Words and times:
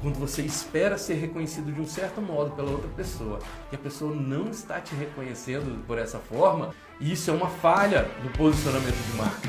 quando 0.00 0.18
você 0.18 0.42
espera 0.42 0.96
ser 0.96 1.14
reconhecido 1.14 1.72
de 1.72 1.80
um 1.80 1.86
certo 1.86 2.20
modo 2.20 2.52
pela 2.52 2.70
outra 2.70 2.88
pessoa 2.96 3.40
e 3.72 3.74
a 3.74 3.78
pessoa 3.78 4.14
não 4.14 4.48
está 4.48 4.80
te 4.80 4.94
reconhecendo 4.94 5.84
por 5.86 5.98
essa 5.98 6.18
forma, 6.18 6.74
isso 7.00 7.30
é 7.30 7.34
uma 7.34 7.48
falha 7.48 8.08
do 8.22 8.30
posicionamento 8.30 8.94
de 8.94 9.16
marca. 9.16 9.48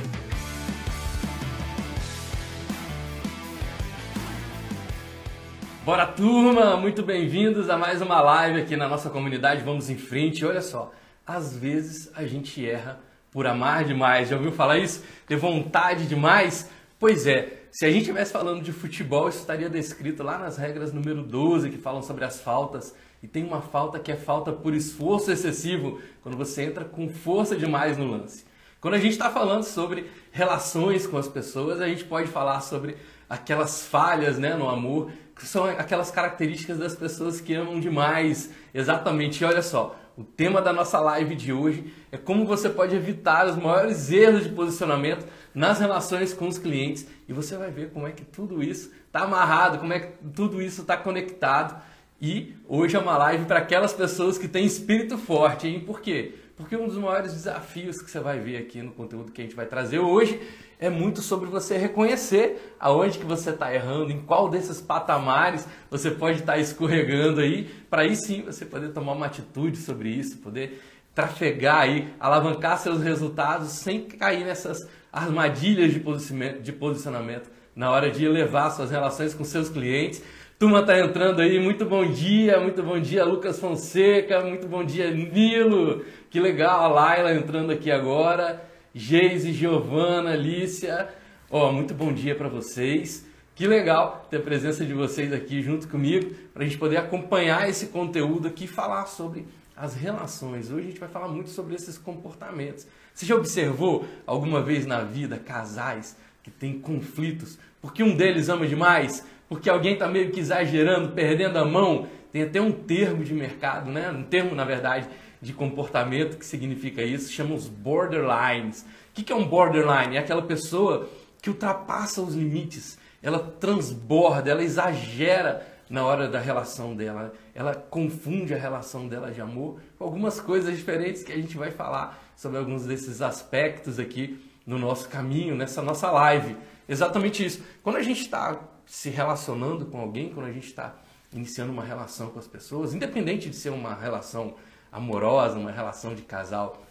Bora 5.86 6.06
turma, 6.06 6.78
muito 6.78 7.04
bem-vindos 7.04 7.70
a 7.70 7.78
mais 7.78 8.02
uma 8.02 8.22
live 8.22 8.62
aqui 8.62 8.76
na 8.76 8.88
nossa 8.88 9.10
comunidade. 9.10 9.64
Vamos 9.64 9.90
em 9.90 9.98
frente. 9.98 10.46
Olha 10.46 10.62
só, 10.62 10.92
às 11.26 11.56
vezes 11.56 12.12
a 12.16 12.26
gente 12.26 12.68
erra 12.68 13.00
por 13.32 13.48
amar 13.48 13.86
demais. 13.86 14.30
Já 14.30 14.36
ouviu 14.36 14.52
falar 14.52 14.78
isso? 14.78 15.04
Ter 15.26 15.36
vontade 15.36 16.06
demais? 16.06 16.70
Pois 17.00 17.26
é, 17.26 17.59
se 17.72 17.86
a 17.86 17.92
gente 17.92 18.02
estivesse 18.02 18.32
falando 18.32 18.64
de 18.64 18.72
futebol, 18.72 19.30
isso 19.30 19.40
estaria 19.40 19.70
descrito 19.70 20.24
lá 20.24 20.38
nas 20.38 20.58
regras 20.58 20.92
número 20.92 21.22
12, 21.22 21.70
que 21.70 21.78
falam 21.78 22.02
sobre 22.02 22.26
as 22.26 22.42
faltas. 22.42 22.96
E 23.22 23.28
tem 23.28 23.44
uma 23.44 23.62
falta 23.62 24.00
que 24.00 24.12
é 24.12 24.16
falta 24.16 24.52
por 24.52 24.74
esforço 24.74 25.32
excessivo, 25.32 26.02
quando 26.24 26.38
você 26.38 26.64
entra 26.64 26.86
com 26.86 27.10
força 27.10 27.56
demais 27.56 27.98
no 27.98 28.10
lance. 28.10 28.46
Quando 28.82 28.94
a 28.94 29.00
gente 29.00 29.12
está 29.12 29.30
falando 29.30 29.64
sobre 29.64 30.10
relações 30.32 31.06
com 31.06 31.18
as 31.18 31.28
pessoas, 31.28 31.82
a 31.82 31.88
gente 31.88 32.06
pode 32.06 32.30
falar 32.30 32.62
sobre 32.62 32.96
aquelas 33.30 33.86
falhas 33.86 34.40
né, 34.40 34.56
no 34.56 34.70
amor, 34.70 35.12
que 35.36 35.46
são 35.46 35.66
aquelas 35.66 36.10
características 36.10 36.78
das 36.78 36.96
pessoas 36.96 37.40
que 37.42 37.54
amam 37.54 37.80
demais. 37.80 38.52
Exatamente, 38.74 39.44
e 39.44 39.46
olha 39.46 39.62
só, 39.62 39.96
o 40.18 40.24
tema 40.24 40.62
da 40.62 40.74
nossa 40.74 41.00
live 41.00 41.36
de 41.36 41.54
hoje 41.54 41.94
é 42.12 42.18
como 42.18 42.46
você 42.46 42.70
pode 42.70 42.96
evitar 42.96 43.48
os 43.48 43.56
maiores 43.56 44.12
erros 44.12 44.44
de 44.44 44.50
posicionamento 44.50 45.26
nas 45.60 45.78
relações 45.78 46.34
com 46.34 46.48
os 46.48 46.58
clientes 46.58 47.06
e 47.28 47.34
você 47.34 47.58
vai 47.58 47.70
ver 47.70 47.90
como 47.90 48.08
é 48.08 48.14
que 48.14 48.24
tudo 48.24 48.64
isso 48.64 48.92
está 49.06 49.26
amarrado, 49.26 49.80
como 49.80 49.92
é 49.92 50.00
que 50.00 50.14
tudo 50.34 50.62
isso 50.62 50.84
está 50.84 50.96
conectado. 50.96 51.82
E 52.22 52.56
hoje 52.66 52.96
é 52.96 53.00
uma 53.00 53.18
live 53.18 53.44
para 53.44 53.60
aquelas 53.60 53.92
pessoas 53.92 54.38
que 54.38 54.48
têm 54.48 54.66
espírito 54.66 55.18
forte, 55.18 55.68
hein? 55.68 55.82
Por 55.82 56.00
quê? 56.00 56.34
Porque 56.56 56.78
um 56.78 56.88
dos 56.88 56.98
maiores 56.98 57.34
desafios 57.34 58.02
que 58.02 58.10
você 58.10 58.22
vai 58.22 58.40
ver 58.40 58.56
aqui 58.56 58.82
no 58.82 58.94
conteúdo 58.94 59.34
que 59.34 59.42
a 59.42 59.44
gente 59.44 59.56
vai 59.56 59.66
trazer 59.66 60.00
hoje 60.00 60.40
é 60.80 60.90
muito 60.90 61.22
sobre 61.22 61.50
você 61.50 61.78
reconhecer 61.78 62.74
aonde 62.80 63.18
que 63.18 63.26
você 63.26 63.50
está 63.50 63.74
errando, 63.74 64.14
em 64.14 64.22
qual 64.22 64.48
desses 64.48 64.80
patamares 64.80 65.68
você 65.92 66.10
pode 66.10 66.40
estar 66.40 66.54
tá 66.54 66.58
escorregando 66.58 67.42
aí, 67.42 67.66
para 67.90 68.04
aí 68.04 68.16
sim 68.16 68.44
você 68.44 68.66
poder 68.66 68.94
tomar 68.94 69.12
uma 69.12 69.26
atitude 69.26 69.78
sobre 69.78 70.08
isso, 70.08 70.38
poder 70.38 70.82
trafegar 71.14 71.82
aí, 71.82 72.14
alavancar 72.18 72.78
seus 72.78 73.02
resultados 73.02 73.72
sem 73.72 74.04
cair 74.04 74.46
nessas 74.46 74.88
armadilhas 75.12 75.94
de 75.94 76.00
posicionamento, 76.00 76.62
de 76.62 76.72
posicionamento 76.72 77.50
na 77.76 77.92
hora 77.92 78.12
de 78.12 78.26
elevar 78.26 78.72
suas 78.72 78.92
relações 78.92 79.34
com 79.34 79.44
seus 79.44 79.70
clientes. 79.70 80.22
Turma 80.58 80.84
tá 80.84 81.00
entrando 81.00 81.40
aí, 81.42 81.58
muito 81.60 81.86
bom 81.86 82.06
dia, 82.06 82.60
muito 82.60 82.84
bom 82.84 83.00
dia 83.00 83.24
Lucas 83.24 83.60
Fonseca, 83.60 84.42
muito 84.42 84.68
bom 84.68 84.84
dia 84.84 85.10
Nilo, 85.10 86.04
que 86.30 86.40
legal 86.40 86.84
a 86.84 86.88
Laila 86.88 87.34
entrando 87.34 87.72
aqui 87.72 87.90
agora, 87.90 88.62
Geise, 88.94 89.54
Giovana, 89.54 90.32
Alicia, 90.32 91.08
ó, 91.50 91.72
muito 91.72 91.94
bom 91.94 92.12
dia 92.12 92.36
para 92.36 92.50
vocês. 92.50 93.26
Que 93.56 93.68
legal 93.68 94.26
ter 94.30 94.38
a 94.38 94.42
presença 94.42 94.86
de 94.86 94.94
vocês 94.94 95.34
aqui 95.34 95.62
junto 95.62 95.88
comigo 95.88 96.34
para 96.54 96.64
a 96.64 96.66
gente 96.66 96.78
poder 96.78 96.96
acompanhar 96.98 97.70
esse 97.70 97.88
conteúdo 97.88 98.48
aqui 98.48 98.64
e 98.64 98.68
falar 98.68 99.06
sobre 99.06 99.46
as 99.76 99.96
relações. 99.96 100.72
Hoje 100.72 100.88
a 100.88 100.90
gente 100.92 101.00
vai 101.00 101.10
falar 101.10 101.28
muito 101.28 101.50
sobre 101.50 101.76
esses 101.76 101.98
comportamentos. 101.98 102.88
Você 103.20 103.26
já 103.26 103.36
observou 103.36 104.06
alguma 104.26 104.62
vez 104.62 104.86
na 104.86 105.02
vida 105.02 105.38
casais 105.38 106.16
que 106.42 106.50
têm 106.50 106.80
conflitos 106.80 107.60
porque 107.82 108.02
um 108.02 108.16
deles 108.16 108.48
ama 108.48 108.66
demais, 108.66 109.28
porque 109.50 109.70
alguém 109.70 109.92
está 109.92 110.08
meio 110.08 110.32
que 110.32 110.40
exagerando, 110.40 111.10
perdendo 111.12 111.60
a 111.60 111.66
mão? 111.66 112.08
Tem 112.32 112.44
até 112.44 112.62
um 112.62 112.72
termo 112.72 113.22
de 113.22 113.34
mercado, 113.34 113.92
né? 113.92 114.10
um 114.10 114.24
termo, 114.24 114.56
na 114.56 114.64
verdade, 114.64 115.10
de 115.42 115.52
comportamento 115.52 116.38
que 116.38 116.46
significa 116.46 117.04
isso, 117.04 117.30
chama 117.30 117.56
os 117.56 117.68
borderlines. 117.68 118.86
O 119.12 119.22
que 119.22 119.34
é 119.34 119.36
um 119.36 119.46
borderline? 119.46 120.16
É 120.16 120.20
aquela 120.20 120.44
pessoa 120.44 121.10
que 121.42 121.50
ultrapassa 121.50 122.22
os 122.22 122.34
limites, 122.34 122.98
ela 123.22 123.40
transborda, 123.40 124.50
ela 124.50 124.64
exagera 124.64 125.68
na 125.90 126.06
hora 126.06 126.28
da 126.28 126.40
relação 126.40 126.96
dela. 126.96 127.34
Ela 127.56 127.74
confunde 127.74 128.54
a 128.54 128.58
relação 128.58 129.08
dela 129.08 129.32
de 129.32 129.42
amor 129.42 129.82
com 129.98 130.04
algumas 130.04 130.40
coisas 130.40 130.76
diferentes 130.78 131.24
que 131.24 131.32
a 131.32 131.36
gente 131.36 131.58
vai 131.58 131.72
falar 131.72 132.32
sobre 132.36 132.60
alguns 132.60 132.86
desses 132.86 133.22
aspectos 133.22 134.00
aqui 134.00 134.40
no 134.66 134.78
nosso 134.78 135.10
caminho, 135.10 135.56
nessa 135.56 135.82
nossa 135.82 136.12
live. 136.12 136.56
Exatamente 136.88 137.44
isso. 137.44 137.64
Quando 137.82 137.96
a 137.96 138.04
gente 138.04 138.22
está 138.22 138.60
se 138.86 139.10
relacionando 139.10 139.86
com 139.88 140.00
alguém, 140.00 140.32
quando 140.32 140.46
a 140.46 140.52
gente 140.52 140.68
está 140.68 140.96
iniciando 141.34 141.72
uma 141.72 141.84
relação 141.84 142.30
com 142.30 142.40
as 142.40 142.48
pessoas, 142.48 142.94
independente 142.94 143.50
de 143.50 143.56
ser 143.56 143.70
uma 143.70 143.94
relação 143.94 144.56
amorosa, 144.92 145.58
uma 145.58 145.72
relação 145.72 146.14
de 146.14 146.22
casal, 146.22 146.84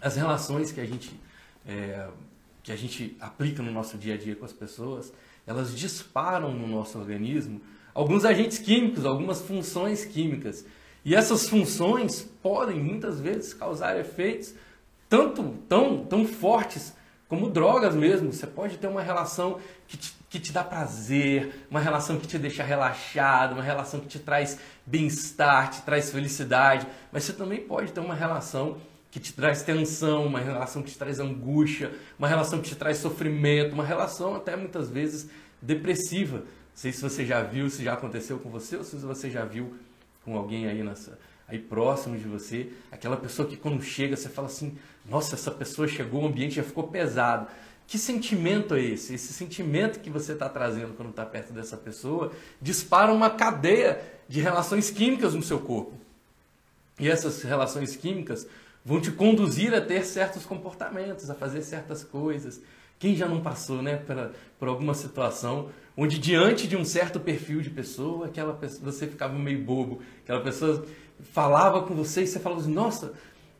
as 0.00 0.16
relações 0.16 0.70
que 0.70 0.80
a 0.80 0.84
gente 0.84 1.18
é, 1.66 2.08
que 2.62 2.72
a 2.72 2.76
gente 2.76 3.16
aplica 3.20 3.62
no 3.62 3.70
nosso 3.70 3.96
dia 3.96 4.14
a 4.14 4.16
dia 4.16 4.34
com 4.34 4.44
as 4.44 4.52
pessoas, 4.52 5.12
elas 5.46 5.76
disparam 5.76 6.52
no 6.52 6.66
nosso 6.66 6.98
organismo 6.98 7.60
alguns 7.96 8.26
agentes 8.26 8.58
químicos, 8.58 9.06
algumas 9.06 9.40
funções 9.40 10.04
químicas. 10.04 10.66
E 11.02 11.14
essas 11.14 11.48
funções 11.48 12.28
podem 12.42 12.78
muitas 12.78 13.18
vezes 13.18 13.54
causar 13.54 13.98
efeitos 13.98 14.54
tanto 15.08 15.42
tão, 15.66 16.04
tão 16.04 16.26
fortes 16.26 16.92
como 17.26 17.48
drogas 17.48 17.94
mesmo. 17.94 18.30
Você 18.30 18.46
pode 18.46 18.76
ter 18.76 18.86
uma 18.86 19.00
relação 19.00 19.58
que 19.88 19.96
te, 19.96 20.14
que 20.28 20.38
te 20.38 20.52
dá 20.52 20.62
prazer, 20.62 21.66
uma 21.70 21.80
relação 21.80 22.18
que 22.18 22.26
te 22.26 22.38
deixa 22.38 22.62
relaxado, 22.62 23.52
uma 23.52 23.62
relação 23.62 23.98
que 23.98 24.08
te 24.08 24.18
traz 24.18 24.58
bem-estar, 24.84 25.70
te 25.70 25.80
traz 25.80 26.10
felicidade, 26.10 26.86
mas 27.10 27.24
você 27.24 27.32
também 27.32 27.62
pode 27.62 27.92
ter 27.92 28.00
uma 28.00 28.14
relação 28.14 28.76
que 29.10 29.18
te 29.18 29.32
traz 29.32 29.62
tensão, 29.62 30.26
uma 30.26 30.40
relação 30.40 30.82
que 30.82 30.90
te 30.90 30.98
traz 30.98 31.18
angústia, 31.18 31.92
uma 32.18 32.28
relação 32.28 32.60
que 32.60 32.68
te 32.68 32.76
traz 32.76 32.98
sofrimento, 32.98 33.72
uma 33.72 33.84
relação 33.84 34.34
até 34.34 34.54
muitas 34.54 34.90
vezes 34.90 35.30
depressiva. 35.62 36.42
Sei 36.76 36.92
se 36.92 37.00
você 37.00 37.24
já 37.24 37.42
viu, 37.42 37.70
se 37.70 37.82
já 37.82 37.94
aconteceu 37.94 38.38
com 38.38 38.50
você 38.50 38.76
ou 38.76 38.84
se 38.84 38.96
você 38.96 39.30
já 39.30 39.46
viu 39.46 39.74
com 40.22 40.36
alguém 40.36 40.68
aí 40.68 40.82
nessa 40.82 41.18
aí 41.48 41.58
próximo 41.58 42.18
de 42.18 42.24
você, 42.24 42.70
aquela 42.92 43.16
pessoa 43.16 43.48
que 43.48 43.56
quando 43.56 43.82
chega 43.82 44.14
você 44.14 44.28
fala 44.28 44.46
assim: 44.46 44.76
"Nossa, 45.08 45.34
essa 45.34 45.50
pessoa 45.50 45.88
chegou, 45.88 46.22
o 46.22 46.26
ambiente 46.26 46.56
já 46.56 46.62
ficou 46.62 46.86
pesado". 46.86 47.48
Que 47.86 47.96
sentimento 47.96 48.74
é 48.74 48.82
esse? 48.82 49.14
Esse 49.14 49.32
sentimento 49.32 50.00
que 50.00 50.10
você 50.10 50.32
está 50.32 50.50
trazendo 50.50 50.92
quando 50.94 51.10
está 51.10 51.24
perto 51.24 51.52
dessa 51.52 51.78
pessoa 51.78 52.30
dispara 52.60 53.10
uma 53.10 53.30
cadeia 53.30 54.02
de 54.28 54.42
relações 54.42 54.90
químicas 54.90 55.32
no 55.32 55.42
seu 55.42 55.60
corpo. 55.60 55.94
E 56.98 57.08
essas 57.08 57.42
relações 57.42 57.96
químicas 57.96 58.46
vão 58.84 59.00
te 59.00 59.10
conduzir 59.10 59.72
a 59.72 59.80
ter 59.80 60.04
certos 60.04 60.44
comportamentos, 60.44 61.30
a 61.30 61.34
fazer 61.34 61.62
certas 61.62 62.04
coisas. 62.04 62.60
Quem 62.98 63.16
já 63.16 63.28
não 63.28 63.40
passou 63.40 63.80
né, 63.80 63.96
por, 63.96 64.32
por 64.58 64.68
alguma 64.68 64.92
situação 64.92 65.70
onde 65.96 66.18
diante 66.18 66.68
de 66.68 66.76
um 66.76 66.84
certo 66.84 67.18
perfil 67.18 67.60
de 67.60 67.70
pessoa, 67.70 68.26
aquela 68.26 68.52
pessoa, 68.52 68.92
você 68.92 69.06
ficava 69.06 69.36
meio 69.38 69.62
bobo, 69.62 70.02
aquela 70.22 70.40
pessoa 70.40 70.84
falava 71.32 71.82
com 71.82 71.94
você 71.94 72.22
e 72.22 72.26
você 72.26 72.38
falava 72.38 72.60
assim, 72.60 72.72
nossa, 72.72 73.14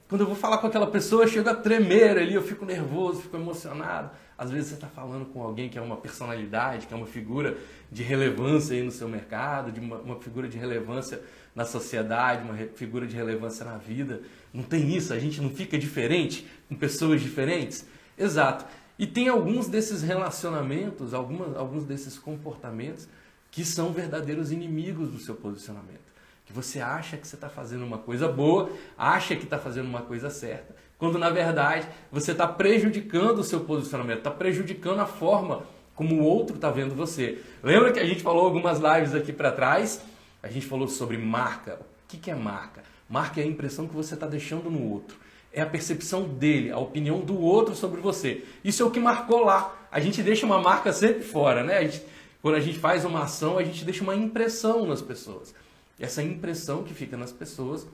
quando 0.08 0.20
eu 0.20 0.26
vou 0.26 0.36
falar 0.36 0.58
com 0.58 0.66
aquela 0.66 0.86
pessoa, 0.86 1.24
eu 1.24 1.28
chego 1.28 1.48
a 1.48 1.54
tremer 1.54 2.16
ali, 2.16 2.34
eu 2.34 2.42
fico 2.42 2.64
nervoso, 2.64 3.22
fico 3.22 3.36
emocionado. 3.36 4.10
Às 4.38 4.50
vezes 4.50 4.68
você 4.68 4.74
está 4.74 4.86
falando 4.86 5.26
com 5.26 5.42
alguém 5.42 5.68
que 5.68 5.78
é 5.78 5.80
uma 5.80 5.96
personalidade, 5.96 6.86
que 6.86 6.94
é 6.94 6.96
uma 6.96 7.06
figura 7.06 7.56
de 7.90 8.02
relevância 8.02 8.76
aí 8.76 8.82
no 8.82 8.90
seu 8.92 9.08
mercado, 9.08 9.72
de 9.72 9.80
uma, 9.80 9.96
uma 9.96 10.20
figura 10.20 10.46
de 10.46 10.58
relevância 10.58 11.20
na 11.54 11.64
sociedade, 11.64 12.44
uma 12.44 12.54
figura 12.74 13.06
de 13.06 13.16
relevância 13.16 13.64
na 13.64 13.78
vida. 13.78 14.20
Não 14.52 14.62
tem 14.62 14.94
isso, 14.94 15.12
a 15.12 15.18
gente 15.18 15.40
não 15.40 15.50
fica 15.50 15.76
diferente 15.76 16.46
com 16.68 16.76
pessoas 16.76 17.20
diferentes? 17.20 17.84
Exato. 18.16 18.64
E 18.98 19.06
tem 19.06 19.28
alguns 19.28 19.68
desses 19.68 20.02
relacionamentos, 20.02 21.12
algumas, 21.12 21.54
alguns 21.56 21.84
desses 21.84 22.18
comportamentos 22.18 23.06
que 23.50 23.64
são 23.64 23.92
verdadeiros 23.92 24.50
inimigos 24.50 25.10
do 25.10 25.18
seu 25.18 25.34
posicionamento. 25.34 26.14
Que 26.46 26.52
você 26.52 26.80
acha 26.80 27.16
que 27.16 27.26
você 27.26 27.34
está 27.34 27.48
fazendo 27.48 27.84
uma 27.84 27.98
coisa 27.98 28.28
boa, 28.28 28.70
acha 28.96 29.36
que 29.36 29.44
está 29.44 29.58
fazendo 29.58 29.86
uma 29.86 30.02
coisa 30.02 30.30
certa, 30.30 30.74
quando 30.98 31.18
na 31.18 31.28
verdade 31.28 31.86
você 32.10 32.32
está 32.32 32.46
prejudicando 32.46 33.40
o 33.40 33.44
seu 33.44 33.60
posicionamento, 33.60 34.18
está 34.18 34.30
prejudicando 34.30 35.00
a 35.00 35.06
forma 35.06 35.64
como 35.94 36.20
o 36.20 36.24
outro 36.24 36.56
está 36.56 36.70
vendo 36.70 36.94
você. 36.94 37.42
Lembra 37.62 37.92
que 37.92 37.98
a 37.98 38.06
gente 38.06 38.22
falou 38.22 38.44
algumas 38.46 38.78
lives 38.78 39.14
aqui 39.14 39.32
para 39.32 39.50
trás? 39.50 40.02
A 40.42 40.48
gente 40.48 40.66
falou 40.66 40.88
sobre 40.88 41.18
marca. 41.18 41.74
O 41.74 42.08
que, 42.08 42.16
que 42.16 42.30
é 42.30 42.34
marca? 42.34 42.82
Marca 43.08 43.40
é 43.40 43.44
a 43.44 43.46
impressão 43.46 43.86
que 43.88 43.94
você 43.94 44.14
está 44.14 44.26
deixando 44.26 44.70
no 44.70 44.90
outro 44.90 45.25
é 45.56 45.62
a 45.62 45.66
percepção 45.66 46.28
dele, 46.28 46.70
a 46.70 46.78
opinião 46.78 47.20
do 47.20 47.40
outro 47.40 47.74
sobre 47.74 47.98
você. 47.98 48.44
Isso 48.62 48.82
é 48.82 48.86
o 48.86 48.90
que 48.90 49.00
marcou 49.00 49.42
lá. 49.42 49.74
A 49.90 49.98
gente 49.98 50.22
deixa 50.22 50.44
uma 50.44 50.60
marca 50.60 50.92
sempre 50.92 51.22
fora, 51.22 51.64
né? 51.64 51.78
A 51.78 51.82
gente, 51.82 52.02
quando 52.42 52.56
a 52.56 52.60
gente 52.60 52.78
faz 52.78 53.06
uma 53.06 53.22
ação, 53.22 53.56
a 53.56 53.64
gente 53.64 53.82
deixa 53.82 54.02
uma 54.04 54.14
impressão 54.14 54.86
nas 54.86 55.00
pessoas. 55.00 55.54
E 55.98 56.04
essa 56.04 56.22
impressão 56.22 56.84
que 56.84 56.92
fica 56.92 57.16
nas 57.16 57.32
pessoas, 57.32 57.86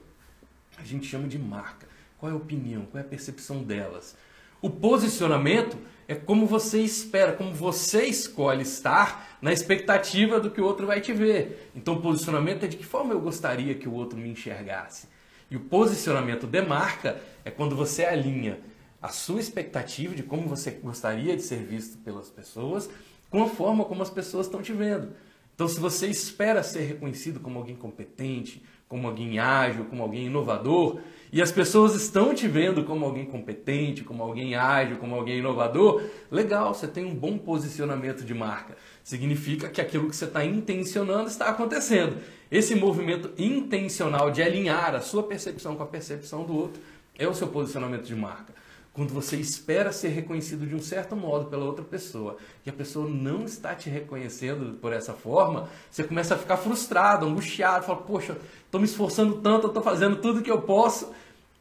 a 0.77 0.83
gente 0.83 1.07
chama 1.07 1.25
de 1.25 1.39
marca. 1.39 1.87
Qual 2.17 2.29
é 2.29 2.35
a 2.35 2.37
opinião? 2.37 2.85
Qual 2.91 3.01
é 3.01 3.05
a 3.05 3.09
percepção 3.09 3.63
delas? 3.63 4.13
O 4.61 4.69
posicionamento 4.69 5.77
é 6.05 6.15
como 6.15 6.45
você 6.45 6.81
espera, 6.81 7.31
como 7.31 7.53
você 7.53 8.03
escolhe 8.03 8.63
estar 8.63 9.37
na 9.41 9.53
expectativa 9.53 10.37
do 10.37 10.51
que 10.51 10.59
o 10.59 10.65
outro 10.65 10.85
vai 10.85 10.99
te 10.99 11.13
ver. 11.13 11.71
Então, 11.73 12.01
posicionamento 12.01 12.65
é 12.65 12.67
de 12.67 12.75
que 12.75 12.85
forma 12.85 13.13
eu 13.13 13.21
gostaria 13.21 13.73
que 13.73 13.87
o 13.87 13.93
outro 13.93 14.19
me 14.19 14.27
enxergasse. 14.27 15.07
E 15.49 15.55
o 15.55 15.59
posicionamento 15.59 16.47
de 16.47 16.61
marca 16.61 17.21
é 17.45 17.51
quando 17.51 17.75
você 17.75 18.05
alinha 18.05 18.59
a 19.01 19.09
sua 19.09 19.39
expectativa 19.39 20.15
de 20.15 20.23
como 20.23 20.47
você 20.47 20.71
gostaria 20.71 21.35
de 21.35 21.41
ser 21.41 21.63
visto 21.63 21.97
pelas 21.97 22.29
pessoas 22.29 22.89
com 23.29 23.43
a 23.43 23.49
forma 23.49 23.83
como 23.83 24.01
as 24.01 24.09
pessoas 24.09 24.45
estão 24.45 24.61
te 24.61 24.71
vendo. 24.71 25.09
Então, 25.55 25.67
se 25.67 25.79
você 25.79 26.07
espera 26.07 26.63
ser 26.63 26.81
reconhecido 26.81 27.39
como 27.39 27.59
alguém 27.59 27.75
competente, 27.75 28.63
como 28.87 29.07
alguém 29.07 29.39
ágil, 29.39 29.85
como 29.85 30.03
alguém 30.03 30.27
inovador, 30.27 30.99
e 31.31 31.41
as 31.41 31.51
pessoas 31.51 31.95
estão 31.95 32.33
te 32.33 32.47
vendo 32.47 32.83
como 32.83 33.05
alguém 33.05 33.25
competente, 33.25 34.03
como 34.03 34.21
alguém 34.21 34.55
ágil, 34.55 34.97
como 34.97 35.15
alguém 35.15 35.39
inovador, 35.39 36.03
legal, 36.29 36.73
você 36.73 36.87
tem 36.87 37.05
um 37.05 37.15
bom 37.15 37.37
posicionamento 37.37 38.23
de 38.23 38.33
marca. 38.33 38.77
Significa 39.03 39.69
que 39.69 39.81
aquilo 39.81 40.09
que 40.09 40.15
você 40.15 40.25
está 40.25 40.45
intencionando 40.45 41.27
está 41.27 41.49
acontecendo. 41.49 42.17
Esse 42.49 42.73
movimento 42.75 43.31
intencional 43.37 44.31
de 44.31 44.41
alinhar 44.41 44.95
a 44.95 45.01
sua 45.01 45.23
percepção 45.23 45.75
com 45.75 45.83
a 45.83 45.87
percepção 45.87 46.45
do 46.45 46.55
outro 46.55 46.81
é 47.17 47.27
o 47.27 47.33
seu 47.33 47.47
posicionamento 47.47 48.03
de 48.03 48.15
marca. 48.15 48.53
Quando 48.93 49.11
você 49.11 49.37
espera 49.37 49.91
ser 49.91 50.09
reconhecido 50.09 50.67
de 50.67 50.75
um 50.75 50.79
certo 50.79 51.15
modo 51.15 51.45
pela 51.45 51.65
outra 51.65 51.83
pessoa 51.83 52.37
e 52.63 52.69
a 52.69 52.73
pessoa 52.73 53.09
não 53.09 53.43
está 53.43 53.73
te 53.73 53.89
reconhecendo 53.89 54.77
por 54.77 54.93
essa 54.93 55.13
forma, 55.13 55.67
você 55.89 56.03
começa 56.03 56.35
a 56.35 56.37
ficar 56.37 56.57
frustrado, 56.57 57.25
angustiado, 57.25 57.85
fala, 57.85 58.01
poxa, 58.03 58.37
estou 58.63 58.79
me 58.79 58.85
esforçando 58.85 59.41
tanto, 59.41 59.65
estou 59.65 59.81
fazendo 59.81 60.17
tudo 60.17 60.43
que 60.43 60.51
eu 60.51 60.61
posso 60.61 61.11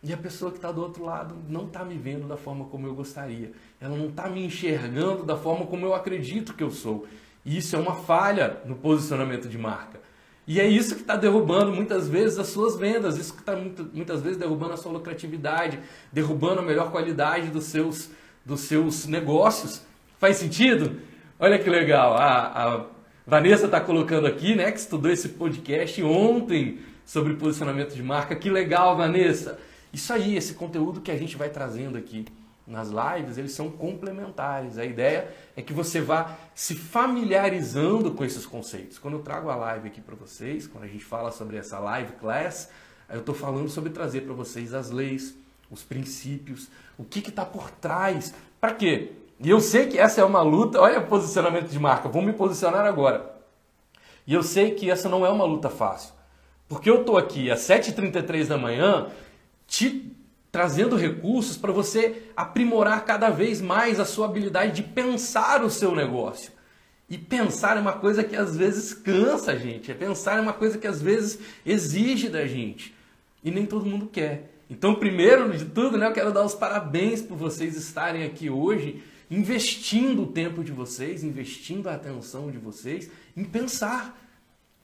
e 0.03 0.13
a 0.13 0.17
pessoa 0.17 0.51
que 0.51 0.59
está 0.59 0.71
do 0.71 0.83
outro 0.83 1.05
lado 1.05 1.35
não 1.49 1.65
está 1.65 1.83
me 1.83 1.97
vendo 1.97 2.29
da 2.29 2.37
forma 2.37 2.67
como 2.67 2.87
eu 2.87 2.95
gostaria, 2.95 3.53
ela 3.81 3.97
não 3.97 4.09
está 4.09 4.29
me 4.29 4.45
enxergando 4.45 5.23
da 5.23 5.37
forma 5.37 5.65
como 5.65 5.87
eu 5.87 5.95
acredito 5.95 6.53
que 6.53 6.63
eu 6.63 6.71
sou. 6.71 7.07
E 7.45 7.59
isso 7.59 7.75
é 7.75 7.79
uma 7.79 7.95
falha 7.95 8.61
no 8.65 8.77
posicionamento 8.77 9.49
de 9.49 9.59
marca. 9.59 10.01
E 10.47 10.61
é 10.61 10.67
isso 10.67 10.97
que 10.97 11.03
está 11.03 11.17
derrubando 11.17 11.73
muitas 11.73 12.09
vezes 12.09 12.39
as 12.39 12.49
suas 12.49 12.77
vendas, 12.77 13.17
isso 13.17 13.33
que 13.35 13.41
está 13.41 13.57
muitas 13.57 14.21
vezes 14.21 14.37
derrubando 14.37 14.75
a 14.75 14.77
sua 14.77 14.93
lucratividade, 14.93 15.79
derrubando 16.13 16.61
a 16.61 16.63
melhor 16.63 16.91
qualidade 16.91 17.49
dos 17.49 17.65
seus, 17.65 18.11
dos 18.45 18.61
seus 18.61 19.07
negócios. 19.07 19.83
Faz 20.19 20.37
sentido? 20.37 21.01
Olha 21.39 21.59
que 21.59 21.71
legal, 21.71 22.15
a, 22.15 22.75
a 22.77 22.87
Vanessa 23.27 23.67
está 23.67 23.81
colocando 23.81 24.27
aqui, 24.27 24.55
né, 24.55 24.71
que 24.73 24.79
estudou 24.79 25.11
esse 25.11 25.31
podcast 25.31 26.03
ontem 26.03 26.81
sobre 27.05 27.35
posicionamento 27.35 27.95
de 27.95 28.03
marca. 28.03 28.35
Que 28.35 28.51
legal, 28.51 28.97
Vanessa! 28.97 29.59
Isso 29.93 30.13
aí, 30.13 30.37
esse 30.37 30.55
conteúdo 30.55 31.01
que 31.01 31.11
a 31.11 31.17
gente 31.17 31.37
vai 31.37 31.51
trazendo 31.51 31.99
aqui 31.99 32.25
nas 32.73 32.89
lives, 32.89 33.37
eles 33.37 33.53
são 33.53 33.71
complementares. 33.71 34.79
A 34.79 34.85
ideia 34.85 35.33
é 35.55 35.63
que 35.63 35.73
você 35.73 36.01
vá 36.01 36.37
se 36.55 36.75
familiarizando 36.75 38.13
com 38.13 38.25
esses 38.25 38.47
conceitos. 38.47 38.99
Quando 38.99 39.19
eu 39.19 39.23
trago 39.23 39.51
a 39.51 39.55
live 39.55 39.89
aqui 39.89 40.01
para 40.01 40.17
vocês, 40.17 40.67
quando 40.67 40.85
a 40.85 40.89
gente 40.89 41.05
fala 41.05 41.31
sobre 41.31 41.59
essa 41.59 41.79
live 41.79 42.13
class, 42.15 42.71
eu 43.11 43.21
estou 43.21 43.35
falando 43.35 43.69
sobre 43.69 43.91
trazer 43.91 44.23
para 44.23 44.33
vocês 44.33 44.73
as 44.73 44.91
leis, 44.91 45.35
os 45.71 45.83
princípios, 45.83 46.69
o 46.97 47.05
que 47.05 47.21
está 47.21 47.45
por 47.45 47.71
trás. 47.71 48.35
Para 48.59 48.75
quê? 48.75 49.13
E 49.39 49.51
eu 49.51 49.61
sei 49.61 49.87
que 49.87 49.99
essa 49.99 50.21
é 50.21 50.25
uma 50.25 50.41
luta. 50.41 50.81
Olha 50.81 51.01
o 51.01 51.07
posicionamento 51.07 51.69
de 51.69 51.79
marca. 51.79 52.09
Vou 52.09 52.23
me 52.23 52.33
posicionar 52.33 52.87
agora. 52.87 53.35
E 54.27 54.33
eu 54.33 54.43
sei 54.43 54.73
que 54.73 54.91
essa 54.91 55.09
não 55.09 55.27
é 55.27 55.31
uma 55.31 55.45
luta 55.45 55.69
fácil. 55.69 56.15
Porque 56.69 56.89
eu 56.89 57.01
estou 57.01 57.19
aqui 57.19 57.51
às 57.51 57.61
7h33 57.61 58.47
da 58.47 58.57
manhã 58.57 59.09
te 59.67 60.17
trazendo 60.53 60.97
recursos 60.97 61.57
para 61.57 61.73
você 61.73 62.25
aprimorar 62.37 63.07
cada 63.07 63.31
vez 63.31 63.63
mais 63.63 63.99
a 63.99 64.05
sua 64.05 64.27
habilidade 64.27 64.77
de 64.77 64.83
pensar 64.83 65.65
o 65.65 65.71
seu 65.71 65.97
negócio. 65.97 66.53
E 67.09 67.17
pensar 67.17 67.79
é 67.79 67.81
uma 67.81 67.95
coisa 67.95 68.23
que 68.23 68.37
às 68.37 68.55
vezes 68.55 68.93
cansa 68.93 69.53
a 69.53 69.57
gente, 69.57 69.91
é 69.91 69.95
pensar 69.95 70.37
é 70.37 70.41
uma 70.41 70.53
coisa 70.53 70.77
que 70.77 70.87
às 70.87 71.01
vezes 71.01 71.39
exige 71.65 72.29
da 72.29 72.47
gente. 72.47 72.95
E 73.43 73.51
nem 73.51 73.65
todo 73.65 73.87
mundo 73.87 74.07
quer. 74.07 74.51
Então, 74.69 74.95
primeiro 74.95 75.57
de 75.57 75.65
tudo, 75.65 75.97
né, 75.99 76.07
eu 76.07 76.13
quero 76.13 76.33
dar 76.33 76.45
os 76.45 76.55
parabéns 76.55 77.21
por 77.21 77.37
vocês 77.37 77.77
estarem 77.77 78.23
aqui 78.23 78.49
hoje, 78.49 79.03
investindo 79.31 80.23
o 80.23 80.27
tempo 80.27 80.63
de 80.63 80.71
vocês, 80.71 81.25
investindo 81.25 81.89
a 81.89 81.95
atenção 81.95 82.51
de 82.51 82.59
vocês 82.59 83.11
em 83.37 83.45
pensar. 83.45 84.22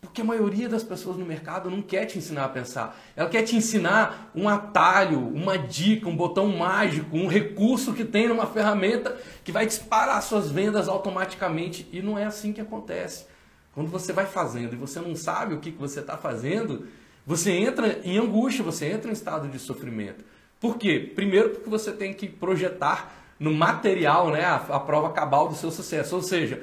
Porque 0.01 0.21
a 0.21 0.25
maioria 0.25 0.69
das 0.69 0.83
pessoas 0.83 1.17
no 1.17 1.27
mercado 1.27 1.71
não 1.71 1.83
quer 1.83 2.07
te 2.07 2.19
ensinar 2.19 2.45
a 2.45 2.49
pensar. 2.49 2.99
Ela 3.17 3.29
quer 3.29 3.43
te 3.43 3.57
ensinar 3.57 4.31
um 4.35 4.49
atalho, 4.49 5.19
uma 5.19 5.59
dica, 5.59 6.09
um 6.09 6.17
botão 6.17 6.47
mágico, 6.49 7.17
um 7.17 7.27
recurso 7.27 7.93
que 7.93 8.05
tem 8.05 8.29
numa 8.29 8.47
ferramenta 8.47 9.17
que 9.43 9.51
vai 9.51 9.67
disparar 9.67 10.23
suas 10.23 10.51
vendas 10.51 10.89
automaticamente. 10.89 11.89
E 11.93 12.01
não 12.01 12.17
é 12.17 12.25
assim 12.25 12.53
que 12.53 12.61
acontece. 12.61 13.27
Quando 13.75 13.91
você 13.91 14.13
vai 14.13 14.27
fazendo 14.27 14.75
e 14.75 14.77
você 14.77 15.01
não 15.01 15.17
sabe 15.17 15.55
o 15.55 15.59
que 15.59 15.71
você 15.71 16.01
está 16.01 16.17
fazendo, 16.17 16.87
você 17.27 17.53
entra 17.53 18.01
em 18.05 18.19
angústia, 18.19 18.65
você 18.65 18.87
entra 18.87 19.11
em 19.11 19.13
estado 19.13 19.49
de 19.49 19.59
sofrimento. 19.59 20.25
Por 20.61 20.79
quê? 20.79 21.13
Primeiro 21.15 21.51
porque 21.51 21.69
você 21.69 21.93
tem 21.93 22.15
que 22.15 22.29
projetar 22.29 23.13
no 23.39 23.53
material 23.53 24.31
né, 24.31 24.45
a, 24.45 24.57
a 24.57 24.81
prova 24.81 25.13
cabal 25.13 25.49
do 25.49 25.55
seu 25.55 25.71
sucesso. 25.71 26.17
Ou 26.17 26.23
seja, 26.23 26.63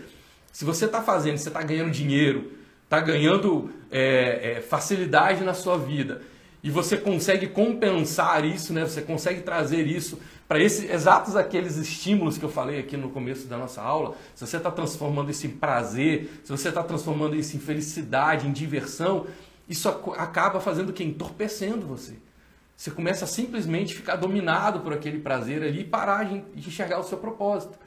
se 0.52 0.66
você 0.66 0.86
está 0.86 1.02
fazendo, 1.02 1.38
você 1.38 1.50
está 1.50 1.62
ganhando 1.62 1.92
dinheiro, 1.92 2.52
está 2.96 3.00
ganhando 3.02 3.70
é, 3.92 4.58
é, 4.58 4.62
facilidade 4.62 5.44
na 5.44 5.54
sua 5.54 5.78
vida 5.78 6.22
e 6.64 6.70
você 6.70 6.98
consegue 6.98 7.48
compensar 7.48 8.44
isso, 8.44 8.74
né? 8.74 8.84
Você 8.84 9.02
consegue 9.02 9.42
trazer 9.42 9.86
isso 9.86 10.20
para 10.48 10.60
esses 10.60 10.90
exatos 10.90 11.36
aqueles 11.36 11.78
estímulos 11.78 12.38
que 12.38 12.46
eu 12.46 12.50
falei 12.50 12.80
aqui 12.80 12.98
no 12.98 13.10
começo 13.10 13.48
da 13.48 13.58
nossa 13.58 13.82
aula. 13.82 14.16
Se 14.34 14.48
você 14.48 14.58
está 14.58 14.72
transformando 14.72 15.30
isso 15.30 15.46
em 15.46 15.52
prazer, 15.52 16.42
se 16.44 16.52
você 16.52 16.70
está 16.70 16.82
transformando 16.82 17.36
isso 17.36 17.56
em 17.56 17.60
felicidade, 17.60 18.48
em 18.48 18.52
diversão, 18.52 19.28
isso 19.70 19.88
acaba 20.18 20.60
fazendo 20.60 20.90
o 20.90 20.94
quê? 20.94 21.04
Entorpecendo 21.04 21.86
você. 21.86 22.16
Você 22.76 22.90
começa 22.90 23.26
a 23.26 23.28
simplesmente 23.28 23.94
ficar 23.94 24.16
dominado 24.16 24.80
por 24.80 24.92
aquele 24.92 25.20
prazer 25.20 25.62
ali 25.62 25.82
e 25.82 25.86
parar 25.86 26.26
de 26.26 26.44
enxergar 26.56 27.00
o 27.00 27.04
seu 27.04 27.20
propósito. 27.20 27.78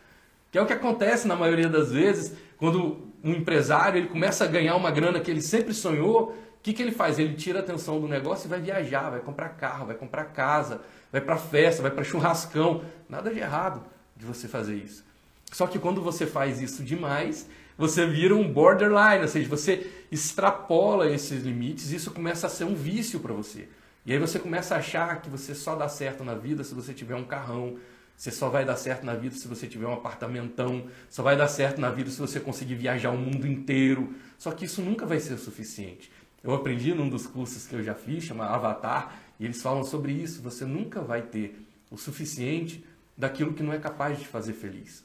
Que 0.53 0.59
é 0.59 0.63
o 0.63 0.67
que 0.67 0.73
acontece 0.73 1.27
na 1.27 1.35
maioria 1.35 1.69
das 1.69 1.91
vezes 1.91 2.33
quando 2.57 3.08
um 3.23 3.33
empresário 3.33 3.99
ele 3.99 4.09
começa 4.09 4.45
a 4.45 4.47
ganhar 4.47 4.77
uma 4.77 4.91
grana 4.91 5.21
que 5.21 5.31
ele 5.31 5.41
sempre 5.41 5.75
sonhou, 5.75 6.31
o 6.59 6.61
que, 6.63 6.73
que 6.73 6.83
ele 6.83 6.93
faz? 6.93 7.19
Ele 7.19 7.35
tira 7.35 7.61
a 7.61 7.63
atenção 7.63 8.01
do 8.01 8.09
negócio 8.09 8.47
e 8.47 8.51
vai 8.51 8.61
viajar, 8.61 9.11
vai 9.11 9.21
comprar 9.21 9.51
carro, 9.51 9.87
vai 9.87 9.95
comprar 9.95 10.25
casa, 10.25 10.81
vai 11.11 11.21
para 11.21 11.37
festa, 11.37 11.83
vai 11.83 11.91
para 11.91 12.03
churrascão. 12.05 12.83
Nada 13.09 13.33
de 13.33 13.39
errado 13.39 13.83
de 14.17 14.27
você 14.27 14.49
fazer 14.49 14.75
isso. 14.75 15.05
Só 15.53 15.67
que 15.67 15.79
quando 15.79 16.03
você 16.03 16.27
faz 16.27 16.61
isso 16.61 16.83
demais, 16.83 17.49
você 17.77 18.05
vira 18.05 18.35
um 18.35 18.53
borderline, 18.53 19.23
ou 19.23 19.29
seja, 19.29 19.49
você 19.49 19.89
extrapola 20.11 21.11
esses 21.11 21.43
limites 21.43 21.93
isso 21.93 22.11
começa 22.11 22.49
a 22.49 22.51
ser 22.51 22.65
um 22.65 22.75
vício 22.75 23.21
para 23.21 23.33
você. 23.33 23.69
E 24.05 24.13
aí 24.13 24.19
você 24.19 24.39
começa 24.39 24.75
a 24.75 24.79
achar 24.79 25.23
que 25.23 25.31
você 25.31 25.55
só 25.55 25.77
dá 25.77 25.89
certo 25.89 26.25
na 26.25 26.35
vida 26.35 26.65
se 26.65 26.75
você 26.75 26.93
tiver 26.93 27.15
um 27.15 27.25
carrão, 27.25 27.77
você 28.19 28.33
só 28.33 28.49
vai 28.49 28.65
dar 28.65 28.75
certo 28.75 29.07
na 29.07 29.15
vida 29.15 29.37
se 29.37 29.47
você 29.47 29.69
tiver 29.69 29.87
um 29.87 29.93
apartamentão, 29.93 30.89
só 31.09 31.23
vai 31.23 31.37
dar 31.37 31.47
certo 31.47 31.81
na 31.81 31.89
vida 31.89 32.11
se 32.11 32.19
você 32.19 32.41
conseguir 32.41 32.75
viajar 32.75 33.13
o 33.13 33.17
mundo 33.17 33.47
inteiro. 33.47 34.13
Só 34.37 34.51
que 34.51 34.65
isso 34.65 34.83
nunca 34.83 35.07
vai 35.07 35.21
ser 35.21 35.35
o 35.35 35.39
suficiente. 35.39 36.11
Eu 36.43 36.53
aprendi 36.53 36.93
num 36.93 37.09
dos 37.09 37.29
cursos 37.29 37.69
que 37.69 37.77
eu 37.77 37.83
já 37.83 37.95
fiz, 37.95 38.25
chama 38.25 38.45
Avatar, 38.45 39.17
e 39.39 39.45
eles 39.45 39.63
falam 39.63 39.85
sobre 39.85 40.11
isso. 40.11 40.43
Você 40.43 40.65
nunca 40.65 41.01
vai 41.01 41.23
ter 41.23 41.65
o 41.93 41.97
suficiente 41.97 42.85
daquilo 43.17 43.55
que 43.55 43.63
não 43.63 43.73
é 43.73 43.79
capaz 43.79 44.19
de 44.19 44.27
fazer 44.27 44.55
feliz. 44.55 45.05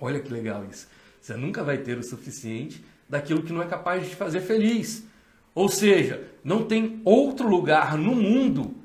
Olha 0.00 0.20
que 0.20 0.32
legal 0.32 0.64
isso. 0.70 0.86
Você 1.20 1.34
nunca 1.34 1.64
vai 1.64 1.78
ter 1.78 1.98
o 1.98 2.04
suficiente 2.04 2.84
daquilo 3.08 3.42
que 3.42 3.52
não 3.52 3.62
é 3.62 3.66
capaz 3.66 4.08
de 4.08 4.14
fazer 4.14 4.42
feliz. 4.42 5.02
Ou 5.56 5.68
seja, 5.68 6.24
não 6.44 6.62
tem 6.62 7.02
outro 7.04 7.48
lugar 7.48 7.98
no 7.98 8.14
mundo 8.14 8.76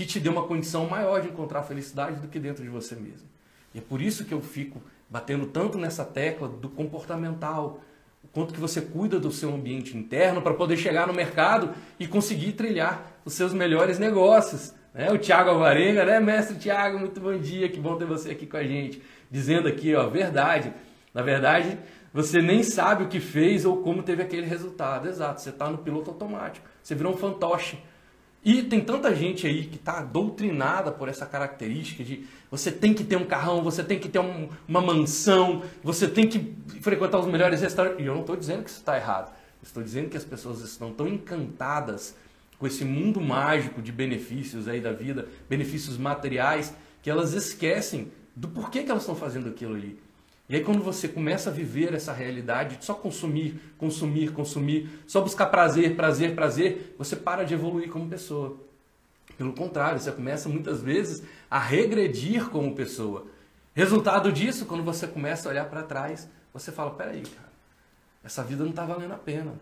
que 0.00 0.06
te 0.06 0.18
dê 0.18 0.30
uma 0.30 0.44
condição 0.44 0.88
maior 0.88 1.20
de 1.20 1.28
encontrar 1.28 1.62
felicidade 1.62 2.20
do 2.20 2.28
que 2.28 2.38
dentro 2.38 2.64
de 2.64 2.70
você 2.70 2.94
mesmo. 2.94 3.28
E 3.74 3.78
é 3.78 3.82
por 3.82 4.00
isso 4.00 4.24
que 4.24 4.32
eu 4.32 4.40
fico 4.40 4.80
batendo 5.10 5.44
tanto 5.44 5.76
nessa 5.76 6.06
tecla 6.06 6.48
do 6.48 6.70
comportamental, 6.70 7.80
o 8.24 8.28
quanto 8.28 8.54
que 8.54 8.60
você 8.60 8.80
cuida 8.80 9.20
do 9.20 9.30
seu 9.30 9.54
ambiente 9.54 9.94
interno 9.94 10.40
para 10.40 10.54
poder 10.54 10.78
chegar 10.78 11.06
no 11.06 11.12
mercado 11.12 11.74
e 11.98 12.06
conseguir 12.06 12.52
trilhar 12.52 13.20
os 13.26 13.34
seus 13.34 13.52
melhores 13.52 13.98
negócios. 13.98 14.72
Né? 14.94 15.12
O 15.12 15.18
Tiago 15.18 15.50
Alvarenga, 15.50 16.02
né, 16.04 16.18
mestre 16.18 16.56
Tiago, 16.56 16.98
muito 16.98 17.20
bom 17.20 17.36
dia, 17.36 17.68
que 17.68 17.78
bom 17.78 17.96
ter 17.96 18.06
você 18.06 18.30
aqui 18.30 18.46
com 18.46 18.56
a 18.56 18.64
gente, 18.64 19.02
dizendo 19.30 19.68
aqui, 19.68 19.94
ó, 19.94 20.08
verdade. 20.08 20.72
Na 21.12 21.20
verdade, 21.20 21.78
você 22.10 22.40
nem 22.40 22.62
sabe 22.62 23.04
o 23.04 23.08
que 23.08 23.20
fez 23.20 23.66
ou 23.66 23.82
como 23.82 24.02
teve 24.02 24.22
aquele 24.22 24.46
resultado. 24.46 25.08
Exato, 25.08 25.42
você 25.42 25.50
está 25.50 25.68
no 25.68 25.78
piloto 25.78 26.10
automático, 26.10 26.66
você 26.82 26.94
virou 26.94 27.12
um 27.12 27.18
fantoche. 27.18 27.78
E 28.42 28.62
tem 28.62 28.80
tanta 28.80 29.14
gente 29.14 29.46
aí 29.46 29.66
que 29.66 29.76
está 29.76 30.02
doutrinada 30.02 30.90
por 30.90 31.08
essa 31.08 31.26
característica 31.26 32.02
de 32.02 32.26
você 32.50 32.72
tem 32.72 32.94
que 32.94 33.04
ter 33.04 33.16
um 33.16 33.26
carrão, 33.26 33.62
você 33.62 33.84
tem 33.84 33.98
que 33.98 34.08
ter 34.08 34.18
um, 34.18 34.48
uma 34.66 34.80
mansão, 34.80 35.62
você 35.82 36.08
tem 36.08 36.26
que 36.26 36.56
frequentar 36.80 37.18
os 37.18 37.26
melhores 37.26 37.60
restaurantes. 37.60 38.00
E 38.02 38.06
eu 38.06 38.14
não 38.14 38.22
estou 38.22 38.36
dizendo 38.36 38.64
que 38.64 38.70
isso 38.70 38.78
está 38.78 38.96
errado. 38.96 39.30
Estou 39.62 39.82
dizendo 39.82 40.08
que 40.08 40.16
as 40.16 40.24
pessoas 40.24 40.60
estão 40.62 40.90
tão 40.90 41.06
encantadas 41.06 42.16
com 42.58 42.66
esse 42.66 42.84
mundo 42.84 43.20
mágico 43.20 43.82
de 43.82 43.92
benefícios 43.92 44.68
aí 44.68 44.80
da 44.80 44.92
vida, 44.92 45.28
benefícios 45.48 45.98
materiais, 45.98 46.74
que 47.02 47.10
elas 47.10 47.34
esquecem 47.34 48.10
do 48.34 48.48
porquê 48.48 48.82
que 48.82 48.90
elas 48.90 49.02
estão 49.02 49.14
fazendo 49.14 49.48
aquilo 49.48 49.74
ali. 49.74 49.98
E 50.50 50.56
aí 50.56 50.64
quando 50.64 50.82
você 50.82 51.06
começa 51.06 51.48
a 51.48 51.52
viver 51.52 51.94
essa 51.94 52.12
realidade, 52.12 52.84
só 52.84 52.92
consumir, 52.92 53.54
consumir, 53.78 54.32
consumir, 54.32 54.90
só 55.06 55.20
buscar 55.20 55.46
prazer, 55.46 55.94
prazer, 55.94 56.34
prazer, 56.34 56.96
você 56.98 57.14
para 57.14 57.44
de 57.44 57.54
evoluir 57.54 57.88
como 57.88 58.08
pessoa. 58.08 58.56
Pelo 59.38 59.52
contrário, 59.52 60.00
você 60.00 60.10
começa 60.10 60.48
muitas 60.48 60.82
vezes 60.82 61.22
a 61.48 61.60
regredir 61.60 62.50
como 62.50 62.74
pessoa. 62.74 63.28
Resultado 63.72 64.32
disso, 64.32 64.66
quando 64.66 64.82
você 64.82 65.06
começa 65.06 65.48
a 65.48 65.52
olhar 65.52 65.66
para 65.66 65.84
trás, 65.84 66.28
você 66.52 66.72
fala: 66.72 66.90
peraí, 66.90 67.22
cara, 67.22 67.52
essa 68.24 68.42
vida 68.42 68.64
não 68.64 68.70
está 68.70 68.84
valendo 68.84 69.12
a 69.12 69.18
pena. 69.18 69.54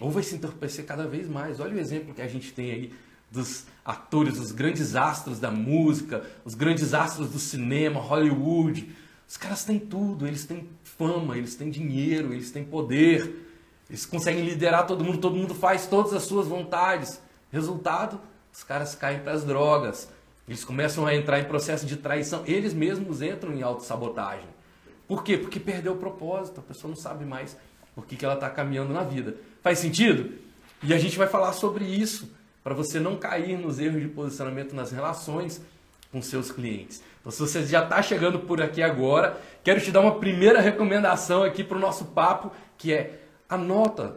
Ou 0.00 0.10
vai 0.10 0.22
se 0.22 0.36
entorpecer 0.36 0.86
cada 0.86 1.06
vez 1.06 1.28
mais. 1.28 1.60
Olha 1.60 1.74
o 1.74 1.78
exemplo 1.78 2.14
que 2.14 2.22
a 2.22 2.26
gente 2.26 2.50
tem 2.54 2.70
aí 2.70 2.94
dos 3.30 3.66
atores, 3.84 4.38
os 4.38 4.52
grandes 4.52 4.96
astros 4.96 5.38
da 5.38 5.50
música, 5.50 6.24
os 6.46 6.54
grandes 6.54 6.94
astros 6.94 7.28
do 7.28 7.38
cinema, 7.38 8.00
Hollywood. 8.00 9.03
Os 9.28 9.36
caras 9.36 9.64
têm 9.64 9.78
tudo, 9.78 10.26
eles 10.26 10.44
têm 10.44 10.68
fama, 10.82 11.36
eles 11.36 11.54
têm 11.54 11.70
dinheiro, 11.70 12.32
eles 12.32 12.50
têm 12.50 12.64
poder, 12.64 13.48
eles 13.88 14.06
conseguem 14.06 14.44
liderar 14.44 14.86
todo 14.86 15.04
mundo, 15.04 15.18
todo 15.18 15.36
mundo 15.36 15.54
faz 15.54 15.86
todas 15.86 16.12
as 16.12 16.24
suas 16.24 16.46
vontades. 16.46 17.20
Resultado, 17.50 18.20
os 18.52 18.62
caras 18.62 18.94
caem 18.94 19.20
para 19.20 19.32
as 19.32 19.44
drogas. 19.44 20.08
Eles 20.46 20.64
começam 20.64 21.06
a 21.06 21.14
entrar 21.14 21.40
em 21.40 21.44
processo 21.44 21.86
de 21.86 21.96
traição, 21.96 22.42
eles 22.46 22.74
mesmos 22.74 23.22
entram 23.22 23.52
em 23.52 23.62
autossabotagem. 23.62 24.46
Por 25.08 25.22
quê? 25.22 25.36
Porque 25.36 25.58
perdeu 25.58 25.92
o 25.92 25.96
propósito, 25.96 26.60
a 26.60 26.62
pessoa 26.62 26.88
não 26.88 26.96
sabe 26.96 27.24
mais 27.24 27.56
por 27.94 28.06
que, 28.06 28.16
que 28.16 28.24
ela 28.24 28.34
está 28.34 28.50
caminhando 28.50 28.92
na 28.92 29.02
vida. 29.02 29.36
Faz 29.62 29.78
sentido? 29.78 30.38
E 30.82 30.92
a 30.92 30.98
gente 30.98 31.16
vai 31.16 31.26
falar 31.26 31.52
sobre 31.52 31.84
isso, 31.84 32.30
para 32.62 32.74
você 32.74 32.98
não 32.98 33.16
cair 33.16 33.58
nos 33.58 33.78
erros 33.78 34.02
de 34.02 34.08
posicionamento 34.08 34.74
nas 34.74 34.90
relações 34.90 35.62
com 36.14 36.22
seus 36.22 36.52
clientes. 36.52 37.02
Então, 37.20 37.32
se 37.32 37.40
você 37.40 37.66
já 37.66 37.82
está 37.82 38.00
chegando 38.00 38.38
por 38.38 38.62
aqui 38.62 38.80
agora, 38.80 39.36
quero 39.64 39.80
te 39.80 39.90
dar 39.90 40.00
uma 40.00 40.14
primeira 40.20 40.60
recomendação 40.60 41.42
aqui 41.42 41.64
para 41.64 41.76
o 41.76 41.80
nosso 41.80 42.04
papo, 42.04 42.52
que 42.78 42.92
é 42.92 43.18
anota 43.48 44.16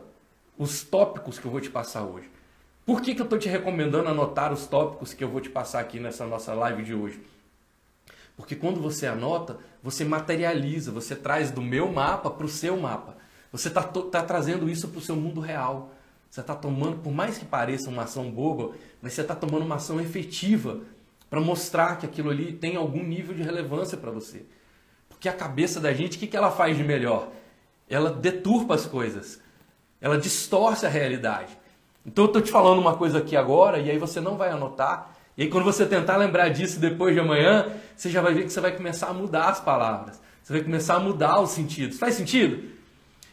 os 0.56 0.84
tópicos 0.84 1.40
que 1.40 1.46
eu 1.46 1.52
vou 1.52 1.60
te 1.60 1.72
passar 1.72 2.04
hoje. 2.04 2.30
Por 2.86 3.02
que, 3.02 3.16
que 3.16 3.22
eu 3.22 3.24
estou 3.24 3.40
te 3.40 3.50
recomendando 3.50 4.10
anotar 4.10 4.54
os 4.54 4.68
tópicos 4.68 5.12
que 5.12 5.24
eu 5.24 5.28
vou 5.28 5.42
te 5.42 5.50
passar 5.50 5.80
aqui 5.80 6.00
nessa 6.00 6.24
nossa 6.28 6.54
live 6.54 6.84
de 6.84 6.94
hoje? 6.94 7.20
Porque 8.36 8.56
quando 8.56 8.80
você 8.80 9.08
anota, 9.08 9.58
você 9.82 10.06
materializa, 10.06 10.92
você 10.92 11.16
traz 11.16 11.50
do 11.50 11.64
meu 11.64 11.92
mapa 11.92 12.30
para 12.30 12.46
o 12.46 12.50
seu 12.50 12.78
mapa. 12.78 13.18
Você 13.52 13.70
está 13.70 13.82
tá 13.82 14.22
trazendo 14.22 14.70
isso 14.70 14.88
para 14.90 15.00
o 15.00 15.02
seu 15.02 15.16
mundo 15.16 15.42
real. 15.42 15.90
Você 16.30 16.42
está 16.42 16.54
tomando, 16.54 17.00
por 17.00 17.12
mais 17.12 17.40
que 17.40 17.46
pareça 17.46 17.90
uma 17.90 18.04
ação 18.04 18.30
boba, 18.30 18.76
mas 19.02 19.14
você 19.14 19.22
está 19.22 19.34
tomando 19.34 19.66
uma 19.66 19.76
ação 19.76 20.00
efetiva 20.00 20.82
para 21.30 21.42
mostrar 21.42 21.98
que 21.98 22.06
aquilo 22.06 22.30
ali 22.30 22.54
tem 22.54 22.76
algum 22.76 23.04
nível 23.04 23.36
de 23.36 23.44
relevância 23.44 23.98
para 23.98 24.12
você. 24.12 24.46
Porque 25.10 25.28
a 25.28 25.34
cabeça 25.34 25.80
da 25.80 25.94
gente, 25.94 26.18
o 26.18 26.20
que, 26.20 26.28
que 26.28 26.38
ela 26.38 26.52
faz 26.52 26.78
de 26.78 26.84
melhor? 26.84 27.30
Ela 27.90 28.12
deturpa 28.12 28.76
as 28.76 28.86
coisas, 28.86 29.42
ela 30.00 30.18
distorce 30.18 30.86
a 30.86 30.90
realidade. 30.90 31.58
Então 32.06 32.26
eu 32.26 32.28
estou 32.28 32.42
te 32.42 32.52
falando 32.52 32.80
uma 32.80 32.96
coisa 32.96 33.18
aqui 33.18 33.36
agora 33.36 33.80
e 33.80 33.92
aí 33.92 33.98
você 33.98 34.22
não 34.22 34.38
vai 34.38 34.50
anotar. 34.50 35.16
E 35.36 35.44
aí 35.44 35.50
quando 35.50 35.66
você 35.66 35.86
tentar 35.86 36.18
lembrar 36.18 36.50
disso 36.50 36.80
depois 36.80 37.14
de 37.14 37.20
amanhã, 37.20 37.68
você 37.96 38.10
já 38.10 38.22
vai 38.22 38.34
ver 38.34 38.44
que 38.44 38.50
você 38.50 38.62
vai 38.62 38.72
começar 38.76 39.08
a 39.08 39.14
mudar 39.14 39.50
as 39.50 39.60
palavras. 39.60 40.22
Você 40.44 40.54
vai 40.54 40.62
começar 40.62 40.96
a 40.96 41.00
mudar 41.00 41.42
os 41.42 41.52
sentidos. 41.52 42.00
Faz 42.00 42.16
sentido? 42.16 42.70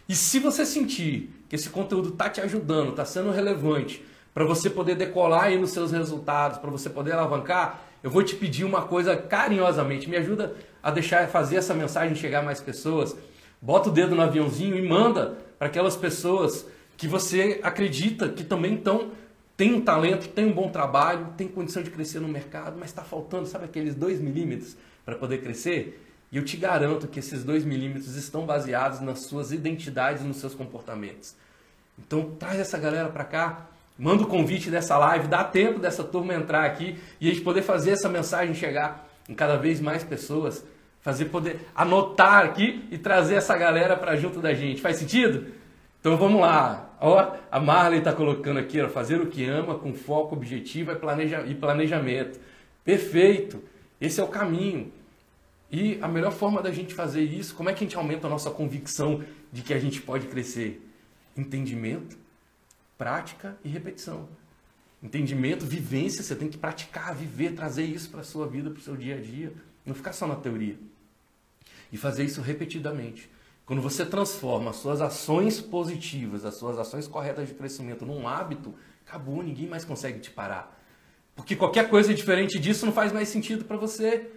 E 0.08 0.14
se 0.14 0.38
você 0.38 0.66
sentir 0.66 1.30
que 1.48 1.54
esse 1.54 1.70
conteúdo 1.70 2.08
está 2.08 2.28
te 2.28 2.40
ajudando, 2.40 2.90
está 2.90 3.04
sendo 3.04 3.30
relevante, 3.30 4.04
para 4.34 4.44
você 4.44 4.68
poder 4.68 4.96
decolar 4.96 5.44
aí 5.44 5.58
nos 5.58 5.70
seus 5.70 5.92
resultados, 5.92 6.58
para 6.58 6.70
você 6.70 6.90
poder 6.90 7.12
alavancar, 7.12 7.80
eu 8.02 8.10
vou 8.10 8.22
te 8.22 8.34
pedir 8.34 8.64
uma 8.64 8.82
coisa 8.82 9.16
carinhosamente. 9.16 10.10
Me 10.10 10.16
ajuda 10.16 10.54
a 10.82 10.90
deixar 10.90 11.26
fazer 11.28 11.56
essa 11.56 11.72
mensagem 11.72 12.16
chegar 12.16 12.40
a 12.40 12.42
mais 12.42 12.60
pessoas. 12.60 13.16
Bota 13.62 13.88
o 13.88 13.92
dedo 13.92 14.14
no 14.14 14.20
aviãozinho 14.20 14.76
e 14.76 14.86
manda 14.86 15.38
para 15.58 15.68
aquelas 15.68 15.96
pessoas 15.96 16.66
que 16.96 17.08
você 17.08 17.60
acredita 17.62 18.28
que 18.28 18.44
também 18.44 18.74
estão 18.74 19.12
tem 19.56 19.72
um 19.72 19.80
talento, 19.80 20.28
tem 20.30 20.46
um 20.46 20.52
bom 20.52 20.68
trabalho, 20.68 21.28
tem 21.36 21.46
condição 21.46 21.80
de 21.80 21.88
crescer 21.88 22.18
no 22.18 22.26
mercado, 22.26 22.76
mas 22.76 22.90
está 22.90 23.02
faltando, 23.02 23.46
sabe 23.46 23.66
aqueles 23.66 23.94
dois 23.94 24.20
milímetros 24.20 24.76
para 25.04 25.14
poder 25.14 25.42
crescer? 25.42 26.04
E 26.32 26.36
eu 26.36 26.44
te 26.44 26.56
garanto 26.56 27.06
que 27.06 27.20
esses 27.20 27.44
dois 27.44 27.64
milímetros 27.64 28.16
estão 28.16 28.44
baseados 28.44 29.00
nas 29.00 29.20
suas 29.20 29.52
identidades 29.52 30.24
nos 30.24 30.38
seus 30.38 30.56
comportamentos. 30.56 31.36
Então 31.96 32.32
traz 32.36 32.58
essa 32.58 32.76
galera 32.76 33.08
para 33.08 33.22
cá, 33.22 33.68
manda 33.98 34.22
o 34.22 34.26
convite 34.26 34.70
dessa 34.70 34.96
live, 34.98 35.28
dá 35.28 35.44
tempo 35.44 35.78
dessa 35.78 36.02
turma 36.02 36.34
entrar 36.34 36.64
aqui 36.64 36.96
e 37.20 37.28
a 37.28 37.32
gente 37.32 37.44
poder 37.44 37.62
fazer 37.62 37.92
essa 37.92 38.08
mensagem 38.08 38.54
chegar 38.54 39.08
em 39.28 39.34
cada 39.34 39.56
vez 39.56 39.80
mais 39.80 40.02
pessoas, 40.02 40.64
fazer 41.00 41.26
poder 41.26 41.60
anotar 41.74 42.44
aqui 42.44 42.84
e 42.90 42.98
trazer 42.98 43.36
essa 43.36 43.56
galera 43.56 43.96
para 43.96 44.16
junto 44.16 44.40
da 44.40 44.52
gente. 44.54 44.80
Faz 44.80 44.96
sentido? 44.96 45.46
Então 46.00 46.16
vamos 46.16 46.40
lá. 46.40 46.90
Ó, 47.00 47.36
a 47.50 47.60
Marley 47.60 47.98
está 47.98 48.12
colocando 48.12 48.58
aqui, 48.58 48.80
ó, 48.80 48.88
fazer 48.88 49.20
o 49.20 49.26
que 49.26 49.44
ama 49.44 49.74
com 49.74 49.94
foco, 49.94 50.34
objetivo 50.34 50.92
e, 50.92 50.96
planeja 50.96 51.42
e 51.46 51.54
planejamento. 51.54 52.38
Perfeito. 52.84 53.62
Esse 54.00 54.20
é 54.20 54.24
o 54.24 54.28
caminho. 54.28 54.92
E 55.70 55.98
a 56.00 56.08
melhor 56.08 56.32
forma 56.32 56.62
da 56.62 56.70
gente 56.70 56.94
fazer 56.94 57.22
isso, 57.22 57.54
como 57.54 57.68
é 57.68 57.72
que 57.72 57.84
a 57.84 57.86
gente 57.86 57.96
aumenta 57.96 58.26
a 58.26 58.30
nossa 58.30 58.50
convicção 58.50 59.24
de 59.52 59.62
que 59.62 59.72
a 59.72 59.78
gente 59.78 60.00
pode 60.00 60.26
crescer? 60.26 60.80
Entendimento, 61.36 62.16
prática 63.04 63.54
e 63.62 63.68
repetição. 63.68 64.26
Entendimento, 65.02 65.66
vivência, 65.66 66.22
você 66.22 66.34
tem 66.34 66.48
que 66.48 66.56
praticar, 66.56 67.14
viver, 67.14 67.52
trazer 67.52 67.84
isso 67.84 68.08
para 68.08 68.22
a 68.22 68.24
sua 68.24 68.46
vida, 68.46 68.70
para 68.70 68.78
o 68.78 68.82
seu 68.82 68.96
dia 68.96 69.16
a 69.16 69.20
dia. 69.20 69.52
Não 69.84 69.94
ficar 69.94 70.14
só 70.14 70.26
na 70.26 70.34
teoria. 70.34 70.78
E 71.92 71.98
fazer 71.98 72.24
isso 72.24 72.40
repetidamente. 72.40 73.30
Quando 73.66 73.82
você 73.82 74.06
transforma 74.06 74.70
as 74.70 74.76
suas 74.76 75.02
ações 75.02 75.60
positivas, 75.60 76.46
as 76.46 76.54
suas 76.54 76.78
ações 76.78 77.06
corretas 77.06 77.46
de 77.46 77.52
crescimento 77.52 78.06
num 78.06 78.26
hábito, 78.26 78.74
acabou, 79.06 79.42
ninguém 79.42 79.68
mais 79.68 79.84
consegue 79.84 80.18
te 80.20 80.30
parar. 80.30 80.74
Porque 81.36 81.54
qualquer 81.54 81.90
coisa 81.90 82.14
diferente 82.14 82.58
disso 82.58 82.86
não 82.86 82.92
faz 82.94 83.12
mais 83.12 83.28
sentido 83.28 83.66
para 83.66 83.76
você. 83.76 84.30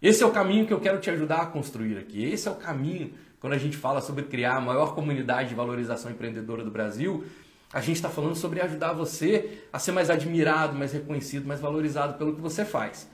Esse 0.00 0.22
é 0.22 0.26
o 0.26 0.30
caminho 0.30 0.64
que 0.64 0.72
eu 0.72 0.78
quero 0.78 1.00
te 1.00 1.10
ajudar 1.10 1.42
a 1.42 1.46
construir 1.46 1.98
aqui. 1.98 2.22
Esse 2.22 2.46
é 2.46 2.52
o 2.52 2.54
caminho 2.54 3.14
quando 3.40 3.54
a 3.54 3.58
gente 3.58 3.76
fala 3.76 4.00
sobre 4.00 4.22
criar 4.26 4.58
a 4.58 4.60
maior 4.60 4.94
comunidade 4.94 5.48
de 5.48 5.56
valorização 5.56 6.12
empreendedora 6.12 6.62
do 6.62 6.70
Brasil. 6.70 7.24
A 7.72 7.80
gente 7.80 7.96
está 7.96 8.10
falando 8.10 8.34
sobre 8.34 8.60
ajudar 8.60 8.92
você 8.92 9.62
a 9.72 9.78
ser 9.78 9.92
mais 9.92 10.10
admirado, 10.10 10.76
mais 10.76 10.92
reconhecido, 10.92 11.46
mais 11.46 11.60
valorizado 11.60 12.14
pelo 12.14 12.34
que 12.34 12.40
você 12.40 12.64
faz. 12.64 13.08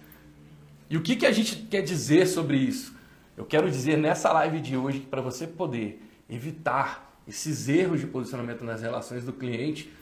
E 0.90 0.96
o 0.96 1.02
que, 1.02 1.14
que 1.14 1.26
a 1.26 1.32
gente 1.32 1.56
quer 1.56 1.82
dizer 1.82 2.26
sobre 2.26 2.56
isso? 2.56 2.96
Eu 3.36 3.44
quero 3.44 3.70
dizer 3.70 3.96
nessa 3.96 4.32
live 4.32 4.60
de 4.60 4.76
hoje 4.76 5.00
que 5.00 5.06
para 5.06 5.20
você 5.20 5.46
poder 5.46 6.02
evitar 6.28 7.20
esses 7.28 7.68
erros 7.68 8.00
de 8.00 8.06
posicionamento 8.06 8.64
nas 8.64 8.82
relações 8.82 9.22
do 9.22 9.32
cliente, 9.32 9.92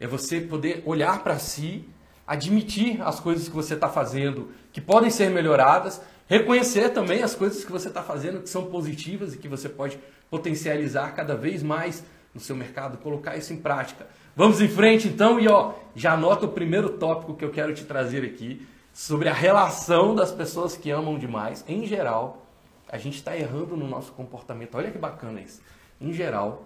é 0.00 0.06
você 0.06 0.40
poder 0.40 0.82
olhar 0.84 1.22
para 1.22 1.38
si, 1.38 1.84
admitir 2.26 3.00
as 3.02 3.20
coisas 3.20 3.48
que 3.48 3.54
você 3.54 3.74
está 3.74 3.88
fazendo 3.88 4.50
que 4.72 4.80
podem 4.80 5.10
ser 5.10 5.30
melhoradas, 5.30 6.00
reconhecer 6.26 6.88
também 6.88 7.22
as 7.22 7.34
coisas 7.34 7.64
que 7.64 7.70
você 7.70 7.88
está 7.88 8.02
fazendo 8.02 8.40
que 8.40 8.48
são 8.48 8.66
positivas 8.66 9.34
e 9.34 9.38
que 9.38 9.48
você 9.48 9.68
pode 9.68 9.98
potencializar 10.30 11.14
cada 11.14 11.36
vez 11.36 11.62
mais 11.62 12.02
no 12.34 12.40
seu 12.40 12.56
mercado, 12.56 12.98
colocar 12.98 13.36
isso 13.36 13.52
em 13.52 13.56
prática. 13.56 14.06
Vamos 14.34 14.60
em 14.60 14.68
frente 14.68 15.08
então 15.08 15.38
e 15.38 15.48
ó, 15.48 15.74
já 15.94 16.12
anota 16.14 16.46
o 16.46 16.52
primeiro 16.52 16.90
tópico 16.90 17.34
que 17.34 17.44
eu 17.44 17.50
quero 17.50 17.74
te 17.74 17.84
trazer 17.84 18.24
aqui 18.24 18.66
sobre 18.92 19.28
a 19.28 19.32
relação 19.32 20.14
das 20.14 20.32
pessoas 20.32 20.76
que 20.76 20.90
amam 20.90 21.18
demais, 21.18 21.64
em 21.66 21.86
geral, 21.86 22.46
a 22.88 22.98
gente 22.98 23.16
está 23.16 23.36
errando 23.36 23.76
no 23.76 23.88
nosso 23.88 24.12
comportamento. 24.12 24.74
Olha 24.74 24.90
que 24.90 24.98
bacana 24.98 25.40
isso. 25.40 25.62
Em 26.00 26.12
geral, 26.12 26.64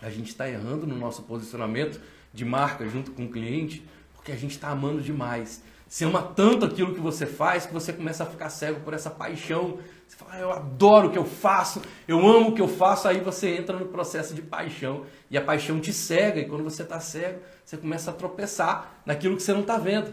a 0.00 0.08
gente 0.08 0.28
está 0.28 0.48
errando 0.48 0.86
no 0.86 0.96
nosso 0.96 1.22
posicionamento 1.22 2.00
de 2.32 2.44
marca 2.44 2.88
junto 2.88 3.10
com 3.10 3.24
o 3.24 3.28
cliente 3.30 3.84
porque 4.14 4.32
a 4.32 4.36
gente 4.36 4.52
está 4.52 4.68
amando 4.68 5.00
demais. 5.00 5.62
Você 5.88 6.04
ama 6.04 6.22
tanto 6.22 6.64
aquilo 6.64 6.94
que 6.94 7.00
você 7.00 7.26
faz 7.26 7.66
que 7.66 7.72
você 7.72 7.92
começa 7.92 8.22
a 8.22 8.26
ficar 8.26 8.50
cego 8.50 8.80
por 8.80 8.94
essa 8.94 9.10
paixão. 9.10 9.78
Você 10.10 10.16
fala, 10.16 10.32
ah, 10.34 10.40
eu 10.40 10.50
adoro 10.50 11.06
o 11.06 11.12
que 11.12 11.18
eu 11.18 11.24
faço, 11.24 11.80
eu 12.08 12.18
amo 12.18 12.48
o 12.48 12.54
que 12.54 12.60
eu 12.60 12.66
faço. 12.66 13.06
Aí 13.06 13.20
você 13.20 13.54
entra 13.54 13.78
no 13.78 13.86
processo 13.86 14.34
de 14.34 14.42
paixão 14.42 15.06
e 15.30 15.38
a 15.38 15.40
paixão 15.40 15.80
te 15.80 15.92
cega. 15.92 16.40
E 16.40 16.48
quando 16.48 16.64
você 16.64 16.82
está 16.82 16.98
cego, 16.98 17.40
você 17.64 17.76
começa 17.76 18.10
a 18.10 18.14
tropeçar 18.14 19.02
naquilo 19.06 19.36
que 19.36 19.42
você 19.44 19.52
não 19.52 19.60
está 19.60 19.78
vendo. 19.78 20.12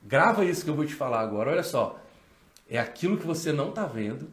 Grava 0.00 0.44
isso 0.44 0.62
que 0.62 0.70
eu 0.70 0.76
vou 0.76 0.86
te 0.86 0.94
falar 0.94 1.18
agora. 1.18 1.50
Olha 1.50 1.64
só, 1.64 1.98
é 2.70 2.78
aquilo 2.78 3.18
que 3.18 3.26
você 3.26 3.52
não 3.52 3.70
está 3.70 3.84
vendo 3.84 4.30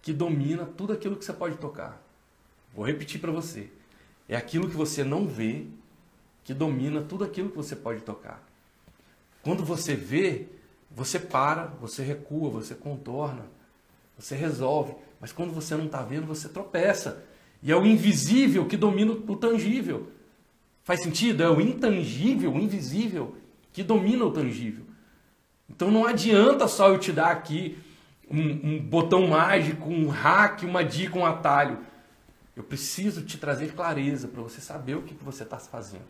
que 0.00 0.12
domina 0.12 0.66
tudo 0.66 0.92
aquilo 0.92 1.14
que 1.14 1.24
você 1.24 1.32
pode 1.32 1.56
tocar. 1.58 2.02
Vou 2.74 2.84
repetir 2.84 3.20
para 3.20 3.30
você. 3.30 3.70
É 4.28 4.34
aquilo 4.34 4.68
que 4.68 4.76
você 4.76 5.04
não 5.04 5.24
vê 5.24 5.66
que 6.42 6.52
domina 6.52 7.00
tudo 7.00 7.22
aquilo 7.22 7.48
que 7.48 7.56
você 7.56 7.76
pode 7.76 8.00
tocar. 8.00 8.42
Quando 9.40 9.64
você 9.64 9.94
vê, 9.94 10.48
você 10.90 11.20
para, 11.20 11.66
você 11.80 12.02
recua, 12.02 12.50
você 12.50 12.74
contorna, 12.74 13.44
você 14.24 14.34
resolve. 14.36 14.94
Mas 15.20 15.32
quando 15.32 15.52
você 15.52 15.74
não 15.76 15.86
está 15.86 16.02
vendo, 16.02 16.26
você 16.26 16.48
tropeça. 16.48 17.22
E 17.62 17.70
é 17.70 17.76
o 17.76 17.86
invisível 17.86 18.66
que 18.66 18.76
domina 18.76 19.12
o 19.12 19.36
tangível. 19.36 20.10
Faz 20.84 21.02
sentido? 21.02 21.42
É 21.42 21.50
o 21.50 21.60
intangível, 21.60 22.52
o 22.52 22.58
invisível, 22.58 23.36
que 23.72 23.82
domina 23.82 24.24
o 24.24 24.32
tangível. 24.32 24.84
Então 25.68 25.90
não 25.90 26.06
adianta 26.06 26.66
só 26.66 26.88
eu 26.88 26.98
te 26.98 27.12
dar 27.12 27.30
aqui 27.30 27.78
um, 28.30 28.74
um 28.74 28.78
botão 28.80 29.28
mágico, 29.28 29.88
um 29.88 30.08
hack, 30.08 30.62
uma 30.62 30.84
dica, 30.84 31.18
um 31.18 31.24
atalho. 31.24 31.78
Eu 32.56 32.62
preciso 32.62 33.22
te 33.22 33.38
trazer 33.38 33.74
clareza 33.74 34.28
para 34.28 34.42
você 34.42 34.60
saber 34.60 34.96
o 34.96 35.02
que, 35.02 35.14
que 35.14 35.24
você 35.24 35.44
está 35.44 35.58
fazendo. 35.58 36.04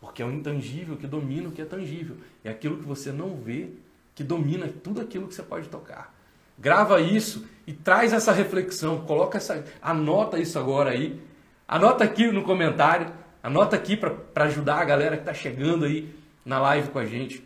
Porque 0.00 0.22
é 0.22 0.26
o 0.26 0.32
intangível 0.32 0.96
que 0.96 1.06
domina 1.06 1.48
o 1.48 1.52
que 1.52 1.62
é 1.62 1.64
tangível. 1.64 2.16
É 2.42 2.50
aquilo 2.50 2.78
que 2.78 2.84
você 2.84 3.12
não 3.12 3.36
vê 3.36 3.70
que 4.14 4.22
domina 4.22 4.68
tudo 4.68 5.00
aquilo 5.00 5.28
que 5.28 5.34
você 5.34 5.42
pode 5.42 5.68
tocar. 5.68 6.14
Grava 6.58 7.00
isso 7.00 7.46
e 7.66 7.72
traz 7.72 8.12
essa 8.12 8.32
reflexão, 8.32 9.00
coloca 9.00 9.38
essa, 9.38 9.64
anota 9.80 10.38
isso 10.38 10.58
agora 10.58 10.90
aí. 10.90 11.20
Anota 11.66 12.04
aqui 12.04 12.26
no 12.30 12.42
comentário, 12.42 13.12
anota 13.42 13.76
aqui 13.76 13.96
para 13.96 14.44
ajudar 14.44 14.80
a 14.80 14.84
galera 14.84 15.16
que 15.16 15.22
está 15.22 15.34
chegando 15.34 15.84
aí 15.84 16.14
na 16.44 16.58
live 16.58 16.90
com 16.90 16.98
a 16.98 17.06
gente. 17.06 17.42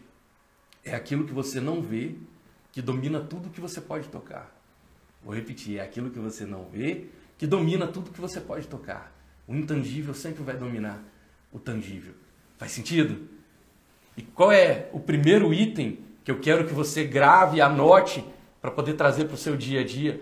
É 0.85 0.95
aquilo 0.95 1.25
que 1.25 1.33
você 1.33 1.61
não 1.61 1.83
vê 1.83 2.15
que 2.73 2.83
domina 2.83 3.21
tudo 3.21 3.51
que 3.51 3.61
você 3.61 3.81
pode 3.81 4.09
tocar. 4.09 4.55
Vou 5.23 5.35
repetir, 5.35 5.79
é 5.79 5.83
aquilo 5.83 6.11
que 6.11 6.19
você 6.19 6.45
não 6.45 6.65
vê 6.65 7.07
que 7.39 7.47
domina 7.47 7.87
tudo 7.87 8.11
que 8.11 8.21
você 8.21 8.41
pode 8.41 8.67
tocar. 8.67 9.13
O 9.47 9.55
intangível 9.55 10.15
sempre 10.15 10.43
vai 10.43 10.57
dominar 10.57 11.03
o 11.53 11.59
tangível. 11.59 12.15
Faz 12.59 12.73
sentido? 12.73 13.29
E 14.17 14.23
qual 14.23 14.51
é 14.51 14.89
o 14.93 15.01
primeiro 15.01 15.53
item 15.53 15.99
que 16.25 16.31
eu 16.31 16.41
quero 16.41 16.67
que 16.67 16.73
você 16.73 17.05
grave 17.05 17.61
anote 17.61 18.25
para 18.61 18.71
poder 18.71 18.95
trazer 18.95 19.27
para 19.27 19.35
o 19.35 19.39
seu 19.39 19.57
dia 19.57 19.81
a 19.81 19.85
dia? 19.85 20.21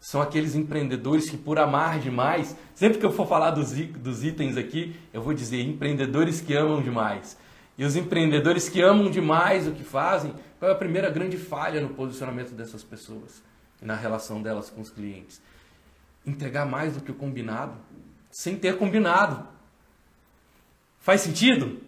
São 0.00 0.20
aqueles 0.20 0.54
empreendedores 0.54 1.28
que, 1.28 1.36
por 1.36 1.58
amar 1.58 1.98
demais, 1.98 2.56
sempre 2.74 2.98
que 2.98 3.06
eu 3.06 3.12
for 3.12 3.26
falar 3.26 3.50
dos, 3.50 3.72
dos 3.72 4.22
itens 4.24 4.56
aqui, 4.56 4.94
eu 5.12 5.22
vou 5.22 5.34
dizer 5.34 5.62
empreendedores 5.62 6.40
que 6.40 6.54
amam 6.54 6.82
demais. 6.82 7.36
E 7.78 7.84
os 7.84 7.96
empreendedores 7.96 8.68
que 8.68 8.80
amam 8.80 9.10
demais 9.10 9.66
o 9.66 9.72
que 9.72 9.84
fazem, 9.84 10.34
qual 10.58 10.70
é 10.70 10.74
a 10.74 10.78
primeira 10.78 11.10
grande 11.10 11.36
falha 11.36 11.80
no 11.80 11.90
posicionamento 11.90 12.52
dessas 12.52 12.82
pessoas 12.82 13.42
e 13.82 13.84
na 13.84 13.94
relação 13.94 14.40
delas 14.40 14.70
com 14.70 14.80
os 14.80 14.90
clientes? 14.90 15.42
Entregar 16.24 16.64
mais 16.64 16.94
do 16.94 17.00
que 17.00 17.10
o 17.10 17.14
combinado, 17.14 17.74
sem 18.30 18.56
ter 18.56 18.78
combinado. 18.78 19.46
Faz 20.98 21.20
sentido? 21.20 21.80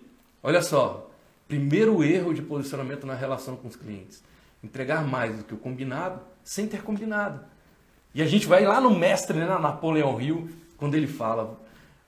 Olha 0.43 0.63
só, 0.63 1.11
primeiro 1.49 2.05
erro 2.05 2.35
de 2.35 2.43
posicionamento 2.43 3.07
na 3.07 3.15
relação 3.15 3.57
com 3.57 3.69
os 3.69 3.77
clientes. 3.77 4.23
Entregar 4.63 5.07
mais 5.07 5.37
do 5.37 5.45
que 5.45 5.55
o 5.55 5.59
combinado, 5.59 6.21
sem 6.43 6.67
ter 6.67 6.83
combinado. 6.83 7.41
E 8.15 8.23
a 8.23 8.27
gente 8.27 8.47
vai 8.47 8.65
lá 8.65 8.81
no 8.81 8.91
mestre, 8.91 9.39
né, 9.39 9.47
na 9.47 9.59
Napoleão 9.59 10.21
Hill, 10.21 10.49
quando 10.77 10.95
ele 10.95 11.07
fala: 11.07 11.61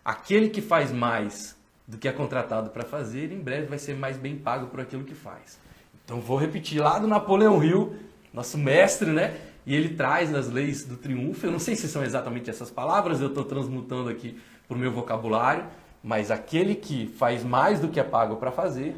aquele 0.04 0.48
que 0.48 0.60
faz 0.60 0.90
mais 0.90 1.56
do 1.86 1.98
que 1.98 2.08
é 2.08 2.12
contratado 2.12 2.70
para 2.70 2.84
fazer, 2.84 3.32
em 3.32 3.40
breve 3.40 3.66
vai 3.66 3.78
ser 3.78 3.96
mais 3.96 4.16
bem 4.16 4.36
pago 4.36 4.68
por 4.68 4.80
aquilo 4.80 5.04
que 5.04 5.14
faz. 5.14 5.58
Então 6.04 6.20
vou 6.20 6.36
repetir 6.36 6.80
lá 6.80 6.98
do 6.98 7.06
Napoleão 7.06 7.62
Hill, 7.62 7.94
nosso 8.32 8.56
mestre, 8.56 9.10
né? 9.10 9.38
E 9.66 9.74
ele 9.74 9.90
traz 9.90 10.30
nas 10.30 10.48
leis 10.48 10.84
do 10.84 10.96
triunfo, 10.96 11.46
eu 11.46 11.52
não 11.52 11.58
sei 11.58 11.76
se 11.76 11.86
são 11.88 12.02
exatamente 12.02 12.48
essas 12.48 12.70
palavras, 12.70 13.20
eu 13.20 13.28
estou 13.28 13.44
transmutando 13.44 14.08
aqui 14.08 14.40
para 14.66 14.76
o 14.76 14.80
meu 14.80 14.90
vocabulário, 14.90 15.64
mas 16.02 16.30
aquele 16.30 16.74
que 16.74 17.06
faz 17.06 17.44
mais 17.44 17.78
do 17.78 17.88
que 17.88 18.00
é 18.00 18.04
pago 18.04 18.36
para 18.36 18.50
fazer, 18.50 18.96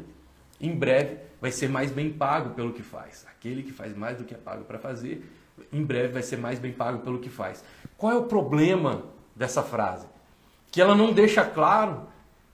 em 0.61 0.73
breve 0.73 1.17
vai 1.43 1.51
ser 1.51 1.67
mais 1.67 1.91
bem 1.91 2.09
pago 2.09 2.51
pelo 2.51 2.71
que 2.71 2.81
faz. 2.81 3.25
Aquele 3.29 3.63
que 3.63 3.73
faz 3.73 3.93
mais 3.93 4.17
do 4.17 4.23
que 4.23 4.33
é 4.33 4.37
pago 4.37 4.63
para 4.63 4.79
fazer, 4.79 5.29
em 5.73 5.83
breve 5.83 6.13
vai 6.13 6.23
ser 6.23 6.37
mais 6.37 6.57
bem 6.57 6.71
pago 6.71 6.99
pelo 6.99 7.19
que 7.19 7.29
faz. 7.29 7.61
Qual 7.97 8.13
é 8.13 8.15
o 8.15 8.23
problema 8.23 9.03
dessa 9.35 9.61
frase? 9.61 10.07
Que 10.71 10.79
ela 10.79 10.95
não 10.95 11.11
deixa 11.11 11.43
claro 11.43 12.07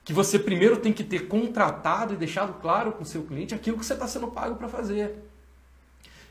que 0.04 0.12
você 0.12 0.40
primeiro 0.40 0.76
tem 0.76 0.92
que 0.92 1.04
ter 1.04 1.28
contratado 1.28 2.14
e 2.14 2.16
deixado 2.16 2.60
claro 2.60 2.90
com 2.90 3.04
o 3.04 3.06
seu 3.06 3.22
cliente 3.22 3.54
aquilo 3.54 3.78
que 3.78 3.86
você 3.86 3.92
está 3.92 4.08
sendo 4.08 4.26
pago 4.26 4.56
para 4.56 4.68
fazer. 4.68 5.18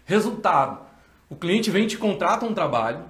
Resultado: 0.03 0.81
o 1.29 1.37
cliente 1.37 1.71
vem 1.71 1.87
te 1.87 1.97
contrata 1.97 2.45
um 2.45 2.53
trabalho, 2.53 3.05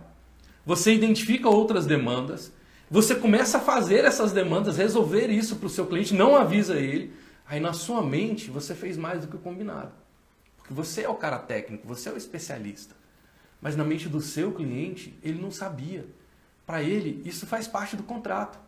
você 0.63 0.93
identifica 0.93 1.49
outras 1.49 1.87
demandas, 1.87 2.53
você 2.87 3.15
começa 3.15 3.57
a 3.57 3.61
fazer 3.61 4.05
essas 4.05 4.31
demandas, 4.31 4.77
resolver 4.77 5.25
isso 5.31 5.55
para 5.55 5.65
o 5.65 5.71
seu 5.71 5.87
cliente, 5.87 6.13
não 6.13 6.35
avisa 6.35 6.77
ele, 6.77 7.11
aí 7.49 7.59
na 7.59 7.73
sua 7.73 8.03
mente 8.03 8.51
você 8.51 8.75
fez 8.75 8.95
mais 8.95 9.21
do 9.21 9.27
que 9.27 9.35
o 9.35 9.39
combinado. 9.39 9.91
Porque 10.57 10.73
você 10.73 11.01
é 11.01 11.09
o 11.09 11.15
cara 11.15 11.39
técnico, 11.39 11.87
você 11.87 12.07
é 12.07 12.13
o 12.13 12.17
especialista. 12.17 12.95
Mas 13.59 13.75
na 13.75 13.83
mente 13.83 14.07
do 14.07 14.21
seu 14.21 14.53
cliente, 14.53 15.17
ele 15.23 15.41
não 15.41 15.51
sabia. 15.51 16.05
Para 16.65 16.83
ele, 16.83 17.21
isso 17.25 17.47
faz 17.47 17.67
parte 17.67 17.95
do 17.95 18.03
contrato. 18.03 18.59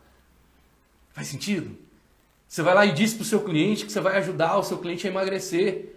Faz 1.11 1.27
sentido? 1.27 1.77
Você 2.47 2.63
vai 2.63 2.73
lá 2.73 2.85
e 2.85 2.91
diz 2.91 3.13
para 3.13 3.21
o 3.21 3.25
seu 3.25 3.41
cliente 3.41 3.85
que 3.85 3.91
você 3.91 4.01
vai 4.01 4.17
ajudar 4.17 4.57
o 4.57 4.63
seu 4.63 4.79
cliente 4.79 5.07
a 5.07 5.09
emagrecer 5.11 5.95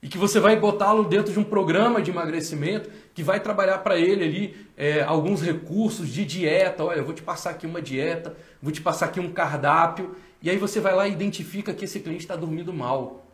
e 0.00 0.08
que 0.08 0.16
você 0.16 0.40
vai 0.40 0.58
botá-lo 0.58 1.04
dentro 1.04 1.32
de 1.32 1.38
um 1.38 1.44
programa 1.44 2.00
de 2.00 2.10
emagrecimento 2.10 2.88
que 3.12 3.22
vai 3.22 3.40
trabalhar 3.40 3.78
para 3.78 3.98
ele 3.98 4.24
ali 4.24 4.66
é, 4.76 5.02
alguns 5.02 5.42
recursos 5.42 6.08
de 6.08 6.24
dieta. 6.24 6.84
Olha, 6.84 6.98
eu 6.98 7.04
vou 7.04 7.14
te 7.14 7.22
passar 7.22 7.50
aqui 7.50 7.66
uma 7.66 7.82
dieta, 7.82 8.36
vou 8.60 8.72
te 8.72 8.80
passar 8.80 9.06
aqui 9.06 9.20
um 9.20 9.32
cardápio 9.32 10.16
e 10.42 10.50
aí 10.50 10.56
você 10.56 10.80
vai 10.80 10.94
lá 10.94 11.06
e 11.06 11.12
identifica 11.12 11.72
que 11.72 11.84
esse 11.84 12.00
cliente 12.00 12.24
está 12.24 12.34
dormindo 12.34 12.72
mal. 12.72 13.24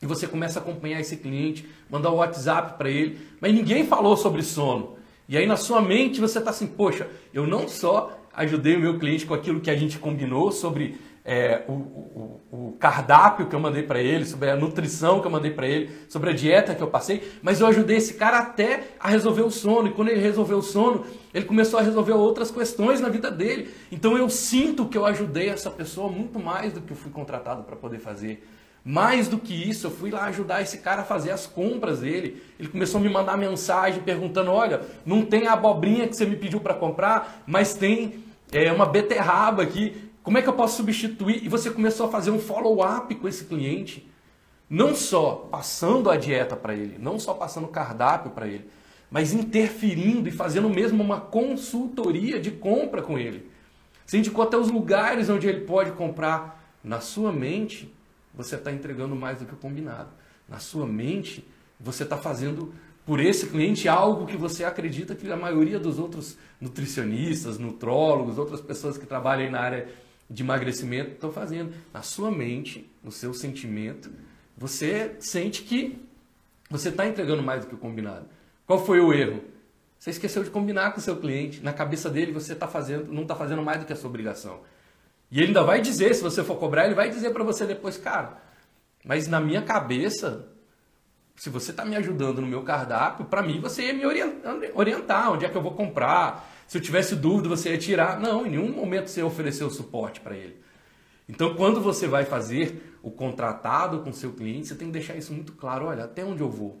E 0.00 0.06
você 0.06 0.26
começa 0.26 0.58
a 0.58 0.62
acompanhar 0.62 1.00
esse 1.00 1.16
cliente, 1.16 1.66
mandar 1.90 2.10
o 2.10 2.16
WhatsApp 2.16 2.76
para 2.76 2.90
ele, 2.90 3.18
mas 3.40 3.52
ninguém 3.52 3.86
falou 3.86 4.16
sobre 4.16 4.42
sono. 4.42 4.96
E 5.28 5.36
aí 5.36 5.46
na 5.46 5.56
sua 5.56 5.80
mente 5.80 6.20
você 6.20 6.38
está 6.38 6.50
assim, 6.50 6.66
poxa, 6.66 7.08
eu 7.34 7.46
não 7.46 7.66
só 7.66 8.16
ajudei 8.34 8.76
o 8.76 8.80
meu 8.80 8.98
cliente 8.98 9.26
com 9.26 9.34
aquilo 9.34 9.60
que 9.60 9.70
a 9.70 9.76
gente 9.76 9.98
combinou 9.98 10.52
sobre 10.52 10.96
é, 11.28 11.64
o, 11.66 11.72
o, 11.72 12.40
o, 12.52 12.76
cardápio 12.78 13.46
que 13.46 13.54
eu 13.54 13.58
mandei 13.58 13.82
para 13.82 14.00
ele, 14.00 14.24
sobre 14.24 14.48
a 14.48 14.54
nutrição 14.54 15.20
que 15.20 15.26
eu 15.26 15.30
mandei 15.30 15.50
para 15.50 15.66
ele, 15.66 15.90
sobre 16.08 16.30
a 16.30 16.32
dieta 16.32 16.72
que 16.72 16.80
eu 16.80 16.86
passei, 16.86 17.32
mas 17.42 17.60
eu 17.60 17.66
ajudei 17.66 17.96
esse 17.96 18.14
cara 18.14 18.38
até 18.38 18.84
a 19.00 19.08
resolver 19.08 19.42
o 19.42 19.50
sono. 19.50 19.88
E 19.88 19.90
quando 19.90 20.10
ele 20.10 20.20
resolveu 20.20 20.58
o 20.58 20.62
sono, 20.62 21.04
ele 21.34 21.44
começou 21.44 21.80
a 21.80 21.82
resolver 21.82 22.12
outras 22.12 22.52
questões 22.52 23.00
na 23.00 23.08
vida 23.08 23.28
dele. 23.28 23.74
Então 23.90 24.16
eu 24.16 24.30
sinto 24.30 24.86
que 24.86 24.96
eu 24.96 25.04
ajudei 25.04 25.48
essa 25.48 25.68
pessoa 25.68 26.08
muito 26.08 26.38
mais 26.38 26.72
do 26.72 26.80
que 26.80 26.92
eu 26.92 26.96
fui 26.96 27.10
contratado 27.10 27.64
para 27.64 27.74
poder 27.74 27.98
fazer. 27.98 28.48
Mais 28.84 29.26
do 29.26 29.36
que 29.36 29.52
isso, 29.52 29.88
eu 29.88 29.90
fui 29.90 30.12
lá 30.12 30.26
ajudar 30.26 30.62
esse 30.62 30.78
cara 30.78 31.02
a 31.02 31.04
fazer 31.04 31.32
as 31.32 31.44
compras 31.44 31.98
dele. 31.98 32.40
Ele 32.56 32.68
começou 32.68 33.00
a 33.00 33.02
me 33.02 33.08
mandar 33.08 33.36
mensagem 33.36 34.00
perguntando: 34.00 34.52
olha, 34.52 34.82
não 35.04 35.22
tem 35.22 35.48
a 35.48 35.54
abobrinha 35.54 36.06
que 36.06 36.14
você 36.14 36.24
me 36.24 36.36
pediu 36.36 36.60
para 36.60 36.72
comprar, 36.72 37.42
mas 37.48 37.74
tem 37.74 38.22
é, 38.52 38.70
uma 38.72 38.86
beterraba 38.86 39.64
aqui. 39.64 40.05
Como 40.26 40.38
é 40.38 40.42
que 40.42 40.48
eu 40.48 40.54
posso 40.54 40.78
substituir? 40.78 41.44
E 41.44 41.48
você 41.48 41.70
começou 41.70 42.08
a 42.08 42.10
fazer 42.10 42.32
um 42.32 42.40
follow-up 42.40 43.14
com 43.14 43.28
esse 43.28 43.44
cliente. 43.44 44.10
Não 44.68 44.92
só 44.92 45.46
passando 45.48 46.10
a 46.10 46.16
dieta 46.16 46.56
para 46.56 46.74
ele, 46.74 46.98
não 46.98 47.16
só 47.16 47.32
passando 47.32 47.66
o 47.66 47.68
cardápio 47.68 48.32
para 48.32 48.48
ele, 48.48 48.68
mas 49.08 49.32
interferindo 49.32 50.28
e 50.28 50.32
fazendo 50.32 50.68
mesmo 50.68 51.00
uma 51.00 51.20
consultoria 51.20 52.40
de 52.40 52.50
compra 52.50 53.02
com 53.02 53.16
ele. 53.16 53.48
Você 54.04 54.18
indicou 54.18 54.42
até 54.42 54.56
os 54.56 54.68
lugares 54.68 55.30
onde 55.30 55.46
ele 55.46 55.60
pode 55.60 55.92
comprar. 55.92 56.60
Na 56.82 56.98
sua 56.98 57.30
mente, 57.30 57.94
você 58.34 58.56
está 58.56 58.72
entregando 58.72 59.14
mais 59.14 59.38
do 59.38 59.44
que 59.44 59.54
o 59.54 59.56
combinado. 59.56 60.08
Na 60.48 60.58
sua 60.58 60.88
mente, 60.88 61.46
você 61.78 62.02
está 62.02 62.16
fazendo 62.16 62.74
por 63.04 63.20
esse 63.20 63.46
cliente 63.46 63.88
algo 63.88 64.26
que 64.26 64.36
você 64.36 64.64
acredita 64.64 65.14
que 65.14 65.30
a 65.30 65.36
maioria 65.36 65.78
dos 65.78 66.00
outros 66.00 66.36
nutricionistas, 66.60 67.58
nutrólogos, 67.58 68.38
outras 68.38 68.60
pessoas 68.60 68.98
que 68.98 69.06
trabalham 69.06 69.52
na 69.52 69.60
área 69.60 70.05
de 70.28 70.42
emagrecimento 70.42 71.12
estão 71.12 71.32
fazendo. 71.32 71.72
Na 71.92 72.02
sua 72.02 72.30
mente, 72.30 72.90
no 73.02 73.10
seu 73.10 73.32
sentimento, 73.32 74.10
você 74.56 75.16
sente 75.20 75.62
que 75.62 75.98
você 76.68 76.88
está 76.88 77.06
entregando 77.06 77.42
mais 77.42 77.64
do 77.64 77.68
que 77.68 77.74
o 77.74 77.78
combinado. 77.78 78.26
Qual 78.66 78.84
foi 78.84 79.00
o 79.00 79.12
erro? 79.12 79.42
Você 79.98 80.10
esqueceu 80.10 80.42
de 80.42 80.50
combinar 80.50 80.92
com 80.92 80.98
o 80.98 81.02
seu 81.02 81.16
cliente. 81.16 81.62
Na 81.62 81.72
cabeça 81.72 82.10
dele, 82.10 82.32
você 82.32 82.54
tá 82.54 82.66
fazendo, 82.66 83.12
não 83.12 83.22
está 83.22 83.34
fazendo 83.34 83.62
mais 83.62 83.80
do 83.80 83.86
que 83.86 83.92
a 83.92 83.96
sua 83.96 84.10
obrigação. 84.10 84.60
E 85.30 85.38
ele 85.38 85.48
ainda 85.48 85.62
vai 85.62 85.80
dizer, 85.80 86.14
se 86.14 86.22
você 86.22 86.44
for 86.44 86.56
cobrar, 86.56 86.86
ele 86.86 86.94
vai 86.94 87.08
dizer 87.08 87.30
para 87.30 87.42
você 87.42 87.66
depois, 87.66 87.96
cara, 87.96 88.40
mas 89.04 89.26
na 89.26 89.40
minha 89.40 89.62
cabeça, 89.62 90.48
se 91.36 91.50
você 91.50 91.70
está 91.70 91.84
me 91.84 91.94
ajudando 91.94 92.40
no 92.40 92.46
meu 92.46 92.62
cardápio, 92.62 93.26
para 93.26 93.42
mim 93.42 93.60
você 93.60 93.88
ia 93.88 93.92
me 93.92 94.06
orientar 94.74 95.32
onde 95.32 95.44
é 95.44 95.48
que 95.48 95.56
eu 95.56 95.62
vou 95.62 95.74
comprar. 95.74 96.50
Se 96.66 96.78
eu 96.78 96.82
tivesse 96.82 97.14
dúvida, 97.14 97.48
você 97.48 97.70
ia 97.70 97.78
tirar. 97.78 98.18
Não, 98.18 98.46
em 98.46 98.50
nenhum 98.50 98.72
momento 98.72 99.08
você 99.08 99.22
ofereceu 99.22 99.70
suporte 99.70 100.18
para 100.20 100.34
ele. 100.34 100.58
Então, 101.28 101.54
quando 101.54 101.80
você 101.80 102.08
vai 102.08 102.24
fazer 102.24 102.98
o 103.02 103.10
contratado 103.10 104.00
com 104.00 104.12
seu 104.12 104.32
cliente, 104.32 104.68
você 104.68 104.74
tem 104.74 104.88
que 104.88 104.94
deixar 104.94 105.14
isso 105.14 105.32
muito 105.32 105.52
claro. 105.52 105.86
Olha, 105.86 106.04
até 106.04 106.24
onde 106.24 106.40
eu 106.40 106.50
vou? 106.50 106.80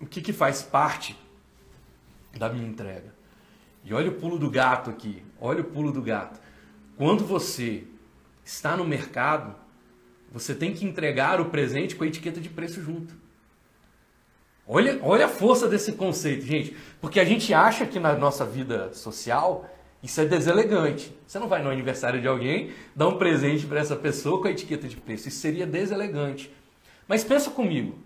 O 0.00 0.06
que, 0.06 0.20
que 0.20 0.32
faz 0.32 0.62
parte 0.62 1.16
da 2.36 2.48
minha 2.48 2.66
entrega? 2.66 3.14
E 3.84 3.94
olha 3.94 4.10
o 4.10 4.14
pulo 4.14 4.38
do 4.38 4.50
gato 4.50 4.90
aqui. 4.90 5.22
Olha 5.40 5.60
o 5.60 5.64
pulo 5.64 5.92
do 5.92 6.02
gato. 6.02 6.40
Quando 6.96 7.24
você 7.24 7.84
está 8.44 8.76
no 8.76 8.84
mercado, 8.84 9.54
você 10.32 10.54
tem 10.54 10.72
que 10.72 10.84
entregar 10.84 11.40
o 11.40 11.46
presente 11.46 11.94
com 11.94 12.04
a 12.04 12.06
etiqueta 12.06 12.40
de 12.40 12.48
preço 12.48 12.82
junto. 12.82 13.14
Olha, 14.66 14.98
olha 15.02 15.26
a 15.26 15.28
força 15.28 15.68
desse 15.68 15.92
conceito, 15.92 16.44
gente. 16.46 16.74
Porque 17.00 17.20
a 17.20 17.24
gente 17.24 17.52
acha 17.52 17.84
que 17.84 17.98
na 17.98 18.14
nossa 18.14 18.44
vida 18.44 18.92
social 18.94 19.68
isso 20.02 20.20
é 20.20 20.24
deselegante. 20.24 21.14
Você 21.26 21.38
não 21.38 21.48
vai 21.48 21.62
no 21.62 21.70
aniversário 21.70 22.20
de 22.20 22.26
alguém 22.26 22.70
dar 22.94 23.08
um 23.08 23.18
presente 23.18 23.66
para 23.66 23.80
essa 23.80 23.94
pessoa 23.94 24.40
com 24.40 24.48
a 24.48 24.50
etiqueta 24.50 24.88
de 24.88 24.96
preço. 24.96 25.28
Isso 25.28 25.38
seria 25.38 25.66
deselegante. 25.66 26.50
Mas 27.06 27.22
pensa 27.22 27.50
comigo. 27.50 27.98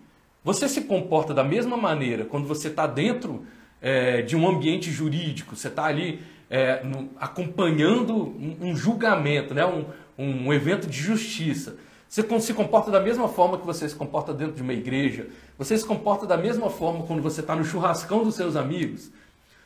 Você 0.42 0.68
se 0.68 0.82
comporta 0.82 1.32
da 1.32 1.44
mesma 1.44 1.76
maneira 1.76 2.24
quando 2.24 2.46
você 2.46 2.68
está 2.68 2.86
dentro 2.86 3.46
é, 3.80 4.22
de 4.22 4.36
um 4.36 4.48
ambiente 4.48 4.90
jurídico, 4.90 5.56
você 5.56 5.68
está 5.68 5.84
ali 5.84 6.20
é, 6.48 6.82
no, 6.84 7.10
acompanhando 7.18 8.14
um, 8.14 8.56
um, 8.60 8.76
julgamento, 8.76 9.54
né? 9.54 9.66
Um, 9.66 9.84
um 10.18 10.52
evento 10.52 10.86
de 10.86 10.98
justiça. 10.98 11.76
Você 12.08 12.22
se 12.40 12.54
comporta 12.54 12.90
da 12.90 13.00
mesma 13.00 13.28
forma 13.28 13.58
que 13.58 13.66
você 13.66 13.88
se 13.88 13.94
comporta 13.94 14.32
dentro 14.32 14.54
de 14.54 14.62
uma 14.62 14.72
igreja. 14.72 15.28
Você 15.58 15.76
se 15.76 15.84
comporta 15.84 16.26
da 16.26 16.36
mesma 16.36 16.70
forma 16.70 17.04
quando 17.04 17.22
você 17.22 17.40
está 17.40 17.56
no 17.56 17.64
churrascão 17.64 18.22
dos 18.22 18.34
seus 18.34 18.56
amigos. 18.56 19.10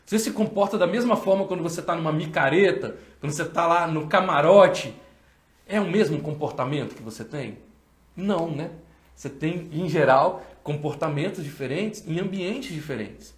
Você 0.06 0.18
se 0.18 0.32
comporta 0.32 0.76
da 0.76 0.86
mesma 0.86 1.16
forma 1.16 1.46
quando 1.46 1.62
você 1.62 1.80
está 1.80 1.94
numa 1.94 2.12
micareta, 2.12 2.96
quando 3.20 3.32
você 3.32 3.42
está 3.42 3.66
lá 3.66 3.86
no 3.86 4.06
camarote. 4.06 4.94
É 5.68 5.80
o 5.80 5.88
mesmo 5.88 6.20
comportamento 6.20 6.94
que 6.94 7.02
você 7.02 7.24
tem? 7.24 7.58
Não, 8.16 8.50
né? 8.50 8.70
Você 9.14 9.28
tem, 9.28 9.68
em 9.72 9.88
geral, 9.88 10.42
comportamentos 10.62 11.44
diferentes 11.44 12.02
em 12.08 12.18
ambientes 12.18 12.72
diferentes. 12.72 13.34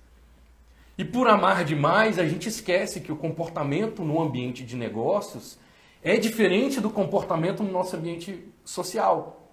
E 0.97 1.05
por 1.05 1.27
amar 1.27 1.65
demais, 1.65 2.19
a 2.19 2.27
gente 2.27 2.49
esquece 2.49 3.01
que 3.01 3.11
o 3.11 3.17
comportamento 3.17 4.03
no 4.05 4.23
ambiente 4.23 4.65
de 4.65 4.77
negócios 4.77 5.59
é 6.03 6.17
diferente 6.17 6.81
do 6.81 6.89
comportamento 6.89 7.63
no 7.63 7.73
nosso 7.73 7.97
ambiente 7.97 8.52
social. 8.65 9.51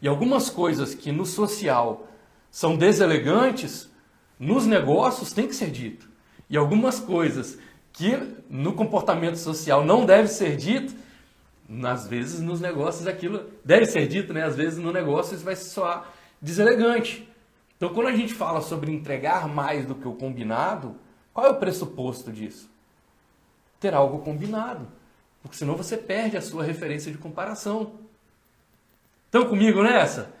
E 0.00 0.08
algumas 0.08 0.50
coisas 0.50 0.94
que 0.94 1.10
no 1.10 1.24
social 1.24 2.06
são 2.50 2.76
deselegantes, 2.76 3.90
nos 4.38 4.66
negócios 4.66 5.32
tem 5.32 5.48
que 5.48 5.54
ser 5.54 5.70
dito. 5.70 6.08
E 6.48 6.56
algumas 6.56 7.00
coisas 7.00 7.58
que 7.92 8.16
no 8.50 8.74
comportamento 8.74 9.36
social 9.36 9.84
não 9.84 10.04
deve 10.04 10.28
ser 10.28 10.56
dito, 10.56 10.94
às 11.84 12.06
vezes 12.06 12.40
nos 12.40 12.60
negócios 12.60 13.06
aquilo 13.06 13.44
deve 13.64 13.86
ser 13.86 14.06
dito, 14.06 14.32
né? 14.32 14.44
Às 14.44 14.56
vezes 14.56 14.78
no 14.78 14.92
negócio 14.92 15.34
isso 15.34 15.44
vai 15.44 15.56
soar 15.56 16.12
deselegante. 16.40 17.28
Então 17.76 17.94
quando 17.94 18.08
a 18.08 18.16
gente 18.16 18.34
fala 18.34 18.60
sobre 18.60 18.92
entregar 18.92 19.48
mais 19.48 19.86
do 19.86 19.94
que 19.94 20.06
o 20.06 20.14
combinado, 20.14 20.96
qual 21.32 21.46
é 21.46 21.50
o 21.50 21.56
pressuposto 21.56 22.30
disso? 22.30 22.70
Ter 23.80 23.94
algo 23.94 24.18
combinado. 24.18 24.86
Porque 25.44 25.58
senão 25.58 25.76
você 25.76 25.98
perde 25.98 26.38
a 26.38 26.40
sua 26.40 26.64
referência 26.64 27.12
de 27.12 27.18
comparação. 27.18 28.00
Estão 29.26 29.46
comigo 29.46 29.82
nessa? 29.82 30.32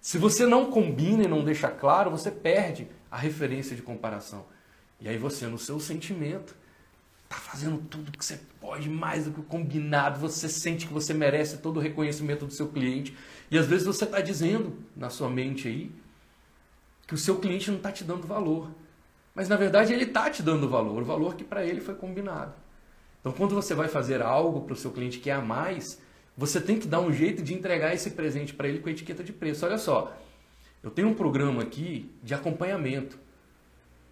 Se 0.00 0.18
você 0.18 0.46
não 0.46 0.70
combina 0.70 1.24
e 1.24 1.28
não 1.28 1.44
deixa 1.44 1.68
claro, 1.68 2.12
você 2.12 2.30
perde 2.30 2.88
a 3.10 3.16
referência 3.16 3.74
de 3.74 3.82
comparação. 3.82 4.46
E 5.00 5.08
aí 5.08 5.18
você, 5.18 5.48
no 5.48 5.58
seu 5.58 5.80
sentimento, 5.80 6.54
está 7.24 7.36
fazendo 7.36 7.78
tudo 7.90 8.12
que 8.16 8.24
você 8.24 8.38
pode, 8.60 8.88
mais 8.88 9.24
do 9.24 9.32
que 9.32 9.40
o 9.40 9.42
combinado, 9.42 10.20
você 10.20 10.48
sente 10.48 10.86
que 10.86 10.92
você 10.92 11.12
merece 11.12 11.58
todo 11.58 11.78
o 11.78 11.80
reconhecimento 11.80 12.46
do 12.46 12.52
seu 12.52 12.68
cliente. 12.68 13.16
E 13.50 13.58
às 13.58 13.66
vezes 13.66 13.84
você 13.84 14.04
está 14.04 14.20
dizendo 14.20 14.78
na 14.96 15.10
sua 15.10 15.28
mente 15.28 15.66
aí 15.66 15.90
que 17.04 17.14
o 17.14 17.18
seu 17.18 17.38
cliente 17.38 17.68
não 17.68 17.78
está 17.78 17.90
te 17.90 18.04
dando 18.04 18.28
valor. 18.28 18.70
Mas 19.34 19.48
na 19.48 19.56
verdade 19.56 19.92
ele 19.92 20.04
está 20.04 20.30
te 20.30 20.40
dando 20.40 20.68
valor, 20.68 21.02
o 21.02 21.04
valor 21.04 21.34
que 21.34 21.42
para 21.42 21.66
ele 21.66 21.80
foi 21.80 21.96
combinado. 21.96 22.54
Então, 23.22 23.32
quando 23.32 23.54
você 23.54 23.72
vai 23.72 23.86
fazer 23.86 24.20
algo 24.20 24.62
para 24.62 24.72
o 24.74 24.76
seu 24.76 24.90
cliente 24.90 25.20
que 25.20 25.30
é 25.30 25.32
a 25.32 25.40
mais, 25.40 26.02
você 26.36 26.60
tem 26.60 26.76
que 26.76 26.88
dar 26.88 27.00
um 27.00 27.12
jeito 27.12 27.40
de 27.40 27.54
entregar 27.54 27.94
esse 27.94 28.10
presente 28.10 28.52
para 28.52 28.66
ele 28.66 28.80
com 28.80 28.90
etiqueta 28.90 29.22
de 29.22 29.32
preço. 29.32 29.64
Olha 29.64 29.78
só, 29.78 30.12
eu 30.82 30.90
tenho 30.90 31.08
um 31.08 31.14
programa 31.14 31.62
aqui 31.62 32.10
de 32.20 32.34
acompanhamento, 32.34 33.16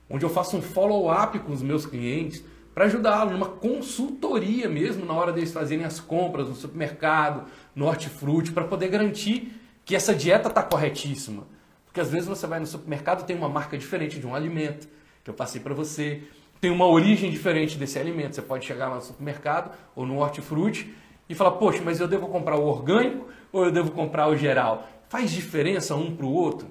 onde 0.08 0.24
eu 0.24 0.30
faço 0.30 0.56
um 0.56 0.62
follow-up 0.62 1.36
com 1.40 1.52
os 1.52 1.60
meus 1.60 1.84
clientes 1.84 2.44
para 2.72 2.84
ajudá-los 2.84 3.32
numa 3.32 3.48
consultoria 3.48 4.68
mesmo 4.68 5.04
na 5.04 5.12
hora 5.12 5.32
deles 5.32 5.52
fazerem 5.52 5.84
as 5.84 5.98
compras 5.98 6.48
no 6.48 6.54
supermercado, 6.54 7.50
no 7.74 7.86
hortifruti, 7.86 8.52
para 8.52 8.64
poder 8.64 8.88
garantir 8.88 9.52
que 9.84 9.96
essa 9.96 10.14
dieta 10.14 10.48
está 10.48 10.62
corretíssima. 10.62 11.48
Porque 11.84 12.00
às 12.00 12.08
vezes 12.08 12.28
você 12.28 12.46
vai 12.46 12.60
no 12.60 12.66
supermercado 12.66 13.26
tem 13.26 13.34
uma 13.34 13.48
marca 13.48 13.76
diferente 13.76 14.20
de 14.20 14.26
um 14.26 14.36
alimento 14.36 14.88
que 15.24 15.30
eu 15.30 15.34
passei 15.34 15.60
para 15.60 15.74
você 15.74 16.22
tem 16.60 16.70
uma 16.70 16.86
origem 16.86 17.30
diferente 17.30 17.78
desse 17.78 17.98
alimento. 17.98 18.34
Você 18.34 18.42
pode 18.42 18.66
chegar 18.66 18.88
lá 18.88 18.96
no 18.96 19.02
supermercado 19.02 19.74
ou 19.96 20.04
no 20.04 20.18
hortifruti 20.18 20.94
e 21.28 21.34
falar, 21.34 21.52
poxa, 21.52 21.80
mas 21.82 22.00
eu 22.00 22.06
devo 22.06 22.28
comprar 22.28 22.56
o 22.56 22.66
orgânico 22.66 23.28
ou 23.50 23.64
eu 23.64 23.72
devo 23.72 23.90
comprar 23.92 24.28
o 24.28 24.36
geral? 24.36 24.88
Faz 25.08 25.30
diferença 25.30 25.94
um 25.94 26.14
para 26.14 26.26
o 26.26 26.32
outro? 26.32 26.70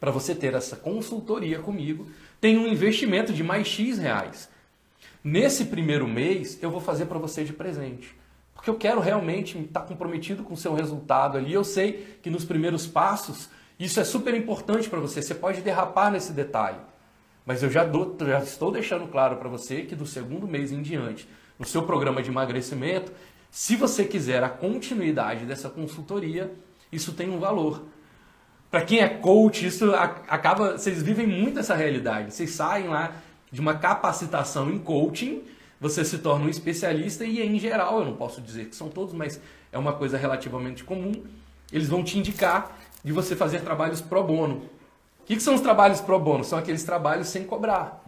Para 0.00 0.10
você 0.10 0.34
ter 0.34 0.54
essa 0.54 0.76
consultoria 0.76 1.58
comigo, 1.60 2.06
tem 2.40 2.56
um 2.58 2.66
investimento 2.66 3.32
de 3.32 3.42
mais 3.42 3.66
X 3.66 3.98
reais. 3.98 4.48
Nesse 5.22 5.64
primeiro 5.66 6.06
mês, 6.06 6.58
eu 6.62 6.70
vou 6.70 6.80
fazer 6.80 7.06
para 7.06 7.18
você 7.18 7.44
de 7.44 7.52
presente. 7.52 8.16
Porque 8.54 8.70
eu 8.70 8.76
quero 8.76 9.00
realmente 9.00 9.58
estar 9.58 9.80
comprometido 9.80 10.42
com 10.42 10.54
o 10.54 10.56
seu 10.56 10.74
resultado 10.74 11.38
ali. 11.38 11.52
Eu 11.52 11.64
sei 11.64 12.18
que 12.22 12.30
nos 12.30 12.44
primeiros 12.44 12.86
passos, 12.86 13.48
isso 13.78 14.00
é 14.00 14.04
super 14.04 14.34
importante 14.34 14.88
para 14.88 15.00
você. 15.00 15.22
Você 15.22 15.34
pode 15.34 15.60
derrapar 15.60 16.10
nesse 16.10 16.32
detalhe. 16.32 16.78
Mas 17.48 17.62
eu 17.62 17.70
já, 17.70 17.82
dou, 17.82 18.14
já 18.20 18.40
estou 18.40 18.70
deixando 18.70 19.08
claro 19.08 19.36
para 19.36 19.48
você 19.48 19.80
que 19.80 19.96
do 19.96 20.04
segundo 20.04 20.46
mês 20.46 20.70
em 20.70 20.82
diante, 20.82 21.26
no 21.58 21.64
seu 21.64 21.82
programa 21.82 22.22
de 22.22 22.28
emagrecimento, 22.28 23.10
se 23.50 23.74
você 23.74 24.04
quiser 24.04 24.44
a 24.44 24.50
continuidade 24.50 25.46
dessa 25.46 25.70
consultoria, 25.70 26.52
isso 26.92 27.14
tem 27.14 27.30
um 27.30 27.40
valor. 27.40 27.86
Para 28.70 28.82
quem 28.82 29.00
é 29.00 29.08
coach, 29.08 29.64
isso 29.64 29.94
acaba. 29.94 30.76
Vocês 30.76 31.02
vivem 31.02 31.26
muito 31.26 31.58
essa 31.58 31.74
realidade. 31.74 32.34
Vocês 32.34 32.50
saem 32.50 32.88
lá 32.88 33.14
de 33.50 33.62
uma 33.62 33.72
capacitação 33.72 34.70
em 34.70 34.78
coaching, 34.78 35.42
você 35.80 36.04
se 36.04 36.18
torna 36.18 36.44
um 36.44 36.50
especialista 36.50 37.24
e, 37.24 37.40
em 37.40 37.58
geral, 37.58 38.00
eu 38.00 38.04
não 38.04 38.14
posso 38.14 38.42
dizer 38.42 38.66
que 38.66 38.76
são 38.76 38.90
todos, 38.90 39.14
mas 39.14 39.40
é 39.72 39.78
uma 39.78 39.94
coisa 39.94 40.18
relativamente 40.18 40.84
comum. 40.84 41.24
Eles 41.72 41.88
vão 41.88 42.04
te 42.04 42.18
indicar 42.18 42.76
de 43.02 43.10
você 43.10 43.34
fazer 43.34 43.62
trabalhos 43.62 44.02
pro 44.02 44.22
bono 44.22 44.68
que, 45.28 45.36
que 45.36 45.42
são 45.42 45.54
os 45.54 45.60
trabalhos 45.60 46.00
pro 46.00 46.18
bono? 46.18 46.42
São 46.42 46.58
aqueles 46.58 46.82
trabalhos 46.82 47.28
sem 47.28 47.44
cobrar. 47.44 48.02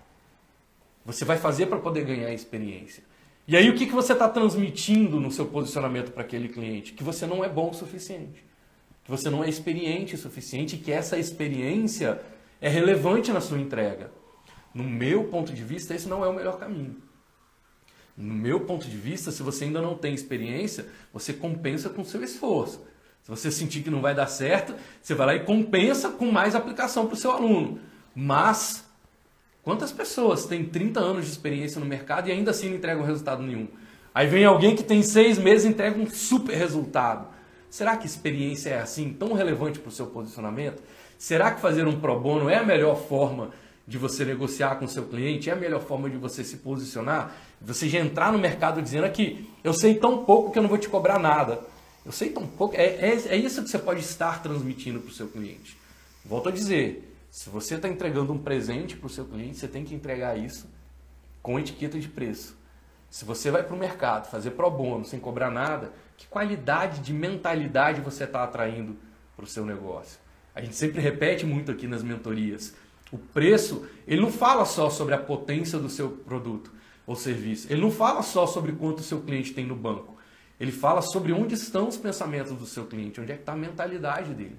Você 1.04 1.22
vai 1.22 1.36
fazer 1.36 1.66
para 1.66 1.78
poder 1.78 2.02
ganhar 2.04 2.32
experiência. 2.32 3.04
E 3.46 3.54
aí 3.54 3.68
o 3.68 3.74
que, 3.74 3.86
que 3.86 3.92
você 3.92 4.14
está 4.14 4.26
transmitindo 4.26 5.20
no 5.20 5.30
seu 5.30 5.44
posicionamento 5.44 6.12
para 6.12 6.22
aquele 6.22 6.48
cliente? 6.48 6.94
Que 6.94 7.04
você 7.04 7.26
não 7.26 7.44
é 7.44 7.48
bom 7.48 7.70
o 7.70 7.74
suficiente. 7.74 8.42
Que 9.04 9.10
você 9.10 9.28
não 9.28 9.44
é 9.44 9.50
experiente 9.50 10.14
o 10.14 10.18
suficiente 10.18 10.76
e 10.76 10.78
que 10.78 10.90
essa 10.90 11.18
experiência 11.18 12.22
é 12.58 12.70
relevante 12.70 13.30
na 13.32 13.40
sua 13.42 13.58
entrega. 13.58 14.10
No 14.72 14.84
meu 14.84 15.24
ponto 15.24 15.52
de 15.52 15.62
vista, 15.62 15.94
esse 15.94 16.08
não 16.08 16.24
é 16.24 16.28
o 16.28 16.32
melhor 16.32 16.58
caminho. 16.58 16.96
No 18.16 18.32
meu 18.32 18.60
ponto 18.60 18.88
de 18.88 18.96
vista, 18.96 19.30
se 19.30 19.42
você 19.42 19.64
ainda 19.64 19.82
não 19.82 19.94
tem 19.94 20.14
experiência, 20.14 20.86
você 21.12 21.34
compensa 21.34 21.90
com 21.90 22.02
seu 22.02 22.24
esforço. 22.24 22.82
Se 23.22 23.30
você 23.30 23.50
sentir 23.50 23.82
que 23.82 23.90
não 23.90 24.00
vai 24.00 24.14
dar 24.14 24.26
certo, 24.26 24.74
você 25.00 25.14
vai 25.14 25.26
lá 25.26 25.34
e 25.34 25.40
compensa 25.40 26.10
com 26.10 26.30
mais 26.30 26.54
aplicação 26.54 27.06
para 27.06 27.14
o 27.14 27.18
seu 27.18 27.30
aluno. 27.30 27.78
Mas, 28.14 28.84
quantas 29.62 29.92
pessoas 29.92 30.46
têm 30.46 30.64
30 30.64 31.00
anos 31.00 31.26
de 31.26 31.30
experiência 31.30 31.78
no 31.80 31.86
mercado 31.86 32.28
e 32.28 32.32
ainda 32.32 32.50
assim 32.50 32.68
não 32.68 32.76
entregam 32.76 33.04
resultado 33.04 33.42
nenhum? 33.42 33.68
Aí 34.14 34.26
vem 34.26 34.44
alguém 34.44 34.74
que 34.74 34.82
tem 34.82 35.02
seis 35.02 35.38
meses 35.38 35.64
e 35.64 35.68
entrega 35.68 35.98
um 35.98 36.08
super 36.10 36.56
resultado. 36.56 37.28
Será 37.68 37.96
que 37.96 38.06
experiência 38.06 38.70
é 38.70 38.80
assim 38.80 39.12
tão 39.12 39.32
relevante 39.32 39.78
para 39.78 39.88
o 39.88 39.92
seu 39.92 40.06
posicionamento? 40.06 40.82
Será 41.16 41.52
que 41.52 41.60
fazer 41.60 41.86
um 41.86 42.00
pro 42.00 42.18
bono 42.18 42.48
é 42.48 42.56
a 42.56 42.64
melhor 42.64 42.96
forma 42.96 43.50
de 43.86 43.96
você 43.96 44.24
negociar 44.24 44.76
com 44.76 44.86
o 44.86 44.88
seu 44.88 45.04
cliente? 45.04 45.48
É 45.48 45.52
a 45.52 45.56
melhor 45.56 45.80
forma 45.80 46.10
de 46.10 46.16
você 46.16 46.42
se 46.42 46.56
posicionar? 46.56 47.32
Você 47.60 47.88
já 47.88 48.00
entrar 48.00 48.32
no 48.32 48.38
mercado 48.38 48.82
dizendo 48.82 49.04
aqui, 49.04 49.48
eu 49.62 49.72
sei 49.72 49.94
tão 49.94 50.24
pouco 50.24 50.50
que 50.50 50.58
eu 50.58 50.62
não 50.62 50.68
vou 50.68 50.78
te 50.78 50.88
cobrar 50.88 51.18
nada. 51.20 51.60
Eu 52.04 52.12
sei 52.12 52.30
tão 52.30 52.46
pouco. 52.46 52.74
É, 52.76 52.84
é, 52.84 53.28
é 53.28 53.36
isso 53.36 53.62
que 53.62 53.68
você 53.68 53.78
pode 53.78 54.00
estar 54.00 54.42
transmitindo 54.42 55.00
para 55.00 55.10
o 55.10 55.14
seu 55.14 55.28
cliente. 55.28 55.76
Volto 56.24 56.48
a 56.48 56.52
dizer: 56.52 57.16
se 57.30 57.48
você 57.48 57.74
está 57.74 57.88
entregando 57.88 58.32
um 58.32 58.38
presente 58.38 58.96
para 58.96 59.06
o 59.06 59.10
seu 59.10 59.24
cliente, 59.24 59.58
você 59.58 59.68
tem 59.68 59.84
que 59.84 59.94
entregar 59.94 60.38
isso 60.38 60.68
com 61.42 61.58
etiqueta 61.58 61.98
de 61.98 62.08
preço. 62.08 62.58
Se 63.10 63.24
você 63.24 63.50
vai 63.50 63.62
para 63.62 63.74
o 63.74 63.78
mercado 63.78 64.30
fazer 64.30 64.52
pro 64.52 64.70
bono 64.70 65.04
sem 65.04 65.18
cobrar 65.18 65.50
nada, 65.50 65.92
que 66.16 66.26
qualidade 66.28 67.00
de 67.00 67.12
mentalidade 67.12 68.00
você 68.00 68.24
está 68.24 68.44
atraindo 68.44 68.96
para 69.34 69.44
o 69.44 69.48
seu 69.48 69.64
negócio? 69.64 70.18
A 70.54 70.60
gente 70.60 70.76
sempre 70.76 71.00
repete 71.00 71.44
muito 71.44 71.72
aqui 71.72 71.86
nas 71.86 72.02
mentorias. 72.02 72.74
O 73.10 73.18
preço, 73.18 73.86
ele 74.06 74.20
não 74.20 74.30
fala 74.30 74.64
só 74.64 74.88
sobre 74.88 75.14
a 75.14 75.18
potência 75.18 75.78
do 75.78 75.88
seu 75.88 76.10
produto 76.10 76.72
ou 77.06 77.16
serviço. 77.16 77.66
Ele 77.72 77.80
não 77.80 77.90
fala 77.90 78.22
só 78.22 78.46
sobre 78.46 78.72
quanto 78.72 78.98
o 79.00 79.02
seu 79.02 79.20
cliente 79.20 79.52
tem 79.52 79.66
no 79.66 79.74
banco. 79.74 80.16
Ele 80.60 80.70
fala 80.70 81.00
sobre 81.00 81.32
onde 81.32 81.54
estão 81.54 81.88
os 81.88 81.96
pensamentos 81.96 82.52
do 82.52 82.66
seu 82.66 82.84
cliente, 82.84 83.18
onde 83.18 83.32
é 83.32 83.34
que 83.34 83.40
está 83.40 83.54
a 83.54 83.56
mentalidade 83.56 84.34
dele. 84.34 84.58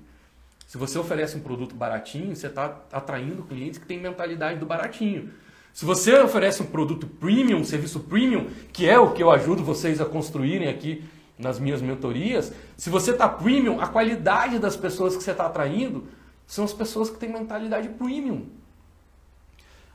Se 0.66 0.78
você 0.78 0.98
oferece 0.98 1.38
um 1.38 1.42
produto 1.42 1.76
baratinho, 1.76 2.36
você 2.36 2.48
está 2.48 2.80
atraindo 2.92 3.44
clientes 3.44 3.78
que 3.78 3.86
têm 3.86 4.00
mentalidade 4.00 4.60
do 4.60 4.66
baratinho. 4.66 5.32
Se 5.72 5.86
você 5.86 6.20
oferece 6.20 6.64
um 6.64 6.66
produto 6.66 7.06
premium, 7.06 7.60
um 7.60 7.64
serviço 7.64 8.00
premium, 8.00 8.48
que 8.74 8.90
é 8.90 8.98
o 8.98 9.12
que 9.12 9.22
eu 9.22 9.30
ajudo 9.30 9.64
vocês 9.64 10.02
a 10.02 10.06
construírem 10.06 10.68
aqui 10.68 11.04
nas 11.38 11.60
minhas 11.60 11.82
mentorias, 11.82 12.52
se 12.76 12.90
você 12.90 13.12
está 13.12 13.30
premium, 13.30 13.80
a 13.80 13.88
qualidade 13.88 14.60
das 14.60 14.76
pessoas 14.76 15.16
que 15.16 15.24
você 15.24 15.32
está 15.32 15.46
atraindo 15.46 16.08
são 16.48 16.66
as 16.66 16.74
pessoas 16.74 17.10
que 17.10 17.18
têm 17.18 17.32
mentalidade 17.32 17.90
premium. 17.90 18.48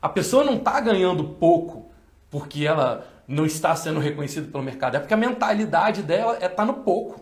A 0.01 0.07
pessoa 0.07 0.43
não 0.43 0.55
está 0.55 0.79
ganhando 0.79 1.23
pouco 1.23 1.91
porque 2.29 2.65
ela 2.65 3.07
não 3.27 3.45
está 3.45 3.75
sendo 3.75 3.99
reconhecido 3.99 4.51
pelo 4.51 4.63
mercado. 4.63 4.95
É 4.95 4.99
porque 4.99 5.13
a 5.13 5.17
mentalidade 5.17 6.01
dela 6.01 6.33
é 6.33 6.45
estar 6.45 6.49
tá 6.49 6.65
no 6.65 6.75
pouco. 6.75 7.21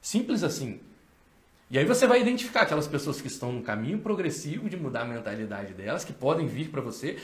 Simples 0.00 0.42
assim. 0.42 0.80
E 1.70 1.78
aí 1.78 1.84
você 1.84 2.06
vai 2.06 2.20
identificar 2.20 2.62
aquelas 2.62 2.86
pessoas 2.86 3.20
que 3.20 3.26
estão 3.26 3.52
no 3.52 3.62
caminho 3.62 3.98
progressivo 3.98 4.68
de 4.68 4.76
mudar 4.76 5.02
a 5.02 5.04
mentalidade 5.04 5.72
delas, 5.74 6.04
que 6.04 6.12
podem 6.12 6.46
vir 6.46 6.68
para 6.68 6.80
você. 6.80 7.18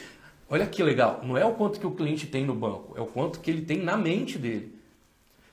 Olha 0.48 0.66
que 0.66 0.82
legal, 0.82 1.20
não 1.22 1.38
é 1.38 1.44
o 1.44 1.54
quanto 1.54 1.78
que 1.78 1.86
o 1.86 1.92
cliente 1.92 2.26
tem 2.26 2.44
no 2.44 2.54
banco, 2.54 2.94
é 2.96 3.00
o 3.00 3.06
quanto 3.06 3.38
que 3.38 3.50
ele 3.50 3.62
tem 3.62 3.78
na 3.82 3.96
mente 3.96 4.36
dele. 4.36 4.74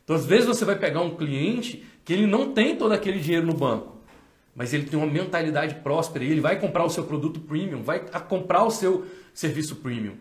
Então, 0.04 0.16
às 0.16 0.26
vezes 0.26 0.48
você 0.48 0.66
vai 0.66 0.76
pegar 0.76 1.02
um 1.02 1.16
cliente 1.16 1.86
que 2.04 2.14
ele 2.14 2.26
não 2.26 2.54
tem 2.54 2.76
todo 2.76 2.94
aquele 2.94 3.20
dinheiro 3.20 3.46
no 3.46 3.54
banco, 3.54 3.98
mas 4.56 4.74
ele 4.74 4.86
tem 4.86 4.98
uma 4.98 5.06
mentalidade 5.06 5.76
próspera 5.76 6.26
e 6.26 6.32
ele 6.32 6.42
vai 6.42 6.60
comprar 6.60 6.84
o 6.84 6.90
seu 6.90 7.04
produto 7.04 7.40
premium, 7.42 7.84
vai 7.84 8.00
comprar 8.28 8.64
o 8.64 8.72
seu 8.72 9.06
serviço 9.34 9.76
premium. 9.76 10.16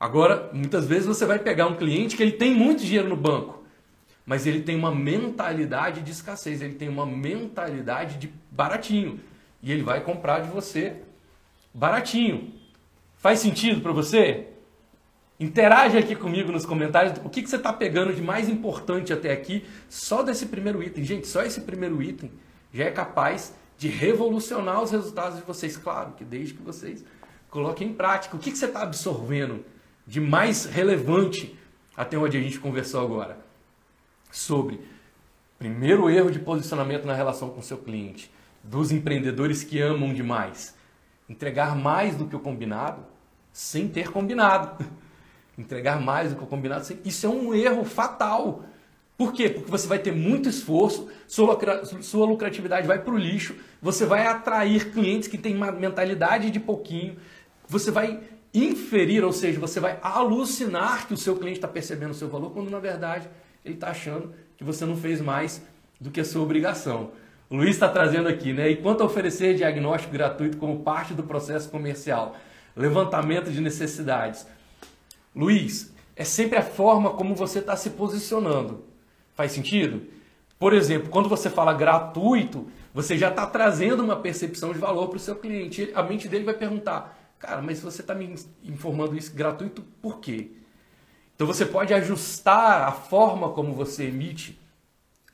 Agora, 0.00 0.50
muitas 0.52 0.86
vezes 0.86 1.06
você 1.06 1.26
vai 1.26 1.38
pegar 1.38 1.66
um 1.66 1.76
cliente 1.76 2.16
que 2.16 2.22
ele 2.22 2.32
tem 2.32 2.54
muito 2.54 2.84
dinheiro 2.84 3.08
no 3.08 3.16
banco, 3.16 3.64
mas 4.24 4.46
ele 4.46 4.62
tem 4.62 4.76
uma 4.76 4.94
mentalidade 4.94 6.02
de 6.02 6.12
escassez, 6.12 6.62
ele 6.62 6.74
tem 6.74 6.88
uma 6.88 7.04
mentalidade 7.04 8.16
de 8.18 8.32
baratinho 8.50 9.18
e 9.62 9.72
ele 9.72 9.82
vai 9.82 10.00
comprar 10.00 10.40
de 10.40 10.50
você 10.50 11.02
baratinho. 11.74 12.52
Faz 13.16 13.40
sentido 13.40 13.80
para 13.80 13.90
você? 13.90 14.46
Interage 15.40 15.96
aqui 15.96 16.14
comigo 16.14 16.52
nos 16.52 16.66
comentários 16.66 17.18
o 17.24 17.28
que, 17.28 17.42
que 17.42 17.50
você 17.50 17.56
está 17.56 17.72
pegando 17.72 18.12
de 18.12 18.22
mais 18.22 18.48
importante 18.48 19.12
até 19.12 19.32
aqui 19.32 19.64
só 19.88 20.22
desse 20.22 20.46
primeiro 20.46 20.82
item. 20.82 21.04
Gente, 21.04 21.26
só 21.26 21.42
esse 21.42 21.60
primeiro 21.62 22.00
item 22.02 22.30
já 22.72 22.84
é 22.84 22.90
capaz 22.90 23.54
de 23.76 23.88
revolucionar 23.88 24.82
os 24.82 24.90
resultados 24.90 25.38
de 25.38 25.44
vocês. 25.44 25.76
Claro 25.76 26.12
que 26.12 26.24
desde 26.24 26.54
que 26.54 26.62
vocês 26.62 27.04
coloquem 27.50 27.88
em 27.88 27.94
prática. 27.94 28.36
O 28.36 28.38
que, 28.38 28.50
que 28.50 28.58
você 28.58 28.66
está 28.66 28.82
absorvendo 28.82 29.64
de 30.08 30.22
mais 30.22 30.64
relevante 30.64 31.54
até 31.94 32.16
onde 32.16 32.38
a 32.38 32.40
gente 32.40 32.58
conversou 32.58 33.02
agora? 33.02 33.38
Sobre 34.32 34.80
primeiro 35.58 36.08
erro 36.08 36.30
de 36.30 36.38
posicionamento 36.38 37.04
na 37.04 37.12
relação 37.12 37.50
com 37.50 37.60
seu 37.60 37.76
cliente, 37.76 38.30
dos 38.64 38.90
empreendedores 38.90 39.62
que 39.62 39.82
amam 39.82 40.14
demais. 40.14 40.74
Entregar 41.28 41.76
mais 41.76 42.16
do 42.16 42.26
que 42.26 42.34
o 42.34 42.40
combinado 42.40 43.04
sem 43.52 43.86
ter 43.86 44.10
combinado. 44.10 44.82
entregar 45.58 46.00
mais 46.00 46.30
do 46.30 46.36
que 46.36 46.44
o 46.44 46.46
combinado. 46.46 46.86
Isso 47.04 47.26
é 47.26 47.28
um 47.28 47.52
erro 47.52 47.84
fatal. 47.84 48.64
Por 49.14 49.32
quê? 49.32 49.50
Porque 49.50 49.70
você 49.70 49.86
vai 49.86 49.98
ter 49.98 50.12
muito 50.12 50.48
esforço, 50.48 51.08
sua 51.26 52.24
lucratividade 52.24 52.86
vai 52.86 53.00
para 53.00 53.12
o 53.12 53.18
lixo, 53.18 53.56
você 53.82 54.06
vai 54.06 54.26
atrair 54.26 54.90
clientes 54.90 55.28
que 55.28 55.36
têm 55.36 55.56
uma 55.56 55.72
mentalidade 55.72 56.50
de 56.50 56.60
pouquinho, 56.60 57.16
você 57.66 57.90
vai 57.90 58.20
inferir, 58.52 59.24
ou 59.24 59.32
seja, 59.32 59.60
você 59.60 59.78
vai 59.80 59.98
alucinar 60.02 61.06
que 61.06 61.14
o 61.14 61.16
seu 61.16 61.36
cliente 61.36 61.58
está 61.58 61.68
percebendo 61.68 62.10
o 62.10 62.14
seu 62.14 62.28
valor, 62.28 62.50
quando 62.50 62.70
na 62.70 62.78
verdade 62.78 63.28
ele 63.64 63.74
está 63.74 63.88
achando 63.90 64.32
que 64.56 64.64
você 64.64 64.84
não 64.84 64.96
fez 64.96 65.20
mais 65.20 65.62
do 66.00 66.10
que 66.10 66.20
a 66.20 66.24
sua 66.24 66.42
obrigação. 66.42 67.10
O 67.50 67.56
Luiz 67.56 67.70
está 67.70 67.88
trazendo 67.88 68.28
aqui, 68.28 68.52
né? 68.52 68.68
E 68.68 68.76
quanto 68.76 69.02
a 69.02 69.06
oferecer 69.06 69.54
diagnóstico 69.54 70.12
gratuito 70.12 70.58
como 70.58 70.80
parte 70.80 71.14
do 71.14 71.22
processo 71.22 71.70
comercial, 71.70 72.36
levantamento 72.76 73.50
de 73.50 73.60
necessidades, 73.60 74.46
Luiz, 75.34 75.92
é 76.14 76.24
sempre 76.24 76.58
a 76.58 76.62
forma 76.62 77.10
como 77.10 77.34
você 77.34 77.60
está 77.60 77.76
se 77.76 77.90
posicionando. 77.90 78.84
Faz 79.34 79.52
sentido? 79.52 80.02
Por 80.58 80.74
exemplo, 80.74 81.08
quando 81.08 81.28
você 81.28 81.48
fala 81.48 81.72
gratuito, 81.72 82.66
você 82.92 83.16
já 83.16 83.28
está 83.28 83.46
trazendo 83.46 84.02
uma 84.02 84.16
percepção 84.16 84.72
de 84.72 84.78
valor 84.78 85.08
para 85.08 85.16
o 85.16 85.20
seu 85.20 85.36
cliente. 85.36 85.90
A 85.94 86.02
mente 86.02 86.28
dele 86.28 86.44
vai 86.44 86.54
perguntar: 86.54 87.17
cara, 87.38 87.62
mas 87.62 87.80
você 87.80 88.00
está 88.00 88.14
me 88.14 88.34
informando 88.64 89.16
isso 89.16 89.34
gratuito 89.34 89.82
por 90.02 90.20
quê? 90.20 90.50
Então 91.34 91.46
você 91.46 91.64
pode 91.64 91.94
ajustar 91.94 92.88
a 92.88 92.92
forma 92.92 93.50
como 93.50 93.72
você 93.72 94.04
emite 94.04 94.58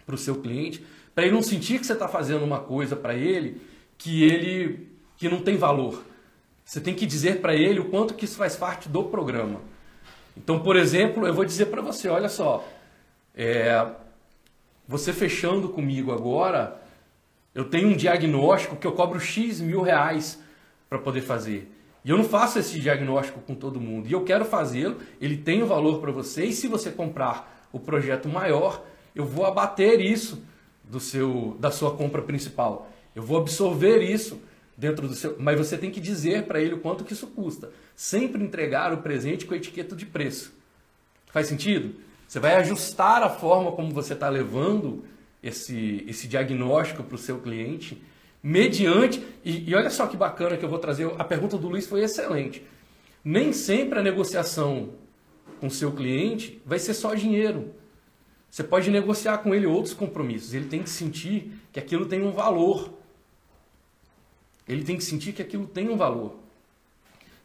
para 0.04 0.14
o 0.14 0.18
seu 0.18 0.36
cliente, 0.36 0.84
para 1.14 1.24
ele 1.24 1.32
não 1.32 1.42
sentir 1.42 1.78
que 1.78 1.86
você 1.86 1.94
está 1.94 2.08
fazendo 2.08 2.44
uma 2.44 2.60
coisa 2.60 2.94
para 2.94 3.14
ele 3.14 3.60
que 3.96 4.22
ele 4.22 4.88
que 5.16 5.28
não 5.28 5.40
tem 5.40 5.56
valor. 5.56 6.04
Você 6.64 6.80
tem 6.80 6.94
que 6.94 7.06
dizer 7.06 7.40
para 7.40 7.54
ele 7.54 7.80
o 7.80 7.90
quanto 7.90 8.14
que 8.14 8.24
isso 8.24 8.36
faz 8.36 8.56
parte 8.56 8.88
do 8.88 9.04
programa. 9.04 9.60
Então, 10.36 10.60
por 10.60 10.76
exemplo, 10.76 11.26
eu 11.26 11.32
vou 11.32 11.44
dizer 11.44 11.66
para 11.66 11.80
você, 11.80 12.08
olha 12.08 12.28
só, 12.28 12.66
é, 13.34 13.86
você 14.86 15.12
fechando 15.12 15.68
comigo 15.68 16.12
agora, 16.12 16.82
eu 17.54 17.64
tenho 17.64 17.88
um 17.88 17.96
diagnóstico 17.96 18.76
que 18.76 18.86
eu 18.86 18.92
cobro 18.92 19.20
X 19.20 19.60
mil 19.60 19.80
reais 19.80 20.40
para 20.88 20.98
poder 20.98 21.20
fazer. 21.20 21.70
E 22.04 22.10
eu 22.10 22.16
não 22.16 22.24
faço 22.24 22.58
esse 22.58 22.78
diagnóstico 22.78 23.40
com 23.40 23.54
todo 23.54 23.80
mundo. 23.80 24.08
E 24.08 24.12
eu 24.12 24.24
quero 24.24 24.44
fazê-lo, 24.44 24.98
ele 25.20 25.38
tem 25.38 25.62
o 25.62 25.64
um 25.64 25.68
valor 25.68 26.00
para 26.00 26.12
você, 26.12 26.44
e 26.44 26.52
se 26.52 26.68
você 26.68 26.90
comprar 26.90 27.68
o 27.72 27.80
projeto 27.80 28.28
maior, 28.28 28.84
eu 29.14 29.24
vou 29.24 29.46
abater 29.46 30.00
isso 30.00 30.44
do 30.84 31.00
seu, 31.00 31.56
da 31.58 31.70
sua 31.70 31.96
compra 31.96 32.20
principal. 32.20 32.90
Eu 33.14 33.22
vou 33.22 33.38
absorver 33.38 34.02
isso 34.02 34.40
dentro 34.76 35.08
do 35.08 35.14
seu. 35.14 35.36
Mas 35.38 35.56
você 35.56 35.78
tem 35.78 35.90
que 35.90 36.00
dizer 36.00 36.44
para 36.44 36.60
ele 36.60 36.74
o 36.74 36.80
quanto 36.80 37.04
que 37.04 37.12
isso 37.12 37.28
custa. 37.28 37.70
Sempre 37.96 38.42
entregar 38.42 38.92
o 38.92 38.98
presente 38.98 39.46
com 39.46 39.54
etiqueta 39.54 39.96
de 39.96 40.04
preço. 40.04 40.52
Faz 41.26 41.46
sentido? 41.46 41.94
Você 42.28 42.38
vai 42.38 42.56
ajustar 42.56 43.22
a 43.22 43.30
forma 43.30 43.72
como 43.72 43.92
você 43.92 44.12
está 44.12 44.28
levando 44.28 45.04
esse, 45.42 46.04
esse 46.08 46.26
diagnóstico 46.26 47.02
para 47.02 47.14
o 47.14 47.18
seu 47.18 47.38
cliente, 47.38 48.02
mediante. 48.44 49.24
E, 49.42 49.70
e 49.70 49.74
olha 49.74 49.88
só 49.88 50.06
que 50.06 50.18
bacana 50.18 50.58
que 50.58 50.64
eu 50.64 50.68
vou 50.68 50.78
trazer. 50.78 51.10
A 51.18 51.24
pergunta 51.24 51.56
do 51.56 51.66
Luiz 51.66 51.86
foi 51.86 52.02
excelente. 52.02 52.62
Nem 53.24 53.54
sempre 53.54 53.98
a 53.98 54.02
negociação 54.02 54.90
com 55.58 55.70
seu 55.70 55.90
cliente 55.90 56.60
vai 56.66 56.78
ser 56.78 56.92
só 56.92 57.14
dinheiro. 57.14 57.74
Você 58.50 58.62
pode 58.62 58.90
negociar 58.90 59.38
com 59.38 59.54
ele 59.54 59.66
outros 59.66 59.94
compromissos. 59.94 60.52
Ele 60.52 60.66
tem 60.66 60.82
que 60.82 60.90
sentir 60.90 61.52
que 61.72 61.80
aquilo 61.80 62.04
tem 62.04 62.22
um 62.22 62.32
valor. 62.32 62.92
Ele 64.68 64.84
tem 64.84 64.96
que 64.96 65.04
sentir 65.04 65.32
que 65.32 65.42
aquilo 65.42 65.66
tem 65.66 65.88
um 65.88 65.96
valor. 65.96 66.36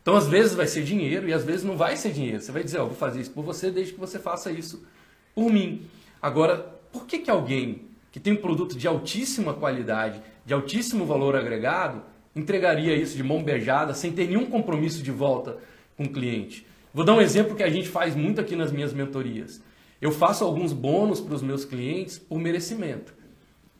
Então, 0.02 0.16
às 0.16 0.28
vezes 0.28 0.54
vai 0.54 0.68
ser 0.68 0.84
dinheiro 0.84 1.28
e 1.28 1.34
às 1.34 1.44
vezes 1.44 1.64
não 1.64 1.78
vai 1.78 1.96
ser 1.96 2.12
dinheiro. 2.12 2.42
Você 2.42 2.52
vai 2.52 2.64
dizer, 2.64 2.80
ó, 2.80 2.84
oh, 2.84 2.88
vou 2.88 2.96
fazer 2.96 3.22
isso 3.22 3.32
por 3.32 3.44
você 3.44 3.72
desde 3.72 3.94
que 3.94 4.00
você 4.00 4.20
faça 4.20 4.52
isso 4.52 4.86
por 5.34 5.52
mim. 5.52 5.88
Agora, 6.22 6.58
por 6.92 7.06
que, 7.06 7.20
que 7.20 7.30
alguém 7.30 7.90
que 8.12 8.20
tem 8.20 8.34
um 8.34 8.38
produto 8.38 8.78
de 8.78 8.88
altíssima 8.88 9.54
qualidade, 9.54 10.22
de 10.50 10.54
altíssimo 10.56 11.06
valor 11.06 11.36
agregado, 11.36 12.02
entregaria 12.36 12.96
isso 12.96 13.16
de 13.16 13.22
mão 13.22 13.44
beijada, 13.44 13.94
sem 13.94 14.12
ter 14.12 14.28
nenhum 14.28 14.48
compromisso 14.48 15.04
de 15.04 15.12
volta 15.12 15.58
com 15.96 16.06
o 16.06 16.10
cliente? 16.10 16.66
Vou 16.92 17.06
dar 17.06 17.14
um 17.14 17.22
exemplo 17.22 17.56
que 17.56 17.62
a 17.62 17.70
gente 17.70 17.88
faz 17.88 18.16
muito 18.16 18.42
aqui 18.42 18.56
nas 18.56 18.72
minhas 18.72 18.92
mentorias. 18.92 19.62
Eu 20.02 20.12
faço 20.12 20.44
alguns 20.44 20.74
bônus 20.74 21.22
para 21.22 21.36
os 21.36 21.44
meus 21.44 21.66
clientes 21.66 22.18
por 22.18 22.40
merecimento. 22.40 23.14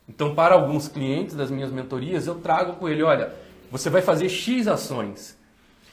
Então, 0.08 0.36
para 0.36 0.54
alguns 0.54 0.88
clientes 0.88 1.36
das 1.36 1.50
minhas 1.50 1.72
mentorias, 1.72 2.28
eu 2.28 2.36
trago 2.36 2.74
com 2.74 2.88
ele, 2.88 3.02
olha, 3.02 3.34
você 3.72 3.90
vai 3.90 4.04
fazer 4.04 4.30
X 4.30 4.68
ações. 4.68 5.36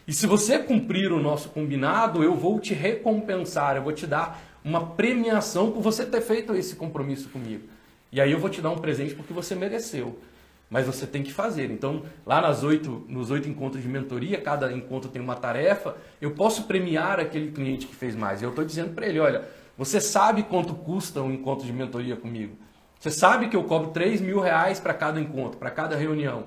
E 0.07 0.13
se 0.13 0.27
você 0.27 0.59
cumprir 0.59 1.11
o 1.11 1.19
nosso 1.19 1.49
combinado, 1.49 2.23
eu 2.23 2.35
vou 2.35 2.61
te 2.61 2.75
recompensar, 2.75 3.77
eu 3.77 3.83
vou 3.83 3.95
te 3.95 4.07
dar 4.07 4.45
uma 4.63 4.89
premiação 4.89 5.73
por 5.73 5.81
você 5.81 6.05
ter 6.05 6.21
feito 6.21 6.55
esse 6.55 6.77
compromisso 6.77 7.31
comigo. 7.31 7.65
E 8.13 8.21
aí 8.21 8.31
eu 8.31 8.39
vou 8.39 8.51
te 8.51 8.61
dar 8.61 8.73
um 8.73 8.77
presente 8.77 9.15
porque 9.15 9.33
você 9.33 9.55
mereceu. 9.55 10.19
Mas 10.69 10.87
você 10.87 11.07
tem 11.07 11.23
que 11.23 11.33
fazer. 11.33 11.71
Então, 11.71 12.03
lá 12.25 12.41
nas 12.41 12.63
oito, 12.63 13.05
nos 13.09 13.31
oito 13.31 13.49
encontros 13.49 13.83
de 13.83 13.89
mentoria, 13.89 14.41
cada 14.41 14.73
encontro 14.73 15.11
tem 15.11 15.23
uma 15.23 15.37
tarefa, 15.37 15.97
eu 16.21 16.33
posso 16.33 16.65
premiar 16.65 17.21
aquele 17.21 17.53
cliente 17.53 17.87
que 17.87 17.95
fez 17.95 18.17
mais. 18.17 18.43
Eu 18.43 18.51
estou 18.51 18.65
dizendo 18.65 18.93
para 18.93 19.07
ele, 19.07 19.21
olha, 19.21 19.49
você 19.79 20.01
sabe 20.01 20.43
quanto 20.43 20.75
custa 20.75 21.23
um 21.23 21.33
encontro 21.33 21.67
de 21.67 21.73
mentoria 21.73 22.17
comigo? 22.17 22.57
Você 22.99 23.11
sabe 23.11 23.49
que 23.49 23.57
eu 23.57 23.65
cobro 23.65 23.91
3 23.91 24.21
mil 24.21 24.41
reais 24.41 24.81
para 24.81 24.95
cada 24.95 25.21
encontro, 25.21 25.59
para 25.59 25.71
cada 25.71 25.95
reunião. 25.95 26.47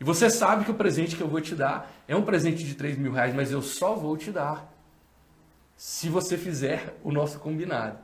E 0.00 0.04
você 0.04 0.30
sabe 0.30 0.64
que 0.64 0.70
o 0.70 0.74
presente 0.74 1.16
que 1.16 1.22
eu 1.22 1.28
vou 1.28 1.40
te 1.40 1.54
dar 1.54 1.90
é 2.06 2.14
um 2.14 2.22
presente 2.22 2.64
de 2.64 2.74
3 2.74 2.96
mil 2.96 3.12
reais, 3.12 3.34
mas 3.34 3.50
eu 3.50 3.60
só 3.60 3.94
vou 3.94 4.16
te 4.16 4.30
dar 4.30 4.72
se 5.76 6.08
você 6.08 6.38
fizer 6.38 6.96
o 7.02 7.10
nosso 7.10 7.38
combinado. 7.40 7.98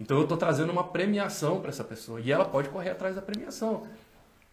Então 0.00 0.16
eu 0.16 0.24
estou 0.24 0.36
trazendo 0.36 0.72
uma 0.72 0.84
premiação 0.84 1.60
para 1.60 1.68
essa 1.68 1.84
pessoa 1.84 2.20
e 2.20 2.32
ela 2.32 2.44
pode 2.44 2.70
correr 2.70 2.90
atrás 2.90 3.14
da 3.14 3.22
premiação. 3.22 3.86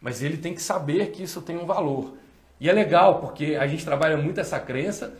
Mas 0.01 0.21
ele 0.21 0.38
tem 0.38 0.53
que 0.53 0.62
saber 0.62 1.12
que 1.12 1.23
isso 1.23 1.41
tem 1.41 1.57
um 1.57 1.65
valor. 1.65 2.15
E 2.59 2.69
é 2.69 2.73
legal 2.73 3.19
porque 3.19 3.55
a 3.55 3.67
gente 3.67 3.85
trabalha 3.85 4.17
muito 4.17 4.39
essa 4.39 4.59
crença 4.59 5.17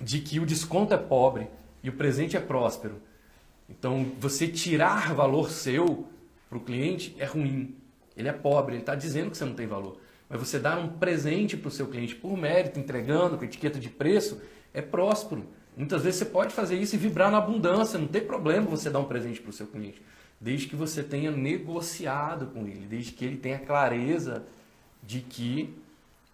de 0.00 0.20
que 0.20 0.40
o 0.40 0.46
desconto 0.46 0.92
é 0.92 0.98
pobre 0.98 1.48
e 1.82 1.88
o 1.88 1.92
presente 1.92 2.36
é 2.36 2.40
próspero. 2.40 3.00
Então 3.68 4.06
você 4.18 4.48
tirar 4.48 5.14
valor 5.14 5.50
seu 5.50 6.06
para 6.48 6.58
o 6.58 6.60
cliente 6.60 7.14
é 7.18 7.24
ruim. 7.24 7.74
Ele 8.16 8.28
é 8.28 8.32
pobre, 8.32 8.74
ele 8.74 8.82
está 8.82 8.94
dizendo 8.94 9.30
que 9.30 9.38
você 9.38 9.44
não 9.44 9.54
tem 9.54 9.66
valor. 9.66 9.98
Mas 10.28 10.38
você 10.38 10.58
dar 10.58 10.78
um 10.78 10.88
presente 10.88 11.56
para 11.56 11.68
o 11.68 11.70
seu 11.70 11.86
cliente 11.86 12.14
por 12.14 12.36
mérito, 12.36 12.78
entregando 12.78 13.36
com 13.36 13.44
etiqueta 13.44 13.78
de 13.78 13.88
preço, 13.88 14.40
é 14.72 14.82
próspero. 14.82 15.46
Muitas 15.76 16.02
vezes 16.02 16.18
você 16.18 16.26
pode 16.26 16.52
fazer 16.52 16.76
isso 16.76 16.94
e 16.94 16.98
vibrar 16.98 17.30
na 17.30 17.38
abundância, 17.38 17.98
não 17.98 18.06
tem 18.06 18.22
problema 18.22 18.66
você 18.66 18.90
dar 18.90 18.98
um 18.98 19.04
presente 19.04 19.40
para 19.40 19.50
o 19.50 19.52
seu 19.52 19.66
cliente, 19.66 20.02
desde 20.42 20.66
que 20.66 20.74
você 20.74 21.04
tenha 21.04 21.30
negociado 21.30 22.46
com 22.46 22.66
ele, 22.66 22.84
desde 22.88 23.12
que 23.12 23.24
ele 23.24 23.36
tenha 23.36 23.60
clareza 23.60 24.42
de 25.00 25.20
que 25.20 25.72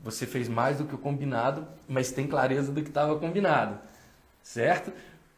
você 0.01 0.27
fez 0.27 0.49
mais 0.49 0.79
do 0.79 0.85
que 0.85 0.95
o 0.95 0.99
combinado, 0.99 1.69
mas 1.87 2.11
tem 2.11 2.27
clareza 2.27 2.73
do 2.73 2.81
que 2.83 2.89
estava 2.89 3.19
combinado, 3.19 3.79
certo? 4.43 4.91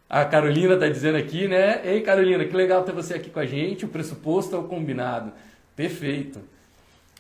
A 0.09 0.25
Carolina 0.25 0.75
está 0.75 0.89
dizendo 0.89 1.19
aqui, 1.19 1.49
né? 1.49 1.81
Ei, 1.85 2.01
Carolina, 2.01 2.45
que 2.45 2.55
legal 2.55 2.85
ter 2.85 2.93
você 2.93 3.15
aqui 3.15 3.31
com 3.31 3.41
a 3.41 3.47
gente. 3.47 3.85
O 3.85 3.89
pressuposto 3.89 4.57
é 4.57 4.59
o 4.59 4.65
combinado. 4.65 5.33
Perfeito. 5.77 6.41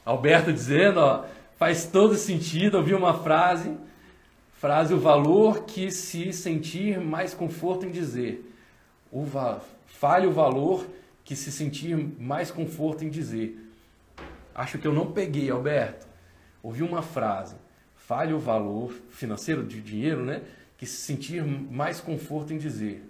Alberto 0.04 0.52
dizendo, 0.52 0.98
ó, 0.98 1.24
faz 1.56 1.86
todo 1.86 2.16
sentido, 2.16 2.78
ouvi 2.78 2.92
uma 2.92 3.14
frase, 3.14 3.76
frase 4.54 4.92
o 4.92 4.98
valor 4.98 5.64
que 5.64 5.90
se 5.90 6.32
sentir 6.32 7.00
mais 7.00 7.32
conforto 7.32 7.86
em 7.86 7.90
dizer. 7.90 8.44
O 9.10 9.24
va 9.24 9.60
fale 9.86 10.26
o 10.26 10.32
valor 10.32 10.86
que 11.30 11.36
se 11.36 11.52
sentir 11.52 11.96
mais 12.18 12.50
conforto 12.50 13.04
em 13.04 13.08
dizer. 13.08 13.56
Acho 14.52 14.78
que 14.78 14.88
eu 14.88 14.92
não 14.92 15.12
peguei, 15.12 15.48
Alberto. 15.48 16.04
Ouvi 16.60 16.82
uma 16.82 17.02
frase. 17.02 17.54
Fale 17.94 18.32
o 18.32 18.38
valor 18.40 18.92
financeiro 19.10 19.62
de 19.62 19.80
dinheiro, 19.80 20.24
né? 20.24 20.42
Que 20.76 20.84
se 20.84 20.96
sentir 21.02 21.44
mais 21.44 22.00
conforto 22.00 22.52
em 22.52 22.58
dizer. 22.58 23.08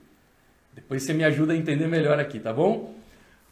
Depois 0.75 1.03
você 1.03 1.15
me 1.15 1.25
ajuda 1.25 1.55
a 1.55 1.57
entender 1.57 1.89
melhor 1.89 2.21
aqui, 2.21 2.39
tá 2.39 2.53
bom? 2.53 2.95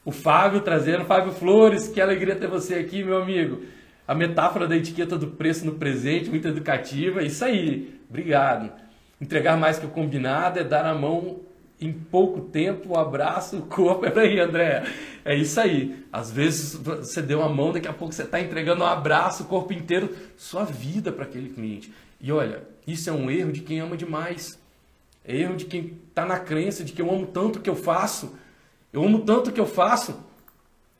O 0.05 0.13
Fábio 0.13 0.61
trazendo, 0.61 1.07
Fábio 1.07 1.33
Flores, 1.33 1.89
que 1.89 1.99
alegria 1.99 2.37
ter 2.37 2.47
você 2.47 2.75
aqui, 2.75 3.03
meu 3.03 3.23
amigo. 3.23 3.63
A 4.07 4.15
metáfora 4.15 4.69
da 4.69 4.77
etiqueta 4.77 5.17
do 5.17 5.29
preço 5.29 5.65
no 5.65 5.77
presente, 5.77 6.29
muito 6.29 6.47
educativa. 6.47 7.23
Isso 7.23 7.43
aí, 7.43 7.99
obrigado. 8.07 8.71
Entregar 9.19 9.57
mais 9.57 9.79
que 9.79 9.87
o 9.87 9.91
combinado 9.91 10.59
é 10.59 10.63
dar 10.63 10.85
a 10.85 10.95
mão 10.95 11.48
em 11.81 11.93
pouco 11.93 12.41
tempo, 12.41 12.95
um 12.95 12.99
abraço, 12.99 13.59
o 13.59 13.63
corpo. 13.63 14.01
Peraí, 14.03 14.39
André. 14.41 14.85
É 15.25 15.35
isso 15.35 15.61
aí. 15.61 16.05
Às 16.13 16.31
vezes 16.31 16.75
você 16.75 17.23
deu 17.23 17.41
uma 17.41 17.49
mão, 17.49 17.73
daqui 17.73 17.89
a 17.89 17.93
pouco 17.93 18.13
você 18.13 18.23
está 18.23 18.41
entregando 18.41 18.83
um 18.83 18.87
abraço, 18.87 19.45
o 19.45 19.47
corpo 19.47 19.73
inteiro, 19.73 20.15
sua 20.37 20.65
vida 20.65 21.13
para 21.13 21.25
aquele 21.25 21.51
cliente. 21.51 21.93
E 22.21 22.33
olha, 22.33 22.65
isso 22.87 23.09
é 23.09 23.13
um 23.13 23.31
erro 23.31 23.53
de 23.53 23.61
quem 23.61 23.81
ama 23.81 23.97
demais. 23.97 24.59
É 25.25 25.37
erro 25.37 25.57
de 25.57 25.67
quem 25.67 25.99
está 26.09 26.25
na 26.25 26.39
crença 26.39 26.83
de 26.83 26.93
que 26.93 27.03
eu 27.03 27.11
amo 27.11 27.27
tanto 27.27 27.59
o 27.59 27.63
que 27.63 27.71
eu 27.71 27.77
faço. 27.77 28.37
Eu 28.93 29.05
amo 29.05 29.21
tanto 29.21 29.51
o 29.51 29.53
que 29.53 29.61
eu 29.61 29.67
faço 29.67 30.27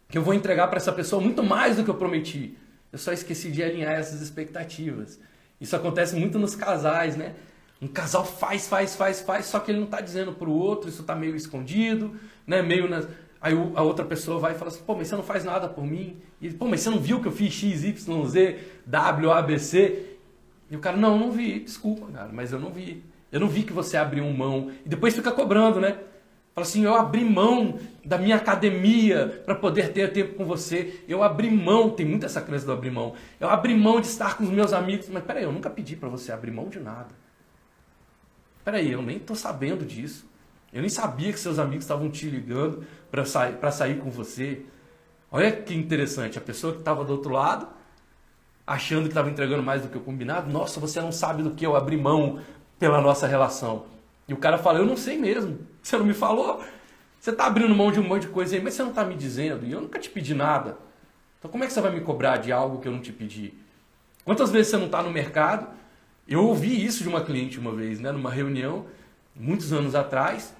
que 0.09 0.17
eu 0.17 0.23
vou 0.23 0.33
entregar 0.33 0.69
para 0.69 0.79
essa 0.79 0.93
pessoa 0.93 1.21
muito 1.21 1.43
mais 1.43 1.77
do 1.77 1.85
que 1.85 1.91
eu 1.91 1.95
prometi. 1.95 2.57
Eu 2.91 2.99
só 2.99 3.13
esqueci 3.13 3.51
de 3.51 3.63
alinhar 3.63 3.93
essas 3.93 4.23
expectativas. 4.23 5.21
Isso 5.61 5.77
acontece 5.77 6.17
muito 6.17 6.39
nos 6.39 6.55
casais, 6.55 7.17
né? 7.17 7.35
Um 7.81 7.87
casal 7.87 8.25
faz, 8.25 8.67
faz, 8.67 8.97
faz, 8.97 9.21
faz, 9.21 9.47
só 9.47 9.61
que 9.61 9.71
ele 9.71 9.79
não 9.79 9.87
está 9.87 10.01
dizendo 10.01 10.33
para 10.33 10.49
o 10.49 10.53
outro, 10.53 10.89
isso 10.89 11.03
está 11.03 11.15
meio 11.15 11.37
escondido, 11.37 12.13
né? 12.47 12.61
Meio 12.61 12.89
na... 12.89 13.05
Aí 13.41 13.55
a 13.75 13.83
outra 13.83 14.05
pessoa 14.05 14.41
vai 14.41 14.53
e 14.53 14.55
fala 14.57 14.69
assim, 14.69 14.83
pô, 14.85 14.97
mas 14.97 15.07
você 15.07 15.15
não 15.15 15.23
faz 15.23 15.45
nada 15.45 15.69
por 15.69 15.85
mim. 15.85 16.17
E 16.41 16.51
pô, 16.51 16.67
mas 16.67 16.81
você 16.81 16.91
não 16.91 16.99
viu 16.99 17.21
que 17.21 17.29
eu 17.29 17.33
fiz 17.33 17.53
X, 17.53 17.85
Y, 17.85 18.27
Z, 18.27 18.59
W, 18.85 19.31
A, 19.31 19.43
B, 19.43 19.59
C? 19.61 20.17
E 20.69 20.77
o 20.77 20.81
cara, 20.81 20.97
não, 20.97 21.17
não 21.17 21.31
vi, 21.31 21.61
desculpa, 21.61 22.07
cara, 22.13 22.31
mas 22.33 22.53
eu 22.53 22.59
não 22.59 22.71
vi. 22.71 23.03
Eu 23.31 23.39
não 23.39 23.49
vi 23.49 23.63
que 23.63 23.73
você 23.73 23.97
abriu 23.97 24.25
mão. 24.25 24.73
E 24.85 24.89
depois 24.89 25.15
fica 25.15 25.31
cobrando, 25.31 25.81
né? 25.81 25.99
Fala 26.55 26.67
assim, 26.67 26.85
eu 26.85 26.95
abri 26.95 27.25
mão 27.25 27.79
da 28.05 28.19
minha 28.19 28.35
academia 28.35 29.43
para 29.45 29.55
poder 29.55 29.93
ter 29.93 30.13
tempo 30.13 30.35
com 30.35 30.45
você. 30.45 31.05
Eu 31.07 31.23
abri 31.23 31.49
mão, 31.49 31.91
tem 31.91 32.05
muita 32.05 32.27
essa 32.27 32.41
crença 32.41 32.67
do 32.67 32.73
abrir 32.73 32.91
mão. 32.91 33.15
Eu 33.39 33.49
abri 33.49 33.77
mão 33.77 34.01
de 34.01 34.09
estar 34.09 34.37
com 34.37 34.43
os 34.43 34.51
meus 34.51 34.73
amigos. 34.73 35.09
Mas 35.09 35.23
peraí, 35.23 35.45
eu 35.45 35.53
nunca 35.53 35.71
pedi 35.71 35.95
para 35.95 36.09
você 36.09 36.33
abrir 36.33 36.51
mão 36.51 36.69
de 36.69 36.81
nada. 36.81 37.15
Peraí, 38.69 38.93
eu 38.93 39.01
nem 39.01 39.17
estou 39.17 39.35
sabendo 39.35 39.83
disso. 39.83 40.27
Eu 40.71 40.83
nem 40.83 40.91
sabia 40.91 41.33
que 41.33 41.41
seus 41.41 41.59
amigos 41.59 41.85
estavam 41.85 42.11
te 42.11 42.29
ligando 42.29 42.85
para 43.11 43.25
sair, 43.25 43.57
sair 43.73 43.99
com 43.99 44.11
você. 44.11 44.61
Olha 45.33 45.51
que 45.51 45.75
interessante, 45.75 46.37
a 46.37 46.41
pessoa 46.43 46.75
que 46.75 46.81
estava 46.81 47.03
do 47.03 47.15
outro 47.15 47.33
lado, 47.33 47.67
achando 48.67 49.05
que 49.05 49.09
estava 49.09 49.31
entregando 49.31 49.63
mais 49.63 49.81
do 49.81 49.89
que 49.89 49.97
o 49.97 50.03
combinado, 50.03 50.53
nossa, 50.53 50.79
você 50.79 51.01
não 51.01 51.11
sabe 51.11 51.43
do 51.43 51.53
que 51.53 51.65
eu 51.65 51.75
abri 51.75 51.97
mão 51.97 52.41
pela 52.79 53.01
nossa 53.01 53.27
relação. 53.27 53.87
E 54.29 54.35
o 54.35 54.37
cara 54.37 54.59
fala, 54.59 54.81
eu 54.81 54.85
não 54.85 54.99
sei 54.99 55.17
mesmo, 55.17 55.61
você 55.83 55.97
não 55.97 56.05
me 56.05 56.13
falou. 56.13 56.63
Você 57.19 57.31
está 57.31 57.47
abrindo 57.47 57.75
mão 57.75 57.91
de 57.91 57.99
um 57.99 58.07
monte 58.07 58.27
de 58.27 58.29
coisa 58.29 58.55
aí, 58.55 58.63
mas 58.63 58.75
você 58.75 58.83
não 58.83 58.91
está 58.91 59.03
me 59.03 59.15
dizendo, 59.15 59.65
e 59.65 59.73
eu 59.73 59.81
nunca 59.81 59.99
te 59.99 60.11
pedi 60.11 60.35
nada. 60.35 60.77
Então 61.39 61.51
como 61.51 61.65
é 61.65 61.67
que 61.67 61.73
você 61.73 61.81
vai 61.81 61.91
me 61.91 62.03
cobrar 62.03 62.37
de 62.37 62.53
algo 62.53 62.83
que 62.83 62.89
eu 62.89 62.93
não 62.93 63.01
te 63.01 63.15
pedi? 63.15 63.55
Quantas 64.27 64.51
vezes 64.51 64.69
você 64.69 64.77
não 64.77 64.85
está 64.85 65.03
no 65.03 65.11
mercado 65.11 65.79
eu 66.29 66.45
ouvi 66.45 66.85
isso 66.85 67.03
de 67.03 67.09
uma 67.09 67.23
cliente 67.25 67.59
uma 67.59 67.75
vez, 67.75 67.99
né, 68.01 68.13
numa 68.13 68.31
reunião, 68.31 68.87
muitos 69.35 69.73
anos 69.73 69.95
atrás. 69.95 70.55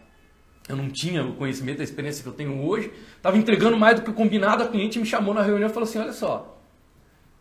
Eu 0.69 0.77
não 0.77 0.91
tinha 0.91 1.25
o 1.25 1.35
conhecimento, 1.35 1.81
a 1.81 1.85
experiência 1.85 2.23
que 2.23 2.29
eu 2.29 2.33
tenho 2.33 2.63
hoje. 2.63 2.93
Estava 3.17 3.37
entregando 3.37 3.77
mais 3.77 3.97
do 3.97 4.03
que 4.03 4.11
o 4.11 4.15
combinado. 4.15 4.63
A 4.63 4.69
cliente 4.69 4.99
me 4.99 5.07
chamou 5.07 5.35
na 5.35 5.43
reunião 5.43 5.69
e 5.69 5.73
falou 5.73 5.89
assim: 5.89 5.99
Olha 5.99 6.13
só, 6.13 6.59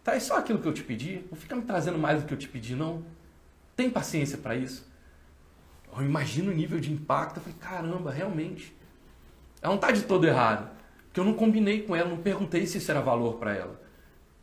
tá, 0.04 0.16
é 0.16 0.20
só 0.20 0.38
aquilo 0.38 0.60
que 0.60 0.68
eu 0.68 0.74
te 0.74 0.84
pedi. 0.84 1.24
Não 1.30 1.38
fica 1.38 1.56
me 1.56 1.62
trazendo 1.62 1.98
mais 1.98 2.22
do 2.22 2.28
que 2.28 2.34
eu 2.34 2.38
te 2.38 2.48
pedi, 2.48 2.76
não. 2.76 3.04
Tem 3.76 3.90
paciência 3.90 4.38
para 4.38 4.56
isso? 4.56 4.90
Eu 5.96 6.04
imagino 6.04 6.52
o 6.52 6.56
nível 6.56 6.80
de 6.80 6.92
impacto. 6.92 7.38
Eu 7.38 7.44
falei: 7.44 7.58
Caramba, 7.60 8.12
realmente. 8.12 8.74
Ela 9.62 9.72
não 9.72 9.76
está 9.76 9.92
de 9.92 10.04
todo 10.04 10.26
errado. 10.26 10.70
Porque 11.08 11.20
eu 11.20 11.26
não 11.26 11.34
combinei 11.34 11.82
com 11.82 11.96
ela, 11.96 12.10
não 12.10 12.18
perguntei 12.18 12.66
se 12.66 12.78
isso 12.78 12.92
era 12.92 13.02
valor 13.02 13.36
para 13.36 13.56
ela. 13.56 13.82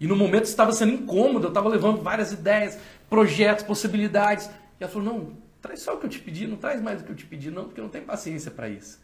E 0.00 0.06
no 0.06 0.16
momento 0.16 0.44
estava 0.44 0.72
sendo 0.72 0.92
incômodo, 0.92 1.46
eu 1.46 1.48
estava 1.48 1.68
levando 1.68 2.02
várias 2.02 2.32
ideias, 2.32 2.78
projetos, 3.14 3.64
possibilidades. 3.64 4.46
E 4.80 4.82
ela 4.82 4.90
falou: 4.92 5.14
não, 5.14 5.36
traz 5.62 5.80
só 5.80 5.94
o 5.94 5.98
que 5.98 6.06
eu 6.06 6.10
te 6.10 6.18
pedi, 6.18 6.48
não 6.48 6.56
traz 6.56 6.82
mais 6.82 7.00
o 7.00 7.04
que 7.04 7.12
eu 7.12 7.16
te 7.16 7.24
pedi, 7.24 7.50
não, 7.50 7.64
porque 7.64 7.80
eu 7.80 7.84
não 7.84 7.90
tenho 7.90 8.04
paciência 8.04 8.50
para 8.50 8.68
isso. 8.68 9.00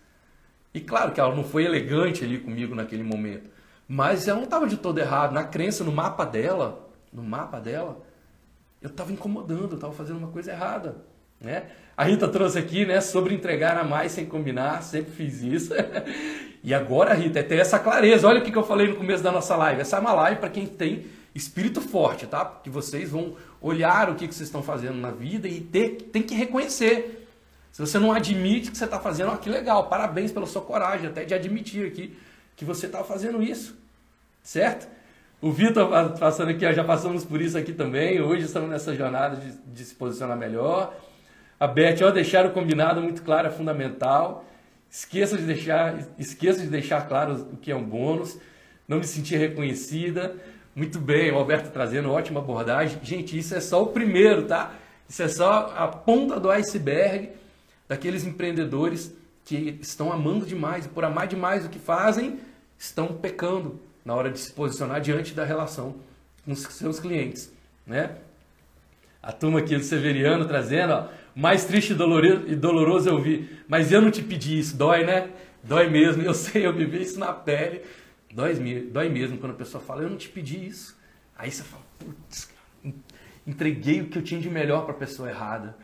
E 0.74 0.80
claro 0.80 1.12
que 1.12 1.20
ela 1.20 1.34
não 1.34 1.44
foi 1.44 1.64
elegante 1.64 2.24
ali 2.24 2.38
comigo 2.38 2.74
naquele 2.74 3.04
momento, 3.04 3.48
mas 3.86 4.26
ela 4.26 4.38
não 4.38 4.44
estava 4.44 4.66
de 4.66 4.76
todo 4.76 4.98
errado. 4.98 5.32
Na 5.32 5.44
crença, 5.44 5.84
no 5.84 5.92
mapa 5.92 6.24
dela, 6.24 6.90
no 7.12 7.22
mapa 7.22 7.60
dela, 7.60 8.04
eu 8.82 8.88
estava 8.88 9.12
incomodando, 9.12 9.70
eu 9.70 9.76
estava 9.76 9.92
fazendo 9.92 10.18
uma 10.18 10.28
coisa 10.28 10.50
errada. 10.50 10.96
Né? 11.40 11.66
A 11.96 12.04
Rita 12.04 12.28
trouxe 12.28 12.58
aqui 12.58 12.84
né, 12.84 13.00
sobre 13.00 13.34
entregar 13.34 13.76
a 13.78 13.84
mais 13.84 14.12
sem 14.12 14.26
combinar, 14.26 14.82
sempre 14.82 15.12
fiz 15.12 15.42
isso. 15.42 15.72
e 16.62 16.74
agora, 16.74 17.14
Rita, 17.14 17.38
é 17.38 17.42
ter 17.42 17.58
essa 17.58 17.78
clareza. 17.78 18.28
Olha 18.28 18.40
o 18.40 18.44
que 18.44 18.56
eu 18.56 18.62
falei 18.62 18.88
no 18.88 18.96
começo 18.96 19.22
da 19.22 19.32
nossa 19.32 19.56
live. 19.56 19.80
Essa 19.80 19.96
é 19.96 20.00
uma 20.00 20.12
live 20.12 20.40
para 20.40 20.50
quem 20.50 20.66
tem 20.66 21.06
espírito 21.40 21.80
forte, 21.80 22.26
tá? 22.26 22.44
Porque 22.44 22.70
vocês 22.70 23.10
vão 23.10 23.34
olhar 23.60 24.10
o 24.10 24.14
que, 24.14 24.28
que 24.28 24.34
vocês 24.34 24.48
estão 24.48 24.62
fazendo 24.62 24.94
na 24.94 25.10
vida 25.10 25.48
e 25.48 25.60
ter, 25.60 26.08
tem 26.12 26.22
que 26.22 26.34
reconhecer. 26.34 27.26
Se 27.72 27.80
você 27.80 27.98
não 27.98 28.12
admite 28.12 28.70
que 28.70 28.76
você 28.76 28.84
está 28.84 28.98
fazendo, 28.98 29.30
ó, 29.32 29.36
que 29.36 29.48
legal, 29.48 29.88
parabéns 29.88 30.32
pela 30.32 30.46
sua 30.46 30.62
coragem 30.62 31.08
até 31.08 31.24
de 31.24 31.34
admitir 31.34 31.86
aqui 31.86 32.16
que 32.56 32.64
você 32.64 32.86
está 32.86 33.02
fazendo 33.02 33.42
isso, 33.42 33.76
certo? 34.42 34.86
O 35.40 35.50
Vitor 35.50 35.88
passando 36.18 36.50
aqui, 36.50 36.66
ó, 36.66 36.72
já 36.72 36.84
passamos 36.84 37.24
por 37.24 37.40
isso 37.40 37.56
aqui 37.56 37.72
também, 37.72 38.20
hoje 38.20 38.44
estamos 38.44 38.68
nessa 38.68 38.94
jornada 38.94 39.36
de, 39.36 39.52
de 39.52 39.84
se 39.84 39.94
posicionar 39.94 40.36
melhor. 40.36 40.94
A 41.58 41.66
Beth, 41.66 42.02
ó, 42.02 42.10
deixar 42.10 42.44
o 42.44 42.50
combinado 42.50 43.00
muito 43.00 43.22
claro 43.22 43.48
é 43.48 43.50
fundamental. 43.50 44.44
Esqueça 44.90 45.38
de 45.38 45.44
deixar, 45.44 45.98
esqueça 46.18 46.60
de 46.60 46.66
deixar 46.66 47.06
claro 47.06 47.48
o 47.52 47.56
que 47.56 47.70
é 47.70 47.76
um 47.76 47.84
bônus. 47.84 48.38
Não 48.88 48.98
me 48.98 49.04
sentir 49.04 49.36
reconhecida. 49.36 50.36
Muito 50.80 50.98
bem, 50.98 51.30
o 51.30 51.36
Alberto 51.36 51.68
trazendo 51.68 52.10
ótima 52.10 52.40
abordagem. 52.40 52.98
Gente, 53.02 53.36
isso 53.36 53.54
é 53.54 53.60
só 53.60 53.82
o 53.82 53.88
primeiro, 53.88 54.46
tá? 54.46 54.72
Isso 55.06 55.22
é 55.22 55.28
só 55.28 55.74
a 55.76 55.86
ponta 55.86 56.40
do 56.40 56.50
iceberg 56.50 57.32
daqueles 57.86 58.24
empreendedores 58.24 59.14
que 59.44 59.76
estão 59.82 60.10
amando 60.10 60.46
demais 60.46 60.86
e 60.86 60.88
por 60.88 61.04
amar 61.04 61.26
demais 61.26 61.66
o 61.66 61.68
que 61.68 61.78
fazem, 61.78 62.40
estão 62.78 63.08
pecando 63.08 63.78
na 64.06 64.14
hora 64.14 64.30
de 64.30 64.38
se 64.38 64.52
posicionar 64.52 65.02
diante 65.02 65.34
da 65.34 65.44
relação 65.44 65.96
com 66.46 66.52
os 66.52 66.60
seus 66.60 66.98
clientes, 66.98 67.52
né? 67.86 68.16
A 69.22 69.32
turma 69.32 69.58
aqui 69.58 69.76
do 69.76 69.84
Severiano 69.84 70.46
trazendo, 70.46 70.94
ó, 70.94 71.08
mais 71.34 71.66
triste 71.66 71.92
e 71.92 72.56
doloroso 72.56 73.06
eu 73.06 73.20
vi, 73.20 73.50
mas 73.68 73.92
eu 73.92 74.00
não 74.00 74.10
te 74.10 74.22
pedi 74.22 74.58
isso, 74.58 74.78
dói, 74.78 75.04
né? 75.04 75.28
Dói 75.62 75.90
mesmo, 75.90 76.22
eu 76.24 76.32
sei, 76.32 76.64
eu 76.64 76.72
vivi 76.72 77.02
isso 77.02 77.20
na 77.20 77.34
pele. 77.34 77.82
Dói, 78.32 78.54
dói 78.92 79.08
mesmo 79.08 79.38
quando 79.38 79.52
a 79.52 79.56
pessoa 79.56 79.82
fala, 79.82 80.02
eu 80.02 80.10
não 80.10 80.16
te 80.16 80.28
pedi 80.28 80.66
isso. 80.66 80.96
Aí 81.36 81.50
você 81.50 81.62
fala, 81.62 81.82
putz, 81.98 82.50
entreguei 83.46 84.00
o 84.00 84.06
que 84.06 84.18
eu 84.18 84.22
tinha 84.22 84.40
de 84.40 84.48
melhor 84.48 84.84
para 84.84 84.92
a 84.92 84.98
pessoa 84.98 85.28
errada. 85.28 85.76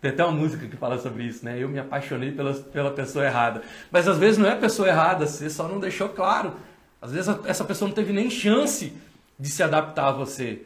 Tem 0.00 0.10
até 0.10 0.24
uma 0.24 0.32
música 0.32 0.66
que 0.66 0.76
fala 0.76 0.98
sobre 0.98 1.22
isso, 1.22 1.44
né? 1.44 1.62
Eu 1.62 1.68
me 1.68 1.78
apaixonei 1.78 2.32
pela, 2.32 2.54
pela 2.54 2.90
pessoa 2.90 3.24
errada. 3.24 3.62
Mas 3.90 4.08
às 4.08 4.18
vezes 4.18 4.36
não 4.36 4.48
é 4.48 4.52
a 4.52 4.56
pessoa 4.56 4.88
errada, 4.88 5.26
você 5.26 5.48
só 5.48 5.68
não 5.68 5.78
deixou 5.78 6.08
claro. 6.08 6.54
Às 7.00 7.12
vezes 7.12 7.32
essa 7.46 7.64
pessoa 7.64 7.88
não 7.88 7.94
teve 7.94 8.12
nem 8.12 8.28
chance 8.28 8.92
de 9.38 9.48
se 9.48 9.62
adaptar 9.62 10.08
a 10.08 10.12
você. 10.12 10.62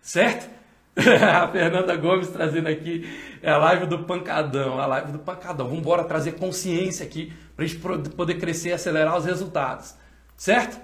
Certo? 0.00 0.48
a 0.96 1.48
Fernanda 1.48 1.96
Gomes 1.96 2.28
trazendo 2.28 2.68
aqui 2.68 3.08
é 3.42 3.50
a 3.50 3.58
live 3.58 3.86
do 3.86 4.00
pancadão, 4.00 4.78
a 4.78 4.86
live 4.86 5.12
do 5.12 5.18
pancadão. 5.18 5.66
Vamos 5.66 5.80
embora 5.80 6.04
trazer 6.04 6.32
consciência 6.32 7.04
aqui 7.04 7.32
para 7.56 7.64
a 7.64 7.68
gente 7.68 7.80
poder 8.10 8.34
crescer 8.34 8.70
e 8.70 8.72
acelerar 8.72 9.16
os 9.16 9.24
resultados. 9.24 9.94
Certo? 10.40 10.80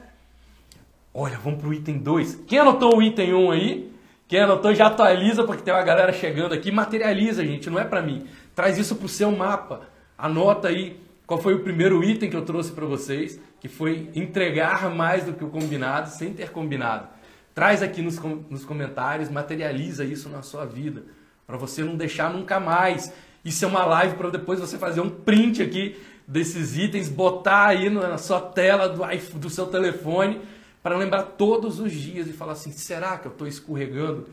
Olha, 1.14 1.38
vamos 1.38 1.58
para 1.60 1.70
o 1.70 1.72
item 1.72 1.96
2. 1.96 2.42
Quem 2.46 2.58
anotou 2.58 2.98
o 2.98 3.02
item 3.02 3.32
1 3.32 3.42
um 3.42 3.50
aí? 3.50 3.90
Quem 4.28 4.40
anotou 4.40 4.74
já 4.74 4.88
atualiza, 4.88 5.44
porque 5.44 5.62
tem 5.62 5.72
uma 5.72 5.82
galera 5.82 6.12
chegando 6.12 6.52
aqui. 6.52 6.70
Materializa, 6.70 7.42
gente, 7.42 7.70
não 7.70 7.78
é 7.78 7.84
para 7.86 8.02
mim. 8.02 8.26
Traz 8.54 8.76
isso 8.76 8.94
para 8.96 9.06
o 9.06 9.08
seu 9.08 9.32
mapa. 9.32 9.88
Anota 10.18 10.68
aí 10.68 11.00
qual 11.26 11.40
foi 11.40 11.54
o 11.54 11.60
primeiro 11.60 12.04
item 12.04 12.28
que 12.28 12.36
eu 12.36 12.44
trouxe 12.44 12.70
para 12.70 12.84
vocês, 12.84 13.40
que 13.58 13.66
foi 13.66 14.10
entregar 14.14 14.90
mais 14.94 15.24
do 15.24 15.32
que 15.32 15.42
o 15.42 15.48
combinado, 15.48 16.10
sem 16.10 16.34
ter 16.34 16.50
combinado. 16.50 17.08
Traz 17.54 17.82
aqui 17.82 18.02
nos, 18.02 18.18
nos 18.50 18.62
comentários, 18.62 19.30
materializa 19.30 20.04
isso 20.04 20.28
na 20.28 20.42
sua 20.42 20.66
vida, 20.66 21.02
para 21.46 21.56
você 21.56 21.82
não 21.82 21.96
deixar 21.96 22.30
nunca 22.30 22.60
mais. 22.60 23.10
Isso 23.42 23.64
é 23.64 23.68
uma 23.68 23.86
live 23.86 24.16
para 24.16 24.28
depois 24.28 24.60
você 24.60 24.76
fazer 24.76 25.00
um 25.00 25.08
print 25.08 25.62
aqui 25.62 25.96
desses 26.26 26.76
itens, 26.76 27.08
botar 27.08 27.66
aí 27.66 27.88
na 27.88 28.18
sua 28.18 28.40
tela 28.40 28.88
do, 28.88 29.02
do 29.38 29.50
seu 29.50 29.66
telefone, 29.66 30.40
para 30.82 30.96
lembrar 30.96 31.22
todos 31.22 31.80
os 31.80 31.92
dias 31.92 32.26
e 32.26 32.32
falar 32.32 32.52
assim: 32.52 32.72
será 32.72 33.18
que 33.18 33.26
eu 33.26 33.32
estou 33.32 33.46
escorregando 33.46 34.28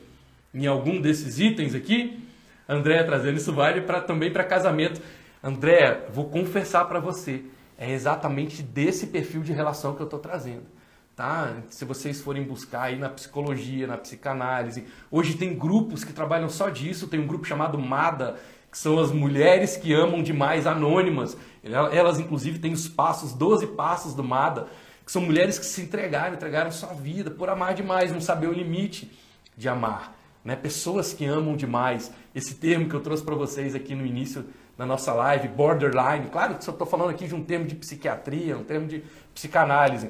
em 0.53 0.67
algum 0.67 0.99
desses 1.01 1.39
itens 1.39 1.75
aqui? 1.75 2.19
André 2.67 3.03
trazendo 3.03 3.37
isso 3.37 3.51
vale 3.51 3.81
para 3.81 4.01
também 4.01 4.31
para 4.31 4.43
casamento. 4.43 5.01
André, 5.43 6.07
vou 6.11 6.29
confessar 6.29 6.85
para 6.85 6.99
você, 6.99 7.43
é 7.77 7.91
exatamente 7.91 8.63
desse 8.63 9.07
perfil 9.07 9.41
de 9.41 9.51
relação 9.51 9.93
que 9.93 10.01
eu 10.01 10.05
estou 10.05 10.19
trazendo. 10.19 10.63
Tá? 11.15 11.57
Se 11.69 11.85
vocês 11.85 12.21
forem 12.21 12.43
buscar 12.43 12.83
aí 12.83 12.97
na 12.97 13.09
psicologia, 13.09 13.85
na 13.85 13.97
psicanálise, 13.97 14.85
hoje 15.11 15.35
tem 15.35 15.55
grupos 15.55 16.03
que 16.03 16.11
trabalham 16.11 16.49
só 16.49 16.69
disso. 16.69 17.07
Tem 17.07 17.19
um 17.19 17.27
grupo 17.27 17.45
chamado 17.45 17.77
MADA, 17.77 18.37
que 18.73 18.79
são 18.79 18.97
as 18.97 19.11
mulheres 19.11 19.77
que 19.77 19.93
amam 19.93 20.23
demais, 20.23 20.65
anônimas. 20.65 21.37
Elas, 21.63 22.19
inclusive, 22.19 22.57
têm 22.57 22.73
os 22.73 22.87
passos, 22.87 23.31
12 23.31 23.67
passos 23.67 24.15
do 24.15 24.23
MADA, 24.23 24.67
que 25.05 25.11
são 25.11 25.21
mulheres 25.21 25.59
que 25.59 25.65
se 25.67 25.83
entregaram, 25.83 26.33
entregaram 26.33 26.71
sua 26.71 26.91
vida 26.91 27.29
por 27.29 27.51
amar 27.51 27.75
demais, 27.75 28.11
não 28.11 28.19
saber 28.19 28.47
o 28.47 28.51
limite 28.51 29.11
de 29.55 29.69
amar. 29.69 30.17
Né? 30.43 30.55
Pessoas 30.55 31.13
que 31.13 31.23
amam 31.23 31.55
demais. 31.55 32.11
Esse 32.33 32.55
termo 32.55 32.89
que 32.89 32.95
eu 32.95 33.01
trouxe 33.01 33.23
para 33.23 33.35
vocês 33.35 33.75
aqui 33.75 33.93
no 33.93 34.03
início 34.03 34.43
da 34.75 34.87
nossa 34.87 35.13
live, 35.13 35.49
borderline. 35.49 36.29
Claro 36.31 36.55
que 36.55 36.65
só 36.65 36.71
estou 36.71 36.87
falando 36.87 37.11
aqui 37.11 37.27
de 37.27 37.35
um 37.35 37.43
termo 37.43 37.67
de 37.67 37.75
psiquiatria, 37.75 38.57
um 38.57 38.63
termo 38.63 38.87
de 38.87 39.03
psicanálise. 39.35 40.09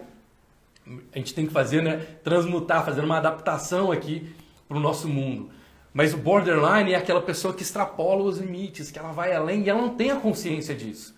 A 1.14 1.18
gente 1.18 1.34
tem 1.34 1.46
que 1.46 1.52
fazer, 1.52 1.84
né? 1.84 1.98
Transmutar, 2.24 2.86
fazer 2.86 3.04
uma 3.04 3.18
adaptação 3.18 3.92
aqui 3.92 4.34
para 4.70 4.78
o 4.78 4.80
nosso 4.80 5.10
mundo. 5.10 5.50
Mas 5.94 6.14
o 6.14 6.18
borderline 6.18 6.94
é 6.94 6.96
aquela 6.96 7.22
pessoa 7.22 7.54
que 7.54 7.62
extrapola 7.62 8.24
os 8.24 8.40
limites, 8.40 8.90
que 8.90 8.98
ela 8.98 9.12
vai 9.12 9.34
além 9.34 9.62
e 9.64 9.70
ela 9.70 9.82
não 9.82 9.96
tem 9.96 10.10
a 10.10 10.16
consciência 10.16 10.74
disso. 10.74 11.16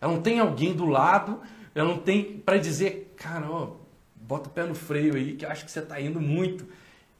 Ela 0.00 0.12
não 0.12 0.20
tem 0.20 0.38
alguém 0.38 0.74
do 0.74 0.84
lado, 0.84 1.40
ela 1.74 1.88
não 1.88 1.98
tem 1.98 2.38
para 2.38 2.58
dizer, 2.58 3.14
cara, 3.16 3.50
ó, 3.50 3.70
bota 4.14 4.48
o 4.48 4.52
pé 4.52 4.64
no 4.64 4.74
freio 4.74 5.14
aí, 5.14 5.34
que 5.34 5.44
eu 5.44 5.50
acho 5.50 5.64
que 5.64 5.70
você 5.70 5.78
está 5.78 5.98
indo 5.98 6.20
muito. 6.20 6.66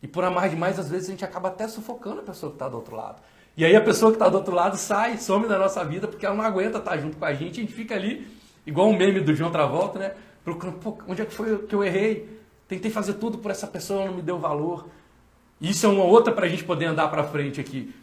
E 0.03 0.09
por 0.09 0.23
amar 0.25 0.51
demais, 0.51 0.79
às 0.79 0.91
vezes 0.91 1.09
a 1.09 1.13
gente 1.13 1.25
acaba 1.25 1.49
até 1.49 1.67
sufocando 1.67 2.21
a 2.21 2.25
pessoa 2.25 2.51
que 2.51 2.57
está 2.57 2.69
do 2.69 2.77
outro 2.77 2.95
lado. 2.95 3.23
E 3.57 3.65
aí 3.65 3.75
a 3.77 3.81
pessoa 3.81 4.11
que 4.11 4.17
está 4.17 4.29
do 4.29 4.37
outro 4.37 4.55
lado 4.55 4.77
sai, 4.77 5.17
some 5.17 5.47
da 5.47 5.59
nossa 5.59 5.85
vida, 5.85 6.09
porque 6.09 6.27
ela 6.27 6.35
não 6.35 6.45
aguenta 6.45 6.79
estar 6.79 6.91
tá 6.91 6.99
junto 6.99 7.17
com 7.17 7.25
a 7.25 7.33
gente, 7.33 7.61
a 7.61 7.63
gente 7.63 7.73
fica 7.73 7.95
ali, 7.95 8.27
igual 8.67 8.89
um 8.89 8.97
meme 8.97 9.21
do 9.21 9.35
João 9.35 9.51
Travolta, 9.51 9.99
né? 9.99 10.15
Procurando, 10.45 10.79
pô, 10.79 10.99
onde 11.07 11.23
é 11.23 11.25
que 11.25 11.33
foi 11.33 11.59
que 11.59 11.75
eu 11.75 11.85
errei? 11.85 12.41
Tentei 12.67 12.91
fazer 12.91 13.15
tudo 13.15 13.39
por 13.39 13.51
essa 13.51 13.67
pessoa, 13.67 14.01
ela 14.01 14.11
não 14.11 14.17
me 14.17 14.23
deu 14.23 14.39
valor. 14.39 14.89
Isso 15.63 15.87
é 15.87 15.89
uma 15.89 16.03
outra 16.03 16.35
para 16.35 16.47
a 16.47 16.49
gente 16.49 16.65
poder 16.65 16.87
andar 16.87 17.07
para 17.07 17.23
frente 17.23 17.61
aqui. 17.61 17.95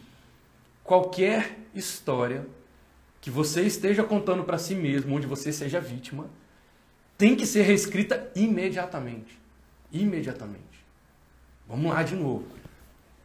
Qualquer 0.82 1.58
história 1.74 2.46
que 3.20 3.30
você 3.30 3.60
esteja 3.60 4.02
contando 4.02 4.42
para 4.44 4.56
si 4.56 4.74
mesmo, 4.74 5.14
onde 5.14 5.26
você 5.26 5.52
seja 5.52 5.78
vítima, 5.78 6.26
tem 7.18 7.36
que 7.36 7.44
ser 7.44 7.60
reescrita 7.60 8.32
imediatamente. 8.34 9.38
Imediatamente. 9.92 10.86
Vamos 11.68 11.92
lá 11.92 12.02
de 12.02 12.16
novo. 12.16 12.46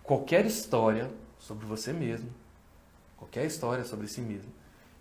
Qualquer 0.03 0.45
história 0.45 1.09
sobre 1.39 1.65
você 1.65 1.93
mesmo, 1.93 2.29
qualquer 3.15 3.45
história 3.45 3.86
sobre 3.86 4.05
si 4.07 4.19
mesmo, 4.19 4.51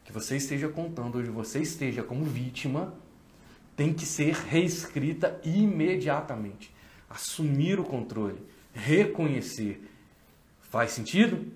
que 0.05 0.13
você 0.13 0.37
esteja 0.37 0.69
contando, 0.69 1.19
onde 1.19 1.31
você 1.31 1.59
esteja 1.59 2.05
como 2.05 2.25
vítima, 2.25 2.95
tem 3.75 3.93
que 3.93 4.07
ser 4.07 4.33
reescrita 4.33 5.41
imediatamente. 5.43 6.73
Assumir 7.11 7.81
o 7.81 7.85
controle, 7.85 8.54
reconhecer. 8.75 9.89
Faz 10.61 10.91
sentido? 10.91 11.53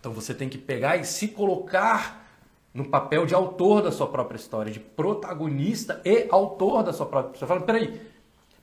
Então 0.00 0.12
você 0.12 0.34
tem 0.34 0.48
que 0.48 0.58
pegar 0.58 0.96
e 0.96 1.04
se 1.04 1.28
colocar 1.28 2.22
no 2.74 2.88
papel 2.88 3.26
de 3.26 3.34
autor 3.34 3.82
da 3.82 3.92
sua 3.92 4.08
própria 4.08 4.36
história, 4.36 4.72
de 4.72 4.80
protagonista 4.80 6.00
e 6.04 6.26
autor 6.30 6.82
da 6.82 6.92
sua 6.92 7.06
própria 7.06 7.34
história. 7.34 7.54
Fala, 7.54 7.66
peraí, 7.66 8.00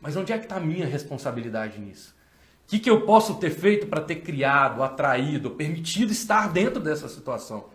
mas 0.02 0.16
onde 0.16 0.34
é 0.34 0.38
que 0.38 0.46
está 0.46 0.58
a 0.58 0.60
minha 0.60 0.86
responsabilidade 0.86 1.80
nisso? 1.80 2.16
O 2.66 2.70
que, 2.70 2.80
que 2.80 2.90
eu 2.90 3.06
posso 3.06 3.36
ter 3.36 3.52
feito 3.52 3.88
para 3.88 4.02
ter 4.02 4.18
criado, 4.18 4.84
atraído, 4.84 5.52
permitido 5.52 6.12
estar 6.12 6.52
dentro 6.52 6.80
dessa 6.80 7.08
situação? 7.08 7.70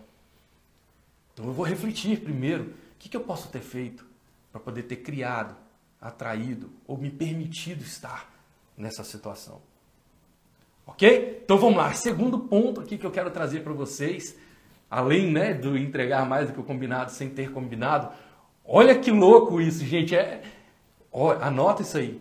Então 1.32 1.47
eu 1.47 1.53
vou 1.53 1.64
refletir 1.64 2.20
primeiro. 2.20 2.64
O 2.64 2.74
que, 2.99 3.09
que 3.09 3.16
eu 3.16 3.22
posso 3.22 3.49
ter 3.49 3.61
feito 3.61 4.07
para 4.53 4.61
poder 4.61 4.84
ter 4.84 4.97
criado, 4.97 5.57
atraído 6.01 6.70
ou 6.86 6.97
me 6.97 7.11
permitido 7.11 7.82
estar 7.82 8.32
nessa 8.76 9.03
situação? 9.03 9.61
Ok? 10.87 11.41
Então 11.45 11.59
vamos 11.59 11.76
lá. 11.76 11.93
Segundo 11.95 12.39
ponto 12.39 12.80
aqui 12.80 12.99
que 12.99 13.07
eu 13.07 13.11
quero 13.11 13.30
trazer 13.30 13.61
para 13.61 13.72
vocês, 13.72 14.37
além 14.91 15.30
né, 15.30 15.55
do 15.55 15.76
entregar 15.76 16.26
mais 16.26 16.49
do 16.49 16.53
que 16.53 16.61
o 16.61 16.64
combinado 16.64 17.11
sem 17.11 17.28
ter 17.28 17.51
combinado, 17.51 18.11
olha 18.64 18.99
que 18.99 19.11
louco 19.11 19.61
isso, 19.61 19.85
gente. 19.85 20.14
É, 20.14 20.43
anota 21.41 21.82
isso 21.82 21.97
aí. 21.97 22.20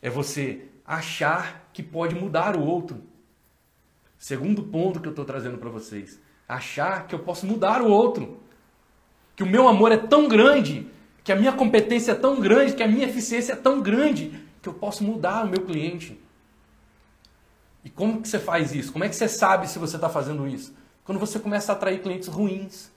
É 0.00 0.10
você 0.10 0.66
achar 0.84 1.68
que 1.72 1.82
pode 1.82 2.14
mudar 2.14 2.56
o 2.56 2.64
outro. 2.64 3.02
Segundo 4.18 4.62
ponto 4.62 5.00
que 5.00 5.08
eu 5.08 5.12
estou 5.12 5.24
trazendo 5.24 5.58
para 5.58 5.70
vocês. 5.70 6.20
Achar 6.48 7.06
que 7.06 7.14
eu 7.14 7.18
posso 7.18 7.46
mudar 7.46 7.82
o 7.82 7.90
outro. 7.90 8.40
Que 9.34 9.42
o 9.42 9.46
meu 9.46 9.66
amor 9.66 9.90
é 9.90 9.96
tão 9.96 10.28
grande, 10.28 10.86
que 11.24 11.32
a 11.32 11.36
minha 11.36 11.52
competência 11.52 12.12
é 12.12 12.14
tão 12.14 12.38
grande, 12.38 12.74
que 12.74 12.82
a 12.82 12.88
minha 12.88 13.06
eficiência 13.06 13.54
é 13.54 13.56
tão 13.56 13.80
grande, 13.80 14.32
que 14.60 14.68
eu 14.68 14.74
posso 14.74 15.02
mudar 15.02 15.44
o 15.44 15.48
meu 15.48 15.62
cliente. 15.62 16.20
E 17.84 17.90
como 17.90 18.22
que 18.22 18.28
você 18.28 18.38
faz 18.38 18.74
isso? 18.74 18.92
Como 18.92 19.04
é 19.04 19.08
que 19.08 19.16
você 19.16 19.28
sabe 19.28 19.68
se 19.68 19.78
você 19.78 19.96
está 19.96 20.08
fazendo 20.08 20.46
isso? 20.46 20.74
Quando 21.04 21.18
você 21.18 21.38
começa 21.38 21.72
a 21.72 21.74
atrair 21.74 22.00
clientes 22.00 22.28
ruins, 22.28 22.90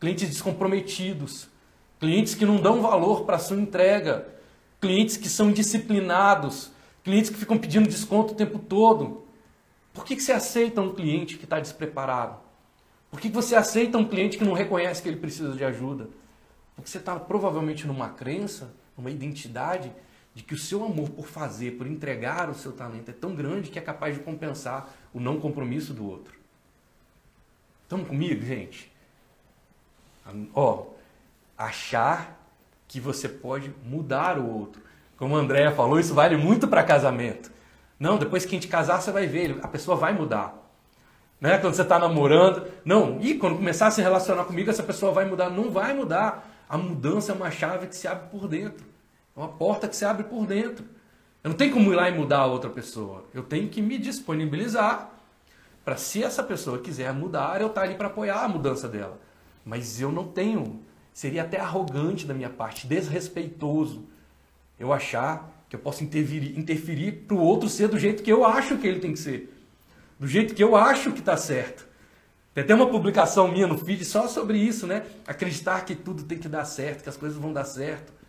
clientes 0.00 0.28
descomprometidos, 0.28 1.48
clientes 1.98 2.34
que 2.34 2.44
não 2.44 2.60
dão 2.60 2.82
valor 2.82 3.24
para 3.24 3.36
a 3.36 3.38
sua 3.38 3.56
entrega, 3.56 4.26
clientes 4.80 5.16
que 5.16 5.28
são 5.28 5.52
disciplinados, 5.52 6.72
Clientes 7.02 7.30
que 7.30 7.36
ficam 7.36 7.56
pedindo 7.56 7.88
desconto 7.88 8.34
o 8.34 8.36
tempo 8.36 8.58
todo. 8.58 9.24
Por 9.92 10.04
que, 10.04 10.14
que 10.14 10.22
você 10.22 10.32
aceita 10.32 10.80
um 10.80 10.94
cliente 10.94 11.38
que 11.38 11.44
está 11.44 11.58
despreparado? 11.58 12.38
Por 13.10 13.18
que, 13.18 13.28
que 13.28 13.34
você 13.34 13.56
aceita 13.56 13.98
um 13.98 14.06
cliente 14.06 14.38
que 14.38 14.44
não 14.44 14.52
reconhece 14.52 15.02
que 15.02 15.08
ele 15.08 15.16
precisa 15.16 15.56
de 15.56 15.64
ajuda? 15.64 16.08
Porque 16.76 16.90
você 16.90 16.98
está 16.98 17.18
provavelmente 17.18 17.86
numa 17.86 18.10
crença, 18.10 18.72
numa 18.96 19.10
identidade 19.10 19.90
de 20.34 20.42
que 20.42 20.54
o 20.54 20.58
seu 20.58 20.84
amor 20.84 21.10
por 21.10 21.26
fazer, 21.26 21.72
por 21.72 21.86
entregar 21.86 22.48
o 22.48 22.54
seu 22.54 22.72
talento 22.72 23.10
é 23.10 23.14
tão 23.14 23.34
grande 23.34 23.70
que 23.70 23.78
é 23.78 23.82
capaz 23.82 24.14
de 24.14 24.22
compensar 24.22 24.90
o 25.12 25.20
não 25.20 25.40
compromisso 25.40 25.92
do 25.92 26.08
outro. 26.08 26.34
Estão 27.82 28.04
comigo, 28.04 28.44
gente? 28.44 28.92
Ó, 30.54 30.86
achar 31.58 32.40
que 32.86 33.00
você 33.00 33.28
pode 33.28 33.74
mudar 33.84 34.38
o 34.38 34.48
outro. 34.48 34.80
Como 35.16 35.36
a 35.36 35.40
Andrea 35.40 35.72
falou, 35.72 35.98
isso 35.98 36.14
vale 36.14 36.36
muito 36.36 36.68
para 36.68 36.84
casamento. 36.84 37.50
Não, 37.98 38.16
depois 38.16 38.44
que 38.44 38.54
a 38.54 38.58
gente 38.58 38.68
casar, 38.68 39.00
você 39.00 39.10
vai 39.10 39.26
ver, 39.26 39.58
a 39.62 39.68
pessoa 39.68 39.96
vai 39.96 40.12
mudar. 40.12 40.56
Né? 41.40 41.58
Quando 41.58 41.74
você 41.74 41.82
está 41.82 41.98
namorando, 41.98 42.66
não, 42.84 43.18
e 43.20 43.34
quando 43.34 43.56
começar 43.56 43.88
a 43.88 43.90
se 43.90 44.00
relacionar 44.00 44.44
comigo, 44.44 44.70
essa 44.70 44.82
pessoa 44.82 45.12
vai 45.12 45.24
mudar. 45.24 45.50
Não 45.50 45.70
vai 45.70 45.92
mudar. 45.92 46.48
A 46.68 46.78
mudança 46.78 47.32
é 47.32 47.34
uma 47.34 47.50
chave 47.50 47.86
que 47.86 47.96
se 47.96 48.06
abre 48.06 48.28
por 48.28 48.46
dentro. 48.46 48.86
Uma 49.40 49.48
porta 49.48 49.88
que 49.88 49.96
se 49.96 50.04
abre 50.04 50.24
por 50.24 50.46
dentro. 50.46 50.84
Eu 51.42 51.48
não 51.48 51.56
tenho 51.56 51.72
como 51.72 51.90
ir 51.90 51.96
lá 51.96 52.10
e 52.10 52.14
mudar 52.14 52.40
a 52.40 52.46
outra 52.46 52.68
pessoa. 52.68 53.24
Eu 53.32 53.42
tenho 53.42 53.70
que 53.70 53.80
me 53.80 53.96
disponibilizar 53.96 55.10
para, 55.82 55.96
se 55.96 56.22
essa 56.22 56.42
pessoa 56.42 56.78
quiser 56.78 57.10
mudar, 57.14 57.58
eu 57.58 57.68
estar 57.68 57.80
tá 57.80 57.86
ali 57.86 57.94
para 57.94 58.08
apoiar 58.08 58.44
a 58.44 58.48
mudança 58.48 58.86
dela. 58.86 59.18
Mas 59.64 59.98
eu 59.98 60.12
não 60.12 60.28
tenho. 60.28 60.82
Seria 61.14 61.40
até 61.40 61.58
arrogante 61.58 62.26
da 62.26 62.34
minha 62.34 62.50
parte, 62.50 62.86
desrespeitoso 62.86 64.04
eu 64.78 64.92
achar 64.92 65.50
que 65.70 65.76
eu 65.76 65.80
posso 65.80 66.04
interferir, 66.04 66.58
interferir 66.58 67.12
para 67.26 67.34
o 67.34 67.40
outro 67.40 67.66
ser 67.66 67.88
do 67.88 67.98
jeito 67.98 68.22
que 68.22 68.30
eu 68.30 68.44
acho 68.44 68.76
que 68.76 68.86
ele 68.86 69.00
tem 69.00 69.14
que 69.14 69.18
ser. 69.18 69.50
Do 70.18 70.26
jeito 70.26 70.54
que 70.54 70.62
eu 70.62 70.76
acho 70.76 71.12
que 71.12 71.20
está 71.20 71.38
certo. 71.38 71.86
Tem 72.52 72.62
até 72.62 72.74
uma 72.74 72.90
publicação 72.90 73.48
minha 73.48 73.66
no 73.66 73.78
feed 73.78 74.04
só 74.04 74.28
sobre 74.28 74.58
isso, 74.58 74.86
né? 74.86 75.06
Acreditar 75.26 75.86
que 75.86 75.94
tudo 75.94 76.24
tem 76.24 76.36
que 76.36 76.48
dar 76.48 76.66
certo, 76.66 77.02
que 77.02 77.08
as 77.08 77.16
coisas 77.16 77.38
vão 77.38 77.54
dar 77.54 77.64
certo. 77.64 78.19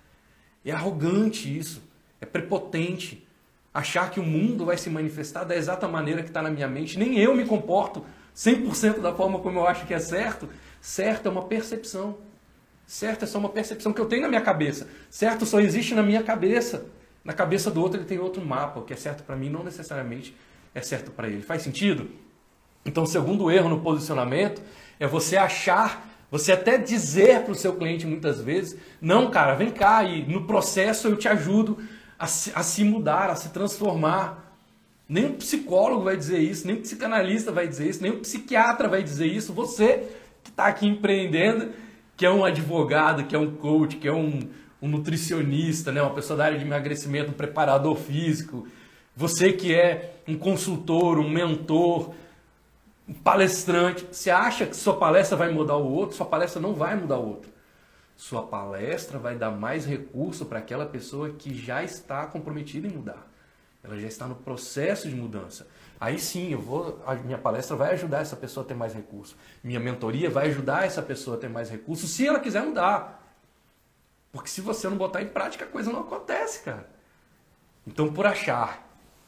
É 0.66 0.72
arrogante 0.72 1.56
isso. 1.58 1.82
É 2.20 2.26
prepotente. 2.26 3.28
Achar 3.74 4.12
que 4.12 4.20
o 4.20 4.24
mundo 4.24 4.66
vai 4.66 4.78
se 4.78 4.90
manifestar 4.90 5.44
da 5.44 5.56
exata 5.56 5.88
maneira 5.88 6.22
que 6.22 6.30
está 6.30 6.42
na 6.42 6.50
minha 6.50 6.68
mente. 6.68 7.00
Nem 7.00 7.18
eu 7.18 7.36
me 7.36 7.46
comporto 7.46 8.06
100% 8.36 9.00
da 9.00 9.14
forma 9.14 9.40
como 9.40 9.60
eu 9.60 9.68
acho 9.68 9.86
que 9.86 9.94
é 9.94 10.00
certo. 10.00 10.50
Certo 10.82 11.28
é 11.28 11.32
uma 11.32 11.44
percepção. 11.44 12.18
Certo 12.86 13.24
é 13.24 13.28
só 13.28 13.40
uma 13.40 13.50
percepção 13.50 13.94
que 13.94 14.02
eu 14.02 14.06
tenho 14.06 14.24
na 14.24 14.28
minha 14.28 14.42
cabeça. 14.42 14.88
Certo 15.10 15.46
só 15.46 15.60
existe 15.60 15.96
na 15.96 16.04
minha 16.04 16.22
cabeça. 16.24 16.86
Na 17.24 17.34
cabeça 17.34 17.72
do 17.72 17.82
outro 17.82 18.00
ele 18.00 18.08
tem 18.08 18.20
outro 18.20 18.44
mapa. 18.44 18.80
O 18.80 18.84
que 18.84 18.94
é 18.94 18.98
certo 18.98 19.24
para 19.24 19.36
mim 19.36 19.50
não 19.50 19.64
necessariamente 19.64 20.36
é 20.76 20.82
certo 20.82 21.12
para 21.12 21.28
ele. 21.28 21.42
Faz 21.42 21.62
sentido? 21.62 22.10
Então, 22.86 23.04
o 23.04 23.08
segundo 23.08 23.52
erro 23.52 23.70
no 23.70 23.82
posicionamento 23.82 24.62
é 25.00 25.06
você 25.06 25.38
achar, 25.38 26.11
você 26.32 26.54
até 26.54 26.78
dizer 26.78 27.42
para 27.42 27.52
o 27.52 27.56
seu 27.56 27.76
cliente 27.76 28.08
muitas 28.08 28.42
vezes: 28.42 28.80
não, 29.02 29.30
cara, 29.30 29.54
vem 29.54 29.70
cá 29.70 30.02
e 30.06 30.26
no 30.26 30.48
processo 30.48 31.10
eu 31.10 31.18
te 31.18 31.28
ajudo 31.28 31.78
a 32.18 32.26
se, 32.26 32.52
a 32.56 32.64
se 32.64 32.86
mudar, 32.86 33.30
a 33.30 33.36
se 33.36 33.50
transformar. 33.50 34.58
Nem 35.10 35.26
um 35.26 35.34
psicólogo 35.34 36.06
vai 36.06 36.16
dizer 36.16 36.40
isso, 36.40 36.66
nem 36.66 36.78
um 36.78 36.82
psicanalista 36.82 37.52
vai 37.52 37.68
dizer 37.68 37.90
isso, 37.90 38.02
nem 38.02 38.14
um 38.14 38.22
psiquiatra 38.22 38.88
vai 38.88 39.04
dizer 39.04 39.28
isso. 39.28 39.52
Você 39.52 40.08
que 40.42 40.50
está 40.50 40.68
aqui 40.68 40.88
empreendendo 40.88 41.74
que 42.16 42.26
é 42.26 42.32
um 42.32 42.46
advogado, 42.46 43.26
que 43.26 43.36
é 43.36 43.40
um 43.40 43.52
coach, 43.56 43.98
que 43.98 44.08
é 44.08 44.14
um, 44.14 44.40
um 44.82 44.88
nutricionista, 44.88 45.92
né, 45.92 46.02
uma 46.02 46.14
pessoa 46.14 46.38
da 46.38 46.46
área 46.46 46.58
de 46.58 46.64
emagrecimento, 46.64 47.32
um 47.32 47.34
preparador 47.34 47.96
físico, 47.96 48.68
você 49.16 49.52
que 49.52 49.74
é 49.74 50.14
um 50.28 50.38
consultor, 50.38 51.20
um 51.20 51.30
mentor, 51.30 52.14
um 53.08 53.14
palestrante, 53.14 54.08
você 54.12 54.30
acha 54.30 54.66
que 54.66 54.76
sua 54.76 54.98
palestra 54.98 55.36
vai 55.38 55.52
mudar 55.52 55.78
o 55.78 55.92
outro? 55.92 56.16
Sua 56.16 56.26
palestra 56.26 56.62
não 56.62 56.74
vai 56.74 56.96
mudar 56.96 57.18
o 57.18 57.28
outro. 57.28 57.52
Sua 58.16 58.44
palestra 58.44 59.18
vai 59.18 59.36
dar 59.36 59.52
mais 59.52 59.86
recurso 59.86 60.46
para 60.46 60.60
aquela 60.60 60.86
pessoa 60.86 61.32
que 61.32 61.54
já 61.54 61.84
está 61.84 62.26
comprometida 62.28 62.88
em 62.88 62.92
mudar. 62.92 63.28
Ela 63.84 63.98
já 64.00 64.08
está 64.08 64.28
no 64.28 64.36
processo 64.36 65.10
de 65.10 65.16
mudança. 65.16 65.68
Aí 66.00 66.20
sim, 66.20 66.52
eu 66.52 66.60
vou, 66.60 67.02
a 67.06 67.16
minha 67.16 67.38
palestra 67.38 67.76
vai 67.76 67.94
ajudar 67.94 68.22
essa 68.22 68.36
pessoa 68.36 68.64
a 68.64 68.68
ter 68.68 68.74
mais 68.76 68.94
recurso. 68.94 69.36
Minha 69.64 69.80
mentoria 69.80 70.30
vai 70.30 70.48
ajudar 70.48 70.86
essa 70.86 71.02
pessoa 71.02 71.38
a 71.38 71.40
ter 71.40 71.50
mais 71.50 71.70
recurso, 71.70 72.08
se 72.08 72.28
ela 72.28 72.40
quiser 72.40 72.64
mudar. 72.64 73.22
Porque 74.32 74.50
se 74.50 74.62
você 74.62 74.88
não 74.88 74.98
botar 74.98 75.22
em 75.22 75.28
prática, 75.28 75.66
a 75.66 75.68
coisa 75.68 75.92
não 75.92 76.02
acontece, 76.02 76.64
cara. 76.64 76.90
Então, 77.86 78.12
por 78.12 78.26
achar, 78.26 78.88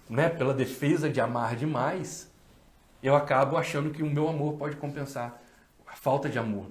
né, 0.09 0.29
pela 0.29 0.53
defesa 0.53 1.09
de 1.09 1.19
amar 1.19 1.55
demais, 1.55 2.31
eu 3.03 3.15
acabo 3.15 3.57
achando 3.57 3.89
que 3.89 4.01
o 4.01 4.09
meu 4.09 4.29
amor 4.29 4.53
pode 4.53 4.77
compensar 4.77 5.41
a 5.85 5.93
falta 5.93 6.29
de 6.29 6.39
amor. 6.39 6.67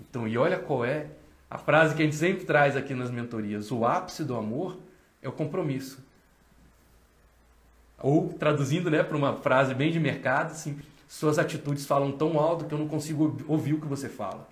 Então, 0.00 0.26
e 0.26 0.36
olha 0.36 0.58
qual 0.58 0.84
é 0.84 1.06
a 1.48 1.56
frase 1.56 1.94
que 1.94 2.02
a 2.02 2.04
gente 2.04 2.16
sempre 2.16 2.44
traz 2.44 2.76
aqui 2.76 2.92
nas 2.94 3.10
mentorias: 3.10 3.70
o 3.70 3.86
ápice 3.86 4.24
do 4.24 4.36
amor 4.36 4.76
é 5.22 5.28
o 5.28 5.32
compromisso. 5.32 6.04
Ou, 8.02 8.28
traduzindo 8.34 8.90
né, 8.90 9.02
para 9.02 9.16
uma 9.16 9.36
frase 9.36 9.72
bem 9.72 9.90
de 9.90 9.98
mercado, 9.98 10.50
assim, 10.50 10.78
suas 11.08 11.38
atitudes 11.38 11.86
falam 11.86 12.12
tão 12.12 12.38
alto 12.38 12.66
que 12.66 12.74
eu 12.74 12.78
não 12.78 12.88
consigo 12.88 13.38
ouvir 13.48 13.74
o 13.74 13.80
que 13.80 13.86
você 13.86 14.08
fala. 14.08 14.46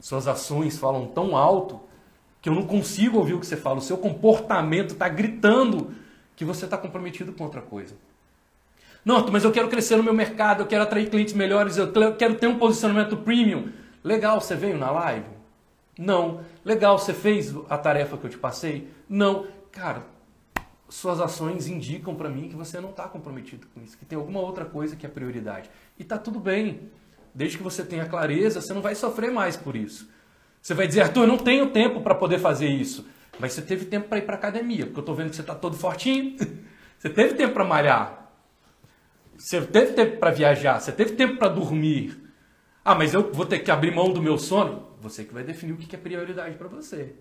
Suas 0.00 0.26
ações 0.26 0.78
falam 0.78 1.06
tão 1.06 1.36
alto 1.36 1.80
que 2.40 2.48
eu 2.48 2.54
não 2.54 2.66
consigo 2.66 3.18
ouvir 3.18 3.34
o 3.34 3.38
que 3.38 3.46
você 3.46 3.56
fala. 3.56 3.78
O 3.78 3.82
seu 3.82 3.96
comportamento 3.98 4.94
está 4.94 5.08
gritando 5.08 5.94
que 6.34 6.44
você 6.44 6.64
está 6.64 6.76
comprometido 6.76 7.32
com 7.32 7.44
outra 7.44 7.60
coisa. 7.60 7.94
Não, 9.04 9.26
mas 9.30 9.44
eu 9.44 9.50
quero 9.50 9.68
crescer 9.68 9.96
no 9.96 10.02
meu 10.02 10.14
mercado, 10.14 10.62
eu 10.62 10.66
quero 10.66 10.82
atrair 10.82 11.10
clientes 11.10 11.34
melhores, 11.34 11.76
eu 11.76 11.92
quero 12.16 12.34
ter 12.36 12.46
um 12.46 12.58
posicionamento 12.58 13.16
premium. 13.16 13.68
Legal, 14.04 14.40
você 14.40 14.54
veio 14.54 14.78
na 14.78 14.90
live? 14.90 15.26
Não. 15.98 16.40
Legal, 16.64 16.98
você 16.98 17.12
fez 17.12 17.54
a 17.68 17.76
tarefa 17.76 18.16
que 18.16 18.26
eu 18.26 18.30
te 18.30 18.38
passei? 18.38 18.88
Não. 19.08 19.46
Cara, 19.70 20.02
suas 20.88 21.20
ações 21.20 21.66
indicam 21.66 22.14
para 22.14 22.28
mim 22.28 22.48
que 22.48 22.56
você 22.56 22.80
não 22.80 22.90
está 22.90 23.04
comprometido 23.04 23.66
com 23.74 23.82
isso, 23.82 23.96
que 23.96 24.04
tem 24.04 24.16
alguma 24.16 24.40
outra 24.40 24.64
coisa 24.64 24.94
que 24.94 25.06
é 25.06 25.08
prioridade. 25.08 25.70
E 25.98 26.02
está 26.02 26.18
tudo 26.18 26.38
bem. 26.38 26.90
Desde 27.34 27.56
que 27.56 27.62
você 27.62 27.82
tenha 27.82 28.04
clareza, 28.04 28.60
você 28.60 28.74
não 28.74 28.82
vai 28.82 28.94
sofrer 28.94 29.30
mais 29.30 29.56
por 29.56 29.74
isso. 29.74 30.08
Você 30.60 30.74
vai 30.74 30.86
dizer, 30.86 31.00
Arthur, 31.00 31.22
eu 31.22 31.26
não 31.26 31.38
tenho 31.38 31.70
tempo 31.70 32.02
para 32.02 32.14
poder 32.14 32.38
fazer 32.38 32.68
isso. 32.68 33.06
Mas 33.38 33.52
você 33.54 33.62
teve 33.62 33.86
tempo 33.86 34.08
para 34.08 34.18
ir 34.18 34.22
para 34.22 34.34
academia, 34.34 34.84
porque 34.84 34.98
eu 34.98 35.02
estou 35.02 35.14
vendo 35.14 35.30
que 35.30 35.36
você 35.36 35.40
está 35.40 35.54
todo 35.54 35.76
fortinho. 35.76 36.36
Você 37.02 37.10
teve 37.10 37.34
tempo 37.34 37.52
para 37.52 37.64
malhar. 37.64 38.21
Você 39.42 39.60
teve 39.60 39.92
tempo 39.94 40.18
para 40.18 40.30
viajar. 40.30 40.78
Você 40.78 40.92
teve 40.92 41.14
tempo 41.14 41.36
para 41.36 41.48
dormir. 41.48 42.16
Ah, 42.84 42.94
mas 42.94 43.12
eu 43.12 43.32
vou 43.32 43.44
ter 43.44 43.58
que 43.58 43.72
abrir 43.72 43.92
mão 43.92 44.12
do 44.12 44.22
meu 44.22 44.38
sono? 44.38 44.90
Você 45.00 45.24
que 45.24 45.34
vai 45.34 45.42
definir 45.42 45.72
o 45.72 45.76
que 45.76 45.96
é 45.96 45.98
prioridade 45.98 46.54
para 46.54 46.68
você. 46.68 47.16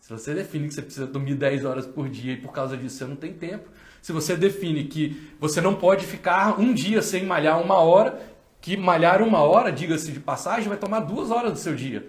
Se 0.00 0.08
você 0.08 0.32
define 0.32 0.68
que 0.68 0.74
você 0.74 0.80
precisa 0.80 1.06
dormir 1.06 1.34
10 1.34 1.66
horas 1.66 1.86
por 1.86 2.08
dia 2.08 2.32
e 2.32 2.36
por 2.38 2.52
causa 2.52 2.74
disso 2.74 2.96
você 2.96 3.04
não 3.04 3.16
tem 3.16 3.34
tempo. 3.34 3.68
Se 4.00 4.12
você 4.12 4.34
define 4.34 4.84
que 4.84 5.30
você 5.38 5.60
não 5.60 5.74
pode 5.74 6.06
ficar 6.06 6.58
um 6.58 6.72
dia 6.72 7.02
sem 7.02 7.26
malhar 7.26 7.60
uma 7.60 7.76
hora, 7.76 8.18
que 8.62 8.74
malhar 8.74 9.20
uma 9.20 9.40
hora, 9.40 9.70
diga-se 9.70 10.10
de 10.10 10.20
passagem, 10.20 10.70
vai 10.70 10.78
tomar 10.78 11.00
duas 11.00 11.30
horas 11.30 11.52
do 11.52 11.58
seu 11.58 11.74
dia. 11.74 12.08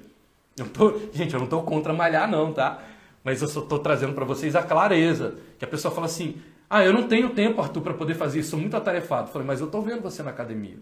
Eu 0.57 0.69
tô, 0.69 0.97
gente, 1.11 1.33
eu 1.33 1.37
não 1.39 1.45
estou 1.45 1.63
contra 1.63 1.91
malhar, 1.91 2.31
não, 2.31 2.53
tá? 2.53 2.81
Mas 3.25 3.41
eu 3.41 3.47
só 3.49 3.59
estou 3.59 3.79
trazendo 3.79 4.13
para 4.13 4.23
vocês 4.23 4.55
a 4.55 4.63
clareza. 4.63 5.35
Que 5.57 5.65
a 5.65 5.67
pessoa 5.67 5.93
fala 5.93 6.05
assim: 6.05 6.41
ah, 6.69 6.83
eu 6.85 6.93
não 6.93 7.07
tenho 7.07 7.31
tempo, 7.31 7.61
Arthur, 7.61 7.81
para 7.81 7.93
poder 7.93 8.13
fazer 8.13 8.39
isso, 8.39 8.51
sou 8.51 8.59
muito 8.59 8.77
atarefado. 8.77 9.31
Falei, 9.31 9.47
mas 9.47 9.59
eu 9.59 9.65
estou 9.65 9.81
vendo 9.81 10.01
você 10.01 10.21
na 10.21 10.29
academia. 10.29 10.77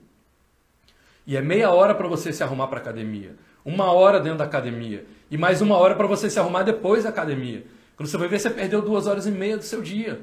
E 1.25 1.37
é 1.37 1.41
meia 1.41 1.71
hora 1.71 1.95
para 1.95 2.07
você 2.07 2.33
se 2.33 2.43
arrumar 2.43 2.67
para 2.67 2.79
academia, 2.79 3.35
uma 3.63 3.91
hora 3.91 4.19
dentro 4.19 4.37
da 4.37 4.45
academia 4.45 5.05
e 5.29 5.37
mais 5.37 5.61
uma 5.61 5.75
hora 5.77 5.95
para 5.95 6.07
você 6.07 6.29
se 6.29 6.39
arrumar 6.39 6.63
depois 6.63 7.03
da 7.03 7.09
academia. 7.09 7.65
Quando 7.95 8.09
você 8.09 8.17
vai 8.17 8.27
ver, 8.27 8.39
você 8.39 8.49
perdeu 8.49 8.81
duas 8.81 9.07
horas 9.07 9.25
e 9.25 9.31
meia 9.31 9.57
do 9.57 9.63
seu 9.63 9.81
dia. 9.81 10.21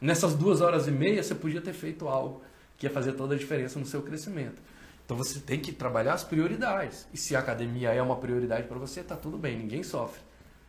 Nessas 0.00 0.34
duas 0.34 0.60
horas 0.60 0.86
e 0.86 0.90
meia, 0.90 1.22
você 1.22 1.34
podia 1.34 1.60
ter 1.60 1.72
feito 1.72 2.06
algo 2.06 2.42
que 2.76 2.86
ia 2.86 2.90
fazer 2.90 3.12
toda 3.12 3.34
a 3.34 3.38
diferença 3.38 3.78
no 3.78 3.86
seu 3.86 4.02
crescimento. 4.02 4.62
Então 5.04 5.16
você 5.16 5.40
tem 5.40 5.58
que 5.58 5.72
trabalhar 5.72 6.14
as 6.14 6.22
prioridades. 6.22 7.08
E 7.12 7.16
se 7.16 7.34
a 7.34 7.40
academia 7.40 7.92
é 7.92 8.00
uma 8.00 8.16
prioridade 8.16 8.68
para 8.68 8.78
você, 8.78 9.02
tá 9.02 9.16
tudo 9.16 9.38
bem, 9.38 9.58
ninguém 9.58 9.82
sofre. 9.82 10.20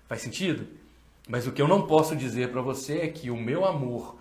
Faz 0.07 0.21
sentido? 0.21 0.65
Mas 1.27 1.45
o 1.45 1.51
que 1.51 1.61
eu 1.61 1.67
não 1.67 1.85
posso 1.85 2.15
dizer 2.15 2.49
para 2.49 2.61
você 2.61 2.99
é 2.99 3.07
que 3.07 3.29
o 3.29 3.37
meu 3.37 3.65
amor 3.65 4.18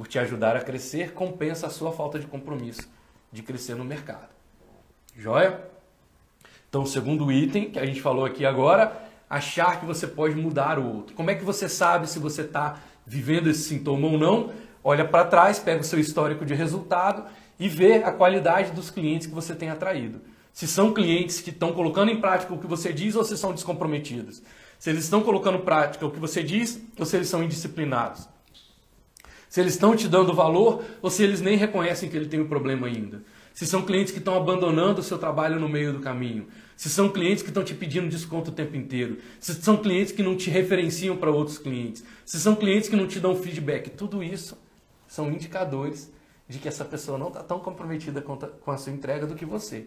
por 0.00 0.08
te 0.08 0.18
ajudar 0.18 0.56
a 0.56 0.62
crescer 0.62 1.12
compensa 1.12 1.66
a 1.66 1.70
sua 1.70 1.92
falta 1.92 2.18
de 2.18 2.26
compromisso 2.26 2.88
de 3.30 3.42
crescer 3.42 3.74
no 3.74 3.84
mercado. 3.84 4.30
Joia? 5.14 5.60
Então, 6.70 6.84
o 6.84 6.86
segundo 6.86 7.30
item 7.30 7.70
que 7.70 7.78
a 7.78 7.84
gente 7.84 8.00
falou 8.00 8.24
aqui 8.24 8.46
agora, 8.46 8.98
achar 9.28 9.78
que 9.78 9.84
você 9.84 10.06
pode 10.06 10.34
mudar 10.34 10.78
o 10.78 10.86
outro. 10.86 11.14
Como 11.14 11.30
é 11.30 11.34
que 11.34 11.44
você 11.44 11.68
sabe 11.68 12.08
se 12.08 12.18
você 12.18 12.40
está 12.40 12.78
vivendo 13.04 13.50
esse 13.50 13.64
sintoma 13.64 14.08
ou 14.08 14.16
não? 14.16 14.54
Olha 14.82 15.04
para 15.04 15.26
trás, 15.26 15.58
pega 15.58 15.82
o 15.82 15.84
seu 15.84 16.00
histórico 16.00 16.46
de 16.46 16.54
resultado 16.54 17.26
e 17.58 17.68
ver 17.68 18.02
a 18.02 18.10
qualidade 18.10 18.70
dos 18.70 18.90
clientes 18.90 19.26
que 19.26 19.34
você 19.34 19.54
tem 19.54 19.68
atraído. 19.68 20.22
Se 20.50 20.66
são 20.66 20.94
clientes 20.94 21.42
que 21.42 21.50
estão 21.50 21.74
colocando 21.74 22.10
em 22.10 22.22
prática 22.22 22.54
o 22.54 22.58
que 22.58 22.66
você 22.66 22.90
diz 22.90 23.16
ou 23.16 23.22
se 23.22 23.36
são 23.36 23.52
descomprometidos. 23.52 24.42
Se 24.78 24.88
eles 24.88 25.04
estão 25.04 25.20
colocando 25.20 25.58
em 25.58 25.62
prática 25.62 26.06
o 26.06 26.10
que 26.10 26.18
você 26.18 26.42
diz 26.42 26.80
ou 26.98 27.04
se 27.04 27.16
eles 27.16 27.28
são 27.28 27.44
indisciplinados. 27.44 28.26
Se 29.50 29.60
eles 29.60 29.74
estão 29.74 29.96
te 29.96 30.08
dando 30.08 30.32
valor 30.32 30.84
ou 31.02 31.10
se 31.10 31.24
eles 31.24 31.40
nem 31.40 31.56
reconhecem 31.56 32.08
que 32.08 32.16
ele 32.16 32.28
tem 32.28 32.40
um 32.40 32.46
problema 32.46 32.86
ainda. 32.86 33.22
Se 33.52 33.66
são 33.66 33.82
clientes 33.82 34.12
que 34.12 34.20
estão 34.20 34.36
abandonando 34.36 35.00
o 35.00 35.02
seu 35.02 35.18
trabalho 35.18 35.58
no 35.58 35.68
meio 35.68 35.92
do 35.92 35.98
caminho. 35.98 36.46
Se 36.76 36.88
são 36.88 37.08
clientes 37.08 37.42
que 37.42 37.50
estão 37.50 37.64
te 37.64 37.74
pedindo 37.74 38.08
desconto 38.08 38.52
o 38.52 38.54
tempo 38.54 38.76
inteiro. 38.76 39.18
Se 39.40 39.52
são 39.54 39.76
clientes 39.76 40.12
que 40.12 40.22
não 40.22 40.36
te 40.36 40.48
referenciam 40.48 41.16
para 41.16 41.32
outros 41.32 41.58
clientes. 41.58 42.04
Se 42.24 42.38
são 42.38 42.54
clientes 42.54 42.88
que 42.88 42.94
não 42.94 43.08
te 43.08 43.18
dão 43.18 43.34
feedback. 43.34 43.90
Tudo 43.90 44.22
isso 44.22 44.56
são 45.08 45.28
indicadores 45.32 46.12
de 46.48 46.58
que 46.58 46.68
essa 46.68 46.84
pessoa 46.84 47.18
não 47.18 47.26
está 47.26 47.42
tão 47.42 47.58
comprometida 47.58 48.22
com 48.22 48.70
a 48.70 48.76
sua 48.76 48.92
entrega 48.92 49.26
do 49.26 49.34
que 49.34 49.44
você. 49.44 49.86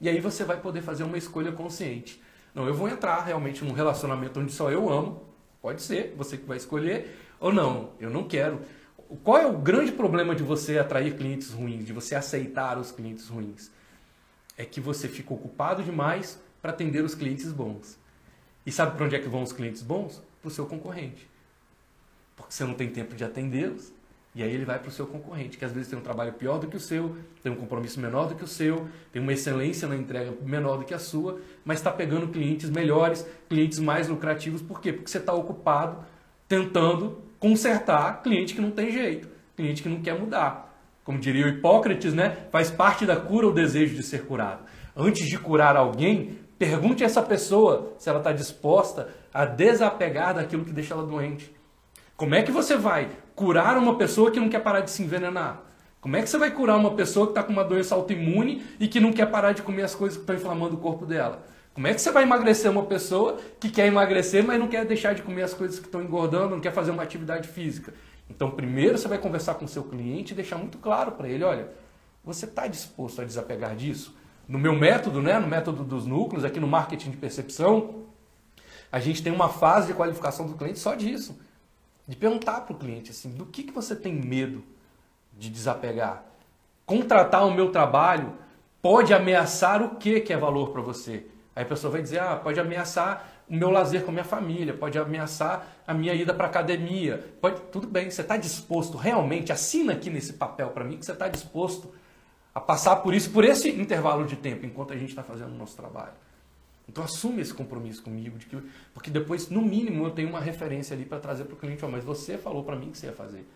E 0.00 0.08
aí 0.08 0.20
você 0.20 0.42
vai 0.42 0.58
poder 0.58 0.80
fazer 0.80 1.04
uma 1.04 1.18
escolha 1.18 1.52
consciente. 1.52 2.18
Não, 2.54 2.66
eu 2.66 2.72
vou 2.72 2.88
entrar 2.88 3.20
realmente 3.20 3.62
num 3.62 3.72
relacionamento 3.72 4.40
onde 4.40 4.52
só 4.52 4.70
eu 4.70 4.90
amo, 4.90 5.22
pode 5.60 5.82
ser, 5.82 6.14
você 6.16 6.36
que 6.38 6.46
vai 6.46 6.56
escolher, 6.56 7.14
ou 7.38 7.52
não, 7.52 7.90
eu 8.00 8.10
não 8.10 8.24
quero. 8.24 8.60
Qual 9.22 9.38
é 9.38 9.46
o 9.46 9.58
grande 9.58 9.92
problema 9.92 10.34
de 10.34 10.42
você 10.42 10.78
atrair 10.78 11.16
clientes 11.16 11.50
ruins, 11.50 11.84
de 11.84 11.92
você 11.92 12.14
aceitar 12.14 12.78
os 12.78 12.90
clientes 12.90 13.28
ruins? 13.28 13.70
É 14.56 14.64
que 14.64 14.80
você 14.80 15.08
fica 15.08 15.34
ocupado 15.34 15.82
demais 15.82 16.40
para 16.60 16.70
atender 16.70 17.02
os 17.04 17.14
clientes 17.14 17.52
bons. 17.52 17.98
E 18.64 18.70
sabe 18.70 18.96
para 18.96 19.04
onde 19.04 19.16
é 19.16 19.18
que 19.18 19.28
vão 19.28 19.42
os 19.42 19.52
clientes 19.52 19.82
bons? 19.82 20.22
Para 20.40 20.48
o 20.48 20.50
seu 20.50 20.66
concorrente. 20.66 21.28
Porque 22.36 22.52
você 22.52 22.64
não 22.64 22.74
tem 22.74 22.88
tempo 22.88 23.14
de 23.14 23.24
atendê-los, 23.24 23.92
e 24.34 24.42
aí 24.42 24.50
ele 24.50 24.64
vai 24.64 24.78
para 24.78 24.88
o 24.88 24.92
seu 24.92 25.06
concorrente, 25.06 25.58
que 25.58 25.64
às 25.64 25.72
vezes 25.72 25.88
tem 25.88 25.98
um 25.98 26.02
trabalho 26.02 26.32
pior 26.32 26.58
do 26.58 26.66
que 26.66 26.76
o 26.76 26.80
seu, 26.80 27.16
tem 27.42 27.52
um 27.52 27.56
compromisso 27.56 28.00
menor 28.00 28.28
do 28.28 28.34
que 28.34 28.44
o 28.44 28.46
seu, 28.46 28.88
tem 29.12 29.20
uma 29.20 29.32
excelência 29.32 29.86
na 29.86 29.94
entrega 29.94 30.32
menor 30.42 30.78
do 30.78 30.84
que 30.84 30.94
a 30.94 30.98
sua, 30.98 31.40
mas 31.64 31.80
está 31.80 31.90
pegando 31.90 32.28
clientes 32.28 32.70
melhores, 32.70 33.26
clientes 33.48 33.78
mais 33.78 34.08
lucrativos. 34.08 34.62
Por 34.62 34.80
quê? 34.80 34.92
Porque 34.92 35.10
você 35.10 35.18
está 35.18 35.34
ocupado 35.34 36.02
tentando 36.48 37.20
consertar 37.42 38.22
cliente 38.22 38.54
que 38.54 38.60
não 38.60 38.70
tem 38.70 38.92
jeito, 38.92 39.28
cliente 39.56 39.82
que 39.82 39.88
não 39.88 40.00
quer 40.00 40.16
mudar. 40.16 40.72
Como 41.02 41.18
diria 41.18 41.44
o 41.44 41.48
Hipócrates, 41.48 42.14
né? 42.14 42.36
faz 42.52 42.70
parte 42.70 43.04
da 43.04 43.16
cura 43.16 43.48
o 43.48 43.52
desejo 43.52 43.96
de 43.96 44.04
ser 44.04 44.26
curado. 44.26 44.62
Antes 44.96 45.26
de 45.26 45.36
curar 45.36 45.76
alguém, 45.76 46.38
pergunte 46.56 47.02
a 47.02 47.06
essa 47.06 47.20
pessoa 47.20 47.94
se 47.98 48.08
ela 48.08 48.18
está 48.18 48.30
disposta 48.30 49.08
a 49.34 49.44
desapegar 49.44 50.36
daquilo 50.36 50.64
que 50.64 50.70
deixa 50.70 50.94
ela 50.94 51.04
doente. 51.04 51.52
Como 52.16 52.36
é 52.36 52.42
que 52.44 52.52
você 52.52 52.76
vai 52.76 53.08
curar 53.34 53.76
uma 53.76 53.98
pessoa 53.98 54.30
que 54.30 54.38
não 54.38 54.48
quer 54.48 54.60
parar 54.60 54.82
de 54.82 54.92
se 54.92 55.02
envenenar? 55.02 55.62
Como 56.00 56.16
é 56.16 56.22
que 56.22 56.30
você 56.30 56.38
vai 56.38 56.52
curar 56.52 56.76
uma 56.76 56.92
pessoa 56.92 57.26
que 57.26 57.32
está 57.32 57.42
com 57.42 57.52
uma 57.52 57.64
doença 57.64 57.96
autoimune 57.96 58.62
e 58.78 58.86
que 58.86 59.00
não 59.00 59.12
quer 59.12 59.26
parar 59.26 59.50
de 59.50 59.62
comer 59.62 59.82
as 59.82 59.96
coisas 59.96 60.16
que 60.16 60.22
estão 60.22 60.36
inflamando 60.36 60.76
o 60.76 60.78
corpo 60.78 61.04
dela? 61.04 61.44
Como 61.74 61.86
é 61.86 61.94
que 61.94 62.00
você 62.00 62.10
vai 62.10 62.24
emagrecer 62.24 62.70
uma 62.70 62.84
pessoa 62.84 63.38
que 63.58 63.70
quer 63.70 63.86
emagrecer, 63.86 64.44
mas 64.44 64.58
não 64.58 64.68
quer 64.68 64.84
deixar 64.84 65.14
de 65.14 65.22
comer 65.22 65.42
as 65.42 65.54
coisas 65.54 65.78
que 65.78 65.86
estão 65.86 66.02
engordando, 66.02 66.50
não 66.50 66.60
quer 66.60 66.72
fazer 66.72 66.90
uma 66.90 67.02
atividade 67.02 67.48
física? 67.48 67.94
Então, 68.28 68.50
primeiro 68.50 68.98
você 68.98 69.08
vai 69.08 69.18
conversar 69.18 69.54
com 69.54 69.64
o 69.64 69.68
seu 69.68 69.82
cliente 69.82 70.32
e 70.32 70.36
deixar 70.36 70.58
muito 70.58 70.78
claro 70.78 71.12
para 71.12 71.28
ele: 71.28 71.44
olha, 71.44 71.68
você 72.22 72.44
está 72.44 72.66
disposto 72.66 73.22
a 73.22 73.24
desapegar 73.24 73.74
disso? 73.74 74.14
No 74.46 74.58
meu 74.58 74.74
método, 74.74 75.22
né, 75.22 75.38
no 75.38 75.46
método 75.46 75.82
dos 75.82 76.06
núcleos, 76.06 76.44
aqui 76.44 76.60
no 76.60 76.66
marketing 76.66 77.10
de 77.10 77.16
percepção, 77.16 78.04
a 78.90 79.00
gente 79.00 79.22
tem 79.22 79.32
uma 79.32 79.48
fase 79.48 79.88
de 79.88 79.94
qualificação 79.94 80.46
do 80.46 80.54
cliente 80.54 80.78
só 80.78 80.94
disso 80.94 81.38
de 82.06 82.16
perguntar 82.16 82.62
para 82.62 82.74
o 82.74 82.78
cliente 82.78 83.10
assim, 83.10 83.30
do 83.30 83.46
que, 83.46 83.62
que 83.62 83.72
você 83.72 83.94
tem 83.94 84.12
medo 84.12 84.62
de 85.38 85.48
desapegar? 85.48 86.24
Contratar 86.84 87.46
o 87.46 87.54
meu 87.54 87.70
trabalho 87.70 88.34
pode 88.80 89.14
ameaçar 89.14 89.82
o 89.82 89.96
que 89.96 90.20
que 90.20 90.32
é 90.32 90.36
valor 90.36 90.70
para 90.70 90.82
você? 90.82 91.26
Aí 91.54 91.62
a 91.64 91.66
pessoa 91.66 91.90
vai 91.90 92.02
dizer, 92.02 92.20
ah, 92.20 92.36
pode 92.36 92.58
ameaçar 92.58 93.30
o 93.48 93.54
meu 93.54 93.70
lazer 93.70 94.02
com 94.02 94.10
a 94.10 94.12
minha 94.12 94.24
família, 94.24 94.72
pode 94.72 94.98
ameaçar 94.98 95.66
a 95.86 95.92
minha 95.92 96.14
ida 96.14 96.32
para 96.32 96.46
academia. 96.46 97.32
Pode, 97.40 97.60
tudo 97.70 97.86
bem, 97.86 98.10
você 98.10 98.22
está 98.22 98.36
disposto 98.36 98.96
realmente, 98.96 99.52
assina 99.52 99.92
aqui 99.92 100.08
nesse 100.08 100.34
papel 100.34 100.70
para 100.70 100.84
mim 100.84 100.96
que 100.96 101.04
você 101.04 101.12
está 101.12 101.28
disposto 101.28 101.92
a 102.54 102.60
passar 102.60 102.96
por 102.96 103.14
isso, 103.14 103.30
por 103.30 103.44
esse 103.44 103.68
intervalo 103.68 104.24
de 104.24 104.36
tempo, 104.36 104.64
enquanto 104.64 104.92
a 104.92 104.96
gente 104.96 105.10
está 105.10 105.22
fazendo 105.22 105.52
o 105.52 105.58
nosso 105.58 105.76
trabalho. 105.76 106.12
Então 106.88 107.04
assume 107.04 107.40
esse 107.40 107.54
compromisso 107.54 108.02
comigo, 108.02 108.38
de 108.38 108.46
que, 108.46 108.56
porque 108.92 109.10
depois, 109.10 109.48
no 109.48 109.62
mínimo, 109.62 110.04
eu 110.04 110.10
tenho 110.10 110.28
uma 110.28 110.40
referência 110.40 110.94
ali 110.94 111.04
para 111.04 111.18
trazer 111.18 111.44
para 111.44 111.54
o 111.54 111.56
cliente, 111.56 111.84
oh, 111.84 111.88
mas 111.88 112.04
você 112.04 112.36
falou 112.36 112.64
para 112.64 112.76
mim 112.76 112.90
que 112.90 112.98
você 112.98 113.06
ia 113.06 113.12
fazer. 113.12 113.46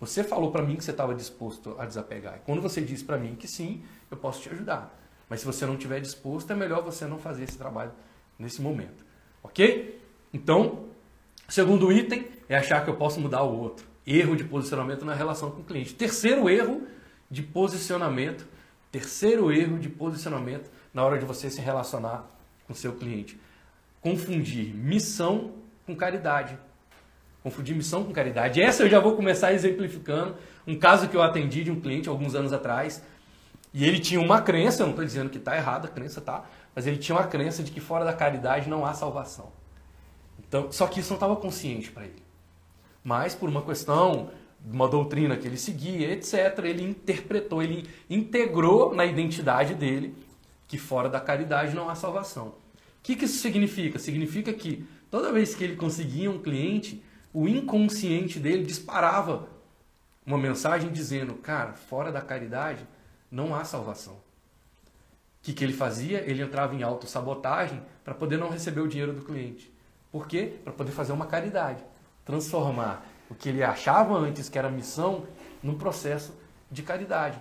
Você 0.00 0.24
falou 0.24 0.50
para 0.50 0.62
mim 0.62 0.76
que 0.76 0.84
você 0.84 0.90
estava 0.90 1.14
disposto 1.14 1.76
a 1.78 1.86
desapegar. 1.86 2.36
E 2.36 2.40
quando 2.40 2.60
você 2.60 2.80
diz 2.80 3.02
para 3.02 3.16
mim 3.16 3.36
que 3.36 3.46
sim, 3.46 3.82
eu 4.10 4.16
posso 4.16 4.42
te 4.42 4.48
ajudar. 4.50 5.01
Mas 5.32 5.40
se 5.40 5.46
você 5.46 5.64
não 5.64 5.76
estiver 5.76 5.98
disposto, 5.98 6.50
é 6.50 6.54
melhor 6.54 6.82
você 6.82 7.06
não 7.06 7.18
fazer 7.18 7.44
esse 7.44 7.56
trabalho 7.56 7.90
nesse 8.38 8.60
momento. 8.60 9.02
Ok? 9.42 9.98
Então, 10.30 10.84
segundo 11.48 11.90
item 11.90 12.26
é 12.50 12.56
achar 12.58 12.84
que 12.84 12.90
eu 12.90 12.96
posso 12.96 13.18
mudar 13.18 13.42
o 13.42 13.58
outro. 13.58 13.86
Erro 14.06 14.36
de 14.36 14.44
posicionamento 14.44 15.06
na 15.06 15.14
relação 15.14 15.50
com 15.50 15.62
o 15.62 15.64
cliente. 15.64 15.94
Terceiro 15.94 16.50
erro 16.50 16.86
de 17.30 17.42
posicionamento. 17.42 18.46
Terceiro 18.90 19.50
erro 19.50 19.78
de 19.78 19.88
posicionamento 19.88 20.70
na 20.92 21.02
hora 21.02 21.18
de 21.18 21.24
você 21.24 21.48
se 21.48 21.62
relacionar 21.62 22.28
com 22.66 22.74
seu 22.74 22.92
cliente. 22.92 23.40
Confundir 24.02 24.74
missão 24.74 25.52
com 25.86 25.96
caridade. 25.96 26.58
Confundir 27.42 27.74
missão 27.74 28.04
com 28.04 28.12
caridade. 28.12 28.60
Essa 28.60 28.82
eu 28.82 28.90
já 28.90 29.00
vou 29.00 29.16
começar 29.16 29.54
exemplificando. 29.54 30.36
Um 30.66 30.78
caso 30.78 31.08
que 31.08 31.16
eu 31.16 31.22
atendi 31.22 31.64
de 31.64 31.70
um 31.70 31.80
cliente 31.80 32.06
alguns 32.06 32.34
anos 32.34 32.52
atrás. 32.52 33.02
E 33.74 33.84
ele 33.84 33.98
tinha 33.98 34.20
uma 34.20 34.42
crença, 34.42 34.82
eu 34.82 34.86
não 34.86 34.92
estou 34.92 35.04
dizendo 35.04 35.30
que 35.30 35.38
está 35.38 35.56
errado, 35.56 35.86
a 35.86 35.88
crença 35.88 36.20
está, 36.20 36.44
mas 36.74 36.86
ele 36.86 36.98
tinha 36.98 37.16
uma 37.16 37.26
crença 37.26 37.62
de 37.62 37.70
que 37.70 37.80
fora 37.80 38.04
da 38.04 38.12
caridade 38.12 38.68
não 38.68 38.84
há 38.84 38.92
salvação. 38.92 39.50
Então, 40.38 40.70
só 40.70 40.86
que 40.86 41.00
isso 41.00 41.10
não 41.10 41.16
estava 41.16 41.36
consciente 41.36 41.90
para 41.90 42.04
ele. 42.04 42.22
Mas 43.02 43.34
por 43.34 43.48
uma 43.48 43.62
questão, 43.62 44.30
uma 44.64 44.86
doutrina 44.86 45.36
que 45.36 45.46
ele 45.46 45.56
seguia, 45.56 46.12
etc., 46.12 46.58
ele 46.64 46.84
interpretou, 46.84 47.62
ele 47.62 47.88
integrou 48.08 48.94
na 48.94 49.06
identidade 49.06 49.74
dele 49.74 50.14
que 50.68 50.78
fora 50.78 51.08
da 51.08 51.20
caridade 51.20 51.74
não 51.74 51.88
há 51.88 51.94
salvação. 51.94 52.48
O 52.48 52.54
que, 53.02 53.16
que 53.16 53.24
isso 53.24 53.38
significa? 53.38 53.98
Significa 53.98 54.52
que 54.52 54.86
toda 55.10 55.32
vez 55.32 55.54
que 55.54 55.64
ele 55.64 55.76
conseguia 55.76 56.30
um 56.30 56.38
cliente, 56.38 57.02
o 57.32 57.48
inconsciente 57.48 58.38
dele 58.38 58.64
disparava 58.64 59.48
uma 60.24 60.38
mensagem 60.38 60.92
dizendo: 60.92 61.34
Cara, 61.34 61.72
fora 61.72 62.12
da 62.12 62.20
caridade 62.20 62.86
não 63.32 63.54
há 63.54 63.64
salvação. 63.64 64.12
O 64.12 64.18
que, 65.42 65.54
que 65.54 65.64
ele 65.64 65.72
fazia? 65.72 66.22
Ele 66.30 66.42
entrava 66.42 66.74
em 66.74 66.82
autossabotagem 66.82 67.82
para 68.04 68.14
poder 68.14 68.36
não 68.36 68.50
receber 68.50 68.82
o 68.82 68.86
dinheiro 68.86 69.14
do 69.14 69.22
cliente. 69.22 69.72
Por 70.12 70.28
quê? 70.28 70.52
Para 70.62 70.72
poder 70.72 70.92
fazer 70.92 71.12
uma 71.12 71.26
caridade. 71.26 71.82
Transformar 72.26 73.04
o 73.30 73.34
que 73.34 73.48
ele 73.48 73.64
achava 73.64 74.14
antes 74.18 74.50
que 74.50 74.58
era 74.58 74.70
missão 74.70 75.26
num 75.62 75.74
processo 75.74 76.32
de 76.70 76.82
caridade. 76.82 77.40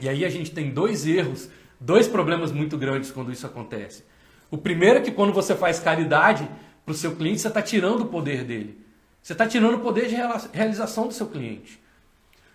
E 0.00 0.08
aí 0.08 0.24
a 0.24 0.28
gente 0.28 0.52
tem 0.52 0.70
dois 0.70 1.06
erros, 1.06 1.48
dois 1.80 2.06
problemas 2.06 2.52
muito 2.52 2.76
grandes 2.76 3.10
quando 3.10 3.32
isso 3.32 3.46
acontece. 3.46 4.04
O 4.50 4.58
primeiro 4.58 4.98
é 4.98 5.02
que 5.02 5.10
quando 5.10 5.32
você 5.32 5.56
faz 5.56 5.80
caridade 5.80 6.48
para 6.84 6.92
o 6.92 6.96
seu 6.96 7.16
cliente, 7.16 7.40
você 7.40 7.48
está 7.48 7.62
tirando 7.62 8.02
o 8.02 8.06
poder 8.06 8.44
dele. 8.44 8.78
Você 9.22 9.32
está 9.32 9.46
tirando 9.46 9.76
o 9.76 9.80
poder 9.80 10.08
de 10.08 10.16
realização 10.52 11.06
do 11.06 11.14
seu 11.14 11.26
cliente. 11.26 11.81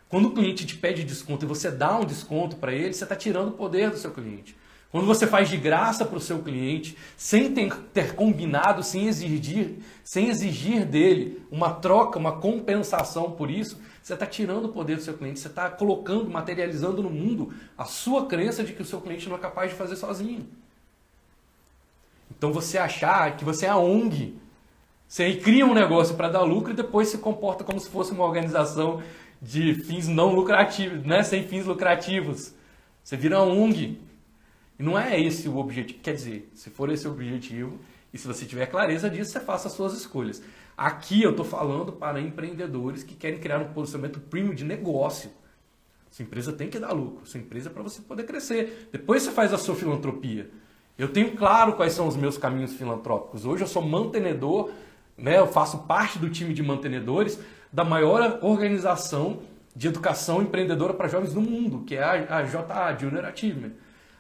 Quando 0.10 0.28
o 0.30 0.32
cliente 0.32 0.66
te 0.66 0.76
pede 0.76 1.04
desconto 1.04 1.46
e 1.46 1.48
você 1.48 1.70
dá 1.70 1.98
um 1.98 2.06
desconto 2.06 2.56
para 2.56 2.74
ele, 2.74 2.94
você 2.94 3.04
está 3.04 3.16
tirando 3.16 3.50
o 3.50 3.52
poder 3.52 3.90
do 3.90 3.98
seu 3.98 4.12
cliente. 4.12 4.56
Quando 4.90 5.06
você 5.06 5.28
faz 5.28 5.50
de 5.50 5.58
graça 5.58 6.06
para 6.06 6.18
o 6.18 6.22
seu 6.22 6.40
cliente, 6.40 6.98
sem 7.18 7.54
ter, 7.54 7.74
ter, 7.94 8.16
combinado, 8.16 8.82
sem 8.82 9.08
exigir, 9.08 9.80
sem 10.04 10.30
exigir 10.30 10.86
dele 10.86 11.46
uma 11.52 11.74
troca, 11.74 12.18
uma 12.18 12.40
compensação 12.40 13.32
por 13.32 13.52
isso, 13.52 13.78
você 14.02 14.14
está 14.14 14.26
tirando 14.26 14.66
o 14.66 14.70
poder 14.70 14.96
do 14.96 15.02
seu 15.02 15.14
cliente, 15.18 15.42
você 15.42 15.50
está 15.50 15.70
colocando, 15.70 16.30
materializando 16.30 17.04
no 17.04 17.10
mundo 17.10 17.54
a 17.78 17.84
sua 17.84 18.28
crença 18.28 18.64
de 18.64 18.72
que 18.72 18.82
o 18.82 18.86
seu 18.86 19.02
cliente 19.02 19.28
não 19.28 19.36
é 19.36 19.40
capaz 19.40 19.72
de 19.72 19.78
fazer 19.78 19.98
sozinho. 19.98 20.48
Então 22.32 22.54
você 22.54 22.78
achar 22.78 23.36
que 23.36 23.44
você 23.44 23.66
é 23.66 23.70
a 23.70 23.78
ONG, 23.78 24.38
você 25.06 25.36
cria 25.36 25.66
um 25.66 25.74
negócio 25.74 26.16
para 26.16 26.30
dar 26.30 26.42
lucro 26.44 26.72
e 26.72 26.76
depois 26.76 27.10
se 27.10 27.18
comporta 27.18 27.64
como 27.64 27.80
se 27.80 27.90
fosse 27.90 28.12
uma 28.12 28.24
organização 28.24 29.02
de 29.42 29.74
fins 29.76 30.08
não 30.08 30.34
lucrativos, 30.34 31.04
né? 31.06 31.24
sem 31.24 31.48
fins 31.48 31.66
lucrativos. 31.66 32.54
Você 33.04 33.16
vira 33.16 33.42
um 33.42 33.64
ONG. 33.64 34.00
E 34.80 34.84
não 34.84 34.98
é 34.98 35.20
esse 35.20 35.48
o 35.48 35.58
objetivo. 35.58 36.00
Quer 36.00 36.14
dizer, 36.14 36.50
se 36.54 36.70
for 36.70 36.90
esse 36.90 37.08
o 37.08 37.12
objetivo, 37.12 37.80
e 38.14 38.18
se 38.18 38.28
você 38.28 38.46
tiver 38.46 38.68
clareza 38.68 39.10
disso, 39.10 39.32
você 39.32 39.40
faça 39.40 39.68
as 39.68 39.74
suas 39.74 39.94
escolhas. 39.94 40.42
Aqui 40.78 41.24
eu 41.24 41.32
estou 41.32 41.46
falando 41.46 41.92
para 41.92 42.22
empreendedores 42.22 43.04
que 43.04 43.16
querem 43.16 43.40
criar 43.40 43.60
um 43.60 43.74
posicionamento 43.74 44.20
premium 44.20 44.54
de 44.54 44.64
negócio. 44.64 45.32
Sua 46.12 46.24
empresa 46.24 46.54
tem 46.54 46.70
que 46.70 46.80
dar 46.80 46.92
lucro. 46.94 47.26
Sua 47.26 47.40
empresa 47.40 47.70
é 47.70 47.72
para 47.72 47.84
você 47.84 48.02
poder 48.02 48.24
crescer. 48.24 48.90
Depois 48.92 49.24
você 49.24 49.32
faz 49.32 49.54
a 49.54 49.58
sua 49.58 49.76
filantropia. 49.76 50.50
Eu 50.98 51.10
tenho 51.10 51.36
claro 51.36 51.74
quais 51.74 51.94
são 51.94 52.08
os 52.08 52.16
meus 52.16 52.38
caminhos 52.38 52.74
filantrópicos. 52.74 53.46
Hoje 53.46 53.64
eu 53.64 53.68
sou 53.68 53.82
mantenedor, 53.82 54.72
né? 55.18 55.38
eu 55.38 55.48
faço 55.48 55.80
parte 55.80 56.18
do 56.18 56.30
time 56.30 56.54
de 56.54 56.64
mantenedores 56.64 57.40
da 57.78 57.84
maior 57.84 58.40
organização 58.42 59.44
de 59.76 59.88
educação 59.88 60.42
empreendedora 60.42 60.96
para 60.96 61.08
jovens 61.08 61.36
do 61.36 61.40
mundo, 61.40 61.84
que 61.86 61.96
é 61.96 62.02
a, 62.02 62.38
a 62.38 62.42
JA, 62.42 62.98
Junior 63.00 63.24
Achievement. 63.24 63.74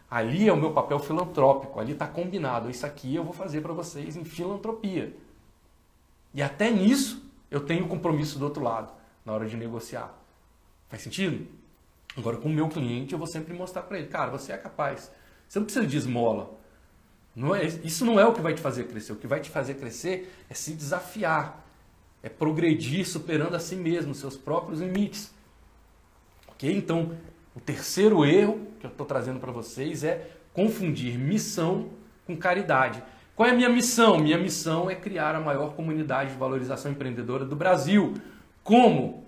Ali 0.07 0.47
é 0.47 0.53
o 0.53 0.55
meu 0.55 0.73
papel 0.73 0.99
filantrópico, 0.99 1.79
ali 1.79 1.93
está 1.93 2.05
combinado. 2.05 2.69
Isso 2.69 2.85
aqui 2.85 3.15
eu 3.15 3.23
vou 3.23 3.33
fazer 3.33 3.61
para 3.61 3.73
vocês 3.73 4.15
em 4.15 4.23
filantropia. 4.23 5.11
E 6.35 6.41
até 6.43 6.69
nisso 6.69 7.27
eu 7.49 7.59
tenho 7.61 7.87
compromisso 7.87 8.37
do 8.37 8.45
outro 8.45 8.61
lado, 8.61 8.93
na 9.25 9.33
hora 9.33 9.47
de 9.47 9.57
negociar. 9.57 10.13
Faz 10.87 11.01
sentido? 11.01 11.47
Agora, 12.15 12.37
com 12.37 12.49
o 12.49 12.53
meu 12.53 12.69
cliente, 12.69 13.13
eu 13.13 13.17
vou 13.17 13.27
sempre 13.27 13.55
mostrar 13.55 13.81
para 13.81 13.97
ele: 13.97 14.07
cara, 14.07 14.29
você 14.29 14.51
é 14.51 14.57
capaz. 14.57 15.11
Você 15.49 15.57
não 15.57 15.65
precisa 15.65 15.87
de 15.87 15.97
esmola. 15.97 16.55
Não 17.35 17.55
é, 17.55 17.65
isso 17.65 18.05
não 18.05 18.19
é 18.19 18.25
o 18.27 18.33
que 18.33 18.41
vai 18.41 18.53
te 18.53 18.61
fazer 18.61 18.83
crescer. 18.83 19.13
O 19.13 19.15
que 19.15 19.25
vai 19.25 19.39
te 19.39 19.49
fazer 19.49 19.73
crescer 19.73 20.31
é 20.47 20.53
se 20.53 20.73
desafiar 20.73 21.66
é 22.27 22.29
progredir 22.29 23.07
superando 23.07 23.55
a 23.55 23.59
si 23.59 23.75
mesmo, 23.75 24.13
seus 24.13 24.35
próprios 24.35 24.81
limites. 24.81 25.33
Ok? 26.49 26.69
Então, 26.71 27.17
o 27.55 27.59
terceiro 27.59 28.25
erro 28.25 28.67
que 28.79 28.85
eu 28.85 28.89
estou 28.91 29.05
trazendo 29.05 29.39
para 29.39 29.51
vocês 29.51 30.03
é 30.03 30.29
confundir 30.53 31.17
missão 31.17 31.89
com 32.25 32.35
caridade. 32.35 33.01
Qual 33.33 33.47
é 33.47 33.51
a 33.51 33.55
minha 33.55 33.69
missão? 33.69 34.19
Minha 34.19 34.37
missão 34.37 34.89
é 34.89 34.95
criar 34.95 35.35
a 35.35 35.39
maior 35.39 35.73
comunidade 35.73 36.31
de 36.31 36.37
valorização 36.37 36.91
empreendedora 36.91 37.45
do 37.45 37.55
Brasil. 37.55 38.15
Como? 38.63 39.23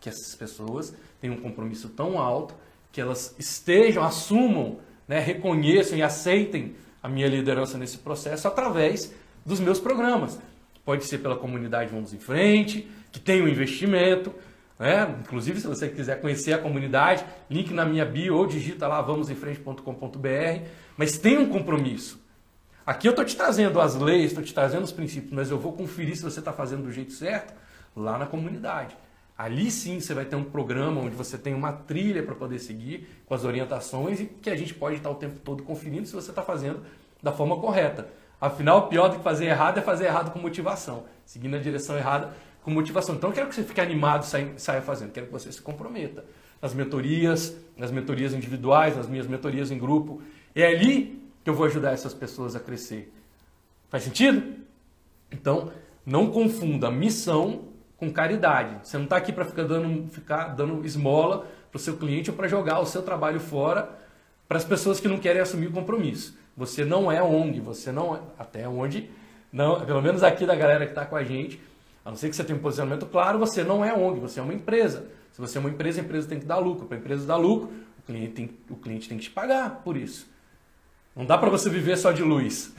Que 0.00 0.08
essas 0.08 0.34
pessoas 0.36 0.94
tenham 1.20 1.36
um 1.36 1.40
compromisso 1.40 1.88
tão 1.88 2.18
alto 2.18 2.54
que 2.92 3.00
elas 3.00 3.34
estejam, 3.38 4.04
assumam, 4.04 4.78
né, 5.08 5.18
reconheçam 5.18 5.98
e 5.98 6.02
aceitem 6.02 6.76
a 7.02 7.08
minha 7.08 7.26
liderança 7.26 7.76
nesse 7.76 7.98
processo 7.98 8.46
através 8.46 9.12
dos 9.44 9.58
meus 9.58 9.80
programas. 9.80 10.38
Pode 10.84 11.04
ser 11.04 11.18
pela 11.18 11.36
comunidade 11.36 11.90
Vamos 11.90 12.12
em 12.12 12.18
Frente, 12.18 12.88
que 13.10 13.18
tem 13.18 13.42
um 13.42 13.48
investimento. 13.48 14.34
Né? 14.78 15.16
Inclusive, 15.20 15.60
se 15.60 15.66
você 15.66 15.88
quiser 15.88 16.20
conhecer 16.20 16.52
a 16.52 16.58
comunidade, 16.58 17.24
link 17.50 17.72
na 17.72 17.84
minha 17.84 18.04
bio 18.04 18.36
ou 18.36 18.46
digita 18.46 18.86
lá 18.86 19.00
vamosemfrente.com.br. 19.00 20.68
Mas 20.96 21.16
tem 21.18 21.38
um 21.38 21.48
compromisso. 21.48 22.22
Aqui 22.86 23.08
eu 23.08 23.10
estou 23.10 23.24
te 23.24 23.34
trazendo 23.34 23.80
as 23.80 23.94
leis, 23.94 24.26
estou 24.26 24.44
te 24.44 24.52
trazendo 24.52 24.84
os 24.84 24.92
princípios, 24.92 25.32
mas 25.32 25.50
eu 25.50 25.58
vou 25.58 25.72
conferir 25.72 26.16
se 26.16 26.22
você 26.22 26.40
está 26.40 26.52
fazendo 26.52 26.82
do 26.82 26.92
jeito 26.92 27.12
certo 27.12 27.54
lá 27.96 28.18
na 28.18 28.26
comunidade. 28.26 28.94
Ali 29.36 29.70
sim 29.70 29.98
você 29.98 30.12
vai 30.12 30.26
ter 30.26 30.36
um 30.36 30.44
programa 30.44 31.00
onde 31.00 31.16
você 31.16 31.38
tem 31.38 31.54
uma 31.54 31.72
trilha 31.72 32.22
para 32.22 32.34
poder 32.34 32.58
seguir 32.58 33.08
com 33.26 33.34
as 33.34 33.42
orientações 33.42 34.20
e 34.20 34.26
que 34.26 34.50
a 34.50 34.56
gente 34.56 34.74
pode 34.74 34.96
estar 34.96 35.10
o 35.10 35.14
tempo 35.14 35.40
todo 35.40 35.62
conferindo 35.62 36.06
se 36.06 36.14
você 36.14 36.30
está 36.30 36.42
fazendo 36.42 36.82
da 37.22 37.32
forma 37.32 37.56
correta. 37.56 38.06
Afinal, 38.40 38.88
pior 38.88 39.08
do 39.08 39.16
que 39.16 39.22
fazer 39.22 39.46
errado 39.46 39.78
é 39.78 39.82
fazer 39.82 40.06
errado 40.06 40.32
com 40.32 40.38
motivação. 40.38 41.04
Seguindo 41.24 41.56
a 41.56 41.58
direção 41.58 41.96
errada 41.96 42.32
com 42.62 42.70
motivação. 42.70 43.14
Então, 43.14 43.30
eu 43.30 43.34
quero 43.34 43.48
que 43.48 43.54
você 43.54 43.62
fique 43.62 43.80
animado 43.80 44.24
e 44.24 44.60
saia, 44.60 44.82
fazendo. 44.82 45.12
Quero 45.12 45.26
que 45.26 45.32
você 45.32 45.52
se 45.52 45.60
comprometa 45.60 46.24
nas 46.60 46.74
mentorias, 46.74 47.54
nas 47.76 47.90
mentorias 47.90 48.32
individuais, 48.32 48.96
nas 48.96 49.06
minhas 49.06 49.26
mentorias 49.26 49.70
em 49.70 49.78
grupo. 49.78 50.22
É 50.54 50.66
ali 50.66 51.22
que 51.42 51.50
eu 51.50 51.54
vou 51.54 51.66
ajudar 51.66 51.92
essas 51.92 52.14
pessoas 52.14 52.56
a 52.56 52.60
crescer. 52.60 53.12
Faz 53.88 54.02
sentido? 54.04 54.42
Então, 55.30 55.70
não 56.06 56.30
confunda 56.30 56.90
missão 56.90 57.66
com 57.96 58.12
caridade. 58.12 58.76
Você 58.82 58.96
não 58.96 59.04
está 59.04 59.16
aqui 59.16 59.32
para 59.32 59.44
ficar 59.44 59.64
dando, 59.64 60.10
ficar 60.10 60.48
dando 60.48 60.84
esmola 60.84 61.46
para 61.70 61.76
o 61.76 61.80
seu 61.80 61.96
cliente 61.96 62.30
ou 62.30 62.36
para 62.36 62.48
jogar 62.48 62.80
o 62.80 62.86
seu 62.86 63.02
trabalho 63.02 63.40
fora 63.40 63.90
para 64.48 64.58
as 64.58 64.64
pessoas 64.64 65.00
que 65.00 65.08
não 65.08 65.18
querem 65.18 65.40
assumir 65.40 65.68
o 65.68 65.72
compromisso. 65.72 66.36
Você 66.56 66.84
não 66.84 67.10
é 67.10 67.22
ONG, 67.22 67.60
você 67.60 67.90
não 67.90 68.16
é, 68.16 68.20
até 68.38 68.68
onde, 68.68 69.10
não, 69.52 69.84
pelo 69.84 70.00
menos 70.00 70.22
aqui 70.22 70.46
da 70.46 70.54
galera 70.54 70.84
que 70.84 70.92
está 70.92 71.04
com 71.04 71.16
a 71.16 71.24
gente, 71.24 71.60
a 72.04 72.10
não 72.10 72.16
ser 72.16 72.28
que 72.28 72.36
você 72.36 72.44
tenha 72.44 72.58
um 72.58 72.62
posicionamento 72.62 73.06
claro, 73.06 73.38
você 73.38 73.64
não 73.64 73.84
é 73.84 73.92
ONG, 73.92 74.20
você 74.20 74.40
é 74.40 74.42
uma 74.42 74.54
empresa. 74.54 75.06
Se 75.32 75.40
você 75.40 75.58
é 75.58 75.60
uma 75.60 75.70
empresa, 75.70 76.00
a 76.00 76.04
empresa 76.04 76.28
tem 76.28 76.38
que 76.38 76.46
dar 76.46 76.58
lucro. 76.58 76.86
Para 76.86 76.96
a 76.96 77.00
empresa 77.00 77.26
dar 77.26 77.36
lucro, 77.36 77.68
o 77.98 78.02
cliente, 78.06 78.32
tem, 78.34 78.50
o 78.70 78.76
cliente 78.76 79.08
tem 79.08 79.18
que 79.18 79.24
te 79.24 79.30
pagar 79.30 79.82
por 79.82 79.96
isso. 79.96 80.28
Não 81.16 81.26
dá 81.26 81.36
para 81.36 81.50
você 81.50 81.68
viver 81.68 81.96
só 81.96 82.12
de 82.12 82.22
luz. 82.22 82.72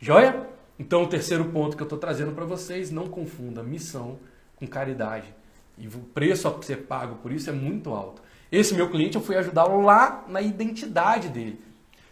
Joia? 0.00 0.48
Então, 0.78 1.02
o 1.02 1.06
terceiro 1.06 1.44
ponto 1.46 1.76
que 1.76 1.82
eu 1.82 1.86
estou 1.86 1.98
trazendo 1.98 2.32
para 2.32 2.46
vocês, 2.46 2.90
não 2.90 3.08
confunda 3.08 3.62
missão 3.62 4.18
com 4.56 4.66
caridade. 4.66 5.34
E 5.76 5.86
o 5.86 5.90
preço 6.14 6.48
a 6.48 6.62
ser 6.62 6.86
pago 6.86 7.16
por 7.16 7.30
isso 7.30 7.50
é 7.50 7.52
muito 7.52 7.90
alto. 7.90 8.22
Esse 8.50 8.74
meu 8.74 8.90
cliente, 8.90 9.16
eu 9.16 9.22
fui 9.22 9.36
ajudá-lo 9.36 9.82
lá 9.82 10.24
na 10.28 10.40
identidade 10.40 11.28
dele. 11.28 11.60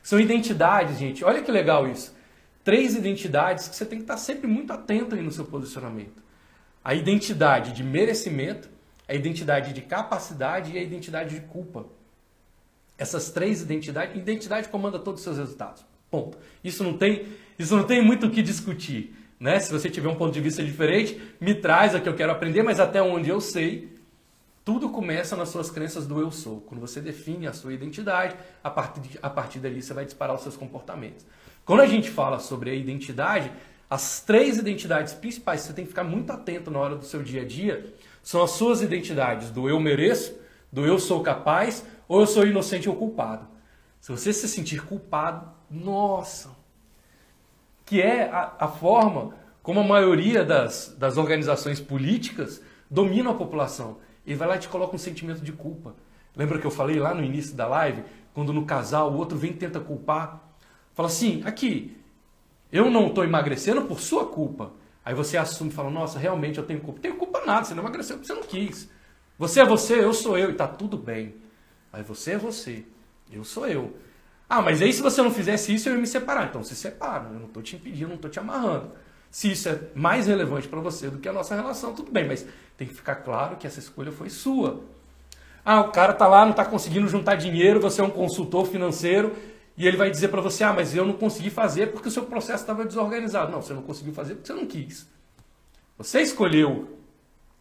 São 0.03 0.19
identidades, 0.19 0.99
gente. 0.99 1.25
Olha 1.25 1.43
que 1.43 1.51
legal 1.51 1.87
isso. 1.89 2.15
Três 2.65 2.95
identidades 2.95 3.69
que 3.69 3.77
você 3.77 3.85
tem 3.85 3.99
que 3.99 4.05
estar 4.05 4.17
sempre 4.17 4.47
muito 4.47 4.73
atento 4.73 5.15
aí 5.15 5.23
no 5.23 5.31
seu 5.31 5.45
posicionamento. 5.45 6.23
A 6.85 6.95
identidade 6.95 7.73
de 7.73 7.83
merecimento, 7.83 8.69
a 9.09 9.15
identidade 9.15 9.73
de 9.73 9.83
capacidade 9.83 10.73
e 10.73 10.79
a 10.79 10.83
identidade 10.83 11.35
de 11.35 11.41
culpa. 11.43 11.87
Essas 12.97 13.31
três 13.31 13.63
identidades, 13.63 14.17
identidade 14.17 14.69
comanda 14.69 14.99
todos 14.99 15.21
os 15.21 15.25
seus 15.25 15.39
resultados. 15.39 15.85
Ponto. 16.11 16.37
Isso 16.63 16.85
não 16.85 16.97
tem, 16.97 17.27
isso 17.59 17.75
não 17.75 17.85
tem 17.85 18.03
muito 18.03 18.27
o 18.27 18.31
que 18.31 18.43
discutir. 18.43 19.15
Né? 19.39 19.59
Se 19.59 19.73
você 19.73 19.89
tiver 19.89 20.09
um 20.09 20.17
ponto 20.17 20.33
de 20.33 20.41
vista 20.41 20.63
diferente, 20.63 21.21
me 21.41 21.55
traz 21.55 21.95
a 21.95 22.01
que 22.01 22.09
eu 22.09 22.15
quero 22.15 22.33
aprender, 22.33 22.63
mas 22.63 22.79
até 22.79 23.01
onde 23.01 23.31
eu 23.31 23.41
sei, 23.41 23.89
tudo 24.65 24.91
começa 24.91 25.37
nas 25.37 25.49
suas 25.49 25.71
crenças 25.71 26.07
do 26.07 26.21
eu 26.21 26.31
sou. 26.31 26.61
Quando 26.63 26.81
você 26.81 27.01
define 27.01 27.47
a 27.47 27.53
sua 27.53 27.73
identidade, 27.73 28.37
a 28.63 28.71
partir, 28.71 29.01
de, 29.01 29.19
a 29.23 29.31
partir 29.31 29.59
dali 29.59 29.83
você 29.83 29.95
vai 29.95 30.05
disparar 30.05 30.37
os 30.37 30.43
seus 30.43 30.57
comportamentos. 30.57 31.27
Quando 31.65 31.81
a 31.81 31.87
gente 31.87 32.11
fala 32.11 32.39
sobre 32.39 32.71
a 32.71 32.75
identidade, 32.75 33.51
as 33.89 34.21
três 34.21 34.59
identidades 34.59 35.13
principais 35.15 35.63
que 35.63 35.69
você 35.69 35.73
tem 35.73 35.85
que 35.85 35.91
ficar 35.91 36.05
muito 36.05 36.31
atento 36.31 36.71
na 36.71 36.79
hora 36.79 36.97
do 36.97 37.05
seu 37.05 37.23
dia 37.23 37.43
a 37.43 37.45
dia 37.45 37.93
são 38.23 38.43
as 38.43 38.53
suas 38.53 38.83
identidades 38.83 39.51
do 39.51 39.69
eu 39.69 39.81
mereço, 39.81 40.39
do 40.71 40.85
eu 40.87 40.99
sou 40.99 41.23
capaz 41.23 41.85
ou 42.07 42.21
eu 42.21 42.27
sou 42.27 42.47
inocente 42.47 42.89
ou 42.89 42.95
culpado. 42.95 43.49
Se 44.01 44.13
você 44.13 44.33
se 44.33 44.49
sentir 44.49 44.85
culpado, 44.85 45.49
nossa, 45.71 46.51
que 47.85 48.01
é 48.01 48.31
a, 48.31 48.55
a 48.61 48.69
forma 48.69 49.35
como 49.63 49.81
a 49.81 49.85
maioria 49.85 50.45
das, 50.45 50.95
das 50.99 51.17
organizações 51.17 51.81
políticas 51.81 52.63
dominam 52.91 53.33
a 53.33 53.35
população. 53.35 53.99
Ele 54.27 54.37
vai 54.37 54.49
lá 54.49 54.57
e 54.57 54.61
te 54.61 54.69
coloca 54.69 54.95
um 54.95 54.99
sentimento 54.99 55.41
de 55.41 55.53
culpa. 55.53 55.95
Lembra 56.37 56.59
que 56.59 56.67
eu 56.67 56.71
falei 56.71 56.99
lá 56.99 57.15
no 57.15 57.25
início 57.25 57.55
da 57.55 57.67
live, 57.67 58.03
quando 58.33 58.53
no 58.53 58.65
casal 58.65 59.11
o 59.13 59.17
outro 59.17 59.37
vem 59.37 59.51
e 59.51 59.55
tenta 59.55 59.81
culpar? 59.81 60.41
Fala 60.95 61.09
assim, 61.09 61.43
aqui, 61.45 61.97
eu 62.71 62.91
não 62.91 63.09
estou 63.09 63.25
emagrecendo 63.25 63.83
por 63.83 64.01
sua 64.01 64.27
culpa. 64.27 64.73
Aí 65.05 65.15
você 65.15 65.37
assume 65.37 65.71
e 65.71 65.73
fala, 65.73 65.91
nossa, 65.91 66.19
realmente 66.19 66.59
eu 66.59 66.65
tenho 66.65 66.81
culpa. 66.81 67.01
Tenho 67.01 67.17
culpa 67.17 67.45
nada, 67.45 67.65
você 67.65 67.75
não 67.75 67.83
emagreceu 67.83 68.17
porque 68.17 68.27
você 68.27 68.35
não 68.35 68.43
quis. 68.43 68.89
Você 69.39 69.61
é 69.61 69.65
você, 69.65 70.05
eu 70.05 70.13
sou 70.13 70.37
eu, 70.37 70.51
e 70.51 70.53
está 70.53 70.69
tudo 70.69 70.97
bem. 70.97 71.35
Mas 71.91 72.07
você 72.07 72.33
é 72.33 72.39
você, 72.39 72.85
eu 73.33 73.43
sou 73.43 73.67
eu. 73.67 73.97
Ah, 74.49 74.61
mas 74.61 74.83
aí 74.83 74.93
se 74.93 75.01
você 75.01 75.23
não 75.23 75.31
fizesse 75.31 75.75
isso, 75.75 75.89
eu 75.89 75.95
ia 75.95 76.01
me 76.01 76.07
separar. 76.07 76.49
Então 76.49 76.63
se 76.63 76.77
separa, 76.77 77.29
eu 77.29 77.39
não 77.39 77.47
estou 77.47 77.63
te 77.63 77.77
impedindo, 77.77 78.09
não 78.09 78.17
estou 78.17 78.31
te 78.31 78.39
amarrando. 78.39 78.93
Se 79.31 79.53
isso 79.53 79.69
é 79.69 79.79
mais 79.95 80.27
relevante 80.27 80.67
para 80.67 80.81
você 80.81 81.09
do 81.09 81.19
que 81.19 81.29
a 81.29 81.33
nossa 81.33 81.55
relação, 81.55 81.95
tudo 81.95 82.11
bem, 82.11 82.27
mas 82.27 82.45
tem 82.77 82.89
que 82.89 82.95
ficar 82.95 83.17
claro 83.17 83.57
que 83.57 83.67
essa 83.67 83.79
escolha 83.79 84.11
foi 84.11 84.29
sua. 84.29 84.83
Ah, 85.65 85.81
o 85.81 85.93
cara 85.93 86.13
tá 86.13 86.27
lá, 86.27 86.45
não 86.45 86.51
está 86.51 86.65
conseguindo 86.65 87.07
juntar 87.07 87.37
dinheiro, 87.37 87.81
você 87.81 88.01
é 88.01 88.05
um 88.05 88.11
consultor 88.11 88.67
financeiro 88.67 89.37
e 89.77 89.87
ele 89.87 89.97
vai 89.97 90.11
dizer 90.11 90.29
para 90.29 90.41
você: 90.41 90.65
"Ah, 90.65 90.73
mas 90.73 90.97
eu 90.97 91.05
não 91.05 91.13
consegui 91.13 91.51
fazer 91.51 91.93
porque 91.93 92.09
o 92.09 92.11
seu 92.11 92.25
processo 92.25 92.63
estava 92.63 92.85
desorganizado". 92.85 93.53
Não, 93.53 93.63
você 93.63 93.73
não 93.73 93.83
conseguiu 93.83 94.13
fazer 94.13 94.35
porque 94.35 94.49
você 94.49 94.59
não 94.59 94.67
quis. 94.67 95.07
Você 95.97 96.21
escolheu 96.23 96.99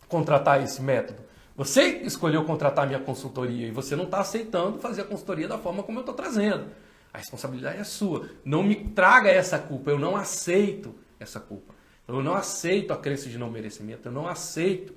contratar 0.07 0.63
esse 0.63 0.81
método. 0.81 1.21
Você 1.55 1.99
escolheu 2.03 2.45
contratar 2.45 2.87
minha 2.87 2.99
consultoria 2.99 3.67
e 3.67 3.71
você 3.71 3.95
não 3.95 4.05
está 4.05 4.21
aceitando 4.21 4.79
fazer 4.79 5.01
a 5.01 5.03
consultoria 5.03 5.47
da 5.47 5.57
forma 5.57 5.83
como 5.83 5.99
eu 5.99 6.01
estou 6.01 6.15
trazendo. 6.15 6.67
A 7.13 7.17
responsabilidade 7.17 7.79
é 7.79 7.83
sua. 7.83 8.29
Não 8.45 8.63
me 8.63 8.75
traga 8.75 9.29
essa 9.29 9.59
culpa. 9.59 9.91
Eu 9.91 9.99
não 9.99 10.15
aceito 10.15 10.95
essa 11.19 11.39
culpa. 11.39 11.73
Eu 12.07 12.23
não 12.23 12.33
aceito 12.33 12.91
a 12.91 12.97
crença 12.97 13.29
de 13.29 13.37
não 13.37 13.49
merecimento. 13.49 14.07
Eu 14.07 14.11
não 14.11 14.27
aceito 14.27 14.93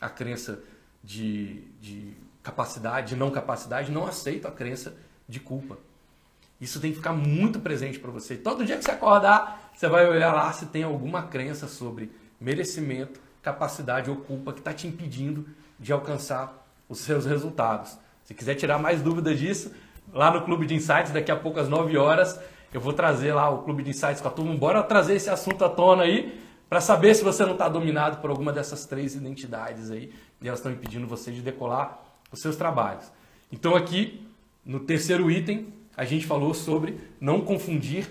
a 0.00 0.08
crença 0.08 0.60
de, 1.02 1.62
de 1.80 2.16
capacidade, 2.42 3.08
de 3.08 3.16
não 3.16 3.30
capacidade. 3.30 3.92
Não 3.92 4.06
aceito 4.06 4.48
a 4.48 4.50
crença 4.50 4.94
de 5.28 5.40
culpa. 5.40 5.78
Isso 6.60 6.80
tem 6.80 6.90
que 6.90 6.96
ficar 6.96 7.12
muito 7.12 7.60
presente 7.60 7.98
para 7.98 8.10
você. 8.10 8.36
Todo 8.36 8.64
dia 8.64 8.78
que 8.78 8.84
você 8.84 8.92
acordar, 8.92 9.70
você 9.74 9.88
vai 9.88 10.08
olhar 10.08 10.32
lá 10.32 10.52
se 10.52 10.66
tem 10.66 10.82
alguma 10.82 11.24
crença 11.24 11.68
sobre 11.68 12.10
merecimento, 12.40 13.20
capacidade 13.42 14.08
ou 14.08 14.16
culpa 14.16 14.52
que 14.52 14.60
está 14.60 14.72
te 14.72 14.86
impedindo 14.86 15.46
de 15.78 15.92
alcançar 15.92 16.66
os 16.88 17.00
seus 17.00 17.26
resultados. 17.26 17.98
Se 18.24 18.32
quiser 18.32 18.54
tirar 18.54 18.78
mais 18.78 19.02
dúvidas 19.02 19.38
disso, 19.38 19.72
lá 20.12 20.30
no 20.30 20.44
Clube 20.44 20.66
de 20.66 20.74
Insights, 20.74 21.12
daqui 21.12 21.30
a 21.30 21.36
pouco 21.36 21.60
às 21.60 21.68
9 21.68 21.96
horas, 21.98 22.40
eu 22.74 22.80
vou 22.80 22.92
trazer 22.92 23.32
lá 23.32 23.48
o 23.48 23.62
Clube 23.62 23.84
de 23.84 23.90
Insights 23.90 24.20
com 24.20 24.26
a 24.26 24.30
turma. 24.32 24.52
Bora 24.56 24.82
trazer 24.82 25.14
esse 25.14 25.30
assunto 25.30 25.64
à 25.64 25.68
tona 25.68 26.02
aí, 26.02 26.42
para 26.68 26.80
saber 26.80 27.14
se 27.14 27.22
você 27.22 27.44
não 27.44 27.52
está 27.52 27.68
dominado 27.68 28.20
por 28.20 28.30
alguma 28.30 28.52
dessas 28.52 28.84
três 28.84 29.14
identidades 29.14 29.92
aí, 29.92 30.12
e 30.42 30.48
elas 30.48 30.58
estão 30.58 30.72
impedindo 30.72 31.06
você 31.06 31.30
de 31.30 31.40
decolar 31.40 32.02
os 32.32 32.40
seus 32.40 32.56
trabalhos. 32.56 33.12
Então 33.52 33.76
aqui, 33.76 34.26
no 34.64 34.80
terceiro 34.80 35.30
item, 35.30 35.72
a 35.96 36.04
gente 36.04 36.26
falou 36.26 36.52
sobre 36.52 36.98
não 37.20 37.42
confundir 37.42 38.10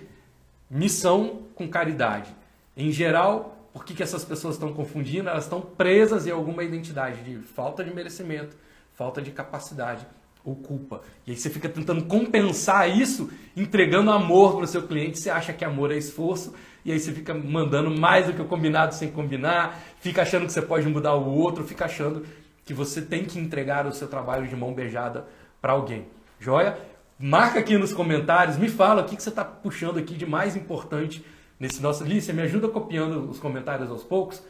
missão 0.69 1.41
com 1.55 1.67
caridade. 1.67 2.33
Em 2.77 2.89
geral, 2.89 3.67
por 3.73 3.83
que, 3.83 3.93
que 3.93 4.01
essas 4.01 4.23
pessoas 4.23 4.55
estão 4.55 4.71
confundindo? 4.71 5.27
Elas 5.27 5.43
estão 5.43 5.59
presas 5.59 6.25
em 6.25 6.31
alguma 6.31 6.63
identidade 6.63 7.21
de 7.21 7.37
falta 7.39 7.83
de 7.83 7.93
merecimento, 7.93 8.55
falta 8.93 9.21
de 9.21 9.31
capacidade 9.31 10.07
ou 10.43 10.55
culpa. 10.55 11.01
E 11.25 11.31
aí 11.31 11.37
você 11.37 11.49
fica 11.49 11.69
tentando 11.69 12.03
compensar 12.05 12.89
isso 12.89 13.29
entregando 13.55 14.11
amor 14.11 14.55
para 14.55 14.65
o 14.65 14.67
seu 14.67 14.83
cliente. 14.83 15.19
Você 15.19 15.29
acha 15.29 15.53
que 15.53 15.63
amor 15.63 15.91
é 15.91 15.97
esforço 15.97 16.53
e 16.85 16.91
aí 16.91 16.99
você 16.99 17.11
fica 17.11 17.33
mandando 17.33 17.89
mais 17.89 18.25
do 18.25 18.33
que 18.33 18.41
o 18.41 18.45
combinado 18.45 18.93
sem 18.93 19.09
combinar, 19.09 19.81
fica 20.01 20.21
achando 20.21 20.45
que 20.45 20.51
você 20.51 20.61
pode 20.61 20.87
mudar 20.87 21.15
o 21.15 21.33
outro, 21.33 21.63
fica 21.63 21.85
achando 21.85 22.25
que 22.65 22.73
você 22.73 23.01
tem 23.01 23.23
que 23.23 23.39
entregar 23.39 23.87
o 23.87 23.93
seu 23.93 24.07
trabalho 24.07 24.47
de 24.47 24.55
mão 24.55 24.73
beijada 24.73 25.25
para 25.61 25.73
alguém. 25.73 26.05
Joia? 26.39 26.77
Marca 27.17 27.59
aqui 27.59 27.77
nos 27.77 27.93
comentários, 27.93 28.57
me 28.57 28.67
fala 28.67 29.01
o 29.01 29.05
que, 29.05 29.15
que 29.15 29.23
você 29.23 29.29
está 29.29 29.45
puxando 29.45 29.97
aqui 29.97 30.15
de 30.15 30.25
mais 30.25 30.57
importante 30.57 31.23
nesse 31.57 31.81
nosso. 31.81 32.03
Lícia, 32.03 32.33
me 32.33 32.41
ajuda 32.41 32.67
copiando 32.67 33.29
os 33.29 33.39
comentários 33.39 33.89
aos 33.89 34.03
poucos, 34.03 34.43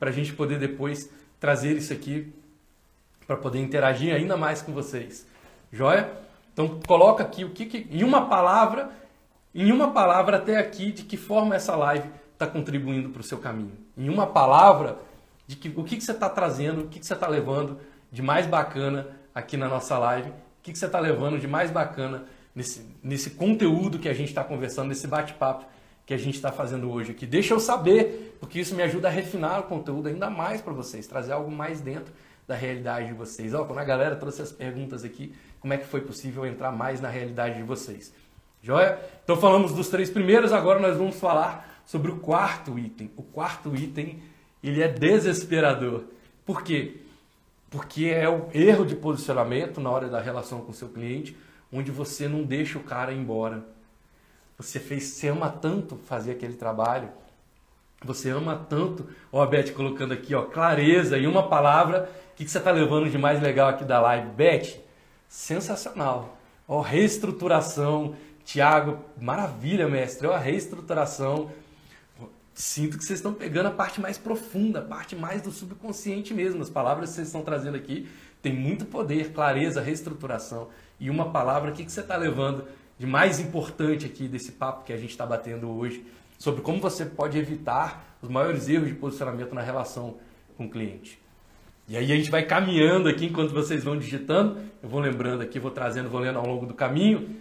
para 0.00 0.10
a 0.10 0.12
gente 0.12 0.32
poder 0.32 0.58
depois 0.58 1.10
trazer 1.38 1.76
isso 1.76 1.92
aqui, 1.92 2.32
para 3.24 3.36
poder 3.36 3.60
interagir 3.60 4.12
ainda 4.12 4.36
mais 4.36 4.62
com 4.62 4.72
vocês. 4.72 5.27
Joia? 5.72 6.10
Então 6.52 6.80
coloca 6.86 7.22
aqui 7.22 7.44
o 7.44 7.50
que, 7.50 7.66
que 7.66 7.86
em 7.90 8.02
uma 8.02 8.26
palavra, 8.26 8.90
em 9.54 9.70
uma 9.70 9.92
palavra 9.92 10.38
até 10.38 10.56
aqui, 10.56 10.92
de 10.92 11.04
que 11.04 11.16
forma 11.16 11.54
essa 11.54 11.76
live 11.76 12.08
está 12.32 12.46
contribuindo 12.46 13.10
para 13.10 13.20
o 13.20 13.24
seu 13.24 13.38
caminho. 13.38 13.72
Em 13.96 14.08
uma 14.08 14.26
palavra, 14.26 14.98
de 15.46 15.56
que, 15.56 15.68
o 15.76 15.84
que, 15.84 15.96
que 15.96 16.04
você 16.04 16.12
está 16.12 16.28
trazendo, 16.28 16.82
o 16.82 16.88
que, 16.88 17.00
que 17.00 17.06
você 17.06 17.14
está 17.14 17.26
levando 17.26 17.78
de 18.12 18.22
mais 18.22 18.46
bacana 18.46 19.08
aqui 19.34 19.56
na 19.56 19.68
nossa 19.68 19.98
live, 19.98 20.30
o 20.30 20.34
que, 20.62 20.72
que 20.72 20.78
você 20.78 20.86
está 20.86 21.00
levando 21.00 21.38
de 21.38 21.46
mais 21.46 21.70
bacana 21.70 22.24
nesse, 22.54 22.84
nesse 23.02 23.30
conteúdo 23.30 23.98
que 23.98 24.08
a 24.08 24.14
gente 24.14 24.28
está 24.28 24.44
conversando, 24.44 24.88
nesse 24.88 25.06
bate-papo 25.06 25.64
que 26.04 26.14
a 26.14 26.18
gente 26.18 26.34
está 26.34 26.50
fazendo 26.50 26.90
hoje 26.90 27.12
aqui. 27.12 27.26
Deixa 27.26 27.54
eu 27.54 27.60
saber, 27.60 28.36
porque 28.40 28.58
isso 28.58 28.74
me 28.74 28.82
ajuda 28.82 29.08
a 29.08 29.10
refinar 29.10 29.60
o 29.60 29.62
conteúdo 29.64 30.08
ainda 30.08 30.30
mais 30.30 30.60
para 30.60 30.72
vocês, 30.72 31.06
trazer 31.06 31.32
algo 31.32 31.50
mais 31.50 31.80
dentro 31.80 32.12
da 32.48 32.56
realidade 32.56 33.06
de 33.06 33.12
vocês. 33.12 33.54
Ó, 33.54 33.64
quando 33.64 33.78
a 33.78 33.84
galera 33.84 34.16
trouxe 34.16 34.42
as 34.42 34.50
perguntas 34.50 35.04
aqui, 35.04 35.32
como 35.60 35.72
é 35.72 35.76
que 35.76 35.86
foi 35.86 36.00
possível 36.00 36.44
entrar 36.44 36.72
mais 36.72 37.00
na 37.00 37.08
realidade 37.08 37.58
de 37.58 37.62
vocês? 37.62 38.12
Joia? 38.60 38.98
Então 39.22 39.36
falamos 39.36 39.72
dos 39.72 39.88
três 39.88 40.10
primeiros, 40.10 40.52
agora 40.52 40.80
nós 40.80 40.96
vamos 40.96 41.20
falar 41.20 41.82
sobre 41.86 42.10
o 42.10 42.16
quarto 42.16 42.76
item. 42.76 43.10
O 43.16 43.22
quarto 43.22 43.76
item, 43.76 44.20
ele 44.64 44.82
é 44.82 44.88
desesperador. 44.88 46.04
Por 46.44 46.64
quê? 46.64 47.02
Porque 47.70 48.06
é 48.06 48.28
o 48.28 48.48
erro 48.52 48.84
de 48.84 48.96
posicionamento 48.96 49.80
na 49.80 49.90
hora 49.90 50.08
da 50.08 50.20
relação 50.20 50.62
com 50.62 50.72
o 50.72 50.74
seu 50.74 50.88
cliente, 50.88 51.36
onde 51.72 51.92
você 51.92 52.26
não 52.26 52.42
deixa 52.42 52.78
o 52.78 52.82
cara 52.82 53.12
embora 53.12 53.62
você 54.58 54.80
fez, 54.80 55.04
você 55.04 55.28
ama 55.28 55.48
tanto 55.48 55.96
fazer 55.96 56.32
aquele 56.32 56.54
trabalho. 56.54 57.08
Você 58.04 58.30
ama 58.30 58.66
tanto, 58.68 59.08
ó, 59.32 59.42
a 59.42 59.46
Beth 59.46 59.72
colocando 59.72 60.12
aqui, 60.12 60.34
ó, 60.34 60.42
clareza 60.42 61.18
e 61.18 61.26
uma 61.26 61.48
palavra. 61.48 62.08
O 62.32 62.36
que, 62.36 62.44
que 62.44 62.50
você 62.50 62.58
está 62.58 62.70
levando 62.70 63.10
de 63.10 63.18
mais 63.18 63.42
legal 63.42 63.68
aqui 63.68 63.84
da 63.84 64.00
live? 64.00 64.28
Beth, 64.30 64.80
sensacional. 65.28 66.38
Ó, 66.66 66.80
reestruturação. 66.80 68.14
Tiago, 68.44 69.04
maravilha, 69.20 69.88
mestre. 69.88 70.28
Ó, 70.28 70.36
reestruturação. 70.36 71.50
Sinto 72.54 72.98
que 72.98 73.04
vocês 73.04 73.18
estão 73.18 73.34
pegando 73.34 73.66
a 73.66 73.70
parte 73.70 74.00
mais 74.00 74.16
profunda, 74.16 74.78
a 74.78 74.82
parte 74.82 75.16
mais 75.16 75.42
do 75.42 75.50
subconsciente 75.50 76.32
mesmo. 76.32 76.62
As 76.62 76.70
palavras 76.70 77.10
que 77.10 77.16
vocês 77.16 77.28
estão 77.28 77.42
trazendo 77.42 77.76
aqui 77.76 78.08
têm 78.40 78.52
muito 78.52 78.84
poder, 78.84 79.32
clareza, 79.32 79.80
reestruturação. 79.80 80.68
E 81.00 81.10
uma 81.10 81.30
palavra, 81.30 81.70
o 81.70 81.74
que, 81.74 81.84
que 81.84 81.90
você 81.90 82.00
está 82.00 82.16
levando 82.16 82.64
de 82.98 83.06
mais 83.06 83.38
importante 83.38 84.06
aqui 84.06 84.26
desse 84.26 84.52
papo 84.52 84.84
que 84.84 84.92
a 84.92 84.96
gente 84.96 85.10
está 85.10 85.24
batendo 85.24 85.70
hoje, 85.70 86.04
sobre 86.38 86.62
como 86.62 86.80
você 86.80 87.04
pode 87.04 87.36
evitar 87.36 88.16
os 88.22 88.28
maiores 88.28 88.68
erros 88.68 88.88
de 88.88 88.94
posicionamento 88.94 89.54
na 89.54 89.60
relação 89.60 90.18
com 90.56 90.66
o 90.66 90.70
cliente. 90.70 91.20
E 91.88 91.96
aí 91.96 92.12
a 92.12 92.16
gente 92.16 92.30
vai 92.30 92.44
caminhando 92.44 93.08
aqui 93.08 93.26
enquanto 93.26 93.52
vocês 93.52 93.82
vão 93.82 93.98
digitando, 93.98 94.58
eu 94.82 94.88
vou 94.88 95.00
lembrando 95.00 95.42
aqui, 95.42 95.58
vou 95.58 95.70
trazendo, 95.70 96.08
vou 96.08 96.20
lendo 96.20 96.38
ao 96.38 96.46
longo 96.46 96.64
do 96.66 96.74
caminho. 96.74 97.36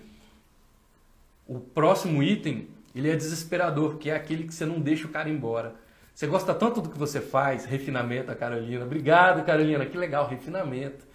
O 1.45 1.59
próximo 1.59 2.23
item, 2.23 2.67
ele 2.95 3.09
é 3.09 3.15
desesperador, 3.15 3.91
porque 3.91 4.09
é 4.09 4.15
aquele 4.15 4.43
que 4.45 4.53
você 4.53 4.65
não 4.65 4.79
deixa 4.79 5.05
o 5.05 5.09
cara 5.09 5.29
embora. 5.29 5.75
Você 6.13 6.25
gosta 6.25 6.53
tanto 6.53 6.81
do 6.81 6.89
que 6.89 6.97
você 6.97 7.21
faz, 7.21 7.65
refinamento, 7.65 8.31
a 8.31 8.35
Carolina. 8.35 8.85
Obrigado, 8.85 9.45
Carolina, 9.45 9.85
que 9.85 9.97
legal, 9.97 10.27
refinamento. 10.27 11.05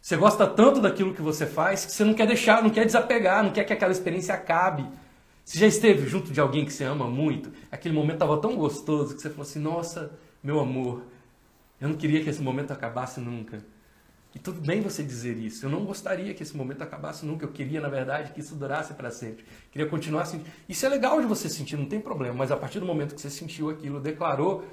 Você 0.00 0.16
gosta 0.16 0.46
tanto 0.46 0.80
daquilo 0.80 1.14
que 1.14 1.22
você 1.22 1.46
faz 1.46 1.84
que 1.84 1.92
você 1.92 2.04
não 2.04 2.14
quer 2.14 2.26
deixar, 2.26 2.62
não 2.62 2.70
quer 2.70 2.84
desapegar, 2.84 3.42
não 3.42 3.50
quer 3.50 3.64
que 3.64 3.72
aquela 3.72 3.92
experiência 3.92 4.34
acabe. 4.34 4.86
Você 5.44 5.58
já 5.58 5.66
esteve 5.66 6.06
junto 6.08 6.32
de 6.32 6.40
alguém 6.40 6.64
que 6.64 6.72
você 6.72 6.84
ama 6.84 7.08
muito? 7.08 7.52
Aquele 7.70 7.94
momento 7.94 8.14
estava 8.14 8.40
tão 8.40 8.56
gostoso 8.56 9.14
que 9.14 9.20
você 9.20 9.28
falou 9.30 9.42
assim: 9.42 9.58
Nossa, 9.58 10.18
meu 10.42 10.60
amor, 10.60 11.02
eu 11.80 11.88
não 11.88 11.96
queria 11.96 12.22
que 12.22 12.30
esse 12.30 12.40
momento 12.40 12.72
acabasse 12.72 13.20
nunca. 13.20 13.64
E 14.34 14.38
tudo 14.38 14.60
bem 14.60 14.80
você 14.80 15.02
dizer 15.02 15.36
isso. 15.36 15.66
Eu 15.66 15.70
não 15.70 15.84
gostaria 15.84 16.32
que 16.32 16.42
esse 16.42 16.56
momento 16.56 16.80
acabasse 16.82 17.26
nunca. 17.26 17.44
Eu 17.44 17.50
queria, 17.50 17.80
na 17.80 17.88
verdade, 17.88 18.32
que 18.32 18.40
isso 18.40 18.54
durasse 18.54 18.94
para 18.94 19.10
sempre. 19.10 19.44
Queria 19.70 19.86
continuar 19.86 20.22
assim. 20.22 20.42
Isso 20.68 20.86
é 20.86 20.88
legal 20.88 21.20
de 21.20 21.26
você 21.26 21.50
sentir, 21.50 21.76
não 21.76 21.84
tem 21.84 22.00
problema. 22.00 22.34
Mas 22.34 22.50
a 22.50 22.56
partir 22.56 22.80
do 22.80 22.86
momento 22.86 23.14
que 23.14 23.20
você 23.20 23.28
sentiu 23.28 23.68
aquilo, 23.68 24.00
declarou, 24.00 24.64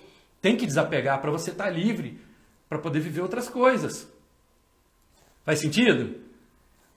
tem 0.41 0.55
que 0.55 0.65
desapegar 0.65 1.19
para 1.19 1.29
você 1.29 1.51
estar 1.51 1.65
tá 1.65 1.69
livre, 1.69 2.21
para 2.69 2.79
poder 2.79 3.01
viver 3.01 3.21
outras 3.21 3.49
coisas. 3.49 4.07
Faz 5.43 5.59
sentido? 5.59 6.28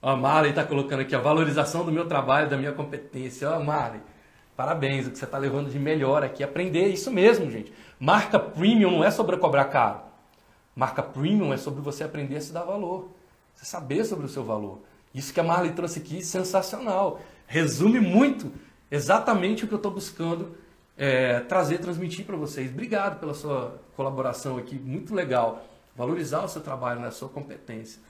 Ó, 0.05 0.17
Marley 0.17 0.49
está 0.49 0.65
colocando 0.65 0.99
aqui 0.99 1.15
a 1.15 1.19
valorização 1.19 1.85
do 1.85 1.91
meu 1.91 2.05
trabalho, 2.05 2.49
da 2.49 2.57
minha 2.57 2.73
competência. 2.73 3.49
Ó, 3.49 3.63
Marley, 3.63 4.01
parabéns. 4.53 5.07
O 5.07 5.11
que 5.11 5.17
você 5.17 5.23
está 5.23 5.37
levando 5.37 5.71
de 5.71 5.79
melhor 5.79 6.25
aqui. 6.25 6.43
Aprender 6.43 6.89
isso 6.89 7.09
mesmo, 7.09 7.49
gente. 7.49 7.71
Marca 7.97 8.37
premium 8.37 8.91
não 8.91 9.03
é 9.05 9.09
sobre 9.09 9.37
cobrar 9.37 9.63
caro. 9.65 10.01
Marca 10.75 11.01
premium 11.01 11.53
é 11.53 11.57
sobre 11.57 11.81
você 11.81 12.03
aprender 12.03 12.35
a 12.35 12.41
se 12.41 12.51
dar 12.51 12.63
valor, 12.63 13.11
você 13.55 13.63
saber 13.63 14.03
sobre 14.03 14.25
o 14.25 14.29
seu 14.29 14.43
valor. 14.43 14.81
Isso 15.15 15.33
que 15.33 15.39
a 15.39 15.43
Marley 15.43 15.71
trouxe 15.71 15.99
aqui, 15.99 16.21
sensacional. 16.21 17.21
Resume 17.47 18.01
muito 18.01 18.51
exatamente 18.91 19.63
o 19.63 19.67
que 19.69 19.73
eu 19.73 19.77
estou 19.77 19.91
buscando 19.91 20.53
é, 20.97 21.39
trazer, 21.41 21.77
transmitir 21.77 22.25
para 22.25 22.35
vocês. 22.35 22.69
Obrigado 22.71 23.21
pela 23.21 23.33
sua 23.33 23.79
colaboração 23.95 24.57
aqui, 24.57 24.75
muito 24.75 25.15
legal. 25.15 25.63
Valorizar 25.95 26.43
o 26.43 26.49
seu 26.49 26.61
trabalho, 26.61 26.99
né, 26.99 27.07
a 27.07 27.11
sua 27.11 27.29
competência. 27.29 28.01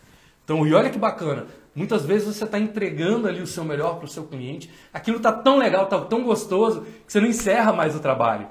Então, 0.44 0.66
e 0.68 0.74
olha 0.74 0.90
que 0.90 0.98
bacana, 0.98 1.48
muitas 1.74 2.06
vezes 2.06 2.36
você 2.36 2.44
está 2.44 2.60
entregando 2.60 3.28
ali 3.28 3.42
o 3.42 3.48
seu 3.48 3.64
melhor 3.64 3.96
para 3.96 4.06
o 4.06 4.10
seu 4.10 4.26
cliente, 4.26 4.70
aquilo 4.92 5.18
está 5.18 5.32
tão 5.32 5.58
legal, 5.58 5.86
está 5.86 6.00
tão 6.02 6.24
gostoso, 6.24 6.82
que 7.06 7.12
você 7.12 7.20
não 7.20 7.28
encerra 7.28 7.72
mais 7.72 7.96
o 7.96 8.00
trabalho. 8.00 8.48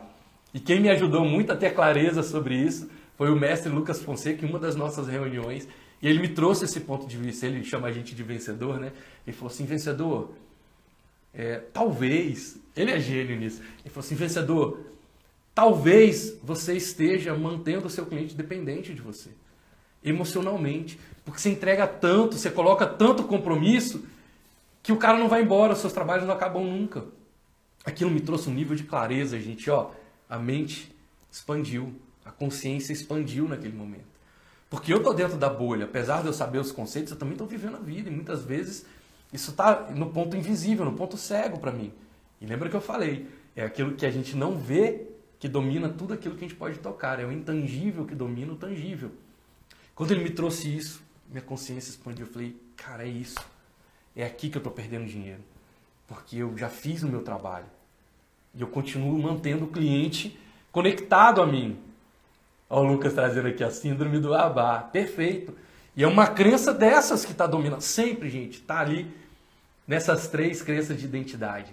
E 0.55 0.61
quem 0.61 0.80
me 0.80 0.88
ajudou 0.90 1.24
muito 1.24 1.53
a 1.53 1.57
ter 1.57 1.74
clareza 1.74 2.22
sobre 2.22 2.55
isso 2.55 2.90
foi 3.16 3.30
o 3.30 3.36
mestre 3.36 3.70
Lucas 3.70 4.03
Fonseca 4.03 4.45
em 4.45 4.49
uma 4.49 4.59
das 4.59 4.76
nossas 4.76 5.07
reuniões. 5.07 5.68
E 6.01 6.09
ele 6.09 6.18
me 6.18 6.28
trouxe 6.28 6.64
esse 6.64 6.80
ponto 6.80 7.07
de 7.07 7.16
vista. 7.16 7.47
Ele 7.47 7.62
chama 7.64 7.88
a 7.88 7.93
gente 7.93 8.14
de 8.14 8.22
vencedor, 8.22 8.80
né? 8.80 8.93
Ele 9.26 9.34
falou 9.36 9.53
assim: 9.53 9.64
vencedor, 9.64 10.32
é, 11.32 11.59
talvez. 11.72 12.59
Ele 12.76 12.90
é 12.90 12.99
gênio 12.99 13.38
nisso. 13.38 13.62
Ele 13.80 13.90
falou 13.90 14.05
assim: 14.05 14.14
vencedor, 14.14 14.80
talvez 15.55 16.36
você 16.43 16.74
esteja 16.74 17.34
mantendo 17.34 17.86
o 17.86 17.90
seu 17.90 18.05
cliente 18.05 18.34
dependente 18.34 18.93
de 18.93 19.01
você, 19.01 19.30
emocionalmente. 20.05 20.99
Porque 21.25 21.41
você 21.41 21.51
entrega 21.51 21.87
tanto, 21.87 22.37
você 22.37 22.51
coloca 22.51 22.87
tanto 22.87 23.25
compromisso, 23.25 24.05
que 24.83 24.93
o 24.93 24.97
cara 24.97 25.19
não 25.19 25.29
vai 25.29 25.43
embora, 25.43 25.77
seus 25.77 25.93
trabalhos 25.93 26.27
não 26.27 26.35
acabam 26.35 26.65
nunca. 26.65 27.05
Aquilo 27.85 28.11
me 28.11 28.21
trouxe 28.21 28.49
um 28.49 28.55
nível 28.55 28.77
de 28.77 28.85
clareza, 28.85 29.39
gente. 29.39 29.71
Ó, 29.71 29.91
a 30.29 30.39
mente 30.39 30.95
expandiu. 31.31 31.95
A 32.25 32.31
consciência 32.31 32.93
expandiu 32.93 33.49
naquele 33.49 33.77
momento. 33.77 34.13
Porque 34.71 34.93
eu 34.93 34.99
estou 34.99 35.13
dentro 35.13 35.37
da 35.37 35.51
bolha, 35.51 35.85
apesar 35.85 36.23
de 36.23 36.29
eu 36.29 36.33
saber 36.33 36.59
os 36.59 36.73
conceitos, 36.73 37.13
eu 37.13 37.19
também 37.19 37.35
estou 37.35 37.47
vivendo 37.47 37.77
a 37.77 37.81
vida. 37.81 38.09
E 38.09 38.13
muitas 38.13 38.45
vezes 38.45 38.87
isso 39.33 39.51
está 39.51 39.91
no 39.91 40.11
ponto 40.11 40.37
invisível, 40.37 40.85
no 40.85 40.93
ponto 40.93 41.17
cego 41.17 41.59
para 41.59 41.73
mim. 41.73 41.93
E 42.41 42.47
lembra 42.47 42.69
que 42.69 42.77
eu 42.77 42.81
falei, 42.81 43.29
é 43.55 43.65
aquilo 43.65 43.95
que 43.95 44.07
a 44.07 44.11
gente 44.11 44.37
não 44.37 44.57
vê 44.57 45.07
que 45.39 45.49
domina 45.49 45.89
tudo 45.89 46.15
aquilo 46.15 46.37
que 46.37 46.45
a 46.45 46.49
gente 46.49 46.57
pode 46.57 46.79
tocar. 46.79 47.21
É 47.21 47.25
o 47.25 47.33
intangível 47.33 48.05
que 48.05 48.15
domina 48.15 48.53
o 48.53 48.57
tangível. 48.57 49.11
Quando 50.03 50.11
ele 50.11 50.25
me 50.25 50.31
trouxe 50.31 50.77
isso, 50.77 51.01
minha 51.29 51.41
consciência 51.41 51.91
expandiu. 51.91 52.27
Eu 52.27 52.33
falei, 52.33 52.61
cara, 52.77 53.05
é 53.05 53.09
isso. 53.09 53.39
É 54.17 54.25
aqui 54.25 54.51
que 54.51 54.57
eu 54.57 54.59
estou 54.59 54.73
perdendo 54.73 55.07
dinheiro. 55.07 55.39
Porque 56.09 56.39
eu 56.39 56.59
já 56.59 56.69
fiz 56.69 57.05
o 57.05 57.09
meu 57.09 57.23
trabalho. 57.23 57.67
E 58.53 58.61
eu 58.61 58.67
continuo 58.67 59.17
mantendo 59.17 59.67
o 59.67 59.69
cliente 59.69 60.37
conectado 60.73 61.41
a 61.41 61.47
mim. 61.47 61.79
Olha 62.69 62.89
o 62.89 62.93
Lucas 62.95 63.13
trazendo 63.13 63.47
aqui 63.47 63.63
a 63.63 63.71
síndrome 63.71 64.19
do 64.19 64.35
Abá. 64.35 64.81
Perfeito. 64.81 65.57
E 65.95 66.03
é 66.03 66.09
uma 66.09 66.27
crença 66.27 66.75
dessas 66.75 67.25
que 67.25 67.31
está 67.31 67.47
dominando. 67.47 67.83
Sempre, 67.83 68.29
gente, 68.29 68.55
está 68.55 68.81
ali 68.81 69.09
nessas 69.87 70.27
três 70.27 70.63
crenças 70.63 70.99
de 70.99 71.05
identidade. 71.05 71.73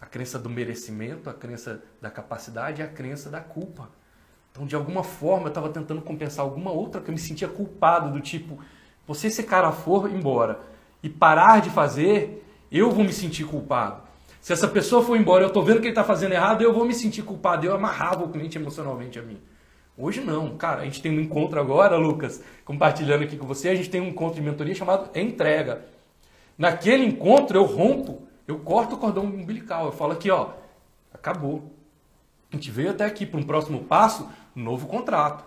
A 0.00 0.06
crença 0.06 0.38
do 0.38 0.48
merecimento, 0.48 1.28
a 1.28 1.34
crença 1.34 1.84
da 2.00 2.10
capacidade 2.10 2.80
e 2.80 2.82
a 2.82 2.88
crença 2.88 3.28
da 3.28 3.42
culpa. 3.42 3.90
Então, 4.56 4.66
de 4.66 4.74
alguma 4.74 5.02
forma, 5.02 5.44
eu 5.44 5.48
estava 5.48 5.68
tentando 5.68 6.00
compensar 6.00 6.42
alguma 6.42 6.70
outra 6.70 6.98
que 7.02 7.10
eu 7.10 7.12
me 7.12 7.20
sentia 7.20 7.46
culpado, 7.46 8.10
do 8.10 8.20
tipo, 8.20 8.58
você 9.06 9.26
esse 9.26 9.42
cara 9.42 9.70
for 9.70 10.10
embora 10.10 10.60
e 11.02 11.10
parar 11.10 11.60
de 11.60 11.68
fazer, 11.68 12.42
eu 12.72 12.90
vou 12.90 13.04
me 13.04 13.12
sentir 13.12 13.44
culpado. 13.44 14.00
Se 14.40 14.54
essa 14.54 14.66
pessoa 14.66 15.04
for 15.04 15.14
embora, 15.14 15.44
eu 15.44 15.48
estou 15.48 15.62
vendo 15.62 15.76
que 15.76 15.82
ele 15.82 15.90
está 15.90 16.02
fazendo 16.02 16.32
errado, 16.32 16.62
eu 16.62 16.72
vou 16.72 16.86
me 16.86 16.94
sentir 16.94 17.22
culpado. 17.22 17.66
Eu 17.66 17.74
amarrava 17.74 18.24
o 18.24 18.30
cliente 18.30 18.56
emocionalmente 18.56 19.18
a 19.18 19.22
mim. 19.22 19.38
Hoje 19.98 20.22
não, 20.22 20.56
cara, 20.56 20.80
a 20.80 20.84
gente 20.84 21.02
tem 21.02 21.12
um 21.12 21.20
encontro 21.20 21.60
agora, 21.60 21.98
Lucas, 21.98 22.42
compartilhando 22.64 23.24
aqui 23.24 23.36
com 23.36 23.46
você, 23.46 23.68
a 23.68 23.74
gente 23.74 23.90
tem 23.90 24.00
um 24.00 24.08
encontro 24.08 24.36
de 24.36 24.40
mentoria 24.40 24.74
chamado 24.74 25.10
Entrega. 25.14 25.84
Naquele 26.56 27.04
encontro 27.04 27.58
eu 27.58 27.64
rompo, 27.64 28.22
eu 28.48 28.58
corto 28.58 28.94
o 28.94 28.98
cordão 28.98 29.24
umbilical, 29.24 29.84
eu 29.84 29.92
falo 29.92 30.12
aqui, 30.12 30.30
ó, 30.30 30.48
acabou. 31.12 31.70
A 32.50 32.56
gente 32.56 32.70
veio 32.70 32.90
até 32.90 33.04
aqui 33.04 33.26
para 33.26 33.38
um 33.38 33.42
próximo 33.42 33.84
passo, 33.84 34.26
novo 34.62 34.86
contrato. 34.86 35.44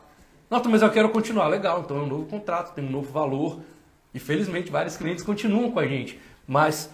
Não, 0.49 0.62
mas 0.66 0.82
eu 0.82 0.89
quero 0.89 1.10
continuar, 1.10 1.47
legal, 1.47 1.82
então 1.82 1.97
é 1.97 2.01
um 2.01 2.07
novo 2.07 2.26
contrato, 2.26 2.74
tem 2.74 2.84
um 2.84 2.89
novo 2.89 3.12
valor. 3.12 3.60
E 4.14 4.20
felizmente 4.20 4.72
vários 4.72 4.97
clientes 4.97 5.24
continuam 5.24 5.72
com 5.72 5.80
a 5.80 5.88
gente, 5.88 6.20
mas 6.47 6.89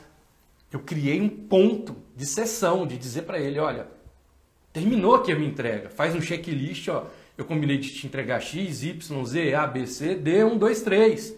eu 0.72 0.80
criei 0.80 1.22
um 1.22 1.30
ponto 1.30 1.96
de 2.16 2.26
sessão, 2.26 2.86
de 2.86 2.98
dizer 2.98 3.22
para 3.22 3.40
ele, 3.40 3.60
olha, 3.60 3.88
terminou 4.74 5.16
aqui 5.16 5.32
a 5.32 5.36
minha 5.36 5.50
entrega, 5.50 5.90
faz 5.90 6.14
um 6.14 6.22
checklist, 6.22 6.90
ó, 6.90 7.06
eu 7.38 7.46
combinei 7.46 7.78
de 7.78 7.94
te 7.94 8.08
entregar 8.08 8.42
X, 8.42 8.84
Y, 8.84 9.26
Z, 9.26 9.54
A, 9.54 9.68
B, 9.68 9.86
C, 9.88 10.16
D, 10.16 10.44
1, 10.44 10.58
2, 10.58 10.82
3. 10.82 11.36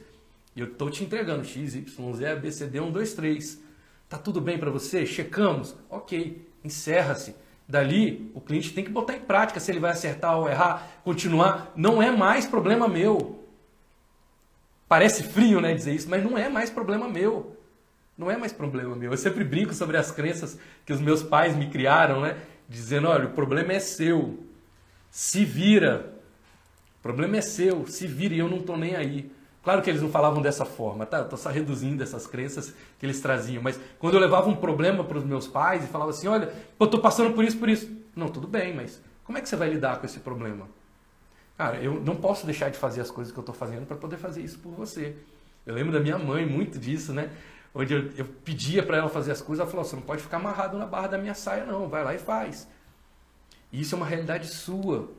E 0.55 0.59
eu 0.59 0.67
estou 0.67 0.89
te 0.89 1.03
entregando 1.03 1.43
X, 1.43 1.75
Y, 1.75 2.13
Z, 2.13 2.25
A, 2.25 2.35
B, 2.35 2.51
C, 2.51 2.67
D, 2.67 2.79
1, 2.79 2.91
2, 2.91 3.13
3. 3.13 3.61
Tá 4.07 4.17
tudo 4.17 4.39
bem 4.39 4.57
para 4.57 4.69
você? 4.69 5.05
Checamos? 5.05 5.75
Ok, 5.89 6.47
encerra-se. 6.63 7.35
Dali, 7.67 8.31
o 8.33 8.39
cliente 8.39 8.71
tem 8.73 8.83
que 8.83 8.89
botar 8.89 9.13
em 9.13 9.19
prática 9.19 9.59
se 9.59 9.69
ele 9.69 9.79
vai 9.79 9.91
acertar 9.91 10.37
ou 10.37 10.49
errar, 10.49 10.87
continuar. 11.03 11.71
Não 11.75 12.01
é 12.01 12.09
mais 12.09 12.45
problema 12.45 12.87
meu. 12.87 13.43
Parece 14.87 15.23
frio, 15.23 15.59
né, 15.59 15.73
dizer 15.73 15.93
isso, 15.93 16.09
mas 16.09 16.23
não 16.23 16.37
é 16.37 16.47
mais 16.47 16.69
problema 16.69 17.09
meu. 17.09 17.57
Não 18.17 18.31
é 18.31 18.37
mais 18.37 18.53
problema 18.53 18.95
meu. 18.95 19.11
Eu 19.11 19.17
sempre 19.17 19.43
brinco 19.43 19.73
sobre 19.73 19.97
as 19.97 20.11
crenças 20.11 20.57
que 20.85 20.93
os 20.93 21.01
meus 21.01 21.21
pais 21.21 21.55
me 21.55 21.69
criaram, 21.69 22.21
né? 22.21 22.37
Dizendo, 22.69 23.09
olha, 23.09 23.25
o 23.25 23.31
problema 23.31 23.73
é 23.73 23.79
seu. 23.79 24.39
Se 25.11 25.43
vira. 25.43 26.13
O 26.99 27.03
problema 27.03 27.37
é 27.37 27.41
seu, 27.41 27.85
se 27.85 28.07
vira 28.07 28.33
e 28.33 28.39
eu 28.39 28.49
não 28.49 28.57
estou 28.57 28.77
nem 28.77 28.95
aí. 28.95 29.29
Claro 29.63 29.81
que 29.81 29.89
eles 29.89 30.01
não 30.01 30.09
falavam 30.09 30.41
dessa 30.41 30.63
forma, 30.63 31.05
tá? 31.05 31.21
Estou 31.21 31.37
só 31.37 31.49
reduzindo 31.49 32.01
essas 32.01 32.25
crenças 32.25 32.73
que 32.97 33.05
eles 33.05 33.19
traziam. 33.19 33.61
Mas 33.61 33.79
quando 33.99 34.13
eu 34.13 34.19
levava 34.19 34.49
um 34.49 34.55
problema 34.55 35.03
para 35.03 35.17
os 35.17 35.23
meus 35.25 35.47
pais 35.47 35.83
e 35.83 35.87
falava 35.87 36.11
assim, 36.11 36.27
olha, 36.27 36.53
eu 36.79 36.85
estou 36.85 36.99
passando 37.01 37.33
por 37.33 37.43
isso, 37.43 37.57
por 37.57 37.67
isso. 37.67 37.89
Não, 38.15 38.29
tudo 38.29 38.47
bem, 38.47 38.73
mas 38.73 39.01
como 39.23 39.37
é 39.37 39.41
que 39.41 39.49
você 39.49 39.55
vai 39.55 39.69
lidar 39.69 39.99
com 39.99 40.05
esse 40.05 40.19
problema? 40.19 40.67
Cara, 41.57 41.77
eu 41.77 41.99
não 41.99 42.15
posso 42.15 42.45
deixar 42.45 42.69
de 42.69 42.77
fazer 42.77 43.01
as 43.01 43.11
coisas 43.11 43.33
que 43.33 43.37
eu 43.37 43.41
estou 43.41 43.53
fazendo 43.53 43.85
para 43.85 43.97
poder 43.97 44.17
fazer 44.17 44.41
isso 44.41 44.59
por 44.59 44.71
você. 44.71 45.15
Eu 45.65 45.73
lembro 45.73 45.91
da 45.91 45.99
minha 45.99 46.17
mãe 46.17 46.45
muito 46.45 46.79
disso, 46.79 47.11
né? 47.11 47.29
Onde 47.73 47.93
eu, 47.93 48.11
eu 48.15 48.25
pedia 48.25 48.81
para 48.83 48.97
ela 48.97 49.09
fazer 49.09 49.31
as 49.31 49.41
coisas, 49.41 49.61
ela 49.61 49.69
falou: 49.69 49.83
você 49.83 49.95
não 49.95 50.03
pode 50.03 50.21
ficar 50.21 50.37
amarrado 50.37 50.77
na 50.77 50.85
barra 50.85 51.07
da 51.07 51.17
minha 51.17 51.33
saia, 51.33 51.65
não. 51.65 51.89
Vai 51.89 52.03
lá 52.03 52.15
e 52.15 52.17
faz. 52.17 52.67
Isso 53.71 53.95
é 53.95 53.97
uma 53.97 54.05
realidade 54.05 54.47
sua. 54.47 55.11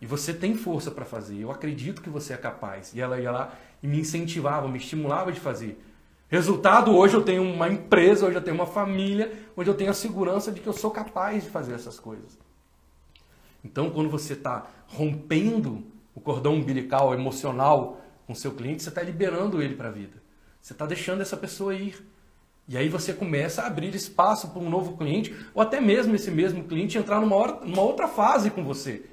E 0.00 0.06
você 0.06 0.32
tem 0.32 0.54
força 0.54 0.90
para 0.90 1.04
fazer. 1.04 1.40
Eu 1.40 1.50
acredito 1.50 2.02
que 2.02 2.10
você 2.10 2.34
é 2.34 2.36
capaz. 2.36 2.94
E 2.94 3.00
ela 3.00 3.18
ia 3.18 3.32
lá 3.32 3.52
e 3.82 3.86
me 3.86 4.00
incentivava, 4.00 4.68
me 4.68 4.78
estimulava 4.78 5.32
de 5.32 5.40
fazer. 5.40 5.80
Resultado, 6.28 6.94
hoje 6.96 7.14
eu 7.14 7.22
tenho 7.22 7.42
uma 7.42 7.68
empresa, 7.68 8.26
hoje 8.26 8.36
eu 8.36 8.42
tenho 8.42 8.56
uma 8.56 8.66
família, 8.66 9.32
onde 9.56 9.70
eu 9.70 9.74
tenho 9.74 9.90
a 9.90 9.94
segurança 9.94 10.50
de 10.50 10.60
que 10.60 10.66
eu 10.66 10.72
sou 10.72 10.90
capaz 10.90 11.44
de 11.44 11.50
fazer 11.50 11.74
essas 11.74 12.00
coisas. 12.00 12.36
Então, 13.64 13.90
quando 13.90 14.08
você 14.08 14.32
está 14.32 14.66
rompendo 14.86 15.84
o 16.14 16.20
cordão 16.20 16.54
umbilical 16.54 17.14
emocional 17.14 18.00
com 18.26 18.34
seu 18.34 18.52
cliente, 18.52 18.82
você 18.82 18.88
está 18.88 19.02
liberando 19.02 19.62
ele 19.62 19.76
para 19.76 19.88
a 19.88 19.92
vida. 19.92 20.22
Você 20.60 20.72
está 20.72 20.84
deixando 20.84 21.20
essa 21.20 21.36
pessoa 21.36 21.74
ir. 21.74 22.04
E 22.68 22.76
aí 22.76 22.88
você 22.88 23.12
começa 23.12 23.62
a 23.62 23.66
abrir 23.68 23.94
espaço 23.94 24.48
para 24.48 24.60
um 24.60 24.68
novo 24.68 24.96
cliente, 24.96 25.34
ou 25.54 25.62
até 25.62 25.80
mesmo 25.80 26.16
esse 26.16 26.30
mesmo 26.30 26.64
cliente 26.64 26.98
entrar 26.98 27.20
numa, 27.20 27.36
hora, 27.36 27.60
numa 27.64 27.82
outra 27.82 28.08
fase 28.08 28.50
com 28.50 28.64
você. 28.64 29.04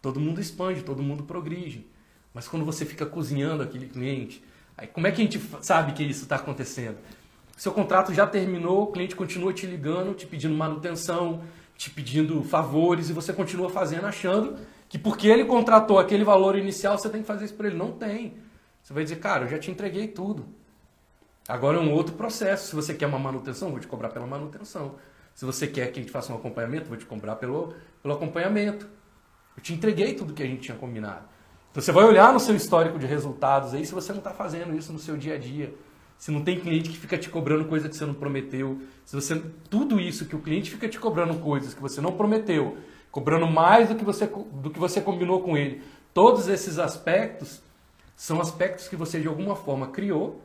Todo 0.00 0.18
mundo 0.18 0.40
expande, 0.40 0.82
todo 0.82 1.02
mundo 1.02 1.24
progride. 1.24 1.86
Mas 2.32 2.48
quando 2.48 2.64
você 2.64 2.84
fica 2.84 3.04
cozinhando 3.04 3.62
aquele 3.62 3.86
cliente, 3.86 4.42
aí 4.76 4.86
como 4.86 5.06
é 5.06 5.12
que 5.12 5.20
a 5.20 5.24
gente 5.24 5.40
sabe 5.60 5.92
que 5.92 6.02
isso 6.02 6.22
está 6.22 6.36
acontecendo? 6.36 6.98
seu 7.62 7.70
contrato 7.70 8.12
já 8.12 8.26
terminou, 8.26 8.82
o 8.82 8.86
cliente 8.88 9.14
continua 9.14 9.52
te 9.52 9.66
ligando, 9.66 10.14
te 10.14 10.26
pedindo 10.26 10.52
manutenção, 10.52 11.44
te 11.76 11.90
pedindo 11.90 12.42
favores 12.42 13.08
e 13.08 13.12
você 13.12 13.32
continua 13.32 13.70
fazendo 13.70 14.04
achando 14.04 14.58
que 14.88 14.98
porque 14.98 15.28
ele 15.28 15.44
contratou 15.44 16.00
aquele 16.00 16.24
valor 16.24 16.58
inicial, 16.58 16.98
você 16.98 17.08
tem 17.08 17.20
que 17.20 17.26
fazer 17.26 17.44
isso 17.44 17.54
para 17.54 17.68
ele. 17.68 17.76
Não 17.76 17.92
tem. 17.92 18.36
Você 18.82 18.92
vai 18.92 19.04
dizer, 19.04 19.20
cara, 19.20 19.44
eu 19.44 19.48
já 19.48 19.60
te 19.60 19.70
entreguei 19.70 20.08
tudo. 20.08 20.44
Agora 21.48 21.78
é 21.78 21.80
um 21.80 21.92
outro 21.92 22.14
processo. 22.14 22.66
Se 22.66 22.74
você 22.74 22.94
quer 22.94 23.06
uma 23.06 23.18
manutenção, 23.18 23.70
vou 23.70 23.78
te 23.78 23.86
cobrar 23.86 24.08
pela 24.08 24.26
manutenção. 24.26 24.96
Se 25.32 25.44
você 25.44 25.68
quer 25.68 25.92
que 25.92 26.00
a 26.00 26.02
gente 26.02 26.12
faça 26.12 26.32
um 26.32 26.36
acompanhamento, 26.36 26.88
vou 26.88 26.96
te 26.96 27.06
cobrar 27.06 27.36
pelo, 27.36 27.74
pelo 28.02 28.14
acompanhamento. 28.14 28.88
Eu 29.56 29.62
te 29.62 29.72
entreguei 29.72 30.14
tudo 30.14 30.34
que 30.34 30.42
a 30.42 30.46
gente 30.46 30.62
tinha 30.62 30.76
combinado. 30.76 31.24
Então 31.72 31.82
você 31.82 31.90
vai 31.90 32.04
olhar 32.04 32.34
no 32.34 32.38
seu 32.38 32.54
histórico 32.54 32.98
de 32.98 33.06
resultados 33.06 33.72
aí 33.72 33.84
se 33.84 33.94
você 33.94 34.12
não 34.12 34.18
está 34.18 34.30
fazendo 34.30 34.76
isso 34.76 34.92
no 34.92 34.98
seu 34.98 35.16
dia 35.16 35.36
a 35.36 35.38
dia. 35.38 35.74
Se 36.18 36.30
não 36.30 36.44
tem 36.44 36.60
cliente 36.60 36.90
que 36.90 36.98
fica 36.98 37.16
te 37.16 37.30
cobrando 37.30 37.64
coisa 37.64 37.88
que 37.88 37.96
você 37.96 38.04
não 38.04 38.12
prometeu. 38.12 38.78
Se 39.06 39.16
você 39.16 39.42
tudo 39.70 39.98
isso 39.98 40.26
que 40.26 40.36
o 40.36 40.38
cliente 40.38 40.70
fica 40.70 40.86
te 40.86 41.00
cobrando 41.00 41.34
coisas 41.38 41.72
que 41.72 41.80
você 41.80 41.98
não 41.98 42.12
prometeu, 42.12 42.76
cobrando 43.10 43.46
mais 43.46 43.88
do 43.88 43.94
que 43.94 44.04
você 44.04 44.26
do 44.26 44.70
que 44.70 44.78
você 44.78 45.00
combinou 45.00 45.42
com 45.42 45.56
ele. 45.56 45.82
Todos 46.12 46.46
esses 46.46 46.78
aspectos 46.78 47.62
são 48.14 48.38
aspectos 48.38 48.86
que 48.86 48.94
você 48.94 49.18
de 49.18 49.26
alguma 49.26 49.56
forma 49.56 49.88
criou, 49.88 50.42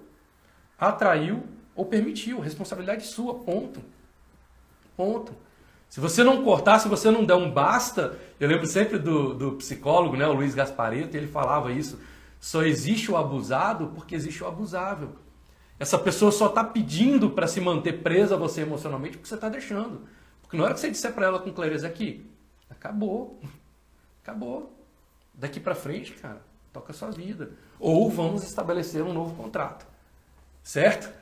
atraiu 0.80 1.44
ou 1.76 1.86
permitiu. 1.86 2.40
Responsabilidade 2.40 3.06
sua, 3.06 3.36
ponto. 3.36 3.82
Ponto. 4.96 5.36
Se 5.90 6.00
você 6.00 6.24
não 6.24 6.44
cortar, 6.44 6.80
se 6.80 6.88
você 6.88 7.10
não 7.10 7.24
der 7.24 7.36
um 7.36 7.50
basta, 7.50 8.18
eu 8.40 8.48
lembro 8.48 8.68
sempre 8.68 9.00
do, 9.00 9.34
do 9.34 9.52
psicólogo, 9.54 10.18
né, 10.18 10.28
o 10.28 10.34
Luiz 10.34 10.54
Gaspareto, 10.54 11.16
ele 11.16 11.28
falava 11.28 11.72
isso. 11.72 12.00
Só 12.40 12.64
existe 12.64 13.12
o 13.12 13.18
abusado 13.18 13.92
porque 13.96 14.16
existe 14.16 14.44
o 14.44 14.48
abusável. 14.48 15.16
Essa 15.80 15.98
pessoa 15.98 16.32
só 16.32 16.48
está 16.48 16.64
pedindo 16.64 17.30
para 17.30 17.48
se 17.48 17.62
manter 17.62 18.02
presa 18.02 18.36
a 18.36 18.38
você 18.38 18.62
emocionalmente 18.62 19.18
porque 19.18 19.30
você 19.30 19.36
está 19.36 19.50
deixando. 19.50 20.02
Porque 20.42 20.58
na 20.58 20.64
hora 20.64 20.74
que 20.74 20.80
você 20.80 20.90
disser 20.90 21.14
para 21.14 21.28
ela 21.28 21.40
com 21.40 21.52
clareza 21.52 21.88
aqui, 21.88 22.26
acabou. 22.70 23.40
Acabou. 24.24 24.74
Daqui 25.34 25.60
para 25.60 25.76
frente, 25.76 26.14
cara, 26.14 26.42
toca 26.74 26.92
a 26.92 26.96
sua 26.96 27.12
vida. 27.12 27.52
Ou 27.80 28.10
vamos 28.10 28.44
estabelecer 28.44 29.04
um 29.04 29.14
novo 29.14 29.36
contrato. 29.36 29.86
Certo? 30.64 31.14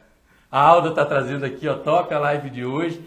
A 0.49 0.59
Alda 0.59 0.89
está 0.89 1.05
trazendo 1.05 1.45
aqui, 1.45 1.68
ó, 1.68 1.76
top 1.76 2.13
a 2.13 2.20
live 2.20 2.49
de 2.49 2.63
hoje. 2.63 3.03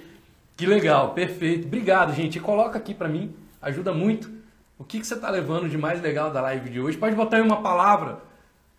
Que 0.58 0.66
legal, 0.66 1.14
perfeito. 1.14 1.68
Obrigado, 1.68 2.12
gente. 2.12 2.38
E 2.38 2.40
coloca 2.40 2.76
aqui 2.76 2.92
para 2.92 3.08
mim, 3.08 3.32
ajuda 3.62 3.94
muito. 3.94 4.28
O 4.76 4.82
que, 4.82 4.98
que 4.98 5.06
você 5.06 5.14
está 5.14 5.30
levando 5.30 5.68
de 5.68 5.78
mais 5.78 6.02
legal 6.02 6.32
da 6.32 6.40
live 6.40 6.68
de 6.68 6.80
hoje? 6.80 6.98
Pode 6.98 7.14
botar 7.14 7.36
aí 7.36 7.42
uma 7.44 7.62
palavra 7.62 8.20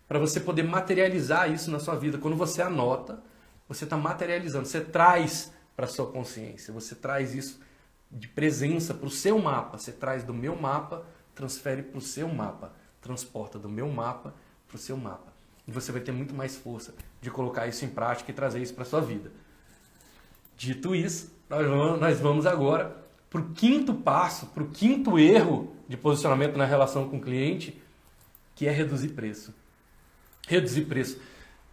para 0.06 0.18
você 0.18 0.38
poder 0.38 0.62
materializar 0.62 1.50
isso 1.50 1.70
na 1.70 1.78
sua 1.78 1.96
vida. 1.96 2.18
Quando 2.18 2.36
você 2.36 2.60
anota, 2.60 3.22
você 3.66 3.84
está 3.84 3.96
materializando, 3.96 4.66
você 4.66 4.82
traz 4.82 5.54
para 5.74 5.86
sua 5.86 6.06
consciência, 6.06 6.70
você 6.70 6.94
traz 6.94 7.34
isso 7.34 7.58
de 8.10 8.28
presença 8.28 8.92
para 8.92 9.06
o 9.06 9.10
seu 9.10 9.38
mapa. 9.38 9.78
Você 9.78 9.90
traz 9.90 10.22
do 10.22 10.34
meu 10.34 10.54
mapa, 10.54 11.06
transfere 11.34 11.82
para 11.82 11.96
o 11.96 12.02
seu 12.02 12.28
mapa, 12.28 12.74
transporta 13.00 13.58
do 13.58 13.70
meu 13.70 13.88
mapa 13.88 14.34
para 14.68 14.76
o 14.76 14.78
seu 14.78 14.98
mapa. 14.98 15.32
E 15.66 15.72
você 15.72 15.92
vai 15.92 16.02
ter 16.02 16.12
muito 16.12 16.34
mais 16.34 16.58
força 16.58 16.92
de 17.22 17.30
colocar 17.30 17.66
isso 17.68 17.86
em 17.86 17.88
prática 17.88 18.30
e 18.30 18.34
trazer 18.34 18.60
isso 18.60 18.74
para 18.74 18.84
sua 18.84 19.00
vida. 19.00 19.32
Dito 20.58 20.94
isso, 20.94 21.39
nós 21.50 22.20
vamos 22.20 22.46
agora 22.46 22.96
para 23.28 23.40
o 23.40 23.50
quinto 23.50 23.92
passo, 23.92 24.46
para 24.46 24.62
o 24.62 24.68
quinto 24.68 25.18
erro 25.18 25.74
de 25.88 25.96
posicionamento 25.96 26.56
na 26.56 26.64
relação 26.64 27.08
com 27.08 27.16
o 27.16 27.20
cliente, 27.20 27.80
que 28.54 28.66
é 28.66 28.70
reduzir 28.70 29.10
preço. 29.10 29.52
Reduzir 30.46 30.84
preço. 30.86 31.20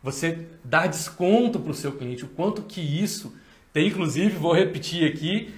Você 0.02 0.48
dar 0.64 0.88
desconto 0.88 1.60
para 1.60 1.72
o 1.72 1.76
seu 1.76 1.92
cliente, 1.92 2.26
o 2.26 2.30
quanto 2.30 2.64
que 2.64 2.82
isso 2.82 3.36
tem, 3.74 3.88
inclusive, 3.88 4.36
vou 4.38 4.54
repetir 4.54 5.12
aqui, 5.12 5.54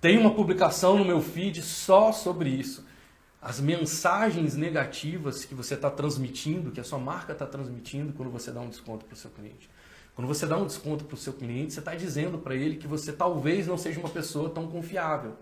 tem 0.00 0.18
uma 0.18 0.34
publicação 0.34 0.98
no 0.98 1.04
meu 1.04 1.22
feed 1.22 1.62
só 1.62 2.12
sobre 2.12 2.50
isso. 2.50 2.84
As 3.40 3.60
mensagens 3.60 4.56
negativas 4.56 5.44
que 5.44 5.54
você 5.54 5.74
está 5.74 5.90
transmitindo, 5.90 6.70
que 6.70 6.80
a 6.80 6.84
sua 6.84 6.98
marca 6.98 7.32
está 7.32 7.46
transmitindo 7.46 8.12
quando 8.12 8.30
você 8.30 8.50
dá 8.50 8.60
um 8.60 8.68
desconto 8.68 9.04
para 9.04 9.14
o 9.14 9.16
seu 9.16 9.30
cliente. 9.30 9.70
Quando 10.16 10.28
você 10.28 10.46
dá 10.46 10.56
um 10.56 10.66
desconto 10.66 11.04
para 11.04 11.14
o 11.14 11.18
seu 11.18 11.34
cliente, 11.34 11.74
você 11.74 11.78
está 11.78 11.94
dizendo 11.94 12.38
para 12.38 12.56
ele 12.56 12.76
que 12.76 12.88
você 12.88 13.12
talvez 13.12 13.66
não 13.66 13.76
seja 13.76 14.00
uma 14.00 14.08
pessoa 14.08 14.48
tão 14.48 14.66
confiável. 14.66 15.34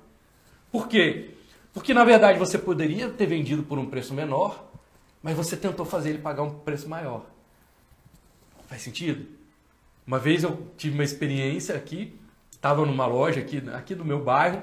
Por 0.72 0.89
quê? 0.89 1.31
Porque 1.72 1.95
na 1.95 2.03
verdade 2.05 2.41
você 2.41 2.59
poderia 2.59 3.09
ter 3.09 3.27
vendido 3.27 3.62
por 3.62 3.79
um 3.79 3.87
preço 3.87 4.12
menor, 4.12 4.68
mas 5.22 5.37
você 5.37 5.57
tentou 5.57 5.87
fazer 5.87 6.11
ele 6.11 6.18
pagar 6.18 6.43
um 6.43 6.51
preço 6.51 6.89
maior. 6.89 7.25
Faz 8.66 8.83
sentido? 8.83 9.27
Uma 10.05 10.18
vez 10.18 10.43
eu 10.43 10.66
tive 10.77 10.95
uma 10.95 11.05
experiência 11.05 11.77
aqui, 11.77 12.18
estava 12.51 12.85
numa 12.85 13.07
loja 13.07 13.41
aqui, 13.41 13.62
aqui 13.72 13.95
do 13.95 14.05
meu 14.05 14.25
bairro, 14.25 14.61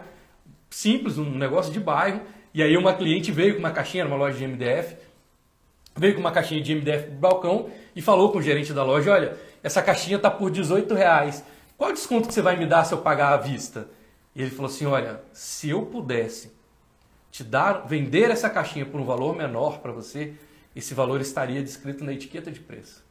simples, 0.70 1.18
um 1.18 1.38
negócio 1.38 1.72
de 1.72 1.80
bairro, 1.80 2.22
e 2.54 2.62
aí 2.62 2.76
uma 2.76 2.94
cliente 2.94 3.32
veio 3.32 3.54
com 3.54 3.60
uma 3.60 3.72
caixinha, 3.72 4.04
era 4.04 4.10
uma 4.10 4.18
loja 4.18 4.38
de 4.38 4.46
MDF, 4.46 4.98
veio 5.96 6.16
com 6.16 6.20
uma 6.20 6.32
caixinha 6.32 6.62
de 6.62 6.76
MDF 6.76 7.06
pro 7.06 7.16
balcão 7.16 7.70
e 7.96 8.02
falou 8.02 8.30
com 8.32 8.40
o 8.40 8.42
gerente 8.42 8.74
da 8.74 8.84
loja, 8.84 9.14
olha, 9.14 9.38
essa 9.64 9.82
caixinha 9.82 10.18
está 10.18 10.30
por 10.30 10.50
18 10.50 10.94
reais. 10.94 11.44
Qual 11.78 11.92
desconto 11.92 12.28
que 12.28 12.34
você 12.34 12.42
vai 12.42 12.58
me 12.58 12.66
dar 12.66 12.84
se 12.84 12.94
eu 12.94 13.00
pagar 13.00 13.34
à 13.34 13.38
vista? 13.38 13.88
E 14.36 14.42
ele 14.42 14.52
falou 14.52 14.72
assim, 14.72 14.86
olha, 14.86 15.22
se 15.34 15.70
eu 15.70 15.86
pudesse 15.86 16.52
te 17.32 17.44
dar, 17.44 17.86
vender 17.88 18.30
essa 18.30 18.50
caixinha 18.50 18.86
por 18.86 19.00
um 19.00 19.06
valor 19.06 19.36
menor 19.36 19.80
para 19.80 19.92
você, 19.92 20.34
esse 20.76 20.94
valor 20.94 21.22
estaria 21.22 21.62
descrito 21.62 22.04
na 22.04 22.14
etiqueta 22.14 22.52
de 22.52 22.60
preço. 22.60 23.04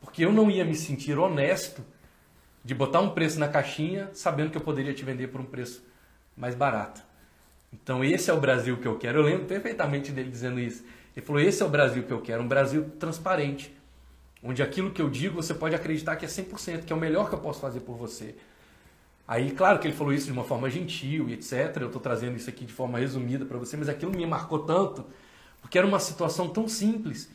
Porque 0.00 0.24
eu 0.24 0.32
não 0.32 0.50
ia 0.50 0.64
me 0.64 0.74
sentir 0.74 1.18
honesto 1.18 1.84
de 2.64 2.74
botar 2.74 3.00
um 3.00 3.10
preço 3.10 3.38
na 3.38 3.48
caixinha 3.48 4.10
sabendo 4.12 4.50
que 4.50 4.56
eu 4.56 4.62
poderia 4.62 4.94
te 4.94 5.04
vender 5.04 5.28
por 5.28 5.40
um 5.40 5.44
preço 5.44 5.82
mais 6.36 6.54
barato. 6.54 7.02
Então 7.72 8.04
esse 8.04 8.30
é 8.30 8.34
o 8.34 8.40
Brasil 8.40 8.76
que 8.78 8.86
eu 8.86 8.98
quero. 8.98 9.18
Eu 9.18 9.22
lembro 9.22 9.46
perfeitamente 9.46 10.12
dele 10.12 10.30
dizendo 10.30 10.58
isso. 10.60 10.84
Ele 11.16 11.24
falou: 11.24 11.40
esse 11.40 11.62
é 11.62 11.66
o 11.66 11.68
Brasil 11.68 12.02
que 12.04 12.12
eu 12.12 12.20
quero, 12.20 12.42
um 12.42 12.48
Brasil 12.48 12.90
transparente, 12.98 13.74
onde 14.42 14.62
aquilo 14.62 14.90
que 14.90 15.02
eu 15.02 15.08
digo 15.08 15.34
você 15.34 15.54
pode 15.54 15.74
acreditar 15.74 16.16
que 16.16 16.24
é 16.24 16.28
100%, 16.28 16.84
que 16.84 16.92
é 16.92 16.96
o 16.96 16.98
melhor 16.98 17.28
que 17.28 17.34
eu 17.34 17.40
posso 17.40 17.60
fazer 17.60 17.80
por 17.80 17.96
você. 17.96 18.34
Aí, 19.26 19.50
claro 19.50 19.78
que 19.78 19.86
ele 19.86 19.94
falou 19.94 20.12
isso 20.12 20.26
de 20.26 20.32
uma 20.32 20.44
forma 20.44 20.70
gentil 20.70 21.28
e 21.28 21.34
etc. 21.34 21.76
Eu 21.80 21.88
estou 21.88 22.00
trazendo 22.00 22.36
isso 22.36 22.48
aqui 22.48 22.64
de 22.64 22.72
forma 22.72 22.98
resumida 22.98 23.44
para 23.44 23.58
você, 23.58 23.76
mas 23.76 23.88
aquilo 23.88 24.10
me 24.10 24.26
marcou 24.26 24.60
tanto, 24.60 25.04
porque 25.60 25.76
era 25.76 25.86
uma 25.86 26.00
situação 26.00 26.48
tão 26.48 26.66
simples. 26.66 27.28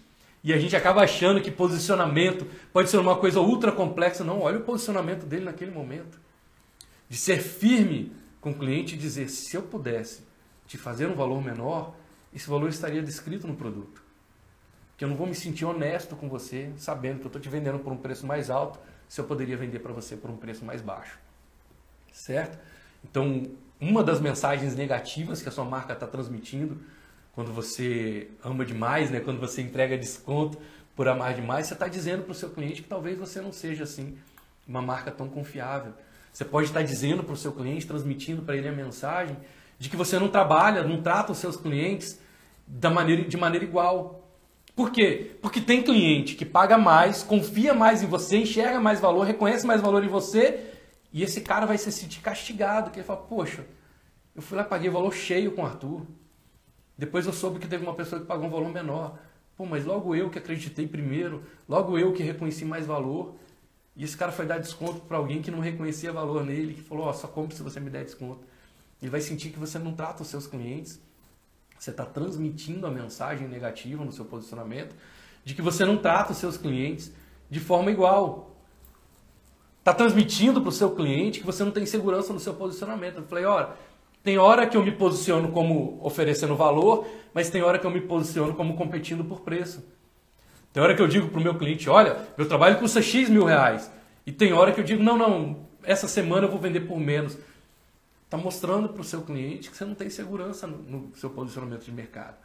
E 0.44 0.52
a 0.52 0.58
gente 0.58 0.76
acaba 0.76 1.04
achando 1.04 1.40
que 1.40 1.52
posicionamento 1.52 2.46
pode 2.74 2.90
ser 2.90 2.98
uma 2.98 3.16
coisa 3.16 3.40
ultra 3.40 3.72
complexa. 3.72 4.24
Não, 4.24 4.42
olha 4.42 4.58
o 4.58 4.64
posicionamento 4.64 5.26
dele 5.26 5.46
naquele 5.46 5.72
momento. 5.72 6.20
De 7.08 7.16
ser 7.16 7.40
firme 7.40 8.12
com 8.42 8.52
o 8.52 8.56
cliente 8.58 8.96
e 8.96 8.98
dizer: 8.98 9.30
se 9.30 9.56
eu 9.56 9.62
pudesse 9.62 10.24
te 10.68 10.78
fazer 10.78 11.08
um 11.08 11.16
valor 11.16 11.42
menor, 11.42 11.96
esse 12.34 12.50
valor 12.50 12.70
estaria 12.70 13.02
descrito 13.02 13.48
no 13.48 13.56
produto. 13.56 14.03
Que 14.98 15.04
eu 15.04 15.10
não 15.10 15.16
vou 15.16 15.28
me 15.28 15.36
sentir 15.36 15.66
honesto 15.66 16.16
com 16.16 16.30
você, 16.30 16.72
sabendo 16.78 17.20
que 17.20 17.26
eu 17.26 17.28
estou 17.28 17.42
te 17.42 17.50
vendendo 17.50 17.80
por 17.80 17.92
um 17.92 17.98
preço 17.98 18.26
mais 18.26 18.50
alto, 18.50 18.80
se 19.08 19.20
eu 19.20 19.26
poderia 19.26 19.58
vender 19.58 19.80
para 19.80 19.94
você 19.94 20.16
por 20.16 20.30
um 20.30 20.38
preço 20.38 20.64
mais 20.66 20.82
baixo. 20.82 21.20
Certo? 22.12 22.58
Então, 23.04 23.44
uma 23.80 24.04
das 24.04 24.20
mensagens 24.22 24.76
negativas 24.76 25.42
que 25.42 25.50
a 25.50 25.52
sua 25.52 25.66
marca 25.66 25.94
está 25.94 26.08
transmitindo, 26.08 26.80
quando 27.34 27.52
você 27.52 28.30
ama 28.44 28.64
demais, 28.64 29.10
né? 29.10 29.20
quando 29.20 29.40
você 29.40 29.62
entrega 29.62 29.98
desconto 29.98 30.58
por 30.96 31.08
amar 31.08 31.34
demais, 31.34 31.68
você 31.68 31.74
está 31.74 31.88
dizendo 31.88 32.24
para 32.24 32.32
o 32.32 32.36
seu 32.36 32.50
cliente 32.50 32.84
que 32.84 32.88
talvez 32.88 33.18
você 33.18 33.42
não 33.42 33.52
seja 33.52 33.84
assim 33.84 34.18
uma 34.68 34.82
marca 34.82 35.12
tão 35.12 35.28
confiável. 35.28 35.94
Você 36.32 36.46
pode 36.46 36.68
estar 36.68 36.82
dizendo 36.82 37.24
para 37.24 37.34
o 37.34 37.38
seu 37.38 37.52
cliente, 37.52 37.86
transmitindo 37.86 38.42
para 38.42 38.56
ele 38.56 38.68
a 38.68 38.72
mensagem 38.72 39.38
de 39.78 39.90
que 39.90 39.98
você 39.98 40.18
não 40.18 40.30
trabalha, 40.30 40.84
não 40.84 41.02
trata 41.02 41.32
os 41.32 41.38
seus 41.38 41.58
clientes 41.58 42.20
da 42.66 42.90
maneira, 42.90 43.24
de 43.24 43.38
maneira 43.38 43.66
igual. 43.66 44.23
Por 44.76 44.92
quê? 44.92 45.38
Porque 45.42 45.62
tem 45.62 45.84
cliente 45.84 46.36
que 46.36 46.46
paga 46.46 46.78
mais, 46.78 47.22
confia 47.22 47.74
mais 47.74 48.02
em 48.02 48.08
você, 48.08 48.38
enxerga 48.38 48.80
mais 48.80 49.00
valor, 49.00 49.24
reconhece 49.24 49.68
mais 49.68 49.82
valor 49.82 50.04
em 50.04 50.08
você, 50.08 50.72
e 51.12 51.22
esse 51.22 51.42
cara 51.42 51.66
vai 51.68 51.78
se 51.78 51.92
sentir 51.92 52.22
castigado, 52.22 52.90
que 52.90 52.98
ele 52.98 53.06
fala, 53.06 53.22
poxa, 53.22 53.66
eu 54.36 54.42
fui 54.42 54.58
lá 54.58 54.64
paguei 54.64 54.90
valor 54.90 55.14
cheio 55.14 55.52
com 55.52 55.62
o 55.62 55.66
Arthur. 55.66 56.02
Depois 56.98 57.28
eu 57.28 57.34
soube 57.34 57.60
que 57.60 57.68
teve 57.68 57.84
uma 57.84 57.94
pessoa 57.94 58.20
que 58.20 58.28
pagou 58.28 58.48
um 58.48 58.50
valor 58.50 58.70
menor. 58.70 59.20
Pô, 59.56 59.66
mas 59.66 59.86
logo 59.86 60.16
eu 60.16 60.32
que 60.32 60.40
acreditei 60.40 60.88
primeiro, 60.88 61.44
logo 61.70 62.00
eu 62.00 62.12
que 62.14 62.24
reconheci 62.24 62.66
mais 62.66 62.88
valor. 62.88 63.36
E 63.96 64.04
esse 64.04 64.18
cara 64.18 64.32
foi 64.32 64.48
dar 64.48 64.58
desconto 64.58 65.02
para 65.02 65.18
alguém 65.18 65.40
que 65.40 65.52
não 65.52 65.60
reconhecia 65.60 66.12
valor 66.12 66.44
nele, 66.44 66.74
que 66.74 66.82
falou, 66.82 67.06
ó, 67.06 67.10
oh, 67.12 67.14
só 67.14 67.28
compre 67.28 67.56
se 67.56 67.62
você 67.62 67.80
me 67.80 67.92
der 67.92 68.06
desconto. 68.06 68.42
Ele 69.00 69.12
vai 69.12 69.22
sentir 69.22 69.52
que 69.52 69.60
você 69.60 69.78
não 69.78 69.94
trata 69.94 70.24
os 70.24 70.30
seus 70.30 70.48
clientes 70.48 71.00
você 71.84 71.92
está 71.92 72.06
transmitindo 72.06 72.88
a 72.88 72.90
mensagem 72.90 73.46
negativa 73.46 74.06
no 74.06 74.12
seu 74.14 74.24
posicionamento 74.24 74.96
de 75.44 75.54
que 75.54 75.62
você 75.62 75.84
não 75.84 75.98
trata 75.98 76.32
os 76.32 76.38
seus 76.38 76.56
clientes 76.56 77.12
de 77.50 77.60
forma 77.60 77.92
igual. 77.92 78.56
Está 79.80 79.94
transmitindo 79.94 80.62
para 80.62 80.70
o 80.70 80.72
seu 80.72 80.92
cliente 80.92 81.42
que 81.42 81.46
você 81.46 81.62
não 81.62 81.72
tem 81.72 81.86
segurança 81.86 82.32
no 82.32 82.40
seu 82.40 82.54
posicionamento. 82.54 83.18
Eu 83.18 83.24
falei, 83.24 83.44
olha, 83.44 83.70
tem 84.24 84.38
hora 84.38 84.66
que 84.66 84.78
eu 84.78 84.84
me 84.84 84.94
posiciono 84.94 85.52
como 85.52 86.00
oferecendo 86.02 86.56
valor, 86.56 87.06
mas 87.34 87.50
tem 87.50 87.62
hora 87.62 87.78
que 87.78 87.86
eu 87.86 87.92
me 87.92 88.00
posiciono 88.00 88.54
como 88.54 88.78
competindo 88.78 89.26
por 89.26 89.42
preço. 89.42 89.84
Tem 90.72 90.82
hora 90.82 90.96
que 90.96 91.02
eu 91.02 91.08
digo 91.08 91.28
para 91.28 91.40
o 91.42 91.44
meu 91.44 91.56
cliente, 91.56 91.90
olha, 91.90 92.18
meu 92.38 92.48
trabalho 92.48 92.80
custa 92.80 93.02
X 93.02 93.28
mil 93.28 93.44
reais. 93.44 93.92
E 94.26 94.32
tem 94.32 94.54
hora 94.54 94.72
que 94.72 94.80
eu 94.80 94.86
digo, 94.86 95.04
não, 95.04 95.18
não, 95.18 95.68
essa 95.84 96.08
semana 96.08 96.48
eu 96.48 96.50
vou 96.50 96.62
vender 96.62 96.88
por 96.88 96.98
menos. 96.98 97.38
Está 98.34 98.44
mostrando 98.44 98.90
para 98.90 99.00
o 99.00 99.04
seu 99.04 99.22
cliente 99.22 99.70
que 99.70 99.78
você 99.78 99.86
não 99.86 99.94
tem 99.94 100.10
segurança 100.10 100.66
no, 100.66 100.80
no 100.80 101.16
seu 101.16 101.30
posicionamento 101.30 101.84
de 101.84 101.92
mercado. 101.92 102.36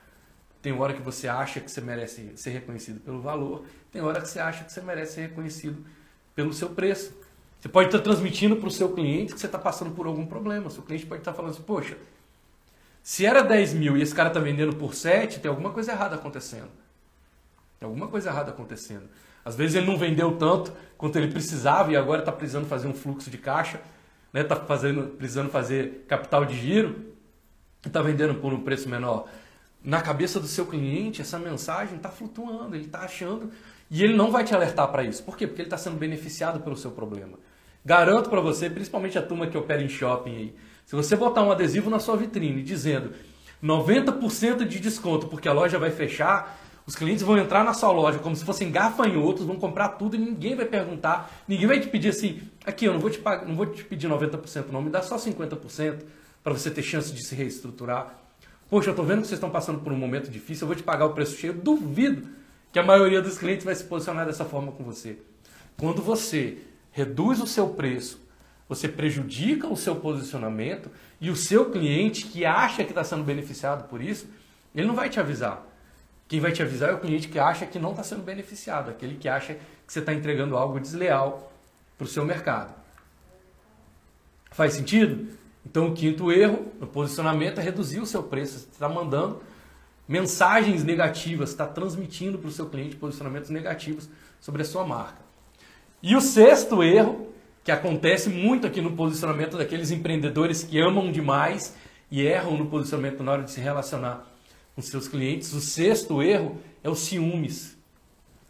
Tem 0.60 0.70
hora 0.70 0.92
que 0.92 1.00
você 1.00 1.26
acha 1.26 1.60
que 1.60 1.70
você 1.70 1.80
merece 1.80 2.30
ser 2.36 2.50
reconhecido 2.50 3.00
pelo 3.00 3.22
valor, 3.22 3.64
tem 3.90 4.02
hora 4.02 4.20
que 4.20 4.28
você 4.28 4.38
acha 4.38 4.64
que 4.64 4.70
você 4.70 4.82
merece 4.82 5.14
ser 5.14 5.20
reconhecido 5.22 5.82
pelo 6.34 6.52
seu 6.52 6.68
preço. 6.68 7.14
Você 7.58 7.70
pode 7.70 7.88
estar 7.88 8.00
transmitindo 8.00 8.56
para 8.56 8.68
o 8.68 8.70
seu 8.70 8.92
cliente 8.92 9.32
que 9.32 9.40
você 9.40 9.46
está 9.46 9.58
passando 9.58 9.92
por 9.92 10.06
algum 10.06 10.26
problema. 10.26 10.68
Seu 10.68 10.82
cliente 10.82 11.06
pode 11.06 11.22
estar 11.22 11.32
falando 11.32 11.52
assim, 11.52 11.62
poxa, 11.62 11.96
se 13.02 13.24
era 13.24 13.40
10 13.40 13.72
mil 13.72 13.96
e 13.96 14.02
esse 14.02 14.14
cara 14.14 14.28
está 14.28 14.40
vendendo 14.40 14.76
por 14.76 14.94
7, 14.94 15.40
tem 15.40 15.48
alguma 15.48 15.70
coisa 15.70 15.92
errada 15.92 16.16
acontecendo. 16.16 16.68
Tem 17.80 17.86
alguma 17.86 18.08
coisa 18.08 18.28
errada 18.28 18.50
acontecendo. 18.50 19.08
Às 19.42 19.56
vezes 19.56 19.74
ele 19.74 19.86
não 19.86 19.96
vendeu 19.96 20.36
tanto 20.36 20.70
quanto 20.98 21.16
ele 21.16 21.28
precisava 21.28 21.90
e 21.90 21.96
agora 21.96 22.20
está 22.20 22.30
precisando 22.30 22.66
fazer 22.66 22.88
um 22.88 22.92
fluxo 22.92 23.30
de 23.30 23.38
caixa, 23.38 23.80
né? 24.32 24.44
Tá 24.44 24.56
fazendo, 24.56 25.08
precisando 25.16 25.50
fazer 25.50 26.04
capital 26.06 26.44
de 26.44 26.56
giro 26.58 27.14
e 27.84 27.88
está 27.88 28.02
vendendo 28.02 28.34
por 28.36 28.52
um 28.52 28.60
preço 28.60 28.88
menor. 28.88 29.28
Na 29.82 30.02
cabeça 30.02 30.40
do 30.40 30.46
seu 30.46 30.66
cliente, 30.66 31.22
essa 31.22 31.38
mensagem 31.38 31.96
está 31.96 32.08
flutuando, 32.08 32.74
ele 32.74 32.86
está 32.86 33.00
achando 33.00 33.50
e 33.90 34.02
ele 34.02 34.16
não 34.16 34.30
vai 34.30 34.44
te 34.44 34.54
alertar 34.54 34.88
para 34.88 35.04
isso. 35.04 35.22
Por 35.22 35.36
quê? 35.36 35.46
Porque 35.46 35.62
ele 35.62 35.66
está 35.66 35.78
sendo 35.78 35.96
beneficiado 35.96 36.60
pelo 36.60 36.76
seu 36.76 36.90
problema. 36.90 37.38
Garanto 37.84 38.28
para 38.28 38.40
você, 38.40 38.68
principalmente 38.68 39.18
a 39.18 39.22
turma 39.22 39.46
que 39.46 39.56
opera 39.56 39.82
em 39.82 39.88
shopping 39.88 40.36
aí, 40.36 40.54
se 40.84 40.96
você 40.96 41.16
botar 41.16 41.42
um 41.42 41.52
adesivo 41.52 41.88
na 41.88 41.98
sua 41.98 42.16
vitrine 42.16 42.62
dizendo 42.62 43.12
90% 43.62 44.64
de 44.64 44.80
desconto 44.80 45.28
porque 45.28 45.48
a 45.48 45.52
loja 45.52 45.78
vai 45.78 45.90
fechar, 45.90 46.58
os 46.88 46.96
clientes 46.96 47.22
vão 47.22 47.36
entrar 47.36 47.62
na 47.62 47.74
sua 47.74 47.92
loja 47.92 48.18
como 48.18 48.34
se 48.34 48.46
fossem 48.46 48.70
gafanhotos, 48.70 49.44
vão 49.44 49.56
comprar 49.56 49.90
tudo 49.90 50.16
e 50.16 50.18
ninguém 50.18 50.56
vai 50.56 50.64
perguntar, 50.64 51.30
ninguém 51.46 51.66
vai 51.66 51.78
te 51.78 51.86
pedir 51.86 52.08
assim, 52.08 52.40
aqui 52.64 52.86
eu 52.86 52.94
não 52.94 52.98
vou 52.98 53.10
te, 53.10 53.18
pagar, 53.18 53.46
não 53.46 53.54
vou 53.54 53.66
te 53.66 53.84
pedir 53.84 54.08
90% 54.08 54.68
não, 54.72 54.80
me 54.80 54.88
dá 54.88 55.02
só 55.02 55.16
50% 55.16 55.98
para 56.42 56.54
você 56.54 56.70
ter 56.70 56.80
chance 56.80 57.12
de 57.12 57.22
se 57.22 57.34
reestruturar. 57.34 58.18
Poxa, 58.70 58.88
eu 58.88 58.92
estou 58.92 59.04
vendo 59.04 59.20
que 59.20 59.26
vocês 59.26 59.36
estão 59.36 59.50
passando 59.50 59.80
por 59.80 59.92
um 59.92 59.98
momento 59.98 60.30
difícil, 60.30 60.64
eu 60.64 60.68
vou 60.68 60.74
te 60.74 60.82
pagar 60.82 61.04
o 61.04 61.12
preço 61.12 61.36
cheio. 61.36 61.52
Duvido 61.52 62.26
que 62.72 62.78
a 62.78 62.82
maioria 62.82 63.20
dos 63.20 63.36
clientes 63.36 63.66
vai 63.66 63.74
se 63.74 63.84
posicionar 63.84 64.24
dessa 64.24 64.46
forma 64.46 64.72
com 64.72 64.82
você. 64.82 65.18
Quando 65.78 66.00
você 66.00 66.56
reduz 66.90 67.38
o 67.38 67.46
seu 67.46 67.68
preço, 67.68 68.18
você 68.66 68.88
prejudica 68.88 69.68
o 69.68 69.76
seu 69.76 69.96
posicionamento 69.96 70.90
e 71.20 71.28
o 71.28 71.36
seu 71.36 71.70
cliente 71.70 72.24
que 72.24 72.46
acha 72.46 72.82
que 72.82 72.92
está 72.92 73.04
sendo 73.04 73.24
beneficiado 73.24 73.86
por 73.90 74.00
isso, 74.00 74.26
ele 74.74 74.86
não 74.86 74.94
vai 74.94 75.10
te 75.10 75.20
avisar. 75.20 75.67
Quem 76.28 76.40
vai 76.40 76.52
te 76.52 76.62
avisar 76.62 76.90
é 76.90 76.92
o 76.92 77.00
cliente 77.00 77.26
que 77.26 77.38
acha 77.38 77.64
que 77.64 77.78
não 77.78 77.92
está 77.92 78.02
sendo 78.02 78.22
beneficiado, 78.22 78.90
aquele 78.90 79.16
que 79.16 79.28
acha 79.28 79.54
que 79.54 79.92
você 79.92 80.00
está 80.00 80.12
entregando 80.12 80.58
algo 80.58 80.78
desleal 80.78 81.50
para 81.96 82.04
o 82.04 82.08
seu 82.08 82.24
mercado. 82.24 82.74
Faz 84.50 84.74
sentido? 84.74 85.26
Então, 85.64 85.88
o 85.88 85.94
quinto 85.94 86.30
erro 86.30 86.66
no 86.78 86.86
posicionamento 86.86 87.58
é 87.58 87.62
reduzir 87.62 88.00
o 88.00 88.06
seu 88.06 88.22
preço. 88.22 88.58
Você 88.58 88.68
está 88.70 88.88
mandando 88.88 89.42
mensagens 90.06 90.84
negativas, 90.84 91.50
está 91.50 91.66
transmitindo 91.66 92.38
para 92.38 92.48
o 92.48 92.52
seu 92.52 92.66
cliente 92.68 92.96
posicionamentos 92.96 93.50
negativos 93.50 94.08
sobre 94.40 94.62
a 94.62 94.64
sua 94.64 94.84
marca. 94.84 95.20
E 96.02 96.14
o 96.14 96.20
sexto 96.20 96.82
erro, 96.82 97.28
que 97.64 97.72
acontece 97.72 98.28
muito 98.28 98.66
aqui 98.66 98.80
no 98.80 98.92
posicionamento 98.92 99.56
daqueles 99.56 99.90
empreendedores 99.90 100.62
que 100.62 100.78
amam 100.78 101.10
demais 101.10 101.74
e 102.10 102.22
erram 102.22 102.56
no 102.56 102.66
posicionamento 102.66 103.22
na 103.22 103.32
hora 103.32 103.42
de 103.42 103.50
se 103.50 103.60
relacionar 103.60 104.26
com 104.78 104.82
seus 104.82 105.08
clientes. 105.08 105.52
O 105.52 105.60
sexto 105.60 106.22
erro 106.22 106.56
é 106.84 106.88
o 106.88 106.94
ciúmes. 106.94 107.76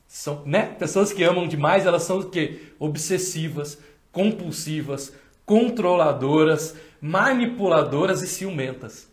São, 0.07 0.43
né? 0.45 0.67
Pessoas 0.79 1.11
que 1.11 1.25
amam 1.25 1.49
demais, 1.49 1.87
elas 1.87 2.03
são 2.03 2.19
o 2.19 2.29
quê? 2.29 2.61
Obsessivas, 2.79 3.79
compulsivas, 4.13 5.15
controladoras, 5.47 6.77
manipuladoras 7.01 8.21
e 8.21 8.27
ciumentas. 8.27 9.09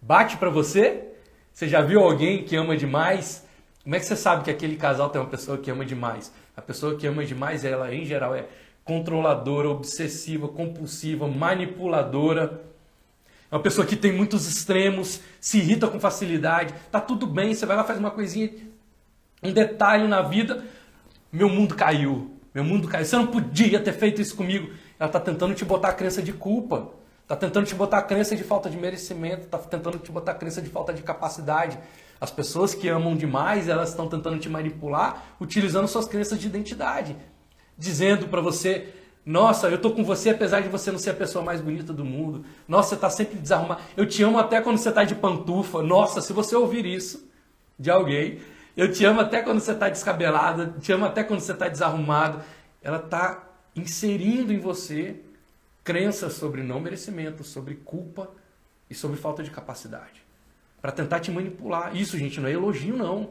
Bate 0.00 0.38
para 0.38 0.48
você? 0.48 1.08
Você 1.52 1.68
já 1.68 1.82
viu 1.82 2.00
alguém 2.00 2.42
que 2.42 2.56
ama 2.56 2.74
demais? 2.74 3.46
Como 3.82 3.94
é 3.94 3.98
que 3.98 4.06
você 4.06 4.16
sabe 4.16 4.44
que 4.44 4.50
aquele 4.50 4.76
casal 4.76 5.10
tem 5.10 5.20
uma 5.20 5.28
pessoa 5.28 5.58
que 5.58 5.70
ama 5.70 5.84
demais? 5.84 6.32
A 6.56 6.62
pessoa 6.62 6.96
que 6.96 7.06
ama 7.06 7.22
demais, 7.22 7.66
ela 7.66 7.94
em 7.94 8.06
geral 8.06 8.34
é 8.34 8.46
controladora, 8.82 9.68
obsessiva, 9.68 10.48
compulsiva, 10.48 11.28
manipuladora 11.28 12.62
uma 13.56 13.62
pessoa 13.62 13.86
que 13.86 13.96
tem 13.96 14.12
muitos 14.12 14.46
extremos, 14.46 15.20
se 15.40 15.58
irrita 15.58 15.88
com 15.88 15.98
facilidade. 15.98 16.74
Tá 16.92 17.00
tudo 17.00 17.26
bem, 17.26 17.54
você 17.54 17.64
vai 17.64 17.74
lá 17.74 17.84
faz 17.84 17.98
uma 17.98 18.10
coisinha, 18.10 18.50
um 19.42 19.50
detalhe 19.50 20.06
na 20.06 20.20
vida, 20.20 20.62
meu 21.32 21.48
mundo 21.48 21.74
caiu. 21.74 22.32
Meu 22.54 22.62
mundo 22.62 22.86
caiu. 22.86 23.04
Você 23.04 23.16
não 23.16 23.26
podia 23.26 23.80
ter 23.80 23.92
feito 23.92 24.20
isso 24.20 24.36
comigo. 24.36 24.72
Ela 24.98 25.08
está 25.08 25.20
tentando 25.20 25.54
te 25.54 25.64
botar 25.64 25.88
a 25.88 25.92
crença 25.92 26.22
de 26.22 26.32
culpa. 26.32 26.90
Está 27.22 27.34
tentando 27.36 27.66
te 27.66 27.74
botar 27.74 27.98
a 27.98 28.02
crença 28.02 28.36
de 28.36 28.44
falta 28.44 28.70
de 28.70 28.76
merecimento. 28.76 29.44
Está 29.44 29.58
tentando 29.58 29.98
te 29.98 30.10
botar 30.10 30.32
a 30.32 30.34
crença 30.34 30.62
de 30.62 30.68
falta 30.68 30.92
de 30.92 31.02
capacidade. 31.02 31.78
As 32.20 32.30
pessoas 32.30 32.74
que 32.74 32.88
amam 32.88 33.14
demais, 33.14 33.68
elas 33.68 33.90
estão 33.90 34.08
tentando 34.08 34.38
te 34.38 34.48
manipular 34.48 35.36
utilizando 35.40 35.86
suas 35.88 36.06
crenças 36.06 36.38
de 36.38 36.46
identidade. 36.46 37.16
Dizendo 37.76 38.28
para 38.28 38.40
você 38.40 38.88
nossa, 39.26 39.68
eu 39.68 39.76
tô 39.76 39.90
com 39.90 40.04
você 40.04 40.30
apesar 40.30 40.60
de 40.60 40.68
você 40.68 40.92
não 40.92 41.00
ser 41.00 41.10
a 41.10 41.14
pessoa 41.14 41.44
mais 41.44 41.60
bonita 41.60 41.92
do 41.92 42.04
mundo. 42.04 42.44
Nossa, 42.68 42.90
você 42.90 42.96
tá 42.96 43.10
sempre 43.10 43.36
desarrumado. 43.36 43.82
Eu 43.96 44.06
te 44.06 44.22
amo 44.22 44.38
até 44.38 44.60
quando 44.60 44.78
você 44.78 44.92
tá 44.92 45.02
de 45.02 45.16
pantufa. 45.16 45.82
Nossa, 45.82 46.20
se 46.20 46.32
você 46.32 46.54
ouvir 46.54 46.86
isso 46.86 47.28
de 47.76 47.90
alguém, 47.90 48.38
eu 48.76 48.92
te 48.92 49.04
amo 49.04 49.20
até 49.20 49.42
quando 49.42 49.58
você 49.58 49.74
tá 49.74 49.88
descabelada, 49.88 50.76
te 50.80 50.92
amo 50.92 51.04
até 51.04 51.24
quando 51.24 51.40
você 51.40 51.52
tá 51.52 51.66
desarrumado. 51.66 52.40
Ela 52.80 53.00
tá 53.00 53.42
inserindo 53.74 54.52
em 54.52 54.60
você 54.60 55.16
crenças 55.82 56.34
sobre 56.34 56.62
não 56.62 56.78
merecimento, 56.78 57.42
sobre 57.42 57.74
culpa 57.74 58.30
e 58.88 58.94
sobre 58.94 59.16
falta 59.16 59.42
de 59.42 59.50
capacidade. 59.50 60.24
Para 60.80 60.92
tentar 60.92 61.18
te 61.18 61.32
manipular. 61.32 61.96
Isso, 61.96 62.16
gente, 62.16 62.40
não 62.40 62.48
é 62.48 62.52
elogio, 62.52 62.96
não. 62.96 63.30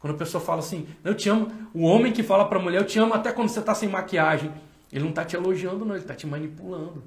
Quando 0.00 0.14
a 0.14 0.16
pessoa 0.16 0.42
fala 0.42 0.60
assim, 0.60 0.88
eu 1.04 1.14
te 1.14 1.28
amo, 1.28 1.52
o 1.74 1.82
homem 1.82 2.12
que 2.12 2.22
fala 2.22 2.48
para 2.48 2.58
a 2.58 2.62
mulher, 2.62 2.80
eu 2.80 2.86
te 2.86 2.98
amo 2.98 3.12
até 3.12 3.30
quando 3.30 3.50
você 3.50 3.60
está 3.60 3.74
sem 3.74 3.90
maquiagem. 3.90 4.50
Ele 4.92 5.02
não 5.04 5.10
está 5.10 5.24
te 5.24 5.36
elogiando, 5.36 5.84
não, 5.84 5.94
ele 5.94 6.04
está 6.04 6.14
te 6.14 6.26
manipulando. 6.26 7.02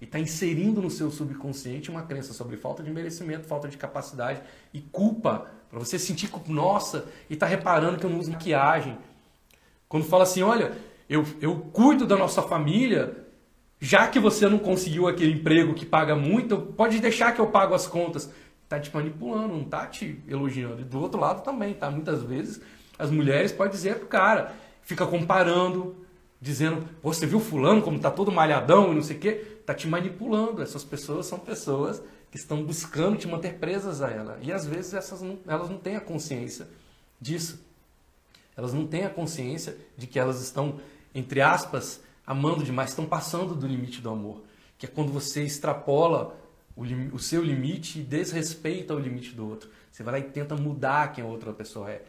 E 0.00 0.04
está 0.04 0.18
inserindo 0.18 0.82
no 0.82 0.90
seu 0.90 1.10
subconsciente 1.10 1.90
uma 1.90 2.02
crença 2.02 2.32
sobre 2.32 2.56
falta 2.56 2.82
de 2.82 2.90
merecimento, 2.90 3.46
falta 3.46 3.68
de 3.68 3.76
capacidade 3.76 4.42
e 4.74 4.80
culpa. 4.80 5.46
Para 5.70 5.78
você 5.78 5.98
sentir 5.98 6.28
culpa, 6.28 6.52
nossa, 6.52 7.06
e 7.30 7.34
está 7.34 7.46
reparando 7.46 7.98
que 7.98 8.04
eu 8.04 8.10
não 8.10 8.18
uso 8.18 8.32
maquiagem. 8.32 8.98
Quando 9.88 10.04
fala 10.04 10.24
assim, 10.24 10.42
olha, 10.42 10.72
eu, 11.08 11.24
eu 11.40 11.56
cuido 11.72 12.06
da 12.06 12.16
nossa 12.16 12.42
família, 12.42 13.16
já 13.78 14.08
que 14.08 14.18
você 14.18 14.48
não 14.48 14.58
conseguiu 14.58 15.06
aquele 15.06 15.32
emprego 15.32 15.74
que 15.74 15.86
paga 15.86 16.16
muito, 16.16 16.58
pode 16.58 16.98
deixar 16.98 17.32
que 17.32 17.40
eu 17.40 17.46
pago 17.46 17.74
as 17.74 17.86
contas. 17.86 18.30
Está 18.64 18.80
te 18.80 18.94
manipulando, 18.94 19.54
não 19.54 19.62
está 19.62 19.86
te 19.86 20.22
elogiando. 20.26 20.80
E 20.80 20.84
do 20.84 21.00
outro 21.00 21.20
lado 21.20 21.42
também, 21.42 21.74
tá? 21.74 21.90
Muitas 21.90 22.22
vezes 22.22 22.60
as 22.98 23.10
mulheres 23.10 23.52
podem 23.52 23.72
dizer 23.72 23.98
pro 23.98 24.06
cara, 24.06 24.52
fica 24.82 25.06
comparando, 25.06 26.01
dizendo, 26.42 26.84
você 27.00 27.24
viu 27.24 27.38
fulano 27.38 27.80
como 27.80 27.98
está 27.98 28.10
todo 28.10 28.32
malhadão 28.32 28.90
e 28.90 28.96
não 28.96 29.02
sei 29.02 29.16
o 29.16 29.20
quê, 29.20 29.58
está 29.60 29.72
te 29.72 29.86
manipulando. 29.86 30.60
Essas 30.60 30.82
pessoas 30.82 31.26
são 31.26 31.38
pessoas 31.38 32.02
que 32.32 32.36
estão 32.36 32.64
buscando 32.64 33.16
te 33.16 33.28
manter 33.28 33.54
presas 33.54 34.02
a 34.02 34.10
ela. 34.10 34.38
E 34.42 34.52
às 34.52 34.66
vezes 34.66 34.92
essas 34.92 35.22
não, 35.22 35.38
elas 35.46 35.70
não 35.70 35.78
têm 35.78 35.94
a 35.94 36.00
consciência 36.00 36.66
disso. 37.20 37.64
Elas 38.56 38.74
não 38.74 38.84
têm 38.84 39.04
a 39.04 39.10
consciência 39.10 39.76
de 39.96 40.08
que 40.08 40.18
elas 40.18 40.42
estão, 40.42 40.80
entre 41.14 41.40
aspas, 41.40 42.00
amando 42.26 42.64
demais, 42.64 42.90
estão 42.90 43.06
passando 43.06 43.54
do 43.54 43.66
limite 43.66 44.00
do 44.00 44.10
amor. 44.10 44.42
Que 44.76 44.86
é 44.86 44.88
quando 44.88 45.12
você 45.12 45.44
extrapola 45.44 46.36
o, 46.74 46.82
o 47.14 47.20
seu 47.20 47.40
limite 47.44 48.00
e 48.00 48.02
desrespeita 48.02 48.92
o 48.92 48.98
limite 48.98 49.32
do 49.32 49.48
outro. 49.48 49.70
Você 49.92 50.02
vai 50.02 50.20
lá 50.20 50.26
e 50.26 50.28
tenta 50.28 50.56
mudar 50.56 51.12
quem 51.12 51.22
a 51.22 51.26
outra 51.26 51.52
pessoa 51.52 51.88
é. 51.88 52.02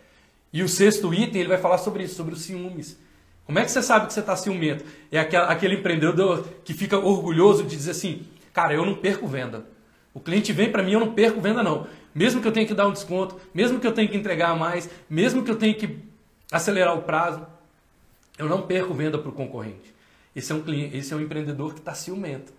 E 0.52 0.64
o 0.64 0.68
sexto 0.68 1.14
item, 1.14 1.42
ele 1.42 1.50
vai 1.50 1.60
falar 1.60 1.78
sobre 1.78 2.04
isso, 2.04 2.16
sobre 2.16 2.34
os 2.34 2.42
ciúmes. 2.42 2.98
Como 3.46 3.60
é 3.60 3.64
que 3.64 3.72
você 3.72 3.82
sabe 3.82 4.08
que 4.08 4.14
você 4.14 4.22
está 4.22 4.36
ciumento? 4.36 4.86
É 5.12 5.20
aquele 5.20 5.76
empreendedor 5.76 6.48
que 6.64 6.74
fica 6.74 6.98
orgulhoso 6.98 7.64
de 7.64 7.76
dizer 7.76 7.92
assim, 7.92 8.24
cara, 8.54 8.74
eu 8.74 8.86
não 8.86 8.96
perco 8.96 9.28
venda. 9.28 9.66
O 10.14 10.20
cliente 10.20 10.54
vem 10.54 10.72
para 10.72 10.84
mim, 10.84 10.94
eu 10.94 11.00
não 11.00 11.14
perco 11.14 11.42
venda 11.42 11.62
não. 11.62 11.88
Mesmo 12.16 12.42
que 12.42 12.48
eu 12.48 12.52
tenha 12.52 12.66
que 12.66 12.74
dar 12.74 12.88
um 12.88 12.94
desconto, 12.94 13.40
mesmo 13.54 13.80
que 13.80 13.88
eu 13.88 13.92
tenha 13.92 14.08
que 14.08 14.16
entregar 14.16 14.56
mais, 14.56 14.90
mesmo 15.10 15.44
que 15.44 15.52
eu 15.52 15.56
tenha 15.56 15.74
que 15.74 15.98
acelerar 16.52 16.96
o 16.96 17.02
prazo, 17.02 17.46
eu 18.38 18.48
não 18.48 18.62
perco 18.62 18.94
venda 18.94 19.18
para 19.18 19.30
o 19.30 19.34
concorrente. 19.34 19.94
Esse 20.36 20.52
é 20.52 20.56
um 20.56 20.62
cliente, 20.62 20.96
esse 20.96 21.14
é 21.14 21.18
um 21.18 21.22
empreendedor 21.22 21.74
que 21.74 21.80
está 21.80 21.94
ciumento. 21.94 22.54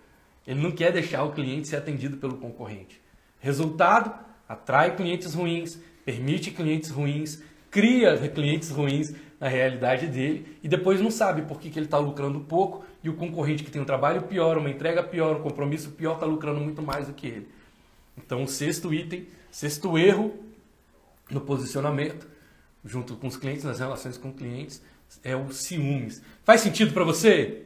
Ele 0.45 0.61
não 0.61 0.71
quer 0.71 0.91
deixar 0.91 1.23
o 1.23 1.31
cliente 1.31 1.67
ser 1.67 1.77
atendido 1.77 2.17
pelo 2.17 2.37
concorrente. 2.37 3.01
Resultado: 3.39 4.13
atrai 4.47 4.95
clientes 4.95 5.33
ruins, 5.33 5.79
permite 6.05 6.51
clientes 6.51 6.89
ruins, 6.91 7.41
cria 7.71 8.17
clientes 8.29 8.69
ruins 8.69 9.13
na 9.39 9.47
realidade 9.47 10.07
dele 10.07 10.57
e 10.63 10.67
depois 10.67 11.01
não 11.01 11.11
sabe 11.11 11.41
por 11.41 11.59
que, 11.59 11.69
que 11.69 11.77
ele 11.77 11.85
está 11.85 11.97
lucrando 11.97 12.39
pouco 12.39 12.85
e 13.03 13.09
o 13.09 13.13
concorrente 13.13 13.63
que 13.63 13.71
tem 13.71 13.81
um 13.81 13.85
trabalho 13.85 14.23
pior, 14.23 14.57
uma 14.57 14.69
entrega 14.69 15.03
pior, 15.03 15.37
um 15.37 15.41
compromisso 15.41 15.91
pior 15.91 16.15
está 16.15 16.25
lucrando 16.25 16.59
muito 16.59 16.81
mais 16.81 17.07
do 17.07 17.13
que 17.13 17.27
ele. 17.27 17.47
Então, 18.17 18.43
o 18.43 18.47
sexto 18.47 18.93
item, 18.93 19.27
sexto 19.51 19.97
erro 19.97 20.33
no 21.29 21.41
posicionamento, 21.41 22.27
junto 22.83 23.15
com 23.15 23.27
os 23.27 23.35
clientes, 23.35 23.63
nas 23.63 23.79
relações 23.79 24.17
com 24.17 24.31
clientes, 24.31 24.81
é 25.23 25.35
o 25.35 25.51
ciúmes. 25.51 26.21
Faz 26.43 26.61
sentido 26.61 26.93
para 26.93 27.03
você? 27.03 27.63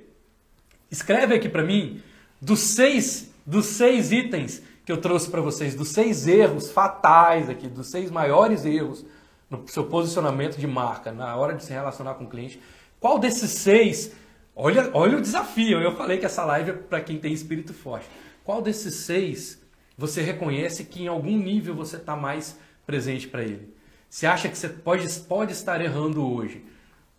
Escreve 0.90 1.36
aqui 1.36 1.48
para 1.48 1.64
mim 1.64 2.02
dos 2.42 2.60
seis, 2.60 3.32
dos 3.46 3.66
seis 3.66 4.12
itens 4.12 4.62
que 4.86 4.92
eu 4.92 4.98
trouxe 4.98 5.30
para 5.30 5.42
vocês, 5.42 5.76
dos 5.76 5.90
seis 5.90 6.26
erros 6.26 6.72
fatais 6.72 7.50
aqui, 7.50 7.68
dos 7.68 7.92
seis 7.92 8.10
maiores 8.10 8.66
erros 8.66 9.06
no 9.50 9.68
seu 9.68 9.86
posicionamento 9.86 10.58
de 10.58 10.68
marca, 10.68 11.12
na 11.12 11.36
hora 11.36 11.56
de 11.56 11.64
se 11.64 11.74
relacionar 11.74 12.16
com 12.16 12.26
o 12.26 12.30
cliente. 12.30 12.62
Qual 13.00 13.18
desses 13.18 13.52
seis? 13.52 14.14
Olha, 14.56 14.90
olha 14.94 15.18
o 15.18 15.22
desafio. 15.22 15.82
Eu 15.82 15.96
falei 15.96 16.18
que 16.18 16.26
essa 16.26 16.46
live 16.46 16.72
é 16.72 16.74
para 16.74 17.02
quem 17.02 17.18
tem 17.18 17.34
espírito 17.34 17.74
forte. 17.74 18.08
Qual 18.44 18.62
desses 18.62 18.96
seis 18.96 19.62
você 19.98 20.22
reconhece 20.22 20.86
que 20.86 21.04
em 21.04 21.08
algum 21.08 21.38
nível 21.38 21.76
você 21.76 21.98
está 21.98 22.16
mais 22.16 22.60
presente 22.86 23.28
para 23.28 23.44
ele? 23.44 23.74
Você 24.10 24.26
acha 24.26 24.50
que 24.50 24.58
você 24.58 24.70
pode, 24.70 25.08
pode 25.22 25.52
estar 25.52 25.80
errando 25.82 26.26
hoje 26.28 26.66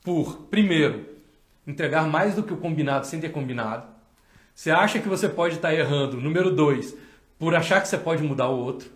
por, 0.03 0.39
primeiro, 0.51 1.07
entregar 1.67 2.07
mais 2.07 2.35
do 2.35 2.43
que 2.43 2.53
o 2.53 2.57
combinado 2.57 3.07
sem 3.07 3.21
ter 3.21 3.31
combinado? 3.31 3.87
Você 4.55 4.71
acha 4.71 4.99
que 4.99 5.09
você 5.09 5.29
pode 5.29 5.57
estar 5.57 5.73
errando, 5.73 6.21
número 6.21 6.55
dois, 6.55 6.95
por 7.39 7.55
achar 7.55 7.81
que 7.81 7.89
você 7.89 7.97
pode 7.97 8.23
mudar 8.23 8.49
o 8.49 8.59
outro? 8.59 8.91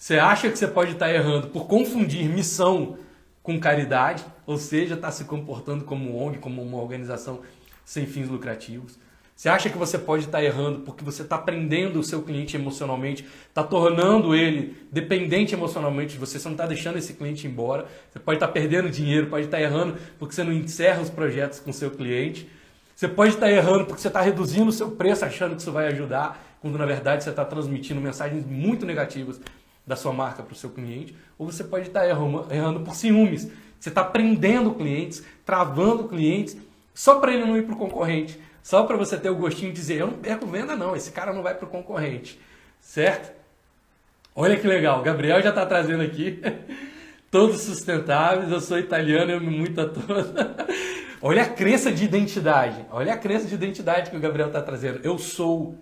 Você 0.00 0.18
acha 0.18 0.48
que 0.48 0.58
você 0.58 0.66
pode 0.66 0.92
estar 0.92 1.12
errando 1.12 1.48
por 1.48 1.66
confundir 1.66 2.26
missão 2.26 2.96
com 3.42 3.60
caridade, 3.60 4.24
ou 4.46 4.56
seja, 4.56 4.94
estar 4.94 5.10
se 5.10 5.24
comportando 5.24 5.84
como 5.84 6.16
ONG, 6.16 6.38
como 6.38 6.62
uma 6.62 6.78
organização 6.78 7.40
sem 7.84 8.06
fins 8.06 8.26
lucrativos? 8.26 8.98
Você 9.36 9.50
acha 9.50 9.68
que 9.68 9.76
você 9.76 9.98
pode 9.98 10.24
estar 10.24 10.42
errando 10.42 10.80
porque 10.80 11.04
você 11.04 11.20
está 11.20 11.36
prendendo 11.36 12.00
o 12.00 12.02
seu 12.02 12.22
cliente 12.22 12.56
emocionalmente, 12.56 13.26
está 13.46 13.62
tornando 13.62 14.34
ele 14.34 14.74
dependente 14.90 15.52
emocionalmente 15.52 16.14
de 16.14 16.18
você, 16.18 16.38
você 16.38 16.48
não 16.48 16.54
está 16.54 16.66
deixando 16.66 16.96
esse 16.96 17.12
cliente 17.12 17.46
embora. 17.46 17.86
Você 18.10 18.18
pode 18.18 18.36
estar 18.36 18.48
perdendo 18.48 18.88
dinheiro, 18.88 19.26
pode 19.26 19.44
estar 19.44 19.60
errando 19.60 19.98
porque 20.18 20.34
você 20.34 20.42
não 20.42 20.52
encerra 20.54 21.02
os 21.02 21.10
projetos 21.10 21.60
com 21.60 21.72
o 21.72 21.74
seu 21.74 21.90
cliente. 21.90 22.48
Você 22.96 23.06
pode 23.06 23.34
estar 23.34 23.50
errando 23.50 23.84
porque 23.84 24.00
você 24.00 24.08
está 24.08 24.22
reduzindo 24.22 24.70
o 24.70 24.72
seu 24.72 24.92
preço 24.92 25.26
achando 25.26 25.56
que 25.56 25.60
isso 25.60 25.72
vai 25.72 25.88
ajudar, 25.88 26.56
quando 26.62 26.78
na 26.78 26.86
verdade 26.86 27.22
você 27.22 27.28
está 27.28 27.44
transmitindo 27.44 28.00
mensagens 28.00 28.46
muito 28.46 28.86
negativas 28.86 29.38
da 29.86 29.96
sua 29.96 30.12
marca 30.12 30.42
para 30.42 30.52
o 30.52 30.56
seu 30.56 30.70
cliente. 30.70 31.14
Ou 31.38 31.50
você 31.50 31.64
pode 31.64 31.88
estar 31.88 32.06
errando, 32.08 32.80
por 32.80 32.94
ciúmes. 32.94 33.50
Você 33.78 33.88
está 33.88 34.04
prendendo 34.04 34.74
clientes, 34.74 35.24
travando 35.44 36.08
clientes, 36.08 36.56
só 36.94 37.18
para 37.18 37.32
ele 37.32 37.44
não 37.44 37.56
ir 37.56 37.62
para 37.62 37.74
o 37.74 37.78
concorrente 37.78 38.38
só 38.62 38.84
para 38.84 38.96
você 38.96 39.16
ter 39.16 39.30
o 39.30 39.36
gostinho 39.36 39.72
de 39.72 39.80
dizer, 39.80 40.00
eu 40.00 40.06
não 40.08 40.14
perco 40.14 40.46
venda 40.46 40.76
não, 40.76 40.94
esse 40.94 41.10
cara 41.10 41.32
não 41.32 41.42
vai 41.42 41.54
para 41.54 41.66
o 41.66 41.70
concorrente, 41.70 42.38
certo? 42.80 43.32
Olha 44.34 44.56
que 44.56 44.66
legal, 44.66 45.00
o 45.00 45.02
Gabriel 45.02 45.42
já 45.42 45.48
está 45.48 45.64
trazendo 45.66 46.02
aqui, 46.02 46.40
todos 47.30 47.60
sustentáveis, 47.62 48.50
eu 48.50 48.60
sou 48.60 48.78
italiano, 48.78 49.30
eu 49.30 49.40
me 49.40 49.50
muito 49.50 49.80
a 49.80 49.88
todos. 49.88 50.26
olha 51.22 51.42
a 51.42 51.48
crença 51.48 51.90
de 51.90 52.04
identidade, 52.04 52.84
olha 52.90 53.14
a 53.14 53.16
crença 53.16 53.46
de 53.46 53.54
identidade 53.54 54.10
que 54.10 54.16
o 54.16 54.20
Gabriel 54.20 54.48
está 54.48 54.62
trazendo. 54.62 55.00
Eu 55.02 55.18
sou 55.18 55.76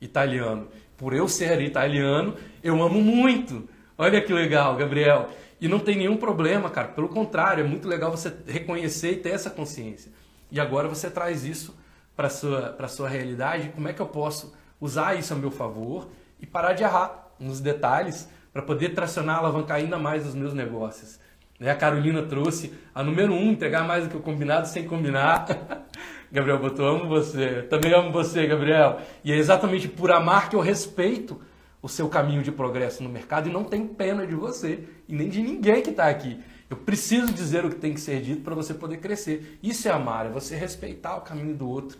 italiano, 0.00 0.68
por 0.96 1.12
eu 1.14 1.28
ser 1.28 1.60
italiano, 1.60 2.34
eu 2.62 2.82
amo 2.82 3.00
muito. 3.00 3.68
Olha 3.96 4.20
que 4.20 4.32
legal, 4.32 4.76
Gabriel. 4.76 5.28
E 5.60 5.68
não 5.68 5.78
tem 5.78 5.96
nenhum 5.96 6.16
problema, 6.16 6.68
cara. 6.68 6.88
Pelo 6.88 7.08
contrário, 7.08 7.64
é 7.64 7.66
muito 7.66 7.88
legal 7.88 8.10
você 8.10 8.32
reconhecer 8.46 9.12
e 9.12 9.16
ter 9.16 9.30
essa 9.30 9.50
consciência. 9.50 10.12
E 10.50 10.60
agora 10.60 10.88
você 10.88 11.10
traz 11.10 11.44
isso 11.44 11.76
para 12.16 12.28
sua, 12.28 12.76
sua 12.88 13.08
realidade, 13.08 13.70
como 13.70 13.88
é 13.88 13.92
que 13.92 14.00
eu 14.00 14.06
posso 14.06 14.54
usar 14.80 15.18
isso 15.18 15.32
a 15.32 15.36
meu 15.36 15.50
favor 15.50 16.08
e 16.40 16.46
parar 16.46 16.74
de 16.74 16.82
errar 16.82 17.30
nos 17.38 17.60
detalhes 17.60 18.28
para 18.52 18.62
poder 18.62 18.90
tracionar, 18.90 19.38
alavancar 19.38 19.78
ainda 19.78 19.98
mais 19.98 20.26
os 20.26 20.34
meus 20.34 20.54
negócios. 20.54 21.18
Né? 21.58 21.70
A 21.70 21.74
Carolina 21.74 22.22
trouxe 22.22 22.72
a 22.94 23.02
número 23.02 23.32
um, 23.32 23.50
entregar 23.50 23.84
mais 23.84 24.04
do 24.04 24.10
que 24.10 24.16
o 24.16 24.20
combinado 24.20 24.68
sem 24.68 24.86
combinar. 24.86 25.46
Gabriel 26.30 26.58
botou, 26.58 26.86
amo 26.86 27.08
você. 27.08 27.62
Também 27.62 27.92
amo 27.92 28.12
você, 28.12 28.46
Gabriel. 28.46 29.00
E 29.22 29.32
é 29.32 29.36
exatamente 29.36 29.88
por 29.88 30.10
amar 30.10 30.50
que 30.50 30.56
eu 30.56 30.60
respeito 30.60 31.40
o 31.80 31.88
seu 31.88 32.08
caminho 32.08 32.42
de 32.42 32.50
progresso 32.50 33.02
no 33.02 33.10
mercado 33.10 33.48
e 33.48 33.52
não 33.52 33.62
tenho 33.62 33.88
pena 33.88 34.26
de 34.26 34.34
você 34.34 34.84
e 35.06 35.14
nem 35.14 35.28
de 35.28 35.42
ninguém 35.42 35.82
que 35.82 35.90
está 35.90 36.08
aqui. 36.08 36.40
Eu 36.70 36.78
preciso 36.78 37.32
dizer 37.32 37.64
o 37.64 37.68
que 37.70 37.76
tem 37.76 37.92
que 37.92 38.00
ser 38.00 38.22
dito 38.22 38.42
para 38.42 38.54
você 38.54 38.72
poder 38.72 38.96
crescer. 38.96 39.58
Isso 39.62 39.86
é 39.86 39.90
amar, 39.90 40.26
é 40.26 40.30
você 40.30 40.56
respeitar 40.56 41.16
o 41.16 41.20
caminho 41.20 41.54
do 41.54 41.68
outro, 41.68 41.98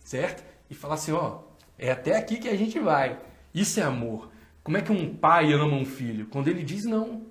certo? 0.00 0.42
E 0.68 0.74
falar 0.74 0.94
assim, 0.94 1.12
ó, 1.12 1.38
é 1.78 1.92
até 1.92 2.16
aqui 2.16 2.38
que 2.38 2.48
a 2.48 2.56
gente 2.56 2.78
vai. 2.78 3.18
Isso 3.54 3.78
é 3.78 3.82
amor. 3.84 4.30
Como 4.64 4.76
é 4.76 4.82
que 4.82 4.92
um 4.92 5.14
pai 5.14 5.52
ama 5.52 5.74
um 5.74 5.86
filho? 5.86 6.26
Quando 6.26 6.48
ele 6.48 6.62
diz 6.62 6.84
não. 6.84 7.22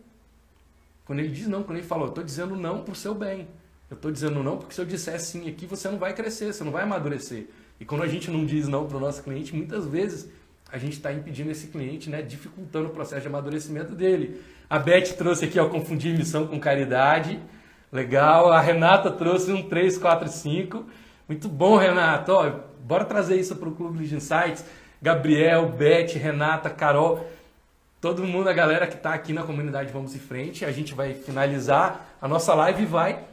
Quando 1.05 1.19
ele 1.19 1.29
diz 1.29 1.47
não, 1.47 1.63
quando 1.63 1.77
ele 1.77 1.87
fala, 1.87 2.03
eu 2.03 2.09
estou 2.09 2.23
dizendo 2.23 2.55
não 2.55 2.83
para 2.83 2.93
o 2.93 2.95
seu 2.95 3.13
bem. 3.13 3.47
Eu 3.89 3.95
estou 3.95 4.11
dizendo 4.11 4.43
não 4.43 4.57
porque 4.57 4.73
se 4.73 4.81
eu 4.81 4.85
disser 4.85 5.19
sim 5.19 5.49
aqui, 5.49 5.65
você 5.65 5.89
não 5.89 5.97
vai 5.97 6.13
crescer, 6.13 6.53
você 6.53 6.63
não 6.63 6.71
vai 6.71 6.83
amadurecer. 6.83 7.47
E 7.79 7.85
quando 7.85 8.03
a 8.03 8.07
gente 8.07 8.29
não 8.29 8.45
diz 8.45 8.67
não 8.67 8.85
para 8.85 8.97
o 8.97 8.99
nosso 8.99 9.23
cliente, 9.23 9.55
muitas 9.55 9.85
vezes 9.85 10.29
a 10.71 10.77
gente 10.77 10.93
está 10.93 11.11
impedindo 11.11 11.49
esse 11.49 11.67
cliente, 11.67 12.09
né, 12.09 12.21
dificultando 12.21 12.89
o 12.89 12.91
processo 12.91 13.21
de 13.21 13.27
amadurecimento 13.27 13.95
dele. 13.95 14.41
A 14.69 14.77
Beth 14.77 15.13
trouxe 15.17 15.45
aqui, 15.45 15.59
ó, 15.59 15.67
confundir 15.67 16.15
missão 16.15 16.45
com 16.45 16.59
caridade. 16.59 17.39
Legal. 17.91 18.51
A 18.51 18.61
Renata 18.61 19.09
trouxe 19.09 19.51
um 19.51 19.67
3, 19.67 19.97
4, 19.97 20.27
5. 20.29 20.85
Muito 21.27 21.49
bom, 21.49 21.75
Renata. 21.75 22.31
Ó, 22.31 22.51
bora 22.81 23.03
trazer 23.03 23.39
isso 23.39 23.55
para 23.55 23.67
o 23.67 23.71
Clube 23.71 24.05
de 24.05 24.15
Insights. 24.15 24.63
Gabriel, 25.01 25.69
Beth, 25.69 26.13
Renata, 26.13 26.69
Carol, 26.69 27.25
todo 27.99 28.23
mundo, 28.23 28.49
a 28.49 28.53
galera 28.53 28.85
que 28.85 28.95
está 28.95 29.13
aqui 29.13 29.31
na 29.33 29.43
comunidade 29.43 29.91
Vamos 29.91 30.13
em 30.13 30.19
Frente. 30.19 30.65
A 30.65 30.71
gente 30.71 30.93
vai 30.93 31.15
finalizar 31.15 32.15
a 32.21 32.27
nossa 32.27 32.53
live 32.53 32.83
e 32.83 32.85
vai 32.85 33.28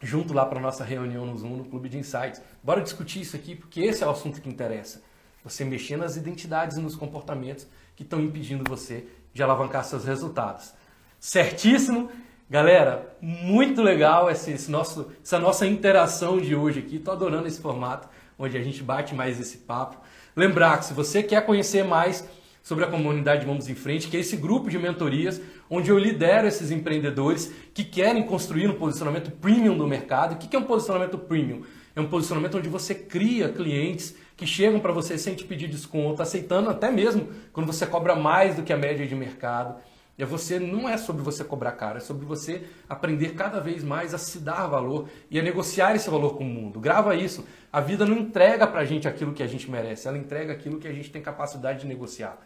junto 0.00 0.32
lá 0.32 0.46
para 0.46 0.60
nossa 0.60 0.84
reunião 0.84 1.26
no 1.26 1.36
Zoom, 1.36 1.56
no 1.56 1.64
Clube 1.64 1.88
de 1.88 1.98
Insights. 1.98 2.40
Bora 2.62 2.80
discutir 2.80 3.20
isso 3.20 3.36
aqui, 3.36 3.54
porque 3.54 3.80
esse 3.80 4.02
é 4.02 4.06
o 4.06 4.10
assunto 4.10 4.40
que 4.40 4.48
interessa. 4.48 5.02
Você 5.44 5.64
mexer 5.64 5.96
nas 5.96 6.16
identidades 6.16 6.76
e 6.76 6.80
nos 6.80 6.96
comportamentos 6.96 7.66
que 7.94 8.02
estão 8.02 8.20
impedindo 8.20 8.64
você 8.68 9.06
de 9.32 9.42
alavancar 9.42 9.84
seus 9.84 10.04
resultados. 10.04 10.72
Certíssimo? 11.18 12.10
Galera, 12.48 13.16
muito 13.20 13.80
legal 13.82 14.30
esse, 14.30 14.50
esse 14.50 14.70
nosso, 14.70 15.12
essa 15.22 15.38
nossa 15.38 15.66
interação 15.66 16.38
de 16.38 16.54
hoje 16.54 16.80
aqui. 16.80 16.96
Estou 16.96 17.14
adorando 17.14 17.46
esse 17.46 17.60
formato 17.60 18.08
onde 18.38 18.56
a 18.56 18.62
gente 18.62 18.82
bate 18.82 19.14
mais 19.14 19.38
esse 19.38 19.58
papo. 19.58 19.98
Lembrar 20.34 20.78
que 20.78 20.86
se 20.86 20.94
você 20.94 21.22
quer 21.22 21.44
conhecer 21.44 21.84
mais 21.84 22.26
sobre 22.62 22.84
a 22.84 22.88
comunidade 22.88 23.46
Vamos 23.46 23.68
em 23.68 23.74
Frente, 23.74 24.08
que 24.08 24.16
é 24.16 24.20
esse 24.20 24.36
grupo 24.36 24.70
de 24.70 24.78
mentorias 24.78 25.40
onde 25.68 25.90
eu 25.90 25.98
lidero 25.98 26.46
esses 26.46 26.70
empreendedores 26.70 27.52
que 27.72 27.84
querem 27.84 28.24
construir 28.24 28.68
um 28.68 28.74
posicionamento 28.74 29.30
premium 29.30 29.74
no 29.74 29.86
mercado. 29.86 30.34
O 30.34 30.36
que 30.36 30.54
é 30.54 30.58
um 30.58 30.64
posicionamento 30.64 31.16
premium? 31.16 31.62
É 31.94 32.00
um 32.00 32.08
posicionamento 32.08 32.58
onde 32.58 32.68
você 32.68 32.94
cria 32.94 33.48
clientes 33.48 34.14
que 34.36 34.46
chegam 34.46 34.80
para 34.80 34.92
você 34.92 35.18
sem 35.18 35.34
te 35.34 35.44
pedir 35.44 35.68
desconto, 35.68 36.22
aceitando 36.22 36.70
até 36.70 36.90
mesmo 36.90 37.28
quando 37.52 37.66
você 37.66 37.86
cobra 37.86 38.14
mais 38.14 38.56
do 38.56 38.62
que 38.62 38.72
a 38.72 38.76
média 38.76 39.06
de 39.06 39.14
mercado. 39.14 39.76
É 40.18 40.24
você 40.24 40.58
não 40.58 40.86
é 40.86 40.98
sobre 40.98 41.22
você 41.22 41.42
cobrar 41.42 41.72
caro, 41.72 41.96
é 41.96 42.00
sobre 42.00 42.26
você 42.26 42.62
aprender 42.86 43.30
cada 43.30 43.58
vez 43.58 43.82
mais 43.82 44.12
a 44.12 44.18
se 44.18 44.38
dar 44.38 44.66
valor 44.66 45.08
e 45.30 45.40
a 45.40 45.42
negociar 45.42 45.94
esse 45.94 46.10
valor 46.10 46.36
com 46.36 46.44
o 46.44 46.46
mundo. 46.46 46.78
Grava 46.78 47.14
isso. 47.14 47.46
A 47.72 47.80
vida 47.80 48.04
não 48.04 48.18
entrega 48.18 48.66
para 48.66 48.80
a 48.80 48.84
gente 48.84 49.08
aquilo 49.08 49.32
que 49.32 49.42
a 49.42 49.46
gente 49.46 49.70
merece, 49.70 50.06
ela 50.06 50.18
entrega 50.18 50.52
aquilo 50.52 50.78
que 50.78 50.86
a 50.86 50.92
gente 50.92 51.10
tem 51.10 51.22
capacidade 51.22 51.80
de 51.80 51.86
negociar. 51.86 52.38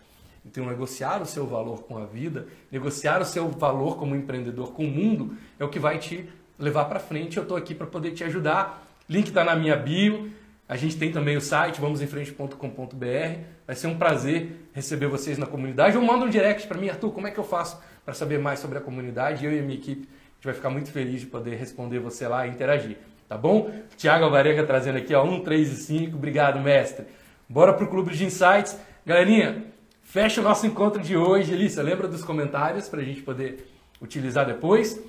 Então, 0.44 0.66
negociar 0.66 1.22
o 1.22 1.26
seu 1.26 1.46
valor 1.46 1.84
com 1.84 1.96
a 1.96 2.04
vida, 2.04 2.46
negociar 2.70 3.20
o 3.20 3.24
seu 3.24 3.48
valor 3.48 3.96
como 3.96 4.14
empreendedor 4.14 4.72
com 4.72 4.84
o 4.84 4.90
mundo, 4.90 5.36
é 5.58 5.64
o 5.64 5.68
que 5.68 5.78
vai 5.78 5.98
te 5.98 6.28
levar 6.58 6.84
para 6.84 7.00
frente. 7.00 7.36
Eu 7.36 7.42
estou 7.42 7.56
aqui 7.56 7.74
para 7.74 7.86
poder 7.86 8.12
te 8.12 8.24
ajudar. 8.24 8.86
Link 9.08 9.28
está 9.28 9.42
na 9.42 9.56
minha 9.56 9.76
bio. 9.76 10.30
A 10.68 10.76
gente 10.76 10.96
tem 10.96 11.12
também 11.12 11.36
o 11.36 11.40
site 11.40 11.80
vamosemfrente.com.br. 11.80 13.38
Vai 13.66 13.76
ser 13.76 13.86
um 13.86 13.96
prazer 13.96 14.68
receber 14.72 15.06
vocês 15.06 15.36
na 15.36 15.46
comunidade. 15.46 15.96
Ou 15.96 16.02
manda 16.02 16.24
um 16.24 16.30
direct 16.30 16.66
para 16.66 16.78
mim, 16.78 16.88
Arthur, 16.88 17.12
como 17.12 17.26
é 17.26 17.30
que 17.30 17.38
eu 17.38 17.44
faço 17.44 17.80
para 18.04 18.14
saber 18.14 18.38
mais 18.38 18.60
sobre 18.60 18.78
a 18.78 18.80
comunidade? 18.80 19.44
Eu 19.44 19.52
e 19.52 19.58
a 19.58 19.62
minha 19.62 19.78
equipe, 19.78 20.02
a 20.02 20.34
gente 20.36 20.44
vai 20.44 20.54
ficar 20.54 20.70
muito 20.70 20.90
feliz 20.90 21.20
de 21.20 21.26
poder 21.26 21.56
responder 21.56 21.98
você 21.98 22.26
lá 22.26 22.46
e 22.46 22.50
interagir. 22.50 22.96
Tá 23.28 23.36
bom? 23.36 23.70
Tiago 23.96 24.24
Alvarenga 24.24 24.64
trazendo 24.64 24.98
aqui, 24.98 25.14
ó, 25.14 25.24
1, 25.24 25.40
3 25.40 25.72
e 25.72 25.76
5. 25.76 26.16
Obrigado, 26.16 26.60
mestre. 26.60 27.06
Bora 27.48 27.72
pro 27.72 27.88
Clube 27.88 28.14
de 28.14 28.24
Insights. 28.24 28.78
Galerinha, 29.04 29.64
fecha 30.14 30.40
o 30.40 30.44
nosso 30.44 30.64
encontro 30.64 31.02
de 31.02 31.16
hoje. 31.16 31.52
Elissa, 31.52 31.82
lembra 31.82 32.06
dos 32.06 32.22
comentários 32.22 32.88
para 32.88 33.00
a 33.00 33.04
gente 33.04 33.20
poder 33.20 33.68
utilizar 34.00 34.46
depois? 34.46 35.02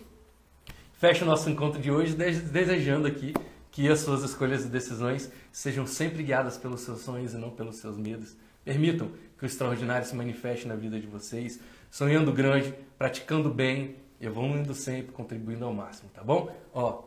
Fecha 0.94 1.24
o 1.24 1.28
nosso 1.28 1.48
encontro 1.48 1.80
de 1.80 1.92
hoje 1.92 2.16
desejando 2.16 3.06
aqui 3.06 3.32
que 3.70 3.88
as 3.88 4.00
suas 4.00 4.24
escolhas 4.24 4.66
e 4.66 4.68
decisões 4.68 5.32
sejam 5.52 5.86
sempre 5.86 6.24
guiadas 6.24 6.58
pelos 6.58 6.82
seus 6.82 7.02
sonhos 7.02 7.36
e 7.36 7.38
não 7.38 7.52
pelos 7.52 7.76
seus 7.76 8.00
medos. 8.00 8.36
Permitam 8.64 9.12
que 9.38 9.44
o 9.44 9.46
extraordinário 9.46 10.08
se 10.08 10.16
manifeste 10.16 10.68
na 10.68 10.76
vida 10.76 11.00
de 11.00 11.06
vocês, 11.06 11.60
sonhando 11.92 12.34
grande, 12.34 12.74
praticando 12.98 13.54
bem, 13.54 13.98
evoluindo 14.20 14.74
sempre, 14.74 15.12
contribuindo 15.12 15.66
ao 15.66 15.74
máximo, 15.74 16.10
tá 16.16 16.24
bom? 16.24 16.52
Ó, 16.74 17.04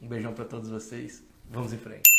um 0.00 0.06
beijão 0.06 0.32
para 0.32 0.44
todos 0.44 0.70
vocês. 0.70 1.24
Vamos 1.50 1.72
em 1.72 1.78
frente. 1.78 2.11